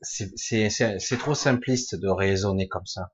[0.00, 3.12] C'est trop simpliste de raisonner comme ça.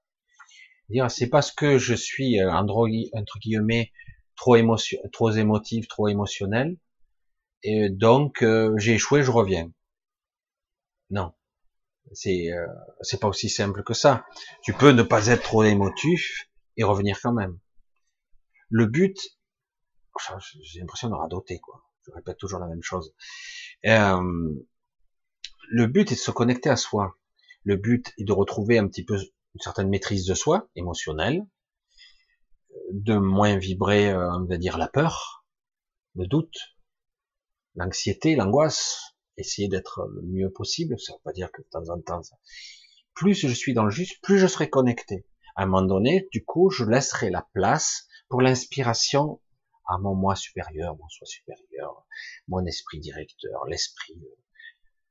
[0.91, 3.91] Dire c'est parce que je suis euh, entre guillemets
[4.37, 6.77] trop émotion, trop émotif, trop émotionnel,
[7.63, 9.73] et donc euh, j'ai échoué, je reviens.
[11.09, 11.33] Non,
[12.13, 12.67] c'est euh,
[13.01, 14.27] c'est pas aussi simple que ça.
[14.63, 17.59] Tu peux ne pas être trop émotif et revenir quand même.
[18.75, 19.19] Le but,
[20.63, 21.85] j'ai l'impression de radoter, quoi.
[22.07, 23.15] Je répète toujours la même chose.
[23.85, 24.55] Euh,
[25.69, 27.19] le but est de se connecter à soi.
[27.65, 31.47] Le but est de retrouver un petit peu une certaine maîtrise de soi, émotionnelle,
[32.93, 35.45] de moins vibrer, euh, on va dire, la peur,
[36.15, 36.57] le doute,
[37.75, 39.03] l'anxiété, l'angoisse,
[39.37, 42.23] essayer d'être le mieux possible, ça veut pas dire que de temps en temps,
[43.13, 45.27] plus je suis dans le juste, plus je serai connecté.
[45.57, 49.43] À un moment donné, du coup, je laisserai la place pour l'inspiration
[49.87, 52.07] à mon moi supérieur, mon soi supérieur,
[52.49, 54.37] mon esprit directeur, l'esprit, euh,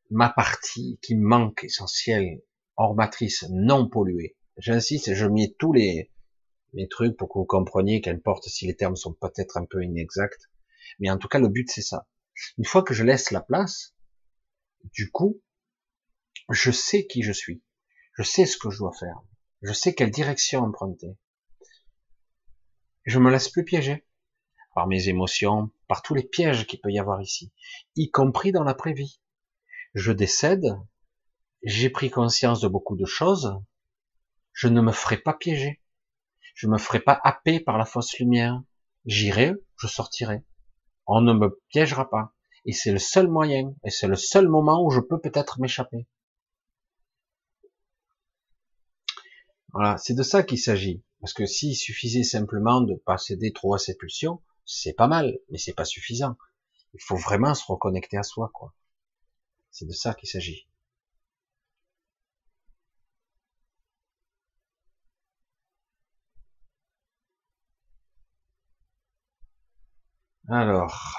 [0.10, 2.42] ma partie qui manque essentielle,
[2.78, 4.38] hors matrice, non polluée.
[4.58, 6.12] J'insiste, je mets tous les,
[6.74, 10.50] les trucs pour que vous compreniez, qu'importe si les termes sont peut-être un peu inexacts,
[10.98, 12.08] mais en tout cas le but c'est ça.
[12.58, 13.94] Une fois que je laisse la place,
[14.96, 15.44] du coup,
[16.50, 17.62] je sais qui je suis,
[18.18, 19.22] je sais ce que je dois faire,
[19.62, 21.16] je sais quelle direction emprunter.
[23.06, 24.06] Je me laisse plus piéger
[24.74, 27.52] par mes émotions, par tous les pièges qu'il peut y avoir ici,
[27.96, 29.20] y compris dans l'après-vie.
[29.94, 30.66] Je décède,
[31.64, 33.60] j'ai pris conscience de beaucoup de choses,
[34.54, 35.82] je ne me ferai pas piéger,
[36.54, 38.62] je me ferai pas happer par la fausse lumière,
[39.06, 40.44] j'irai, je sortirai.
[41.08, 42.34] On ne me piégera pas.
[42.66, 46.08] Et c'est le seul moyen, et c'est le seul moment où je peux peut-être m'échapper.
[49.74, 51.04] Voilà, c'est de ça qu'il s'agit.
[51.20, 55.38] Parce que s'il suffisait simplement de pas céder trop à ses pulsions, c'est pas mal,
[55.50, 56.38] mais c'est pas suffisant.
[56.94, 58.74] Il faut vraiment se reconnecter à soi, quoi.
[59.72, 60.68] C'est de ça qu'il s'agit.
[70.50, 71.18] Alors,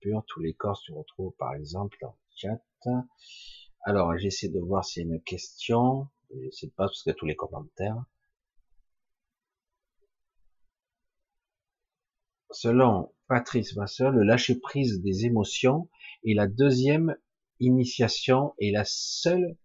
[0.00, 2.60] pur, tous les corps se retrouvent par exemple dans le chat.
[3.84, 6.08] Alors, j'essaie de voir s'il y a une question.
[6.30, 8.04] Je sais pas parce qu'il y a tous les commentaires.
[12.50, 15.88] Selon Patrice Masseur, le lâcher prise des émotions
[16.24, 17.16] est la deuxième
[17.60, 19.56] initiation et la seule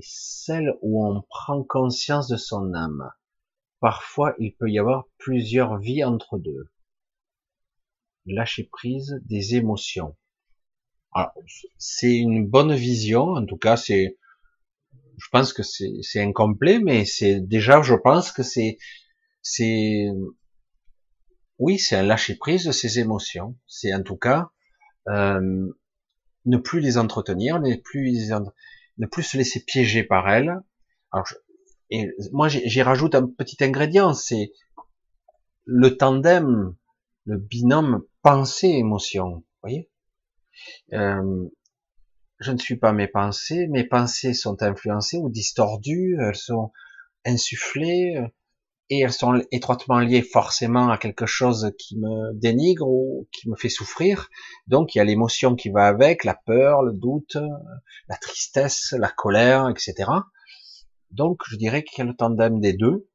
[0.00, 3.10] celle où on prend conscience de son âme.
[3.80, 6.70] Parfois, il peut y avoir plusieurs vies entre deux.
[8.26, 10.16] Lâcher prise des émotions.
[11.78, 14.18] C'est une bonne vision, en tout cas, c'est,
[15.18, 18.78] je pense que c'est incomplet, mais c'est déjà, je pense que c'est,
[19.42, 20.06] c'est,
[21.58, 23.56] oui, c'est un lâcher prise de ses émotions.
[23.66, 24.50] C'est en tout cas
[25.08, 25.68] euh,
[26.44, 28.30] ne plus les entretenir, ne plus
[28.98, 30.56] ne plus se laisser piéger par elles.
[31.12, 31.26] Alors,
[31.90, 34.52] et moi, j'y rajoute un petit ingrédient, c'est
[35.64, 36.74] le tandem,
[37.24, 39.44] le binôme pensée-émotion.
[39.62, 39.90] Voyez?
[40.92, 41.48] Euh,
[42.40, 46.72] Je ne suis pas mes pensées, mes pensées sont influencées ou distordues, elles sont
[47.24, 48.16] insufflées,
[48.90, 53.56] et elles sont étroitement liées forcément à quelque chose qui me dénigre ou qui me
[53.56, 54.30] fait souffrir.
[54.66, 57.36] Donc il y a l'émotion qui va avec, la peur, le doute,
[58.08, 60.10] la tristesse, la colère, etc.
[61.10, 63.08] Donc je dirais qu'il y a le tandem des deux.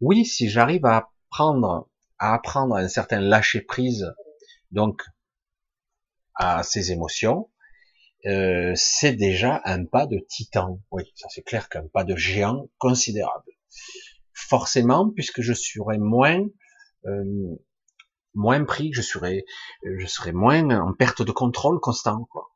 [0.00, 4.06] Oui, si j'arrive à apprendre, à apprendre un certain lâcher prise,
[4.70, 5.02] donc
[6.34, 7.50] à ces émotions,
[8.26, 10.80] euh, c'est déjà un pas de titan.
[10.90, 13.52] Oui, ça c'est clair qu'un pas de géant considérable
[14.48, 16.46] forcément, puisque je serai moins
[17.06, 17.56] euh,
[18.34, 19.44] moins pris, je serai
[19.82, 22.50] je serai moins en perte de contrôle constant, quoi.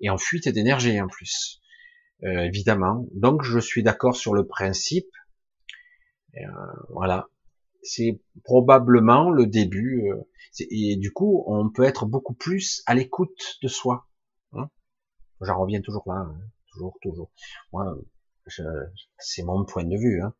[0.00, 1.60] Et en fuite d'énergie en plus,
[2.24, 3.06] euh, évidemment.
[3.14, 5.10] Donc je suis d'accord sur le principe.
[6.36, 6.40] Euh,
[6.90, 7.28] voilà,
[7.82, 10.10] c'est probablement le début.
[10.58, 14.09] et du coup, on peut être beaucoup plus à l'écoute de soi.
[15.40, 16.40] J'en reviens toujours là, hein.
[16.72, 17.30] toujours, toujours.
[17.72, 17.96] Moi,
[19.18, 20.22] c'est mon point de vue.
[20.22, 20.34] Hein.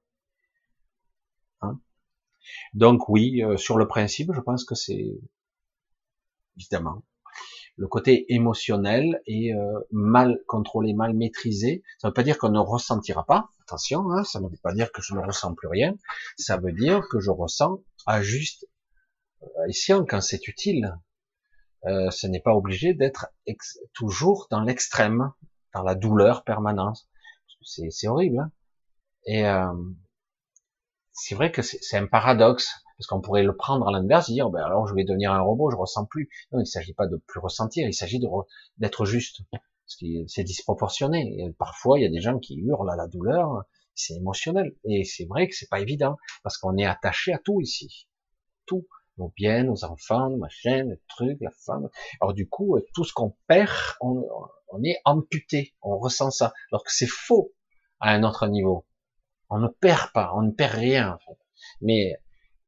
[1.63, 1.81] Hein.
[2.75, 5.19] Donc oui, euh, sur le principe, je pense que c'est
[6.57, 7.03] évidemment
[7.81, 11.83] le côté émotionnel et euh, mal contrôlé, mal maîtrisé.
[11.99, 13.49] Ça ne veut pas dire qu'on ne ressentira pas.
[13.63, 15.95] Attention, hein, ça ne veut pas dire que je ne ressens plus rien.
[16.37, 18.67] Ça veut dire que je ressens à juste
[19.67, 20.95] escient quand c'est utile.
[21.87, 23.29] Euh, ce n'est pas obligé d'être
[23.95, 25.33] toujours dans l'extrême,
[25.75, 27.09] dans la douleur permanente.
[27.63, 28.39] C'est horrible.
[28.39, 28.53] Hein
[29.27, 29.73] et euh,
[31.13, 34.63] c'est vrai que c'est un paradoxe, parce qu'on pourrait le prendre à l'inverse, dire, ben
[34.63, 36.29] alors je vais devenir un robot, je ressens plus.
[36.53, 38.21] Non, il ne s'agit pas de plus ressentir, il s'agit
[38.79, 39.43] d'être juste.
[39.87, 41.37] C'est disproportionné.
[41.39, 44.75] Et parfois, il y a des gens qui hurlent à la douleur, c'est émotionnel.
[44.85, 48.09] Et c'est vrai que c'est pas évident, parce qu'on est attaché à tout ici.
[48.67, 48.87] Tout.
[49.21, 51.91] Nos biens, nos enfants, machin, le truc, la femme.
[52.23, 54.25] Alors du coup, tout ce qu'on perd, on,
[54.83, 56.55] est amputé, on ressent ça.
[56.73, 57.53] Alors que c'est faux
[58.01, 58.87] à un autre niveau.
[59.51, 61.39] On ne perd pas, on ne perd rien en fait.
[61.83, 62.17] Mais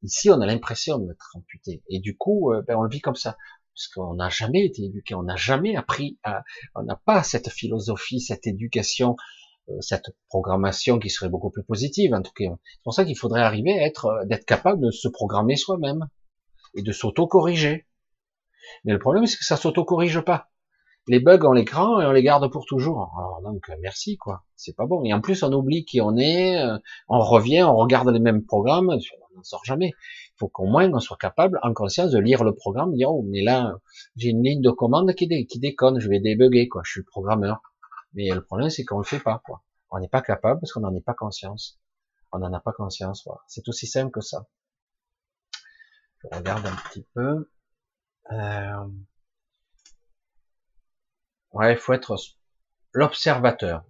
[0.02, 1.82] ici, on a l'impression d'être amputé.
[1.88, 3.38] Et du coup, euh, ben, on le vit comme ça.
[3.74, 7.48] Parce qu'on n'a jamais été éduqué, on n'a jamais appris à, on n'a pas cette
[7.48, 9.16] philosophie, cette éducation,
[9.70, 12.12] euh, cette programmation qui serait beaucoup plus positive.
[12.12, 14.90] En tout cas, c'est pour ça qu'il faudrait arriver à être, euh, d'être capable de
[14.90, 16.06] se programmer soi-même
[16.74, 17.86] et de s'auto-corriger.
[18.84, 20.52] Mais le problème, c'est que ça s'auto-corrige pas
[21.08, 23.12] les bugs on les craint et on les garde pour toujours.
[23.18, 25.04] Alors donc merci quoi, c'est pas bon.
[25.04, 26.78] Et en plus on oublie qui on est, euh,
[27.08, 29.88] on revient, on regarde les mêmes programmes, on n'en sort jamais.
[29.88, 33.24] Il faut qu'au moins on soit capable, en conscience, de lire le programme, dire oh
[33.28, 33.74] mais là
[34.16, 37.62] j'ai une ligne de commande qui, qui déconne, je vais débugger quoi, je suis programmeur.
[38.14, 39.62] Mais le problème c'est qu'on le fait pas quoi.
[39.90, 41.78] On n'est pas capable parce qu'on n'en est pas conscience.
[42.32, 43.24] On n'en a pas conscience.
[43.26, 43.40] Voilà.
[43.46, 44.46] C'est aussi simple que ça.
[46.22, 47.50] Je regarde un petit peu.
[48.30, 48.86] Euh...
[51.52, 52.16] Ouais, il faut être
[52.92, 53.84] l'observateur,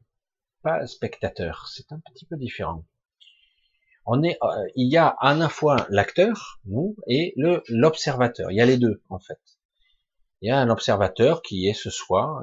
[0.62, 1.68] pas spectateur.
[1.68, 2.84] C'est un petit peu différent.
[4.04, 8.50] On est, euh, il y a à la fois l'acteur, nous, et le l'observateur.
[8.50, 9.40] Il y a les deux en fait.
[10.40, 12.42] Il y a un observateur qui est ce soi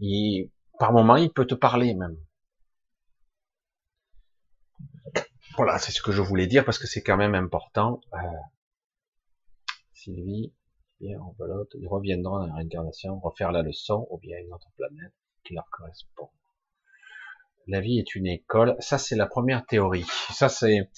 [0.00, 2.16] et, par moment il peut te parler même.
[5.56, 8.00] Voilà, c'est ce que je voulais dire parce que c'est quand même important.
[8.14, 8.18] Euh,
[10.04, 10.52] Sylvie,
[11.00, 11.18] bien
[11.74, 15.12] ils reviendront dans la réincarnation, refaire la leçon, ou bien une autre planète
[15.44, 16.28] qui leur correspond.
[17.66, 20.04] La vie est une école, ça c'est la première théorie.
[20.30, 20.90] Ça c'est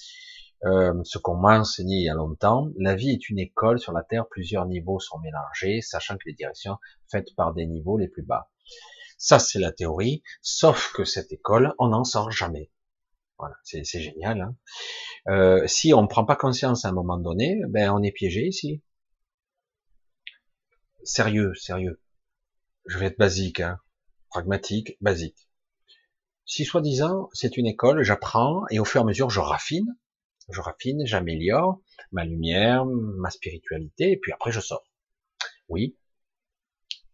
[0.65, 2.67] euh, ce qu'on m'a enseigné il y a longtemps.
[2.77, 6.33] La vie est une école sur la Terre, plusieurs niveaux sont mélangés, sachant que les
[6.33, 6.77] directions
[7.09, 8.49] faites par des niveaux les plus bas.
[9.17, 12.71] Ça c'est la théorie, sauf que cette école, on n'en sort jamais.
[13.39, 14.41] Voilà, c'est génial.
[14.41, 14.55] Hein
[15.29, 18.47] euh, si on ne prend pas conscience à un moment donné, ben on est piégé
[18.47, 18.81] ici.
[21.03, 22.01] Sérieux, sérieux.
[22.85, 23.79] Je vais être basique, hein,
[24.29, 25.49] pragmatique, basique.
[26.45, 29.97] Si soi-disant c'est une école, j'apprends et au fur et à mesure je raffine,
[30.49, 34.87] je raffine, j'améliore ma lumière, ma spiritualité, et puis après je sors.
[35.67, 35.97] Oui,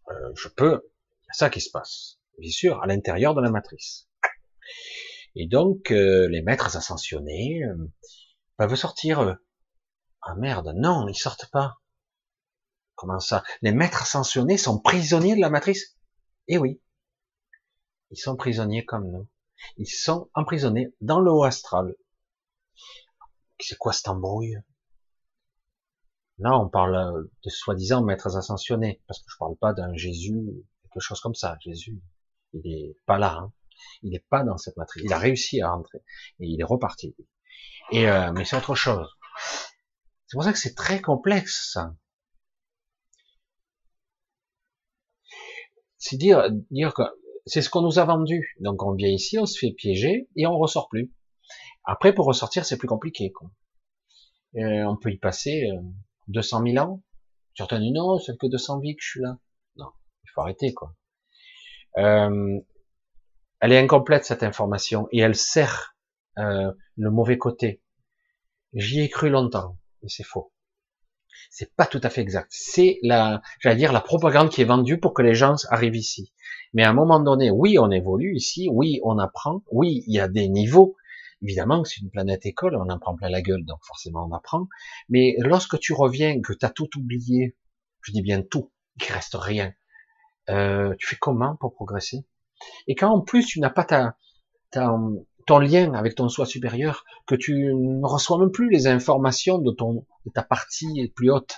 [0.09, 0.91] euh, je peux,
[1.23, 4.07] il y a ça qui se passe, bien sûr, à l'intérieur de la matrice.
[5.35, 7.91] Et donc, euh, les maîtres ascensionnés euh,
[8.57, 9.37] peuvent sortir.
[10.21, 11.79] ah merde, non, ils sortent pas.
[12.95, 13.43] Comment ça?
[13.61, 15.97] Les maîtres ascensionnés sont prisonniers de la matrice?
[16.47, 16.81] Eh oui,
[18.11, 19.27] ils sont prisonniers comme nous.
[19.77, 21.95] Ils sont emprisonnés dans le haut astral.
[23.59, 24.57] C'est quoi cette embrouille?
[26.37, 30.43] Là, on parle de soi-disant maîtres ascensionnés, parce que je parle pas d'un Jésus,
[30.83, 31.57] quelque chose comme ça.
[31.61, 32.01] Jésus,
[32.53, 33.37] il est pas là.
[33.37, 33.53] Hein.
[34.01, 35.03] Il n'est pas dans cette matrice.
[35.05, 35.99] Il a réussi à rentrer
[36.39, 37.15] et il est reparti.
[37.91, 39.07] Et euh, mais c'est autre chose.
[40.27, 41.77] C'est pour ça que c'est très complexe.
[46.05, 47.03] C'est dire dire que
[47.45, 48.57] c'est ce qu'on nous a vendu.
[48.59, 51.13] Donc on vient ici, on se fait piéger et on ressort plus.
[51.85, 53.31] Après pour ressortir c'est plus compliqué.
[54.57, 55.69] Euh, on peut y passer
[56.27, 57.01] 200 euh, 000 ans.
[57.55, 59.37] Certains disent non, c'est que 200 vies que je suis là.
[59.77, 59.91] Non,
[60.25, 60.93] il faut arrêter quoi.
[61.97, 62.59] Euh,
[63.61, 65.95] elle est incomplète cette information et elle sert
[66.37, 67.81] euh, le mauvais côté.
[68.73, 70.52] J'y ai cru longtemps, mais c'est faux.
[71.49, 72.47] C'est pas tout à fait exact.
[72.49, 76.33] C'est la, j'allais dire, la propagande qui est vendue pour que les gens arrivent ici.
[76.73, 80.19] Mais à un moment donné, oui, on évolue ici, oui, on apprend, oui, il y
[80.19, 80.95] a des niveaux.
[81.41, 84.67] Évidemment, c'est une planète école, on en prend plein la gueule, donc forcément on apprend.
[85.09, 87.55] Mais lorsque tu reviens, que tu as tout oublié,
[88.01, 88.71] je dis bien tout,
[89.01, 89.73] il reste rien,
[90.49, 92.25] euh, tu fais comment pour progresser?
[92.87, 94.15] Et quand en plus tu n'as pas ta,
[95.45, 99.71] ton lien avec ton soi supérieur, que tu ne reçois même plus les informations de
[99.71, 101.55] ton de ta partie plus haute,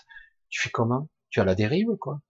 [0.50, 1.10] tu fais comment?
[1.30, 2.22] Tu as la dérive, quoi?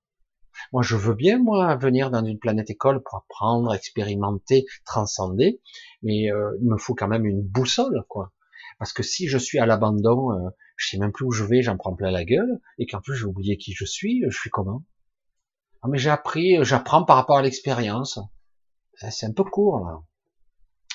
[0.71, 5.61] Moi, je veux bien moi venir dans une planète école pour apprendre, expérimenter, transcender,
[6.01, 8.31] mais euh, il me faut quand même une boussole, quoi.
[8.79, 11.61] Parce que si je suis à l'abandon, euh, je sais même plus où je vais,
[11.61, 14.49] j'en prends plein la gueule, et qu'en plus j'ai oublié qui je suis, je suis
[14.49, 14.83] comment?
[15.81, 18.19] Ah, mais j'ai appris, j'apprends par rapport à l'expérience.
[19.09, 20.01] C'est un peu court, là.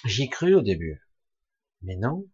[0.05, 1.03] J'y ai cru au début.
[1.83, 2.27] Mais non.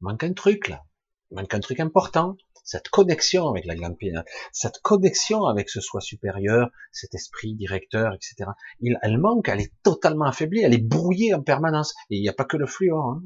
[0.00, 0.84] Il manque un truc, là.
[1.30, 2.36] Il manque un truc important.
[2.64, 4.24] Cette connexion avec la glande pinéale.
[4.52, 8.50] Cette connexion avec ce soi supérieur, cet esprit directeur, etc.
[8.80, 11.94] Il, elle manque, elle est totalement affaiblie, elle est brouillée en permanence.
[12.10, 13.22] Et il n'y a pas que le fluor, hein.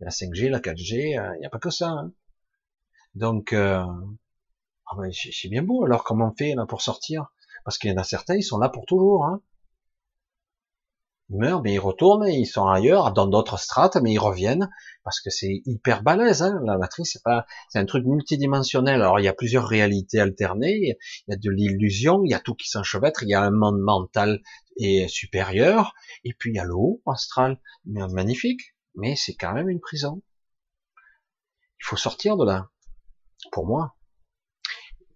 [0.00, 1.90] La 5G, la 4G, euh, il n'y a pas que ça.
[1.90, 2.12] Hein.
[3.14, 3.84] Donc, euh,
[4.86, 5.84] ah ben, c'est bien beau.
[5.84, 7.32] Alors, comment on fait là pour sortir?
[7.64, 9.26] Parce qu'il y en a certains, ils sont là pour toujours.
[9.26, 9.42] Hein
[11.30, 14.68] ils meurent, mais ils retournent, ils sont ailleurs, dans d'autres strates, mais ils reviennent,
[15.04, 19.00] parce que c'est hyper balèze, hein, la matrice, c'est pas, c'est un truc multidimensionnel.
[19.00, 22.40] Alors, il y a plusieurs réalités alternées, il y a de l'illusion, il y a
[22.40, 24.40] tout qui s'enchevêtre, il y a un monde mental
[24.76, 25.94] et supérieur,
[26.24, 30.22] et puis il y a le haut astral, magnifique, mais c'est quand même une prison.
[31.80, 32.68] Il faut sortir de là.
[33.52, 33.96] Pour moi,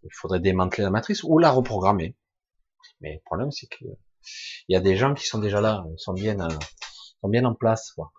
[0.02, 2.16] il faudrait démanteler la matrice ou la reprogrammer.
[3.00, 3.84] Mais le problème, c'est que
[4.68, 6.58] il y a des gens qui sont déjà là, ils sont bien, euh,
[7.20, 7.92] sont bien en place.
[7.92, 8.12] Quoi.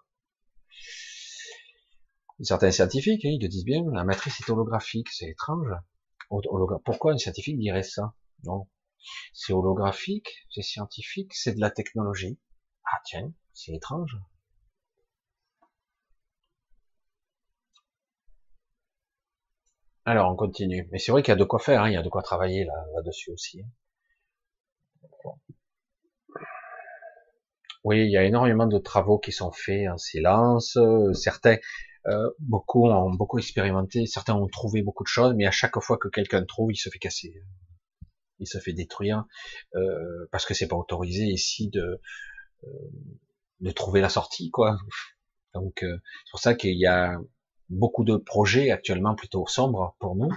[2.42, 5.70] Certains scientifiques, hein, ils le disent bien, la matrice est holographique, c'est étrange.
[6.84, 8.14] Pourquoi un scientifique dirait ça?
[8.44, 8.68] Non,
[9.34, 12.40] c'est holographique, c'est scientifique, c'est de la technologie.
[12.86, 14.18] Ah tiens, c'est étrange.
[20.06, 20.88] Alors on continue.
[20.92, 22.22] Mais c'est vrai qu'il y a de quoi faire, hein, il y a de quoi
[22.22, 23.62] travailler là-dessus aussi.
[23.62, 23.68] Hein.
[27.86, 30.76] Oui, il y a énormément de travaux qui sont faits en silence.
[30.76, 31.58] Euh, certains,
[32.08, 36.00] euh, beaucoup ont beaucoup expérimenté, certains ont trouvé beaucoup de choses, mais à chaque fois
[36.00, 37.44] que quelqu'un trouve, il se fait casser,
[38.40, 39.26] il se fait détruire,
[39.76, 42.02] euh, parce que c'est pas autorisé ici de
[43.62, 44.80] de trouver la sortie, quoi.
[45.54, 47.16] Donc c'est pour ça qu'il y a
[47.70, 50.32] beaucoup de projets actuellement plutôt sombres pour nous.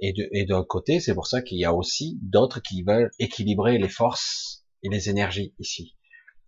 [0.00, 3.88] et d'un côté, c'est pour ça qu'il y a aussi d'autres qui veulent équilibrer les
[3.88, 5.96] forces et les énergies ici.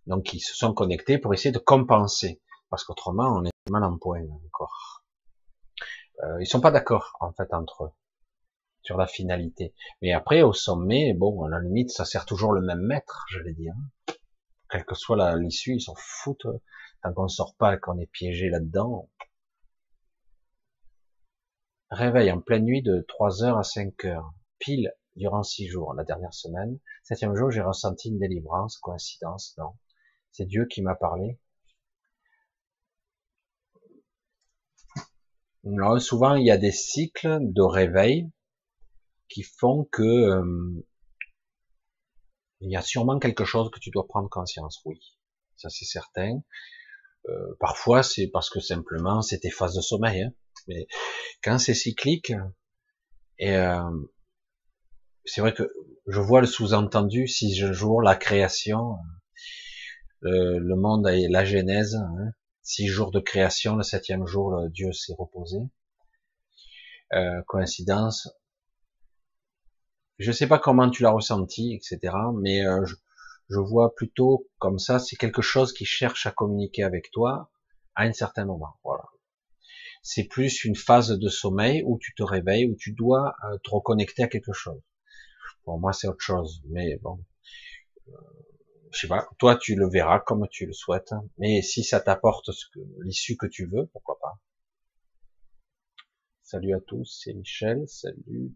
[0.07, 3.97] Donc ils se sont connectés pour essayer de compenser, parce qu'autrement on est mal en
[3.97, 5.03] point encore.
[6.23, 7.91] Euh, ils sont pas d'accord en fait entre eux
[8.83, 9.75] sur la finalité.
[10.01, 13.39] Mais après au sommet, bon à la limite ça sert toujours le même maître, je
[13.39, 13.73] vais dire.
[14.69, 16.47] Quelle que soit l'issue, ils s'en foutent
[17.03, 19.09] tant qu'on sort pas, qu'on est piégé là-dedans.
[21.89, 26.03] Réveil en pleine nuit de 3 heures à 5 heures, pile durant six jours, la
[26.03, 26.79] dernière semaine.
[27.03, 29.73] Septième jour, j'ai ressenti une délivrance, coïncidence, non.
[30.31, 31.39] C'est Dieu qui m'a parlé.
[35.99, 38.31] souvent, il y a des cycles de réveil
[39.29, 40.83] qui font que euh,
[42.61, 44.81] il y a sûrement quelque chose que tu dois prendre conscience.
[44.85, 44.99] Oui,
[45.55, 46.41] ça c'est certain.
[47.29, 50.23] Euh, parfois c'est parce que simplement c'est tes phases de sommeil.
[50.23, 50.33] Hein.
[50.67, 50.87] Mais
[51.43, 52.33] quand c'est cyclique,
[53.37, 53.91] et euh,
[55.25, 55.71] c'est vrai que
[56.07, 58.97] je vois le sous-entendu si je joue la création,
[60.21, 62.31] le, le monde et la genèse, hein,
[62.63, 65.57] six jours de création, le septième jour, Dieu s'est reposé.
[67.13, 68.29] Euh, coïncidence.
[70.17, 72.15] Je sais pas comment tu l'as ressenti, etc.
[72.39, 72.95] Mais euh, je,
[73.49, 77.51] je, vois plutôt comme ça, c'est quelque chose qui cherche à communiquer avec toi
[77.95, 78.79] à un certain moment.
[78.85, 79.03] Voilà.
[80.03, 83.71] C'est plus une phase de sommeil où tu te réveilles, où tu dois euh, te
[83.71, 84.81] reconnecter à quelque chose.
[85.63, 86.61] Pour moi, c'est autre chose.
[86.69, 87.23] Mais bon,
[88.07, 88.11] euh,
[88.91, 89.27] je sais pas.
[89.39, 91.13] Toi, tu le verras comme tu le souhaites.
[91.37, 92.49] Mais si ça t'apporte
[93.03, 94.39] l'issue que tu veux, pourquoi pas.
[96.43, 97.87] Salut à tous, c'est Michel.
[97.87, 98.53] Salut,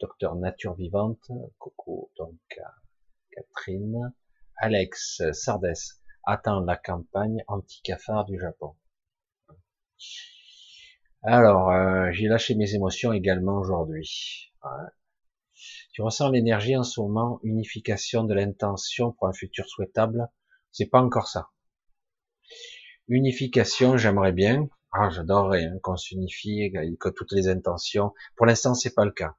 [0.00, 1.30] docteur Nature Vivante.
[1.58, 2.38] Coco, donc
[3.30, 4.14] Catherine.
[4.58, 8.74] Alex Sardès attend la campagne anti-cafard du Japon.
[11.22, 14.52] Alors, euh, j'ai lâché mes émotions également aujourd'hui.
[15.96, 20.28] Tu ressens l'énergie en ce moment, unification de l'intention pour un futur souhaitable.
[20.70, 21.48] C'est pas encore ça.
[23.08, 24.68] Unification, j'aimerais bien.
[24.92, 28.12] Ah, j'adorerais hein, qu'on s'unifie, que toutes les intentions.
[28.36, 29.36] Pour l'instant, c'est pas le cas.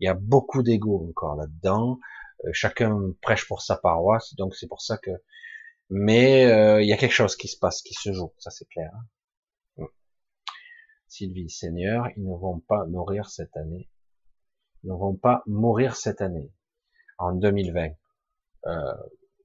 [0.00, 1.98] Il y a beaucoup d'ego encore là-dedans.
[2.46, 5.10] Euh, chacun prêche pour sa paroisse, donc c'est pour ça que.
[5.90, 8.68] Mais euh, il y a quelque chose qui se passe, qui se joue, ça c'est
[8.70, 8.90] clair.
[9.76, 9.84] Hein.
[11.06, 13.90] Sylvie, Seigneur, ils ne vont pas nourrir cette année.
[14.84, 16.52] Ne vont pas mourir cette année,
[17.18, 17.90] en 2020.
[18.66, 18.94] Euh,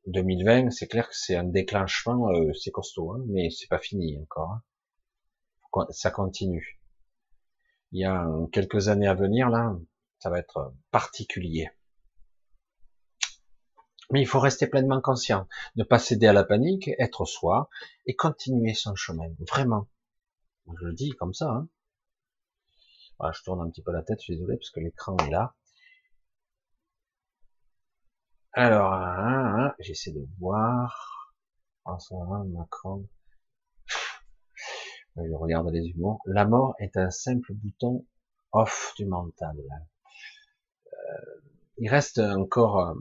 [0.07, 4.19] 2020, c'est clair que c'est un déclenchement, euh, c'est costaud, hein, mais c'est pas fini
[4.21, 4.59] encore.
[5.75, 5.87] Hein.
[5.89, 6.81] Ça continue.
[7.91, 9.75] Il y a quelques années à venir, là,
[10.19, 11.69] ça va être particulier.
[14.11, 17.69] Mais il faut rester pleinement conscient, ne pas céder à la panique, être soi,
[18.05, 19.87] et continuer son chemin, vraiment.
[20.67, 21.49] Je le dis comme ça.
[21.49, 21.69] Hein.
[23.21, 25.55] Je tourne un petit peu la tête, je suis désolé, parce que l'écran est là.
[28.53, 31.13] Alors, hein, hein, j'essaie de voir.
[31.81, 33.07] François Macron.
[35.17, 36.21] Je regarde les humours.
[36.25, 38.05] La mort est un simple bouton
[38.51, 39.57] off du mental.
[40.87, 41.41] Euh,
[41.77, 42.93] il reste encore euh,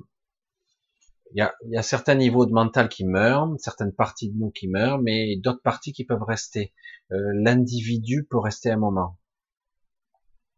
[1.35, 4.51] il y a, y a, certains niveaux de mental qui meurent, certaines parties de nous
[4.51, 6.75] qui meurent, mais d'autres parties qui peuvent rester.
[7.13, 9.19] Euh, L'individu peut rester un moment.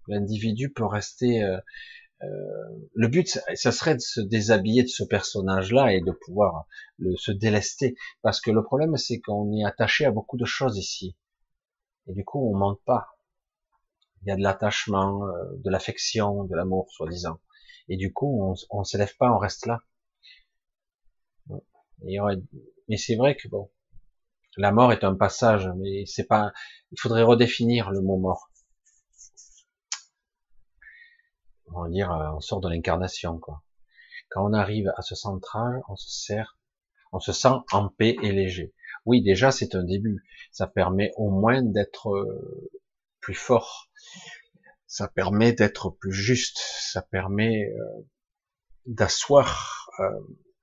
[0.09, 1.43] L'individu peut rester.
[1.43, 1.59] Euh,
[2.23, 2.27] euh,
[2.95, 6.67] le but, ça serait de se déshabiller de ce personnage-là et de pouvoir
[7.17, 11.17] se délester, parce que le problème, c'est qu'on est attaché à beaucoup de choses ici,
[12.07, 13.09] et du coup, on monte pas.
[14.23, 17.41] Il y a de l'attachement, euh, de l'affection, de l'amour, soi-disant,
[17.89, 19.81] et du coup, on, on se lève pas, on reste là.
[22.89, 23.71] Mais c'est vrai que bon,
[24.57, 26.53] la mort est un passage, mais c'est pas.
[26.93, 28.51] Il faudrait redéfinir le mot mort.
[31.77, 33.63] On va dire, euh, on sort de l'incarnation, quoi.
[34.31, 36.57] Quand on arrive à ce central, on se sert,
[37.13, 38.73] on se sent en paix et léger.
[39.07, 40.25] Oui, déjà, c'est un début.
[40.53, 42.71] Ça permet au moins d'être euh,
[43.21, 43.91] plus fort.
[44.87, 46.59] Ça permet d'être plus juste.
[46.59, 48.07] Ça permet euh,
[48.87, 49.89] d'asseoir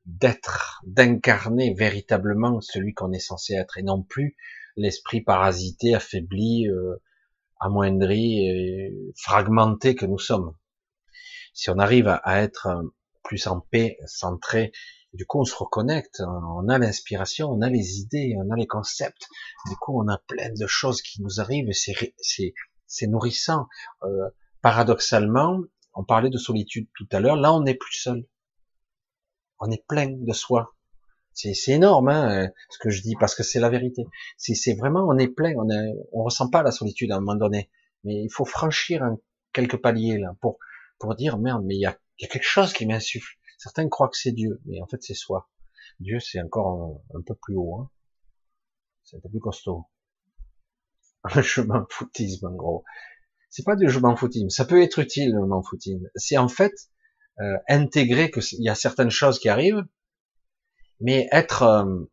[0.05, 4.35] d'être, d'incarner véritablement celui qu'on est censé être et non plus
[4.75, 6.67] l'esprit parasité, affaibli,
[7.59, 8.45] amoindri
[9.15, 10.53] fragmenté que nous sommes.
[11.53, 12.69] Si on arrive à, être
[13.23, 14.71] plus en paix, centré,
[15.13, 18.67] du coup on se reconnecte, on a l'inspiration, on a les idées, on a les
[18.67, 19.27] concepts,
[19.69, 23.67] du coup on a plein de choses qui nous arrivent c'est, nourrissant.
[24.03, 24.29] Euh,
[24.61, 25.61] paradoxalement,
[25.93, 28.25] on parlait de solitude tout à l'heure, là on n'est plus seul
[29.61, 30.75] on est plein de soi.
[31.33, 34.03] C'est énorme, hein, ce que je dis, parce que c'est la vérité.
[34.37, 37.37] C'est vraiment, on est plein, on ne on ressent pas la solitude à un moment
[37.37, 37.69] donné,
[38.03, 39.17] mais il faut franchir un,
[39.53, 40.57] quelques paliers là pour
[41.01, 43.35] pour dire merde, mais il y a, y a quelque chose qui m'insuffle.
[43.57, 45.49] Certains croient que c'est Dieu, mais en fait c'est soi.
[45.99, 47.89] Dieu c'est encore un, peu plus haut, hein.
[49.03, 49.87] c'est un peu plus costaud.
[51.41, 52.83] Je m'en foutisme en gros.
[53.49, 56.07] C'est pas du je m'en foutisme, ça peut être utile le m'en foutisme.
[56.15, 56.71] C'est en fait
[57.41, 59.83] euh, intégrer qu'il y a certaines choses qui arrivent,
[61.01, 62.05] mais être euh,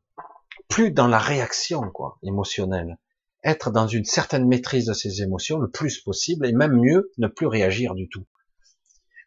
[0.68, 2.98] plus dans la réaction quoi, émotionnelle,
[3.44, 7.28] être dans une certaine maîtrise de ses émotions le plus possible, et même mieux, ne
[7.28, 8.26] plus réagir du tout.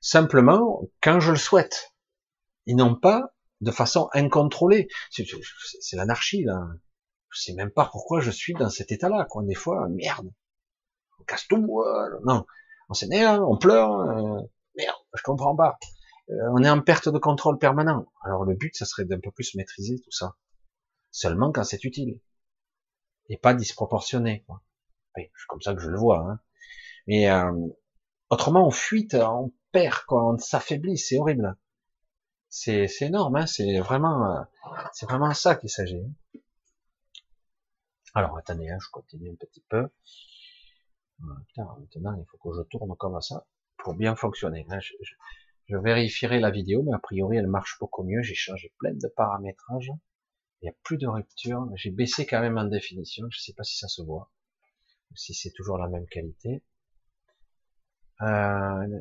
[0.01, 1.93] Simplement quand je le souhaite,
[2.67, 4.87] et non pas de façon incontrôlée.
[5.11, 6.67] C'est l'anarchie là.
[7.29, 9.25] Je sais même pas pourquoi je suis dans cet état-là.
[9.29, 9.43] Quoi.
[9.43, 10.29] Des fois, merde,
[11.19, 11.83] on casse tout.
[12.25, 12.45] non,
[12.89, 13.91] on s'énerve, on pleure.
[14.01, 14.41] Euh,
[14.75, 15.77] Je comprends pas.
[16.29, 18.11] Euh, on est en perte de contrôle permanent.
[18.23, 20.35] Alors le but, ça serait d'un peu plus maîtriser tout ça.
[21.11, 22.19] Seulement quand c'est utile.
[23.29, 24.43] Et pas disproportionné.
[24.47, 24.61] Quoi.
[25.15, 26.19] c'est comme ça que je le vois.
[26.19, 26.39] Hein.
[27.07, 27.51] Mais euh,
[28.29, 31.55] autrement, on fuite, on perd, quoi, on s'affaiblit, c'est horrible.
[32.49, 34.43] C'est énorme, hein, c'est vraiment, euh,
[34.93, 36.03] c'est vraiment ça qu'il s'agit.
[38.13, 39.89] Alors attendez, hein, je continue un petit peu.
[41.19, 44.65] maintenant il faut que je tourne comme ça pour bien fonctionner.
[44.81, 44.93] je,
[45.69, 48.21] je, vérifierai la vidéo, mais a priori elle marche beaucoup mieux.
[48.21, 49.93] J'ai changé plein de paramétrages.
[50.61, 51.69] Il n'y a plus de rupture.
[51.75, 53.25] J'ai baissé quand même en définition.
[53.31, 54.29] Je ne sais pas si ça se voit
[55.11, 56.63] ou si c'est toujours la même qualité.
[58.21, 58.99] Euh,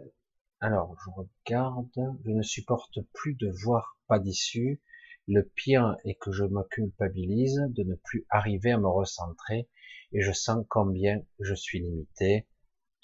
[0.60, 2.18] alors, je regarde.
[2.24, 4.82] Je ne supporte plus de voir pas d'issue.
[5.26, 9.68] Le pire est que je me culpabilise de ne plus arriver à me recentrer
[10.12, 12.46] et je sens combien je suis limité.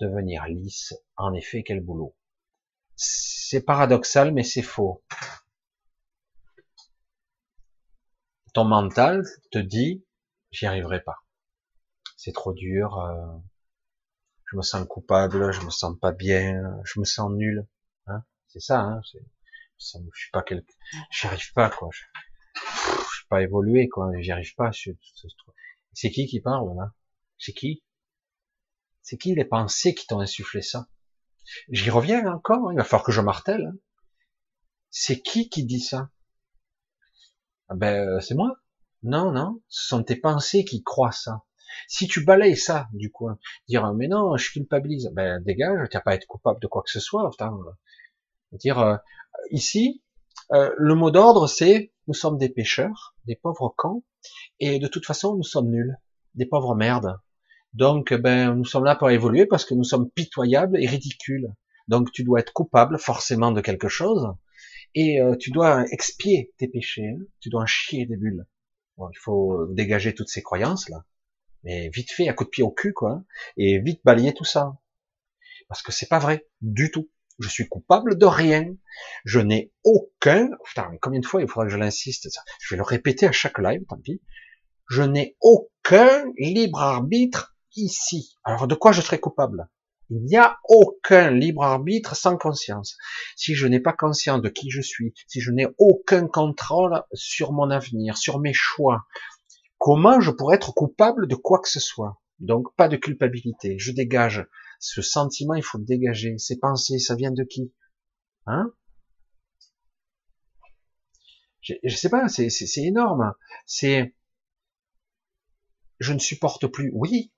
[0.01, 2.15] Devenir lisse, en effet, quel boulot.
[2.97, 5.03] C'est paradoxal, mais c'est faux.
[8.53, 10.05] Ton mental te dit,
[10.51, 11.23] j'y arriverai pas.
[12.17, 13.39] C'est trop dur, euh,
[14.47, 17.67] je me sens coupable, je me sens pas bien, je me sens nul.
[18.07, 19.19] Hein c'est ça, hein je,
[19.79, 20.73] suis pas quelque,
[21.11, 21.89] j'y arrive pas quoi.
[21.93, 22.01] Je,
[23.17, 24.71] suis pas évolué quoi, j'y arrive pas.
[25.93, 26.93] C'est qui qui parle là?
[27.39, 27.83] C'est qui?
[29.03, 30.89] C'est qui les pensées qui t'ont insufflé ça?
[31.69, 32.73] J'y reviens encore.
[32.73, 33.67] Il va falloir que je martèle.
[33.67, 33.79] Hein.
[34.91, 36.11] C'est qui qui dit ça?
[37.69, 38.57] Ah Ben euh, c'est moi.
[39.03, 41.45] Non, non, ce sont tes pensées qui croient ça.
[41.89, 43.39] Si tu balayes ça du coin,
[43.69, 46.83] dire mais non, je culpabilise, ben dégage, tu n'as pas à être coupable de quoi
[46.83, 47.31] que ce soit.
[48.53, 48.97] dire euh,
[49.51, 50.03] ici,
[50.53, 54.05] euh, le mot d'ordre c'est nous sommes des pécheurs, des pauvres cons,
[54.61, 55.97] et de toute façon nous sommes nuls,
[56.35, 57.19] des pauvres merdes.
[57.75, 61.53] Donc ben nous sommes là pour évoluer parce que nous sommes pitoyables et ridicules.
[61.89, 64.29] Donc tu dois être coupable forcément de quelque chose
[64.95, 67.25] et euh, tu dois expier tes péchés, hein.
[67.41, 68.47] tu dois en chier des bulles.
[68.97, 71.05] Bon, il faut dégager toutes ces croyances là
[71.67, 73.25] mais vite fait, à coup de pied au cul, quoi,
[73.57, 74.79] et vite balayer tout ça.
[75.69, 77.11] Parce que c'est pas vrai, du tout.
[77.41, 78.65] Je suis coupable de rien.
[79.25, 82.29] Je n'ai aucun, putain, mais combien de fois il faudra que je l'insiste,
[82.61, 84.23] je vais le répéter à chaque live, tant pis.
[84.89, 88.37] Je n'ai aucun libre arbitre ici.
[88.45, 89.69] Alors de quoi je serais coupable?
[90.09, 92.97] Il n'y a aucun libre arbitre sans conscience.
[93.35, 97.53] Si je n'ai pas conscience de qui je suis, si je n'ai aucun contrôle sur
[97.53, 99.05] mon avenir, sur mes choix,
[99.87, 103.79] Comment je pourrais être coupable de quoi que ce soit Donc pas de culpabilité.
[103.79, 104.45] Je dégage
[104.81, 106.37] ce sentiment, il faut le dégager.
[106.39, 107.73] Ces pensées, ça vient de qui?
[108.47, 108.73] Hein?
[111.61, 113.33] Je, je sais pas, c'est énorme.
[113.65, 114.13] C'est
[116.01, 116.91] je ne supporte plus.
[116.93, 117.33] Oui,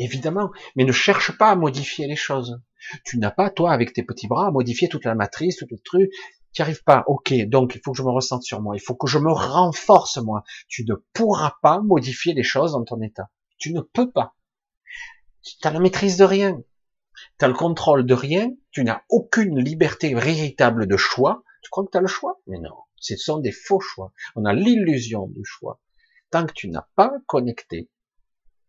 [0.00, 2.60] évidemment, mais ne cherche pas à modifier les choses.
[3.04, 5.78] Tu n'as pas, toi, avec tes petits bras, à modifier toute la matrice, tout le
[5.78, 6.10] truc.
[6.58, 7.04] Tu arrives pas.
[7.06, 8.74] Ok, donc il faut que je me ressente sur moi.
[8.74, 10.42] Il faut que je me renforce moi.
[10.66, 13.30] Tu ne pourras pas modifier les choses dans ton état.
[13.58, 14.34] Tu ne peux pas.
[15.44, 16.60] Tu as la maîtrise de rien.
[17.38, 18.50] Tu as le contrôle de rien.
[18.72, 21.44] Tu n'as aucune liberté véritable de choix.
[21.62, 22.40] Tu crois que tu as le choix?
[22.48, 22.74] Mais non.
[22.96, 24.12] Ce sont des faux choix.
[24.34, 25.80] On a l'illusion du choix.
[26.32, 27.88] Tant que tu n'as pas connecté,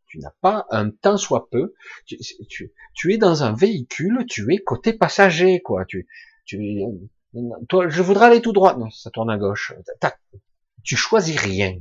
[0.05, 1.73] tu n'as pas un temps soit peu,
[2.05, 5.85] tu, es dans un véhicule, tu es côté passager, quoi.
[5.85, 6.07] Tu,
[6.45, 6.59] tu,
[7.67, 8.77] toi, je voudrais aller tout droit.
[8.77, 9.73] Non, ça tourne à gauche.
[10.83, 11.75] Tu choisis rien.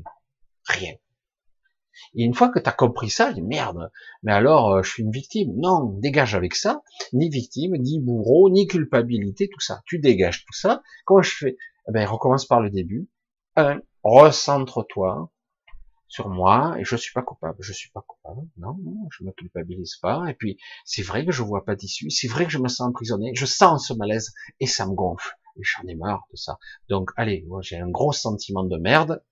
[0.67, 0.95] Rien.
[2.15, 3.91] Et une fois que tu as compris ça, dis merde,
[4.23, 5.53] mais alors euh, je suis une victime.
[5.57, 9.83] Non, dégage avec ça, ni victime, ni bourreau, ni culpabilité, tout ça.
[9.87, 10.83] Tu dégages tout ça.
[11.05, 11.57] Comment je fais
[11.89, 13.09] eh Ben, recommence par le début.
[13.57, 15.31] Un, recentre-toi
[16.09, 17.59] sur moi et je suis pas coupable.
[17.61, 18.47] Je suis pas coupable.
[18.57, 20.25] Non, non, je me culpabilise pas.
[20.29, 22.11] Et puis, c'est vrai que je vois pas d'issue.
[22.11, 23.33] C'est vrai que je me sens emprisonné.
[23.35, 25.38] Je sens ce malaise et ça me gonfle.
[25.59, 26.59] Et j'en ai marre de ça.
[26.89, 29.23] Donc, allez, moi, j'ai un gros sentiment de merde.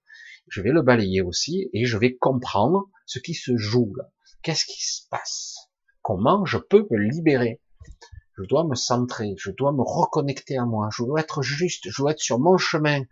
[0.49, 4.05] Je vais le balayer aussi et je vais comprendre ce qui se joue là.
[4.43, 5.57] Qu'est-ce qui se passe?
[6.03, 7.61] Comment je peux me libérer?
[8.39, 9.35] Je dois me centrer.
[9.39, 10.89] Je dois me reconnecter à moi.
[10.93, 11.89] Je dois être juste.
[11.89, 13.03] Je dois être sur mon chemin.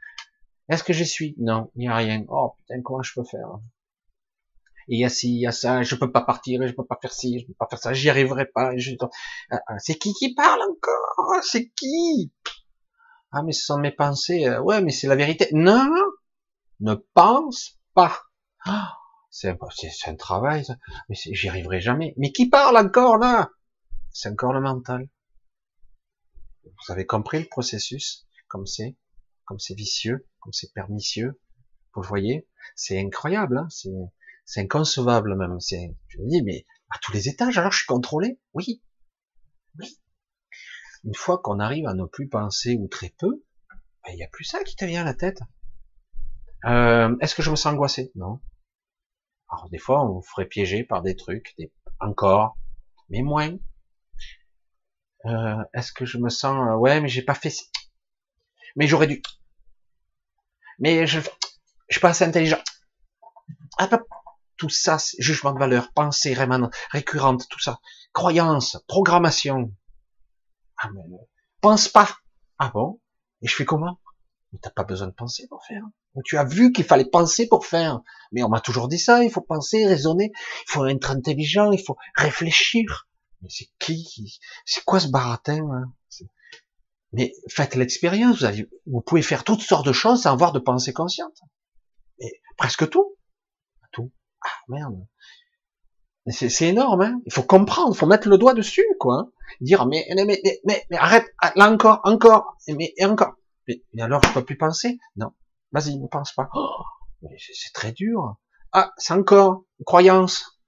[0.69, 1.35] Est-ce que j'y suis?
[1.39, 2.25] Non, il n'y a rien.
[2.29, 3.59] Oh putain, comment je peux faire?
[4.87, 6.99] Il y a ci, il y a ça, je peux pas partir, je peux pas
[7.01, 8.73] faire ci, je peux pas faire ça, j'y arriverai pas.
[9.51, 11.43] Ah, ah, c'est qui qui parle encore?
[11.43, 12.33] C'est qui?
[13.35, 14.47] Ah mais ce sont mes pensées.
[14.47, 15.49] Euh, ouais, mais c'est la vérité.
[15.53, 15.91] Non,
[16.81, 18.17] ne pense pas.
[18.65, 18.97] Ah,
[19.31, 19.49] c'est
[20.07, 20.77] un travail, ça.
[21.09, 22.15] mais j'y arriverai jamais.
[22.17, 23.51] Mais qui parle encore là?
[24.13, 25.09] C'est encore le mental.
[26.65, 28.97] Vous avez compris le processus, comme c'est,
[29.45, 31.41] comme c'est vicieux comme c'est pernicieux.
[31.95, 32.47] Vous voyez,
[32.77, 33.69] c'est incroyable, hein
[34.45, 35.57] c'est inconcevable même.
[35.61, 38.39] Je me dis, mais à tous les étages, alors je suis contrôlé?
[38.53, 38.83] Oui,
[39.79, 39.99] oui.
[41.05, 43.45] Une fois qu'on arrive à ne plus penser ou très peu,
[44.05, 45.41] ben, il n'y a plus ça qui te vient à la tête.
[46.65, 48.11] Euh, Est-ce que je me sens angoissé?
[48.15, 48.41] Non.
[49.51, 51.73] Alors des fois, on vous ferait piéger par des trucs, des...
[52.01, 52.57] encore,
[53.11, 53.57] mais moins.
[55.27, 57.55] Euh, Est-ce que je me sens euh, ouais, mais j'ai pas fait,
[58.77, 59.23] mais j'aurais dû.
[60.79, 61.29] Mais je, je
[61.91, 62.59] suis pas assez intelligent.
[63.79, 63.89] Ah,
[64.57, 66.35] tout ça, jugement de valeur, pensée
[66.91, 67.81] récurrente, tout ça,
[68.13, 69.73] croyance, programmation.
[70.85, 70.91] Ah
[71.61, 72.11] pense pas.
[72.59, 73.01] Ah bon?
[73.41, 73.99] Et je fais comment?
[74.53, 75.83] Mais t'as pas besoin de penser pour faire.
[76.25, 78.03] Tu as vu qu'il fallait penser pour faire.
[78.33, 81.83] Mais on m'a toujours dit ça, il faut penser, raisonner, il faut être intelligent, il
[81.83, 83.09] faut réfléchir.
[83.43, 85.93] Mais c'est qui C'est quoi ce baratin hein?
[87.13, 88.45] Mais faites l'expérience,
[88.87, 91.41] vous, pouvez faire toutes sortes de choses sans avoir de pensée consciente.
[92.19, 93.17] Mais presque tout.
[93.93, 94.13] Tout.
[94.45, 95.07] Ah merde.
[96.27, 99.15] C'est énorme, hein il faut comprendre, il faut mettre le doigt dessus, quoi.
[99.19, 99.33] Hein.
[99.61, 103.35] Dire mais mais, mais mais mais arrête, ah, là encore, encore, mais et encore.
[103.69, 104.99] Mais, alors je peux plus penser?
[105.17, 105.33] Non,
[105.73, 106.49] vas-y, ne pense pas.
[106.55, 106.83] Oh,
[107.21, 108.37] mais c'est très dur.
[108.73, 110.61] Ah, c'est encore une croyance.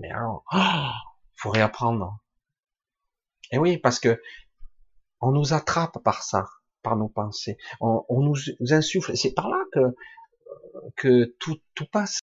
[0.00, 2.18] Mais alors, oh, il faut réapprendre.
[3.50, 4.20] Et oui, parce que
[5.20, 6.44] on nous attrape par ça,
[6.82, 7.56] par nos pensées.
[7.80, 8.36] On, on nous
[8.70, 9.16] insuffle.
[9.16, 9.80] C'est par là que
[10.96, 12.20] que tout tout passe.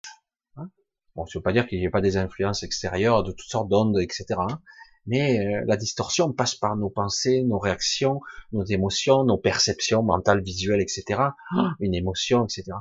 [1.15, 3.69] Bon, ça veut pas dire qu'il n'y a pas des influences extérieures de toutes sortes
[3.69, 4.25] d'ondes, etc.
[4.37, 4.61] Hein.
[5.05, 8.21] mais euh, la distorsion passe par nos pensées, nos réactions,
[8.53, 11.03] nos émotions, nos perceptions mentales, visuelles, etc.
[11.19, 11.71] Ah.
[11.79, 12.71] Une émotion, etc.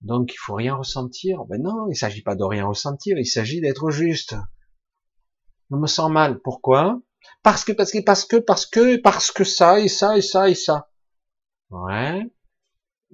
[0.00, 1.44] Donc il faut rien ressentir.
[1.44, 4.34] Ben non, il s'agit pas de rien ressentir, il s'agit d'être juste.
[5.70, 6.40] Je me sens mal.
[6.40, 7.00] Pourquoi?
[7.42, 10.48] Parce que, parce que, parce que, parce que, parce que ça et ça et ça
[10.48, 10.88] et ça.
[11.70, 12.22] Ouais.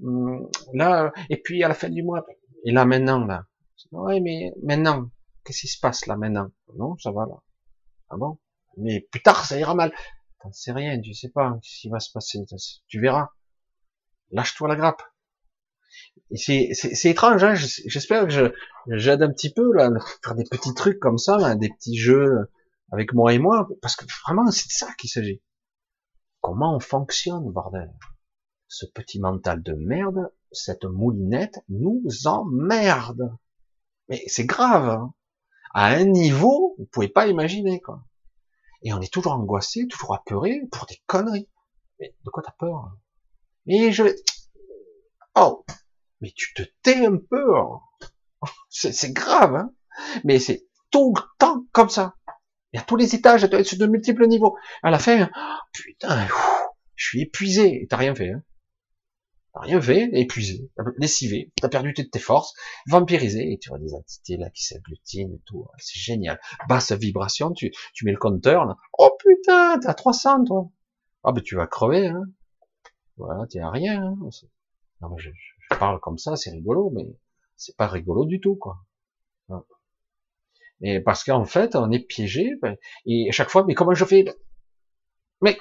[0.03, 2.25] Hum, là, et puis à la fin du mois,
[2.65, 3.47] et là maintenant là,
[3.95, 5.09] Ouais, mais maintenant,
[5.45, 6.51] qu'est-ce qui se passe là maintenant?
[6.77, 7.37] Non, ça va là.
[8.11, 8.39] Ah bon?
[8.77, 9.93] Mais plus tard, ça ira mal.
[10.41, 12.41] T'en sais rien, tu sais pas ce qui va se passer.
[12.89, 13.31] Tu verras.
[14.33, 15.03] Lâche-toi la grappe.
[16.35, 16.73] C'est
[17.05, 18.53] étrange, hein j'espère que je
[18.89, 19.91] j'aide un petit peu là,
[20.25, 22.51] faire des petits trucs comme ça, là, des petits jeux
[22.91, 25.41] avec moi et moi, parce que vraiment c'est de ça qu'il s'agit.
[26.41, 27.95] Comment on fonctionne, bordel?
[28.67, 33.37] Ce petit mental de merde, cette moulinette nous emmerde.
[34.09, 34.89] Mais c'est grave.
[34.89, 35.15] Hein.
[35.75, 38.05] À un niveau, vous pouvez pas imaginer, quoi.
[38.83, 41.49] Et on est toujours angoissé, toujours apeuré pour des conneries.
[41.99, 42.97] Mais de quoi t'as peur
[43.67, 44.15] Mais je vais...
[45.35, 45.65] Oh
[46.21, 47.81] Mais tu te tais un peu hein.
[48.69, 49.73] C'est grave, hein
[50.25, 52.15] Mais c'est tout le temps comme ça.
[52.73, 54.57] Et à tous les étages, sur de multiples niveaux.
[54.83, 56.27] À la fin, oh, putain,
[56.97, 57.83] je suis épuisé.
[57.83, 58.43] Et t'as rien fait, hein
[59.55, 62.55] rien fait, épuisé, lessivé, t'as perdu toutes tes forces,
[62.87, 66.41] vampirisé, et tu vois des entités là qui s'agglutinent et tout, c'est génial.
[66.69, 68.77] Basse vibration, tu, mets le compteur, là.
[68.99, 70.71] oh putain, t'as 300 toi.
[71.23, 72.25] Ah ben tu vas crever, hein.
[73.17, 74.03] Voilà, t'es à rien.
[74.03, 74.17] Hein.
[75.01, 77.07] Non mais je, je, parle comme ça, c'est rigolo, mais
[77.57, 78.79] c'est pas rigolo du tout, quoi.
[80.81, 82.77] Et parce qu'en fait, on est piégé, ben,
[83.07, 84.25] et à chaque fois, mais comment je fais
[85.41, 85.57] Mais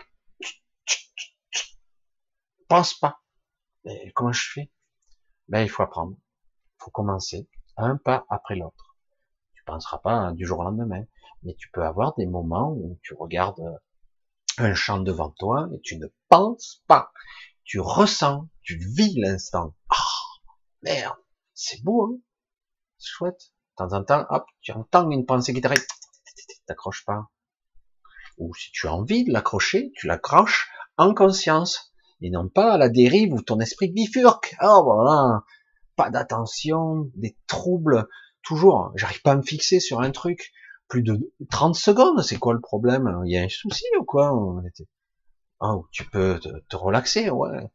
[2.68, 3.23] pense pas
[3.86, 4.72] mais comment je fais?
[5.48, 6.16] Ben il faut apprendre.
[6.18, 7.48] Il faut commencer
[7.78, 8.96] un pas après l'autre.
[9.54, 11.06] Tu penseras pas hein, du jour au lendemain,
[11.44, 13.62] mais tu peux avoir des moments où tu regardes
[14.58, 17.12] un champ devant toi et tu ne penses pas.
[17.64, 19.76] Tu ressens, tu vis l'instant.
[19.90, 19.96] Ah,
[20.82, 21.18] merde,
[21.54, 22.20] c'est beau, hein
[22.98, 23.54] C'est chouette.
[23.72, 25.84] De temps en temps, hop, tu entends une pensée qui t'arrive.
[26.68, 27.30] T'accroches pas.
[28.38, 31.93] Ou si tu as envie de l'accrocher, tu l'accroches en conscience
[32.24, 34.56] et non pas à la dérive où ton esprit bifurque.
[34.62, 35.44] Oh voilà,
[35.96, 38.08] pas d'attention, des troubles,
[38.42, 38.92] toujours.
[38.96, 40.52] J'arrive pas à me fixer sur un truc
[40.88, 42.24] plus de 30 secondes.
[42.24, 43.22] C'est quoi le problème?
[43.26, 44.32] Il y a un souci ou quoi?
[45.60, 47.70] Oh, tu peux te, relaxer, ouais.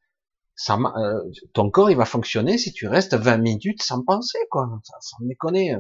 [0.56, 4.80] Ça, euh, ton corps il va fonctionner si tu restes 20 minutes sans penser, quoi.
[5.00, 5.76] Sans déconner.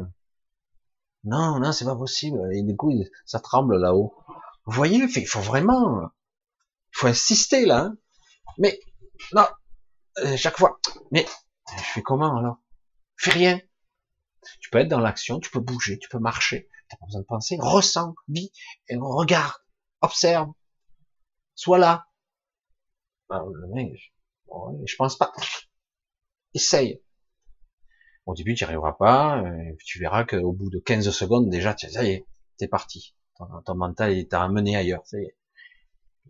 [1.24, 2.38] Non, non, c'est pas possible.
[2.54, 2.92] Et du coup,
[3.26, 4.14] ça tremble là-haut.
[4.66, 6.02] Vous voyez, il faut vraiment,
[6.92, 7.84] il faut insister là.
[7.84, 7.96] Hein.
[8.58, 8.78] Mais,
[9.32, 9.46] non,
[10.18, 10.80] euh, chaque fois.
[11.10, 11.26] Mais,
[11.76, 12.58] je fais comment alors?
[13.16, 13.60] Fais rien.
[14.60, 16.68] Tu peux être dans l'action, tu peux bouger, tu peux marcher.
[16.88, 17.56] T'as pas besoin de penser.
[17.60, 18.50] Ressens, vis,
[18.88, 19.54] et regarde,
[20.00, 20.50] observe.
[21.54, 22.06] Sois là.
[23.30, 23.42] Ah,
[24.86, 25.32] je pense pas.
[26.54, 27.02] Essaye.
[28.26, 29.42] Au début, tu n'y arriveras pas.
[29.42, 32.26] Euh, tu verras qu'au bout de 15 secondes, déjà, ça y est,
[32.58, 33.14] t'es parti.
[33.64, 35.06] Ton, mental, il t'a amené ailleurs.
[35.06, 35.37] Ça y est.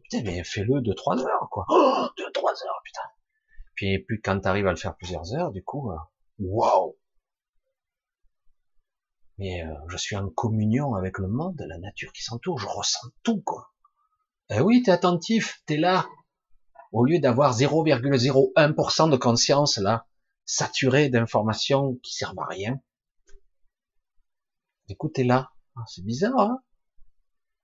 [0.08, 1.66] Putain, mais fais-le de trois heures, quoi.
[1.68, 3.02] Oh, de trois heures, putain.
[3.74, 5.96] Puis, puis quand t'arrives à le faire plusieurs heures, du coup, euh,
[6.38, 6.96] waouh.
[9.38, 13.08] Mais euh, je suis en communion avec le monde, la nature qui s'entoure, je ressens
[13.22, 13.72] tout, quoi.
[14.50, 16.06] Eh oui, t'es attentif, t'es là.
[16.90, 20.06] Au lieu d'avoir 0,01% de conscience là,
[20.46, 22.80] saturé d'informations qui servent à rien.
[24.88, 26.62] Écoutez là, ah, c'est bizarre, hein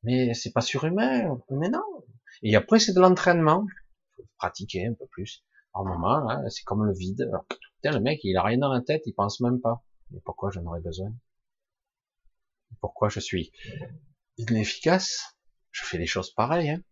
[0.05, 1.39] mais c'est pas surhumain.
[1.51, 1.94] Mais non.
[2.45, 3.67] Et après, c'est de l'entraînement.
[4.17, 5.43] Faut pratiquer un peu plus.
[5.73, 7.29] En moment, hein, c'est comme le vide.
[7.83, 9.83] Le mec, il a rien dans la tête, il pense même pas.
[10.11, 11.13] Mais pourquoi j'en aurais besoin?
[12.81, 13.51] Pourquoi je suis
[14.37, 15.37] inefficace?
[15.73, 16.71] Je fais les choses pareilles.
[16.71, 16.83] Hein.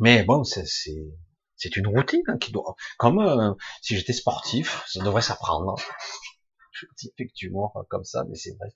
[0.00, 2.74] Mais bon, c'est une routine hein, qui doit.
[2.98, 5.76] Comme euh, si j'étais sportif, ça devrait s'apprendre.
[6.72, 8.68] Je dis effectivement comme ça, mais c'est vrai.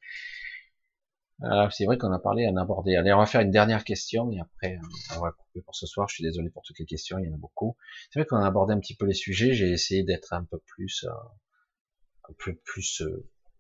[1.42, 2.96] Euh, c'est vrai qu'on a parlé, on a abordé.
[2.96, 5.86] Allez, on va faire une dernière question et après euh, on va couper pour ce
[5.86, 6.08] soir.
[6.08, 7.76] Je suis désolé pour toutes les questions, il y en a beaucoup.
[8.10, 9.54] C'est vrai qu'on a abordé un petit peu les sujets.
[9.54, 13.02] J'ai essayé d'être un peu plus, euh, un peu plus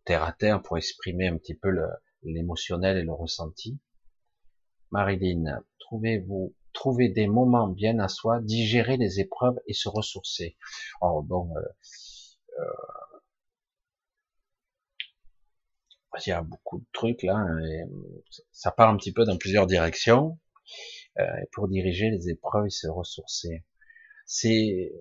[0.04, 1.70] terre à terre pour exprimer un petit peu
[2.22, 3.78] l'émotionnel et le ressenti.
[4.90, 10.56] Marilyn, trouvez-vous trouver des moments bien à soi, digérer les épreuves et se ressourcer?
[11.00, 12.64] Oh bon, euh,
[16.26, 17.84] il y a beaucoup de trucs là, et
[18.52, 20.38] ça part un petit peu dans plusieurs directions
[21.18, 23.64] euh, pour diriger les épreuves et se ressourcer.
[24.26, 24.92] C'est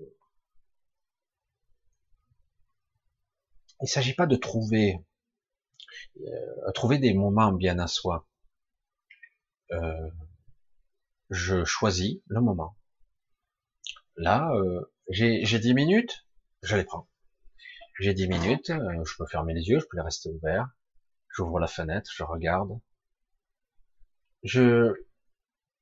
[3.81, 4.99] il s'agit pas de trouver
[6.21, 8.27] euh, trouver des moments bien à soi.
[9.71, 10.09] Euh,
[11.29, 12.75] je choisis le moment.
[14.17, 16.27] Là, euh, j'ai 10 minutes,
[16.61, 17.07] je les prends.
[17.99, 20.69] J'ai 10 minutes, euh, je peux fermer les yeux, je peux les rester ouverts.
[21.39, 22.81] J'ouvre la fenêtre, je regarde.
[24.43, 24.93] Je,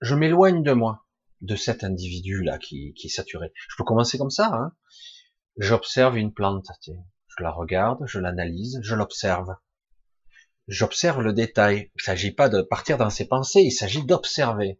[0.01, 1.07] je m'éloigne de moi,
[1.41, 3.51] de cet individu-là qui, qui est saturé.
[3.67, 4.53] Je peux commencer comme ça.
[4.53, 4.75] Hein.
[5.57, 9.55] J'observe une plante, je la regarde, je l'analyse, je l'observe.
[10.67, 11.89] J'observe le détail.
[11.95, 14.79] Il ne s'agit pas de partir dans ses pensées, il s'agit d'observer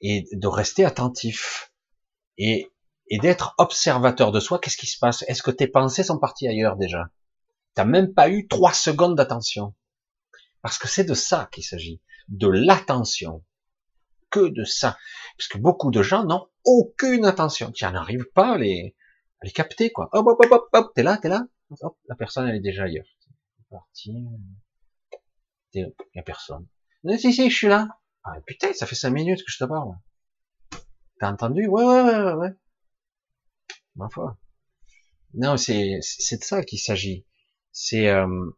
[0.00, 1.74] et de rester attentif
[2.38, 2.72] et,
[3.08, 4.58] et d'être observateur de soi.
[4.60, 5.24] Qu'est-ce qui se passe?
[5.28, 7.10] Est-ce que tes pensées sont parties ailleurs déjà?
[7.74, 9.74] T'as même pas eu trois secondes d'attention.
[10.62, 13.44] Parce que c'est de ça qu'il s'agit, de l'attention.
[14.30, 14.96] Que de ça.
[15.36, 17.70] Parce que beaucoup de gens n'ont aucune attention.
[17.72, 18.96] Tu n'arrives pas à les,
[19.40, 20.08] à les capter, quoi.
[20.12, 21.46] Hop, hop, hop, hop, hop, t'es là, t'es là.
[21.80, 23.06] Hop, la personne, elle est déjà ailleurs.
[23.70, 24.24] Parti.
[25.72, 26.66] Il y a personne.
[27.18, 27.88] Si, si, je suis là.
[28.22, 29.96] Ah, putain, ça fait cinq minutes que je te parle.
[31.20, 31.66] T'as entendu?
[31.66, 32.50] Ouais, ouais, ouais, ouais.
[33.96, 34.38] Ma foi.
[35.34, 37.26] Non, c'est, c'est de ça qu'il s'agit.
[37.74, 38.50] C'est euh,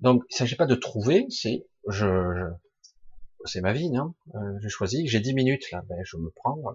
[0.00, 2.50] donc il s'agit pas de trouver, c'est je,
[3.46, 6.58] c'est ma vie, non euh, J'ai choisi, j'ai dix minutes là, ben je me prends.
[6.66, 6.74] Euh,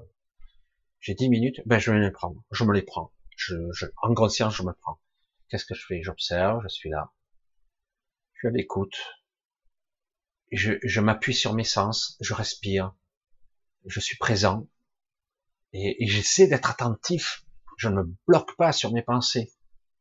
[1.00, 3.14] j'ai dix minutes, ben je vais les prendre, je me les prends.
[3.38, 5.00] Je, je, en conscience, je me prends.
[5.50, 6.02] Qu'est-ce que je fais?
[6.02, 7.12] J'observe, je suis là,
[8.34, 8.98] je suis à l'écoute,
[10.52, 12.96] je, je m'appuie sur mes sens, je respire,
[13.86, 14.68] je suis présent
[15.74, 17.46] et, et j'essaie d'être attentif.
[17.78, 19.54] Je ne me bloque pas sur mes pensées.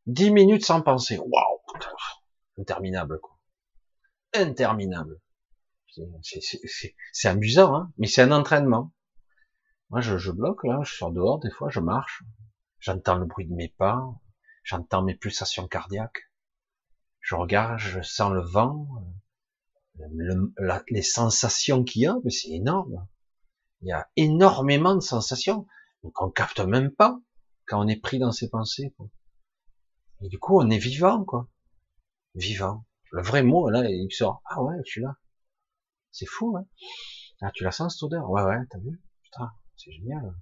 [0.06, 1.18] Dix minutes sans penser.
[1.18, 1.60] Waouh
[2.58, 3.38] Interminable, quoi.
[4.34, 5.20] Interminable.
[7.12, 8.92] C'est amusant, hein mais c'est un entraînement.
[9.90, 12.24] Moi, je, je bloque, là, je sors dehors, des fois, je marche,
[12.80, 14.02] j'entends le bruit de mes pas,
[14.64, 16.30] j'entends mes pulsations cardiaques,
[17.20, 18.88] je regarde, je sens le vent,
[19.98, 20.52] le,
[20.88, 23.06] les sensations qu'il y a, mais c'est énorme.
[23.82, 25.66] Il y a énormément de sensations,
[26.12, 27.20] qu'on capte même pas
[27.66, 28.94] quand on est pris dans ses pensées.
[30.24, 31.50] Et du coup, on est vivant, quoi.
[32.34, 32.86] Vivant.
[33.12, 34.40] Le vrai mot, là, il sort.
[34.46, 35.18] Ah ouais, je suis là.
[36.12, 36.66] C'est fou, hein.
[37.42, 38.30] Ah, tu la sens, cette odeur?
[38.30, 39.02] Ouais, ouais, t'as vu?
[39.22, 40.34] Putain, c'est génial.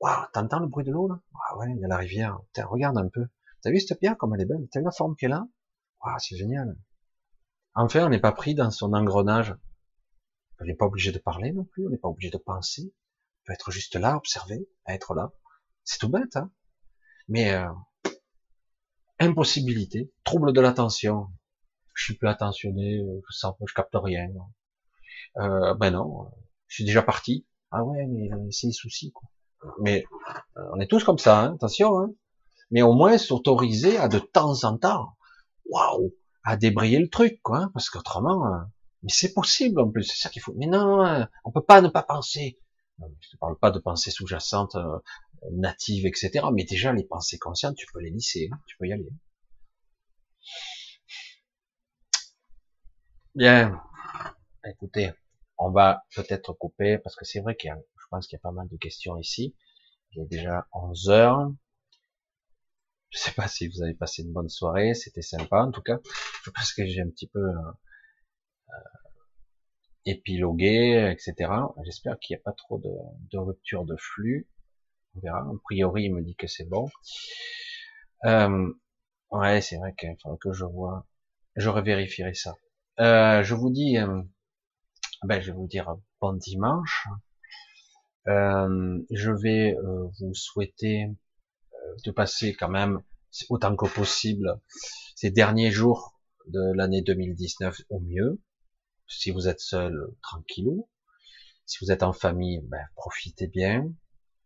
[0.00, 1.20] Waouh, t'entends le bruit de l'eau, là?
[1.46, 2.40] Ah ouais, il y a la rivière.
[2.56, 3.26] Regarde un peu.
[3.60, 4.66] T'as vu cette pierre, comme elle est belle?
[4.70, 5.46] T'as vu la forme qu'elle a?
[6.02, 6.74] Waouh, c'est génial.
[7.74, 9.54] Enfin, on n'est pas pris dans son engrenage.
[10.58, 12.94] On n'est pas obligé de parler non plus, on n'est pas obligé de penser.
[13.42, 15.32] On peut être juste là, observer, être là.
[15.84, 16.50] C'est tout bête, hein.
[17.28, 17.68] Mais euh,
[19.18, 21.28] impossibilité, trouble de l'attention.
[21.94, 24.28] Je suis plus attentionné, je sens, je capte rien.
[25.38, 26.30] Euh, ben non,
[26.68, 27.46] je suis déjà parti.
[27.70, 29.12] Ah ouais, mais euh, c'est les soucis.
[29.12, 29.28] Quoi.
[29.80, 30.04] Mais
[30.56, 31.98] euh, on est tous comme ça, hein, attention.
[31.98, 32.10] Hein.
[32.70, 35.16] Mais au moins s'autoriser à de temps en temps,
[35.66, 36.14] waouh,
[36.44, 38.58] à débrayer le truc, quoi, hein, parce qu'autrement, euh,
[39.02, 40.54] mais c'est possible en plus, c'est ça qu'il faut.
[40.56, 42.58] Mais non, on peut pas ne pas penser.
[42.98, 44.76] je ne parle pas de pensée sous-jacente,
[45.52, 46.46] native, etc.
[46.52, 49.08] Mais déjà, les pensées conscientes, tu peux les lisser, hein, tu peux y aller.
[53.34, 53.80] Bien.
[54.64, 55.12] Écoutez,
[55.58, 58.40] on va peut-être couper, parce que c'est vrai qu'il y a, je pense qu'il y
[58.40, 59.54] a pas mal de questions ici.
[60.12, 61.52] Il est déjà 11 heures.
[63.10, 65.98] Je sais pas si vous avez passé une bonne soirée, c'était sympa en tout cas.
[66.44, 67.72] Je pense que j'ai un petit peu euh,
[70.06, 71.50] épiloguer, etc.
[71.84, 72.90] J'espère qu'il n'y a pas trop de,
[73.30, 74.48] de, rupture de flux.
[75.16, 75.40] On verra.
[75.40, 76.88] A priori, il me dit que c'est bon.
[78.24, 78.72] Euh,
[79.30, 81.06] ouais, c'est vrai qu'il que je vois.
[81.56, 82.54] Je revérifierai ça.
[83.00, 84.22] Euh, je vous dis, euh,
[85.22, 87.08] ben, je vais vous dire bon dimanche.
[88.28, 93.02] Euh, je vais euh, vous souhaiter euh, de passer quand même
[93.48, 94.60] autant que possible
[95.14, 98.40] ces derniers jours de l'année 2019 au mieux.
[99.08, 100.88] Si vous êtes seul, tranquillou.
[101.66, 103.92] Si vous êtes en famille, ben, profitez bien.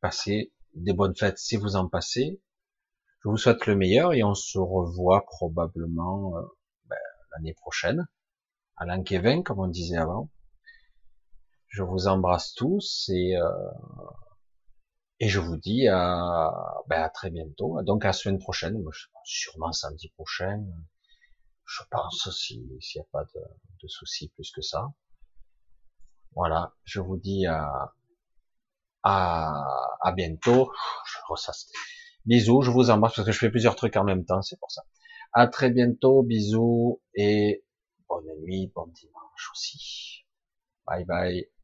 [0.01, 2.41] Passez des bonnes fêtes si vous en passez.
[3.23, 6.33] Je vous souhaite le meilleur et on se revoit probablement
[6.87, 6.97] ben,
[7.33, 8.07] l'année prochaine
[8.77, 10.31] à l'Anquevin, comme on disait avant.
[11.69, 13.71] Je vous embrasse tous et, euh,
[15.21, 16.51] et je vous dis à,
[16.89, 17.81] ben très bientôt.
[17.83, 18.83] Donc à la semaine prochaine,
[19.25, 20.65] sûrement samedi prochain.
[21.67, 24.93] Je pense s'il n'y a pas de soucis plus que ça.
[26.35, 27.95] Voilà, je vous dis à,
[29.03, 29.53] à,
[30.01, 30.71] à bientôt.
[31.07, 31.19] Je.
[32.27, 34.71] Bisous, je vous embrasse parce que je fais plusieurs trucs en même temps, c'est pour
[34.71, 34.83] ça.
[35.33, 37.65] À très bientôt, bisous et
[38.09, 40.27] bonne nuit, bon dimanche aussi.
[40.87, 41.60] Bye bye.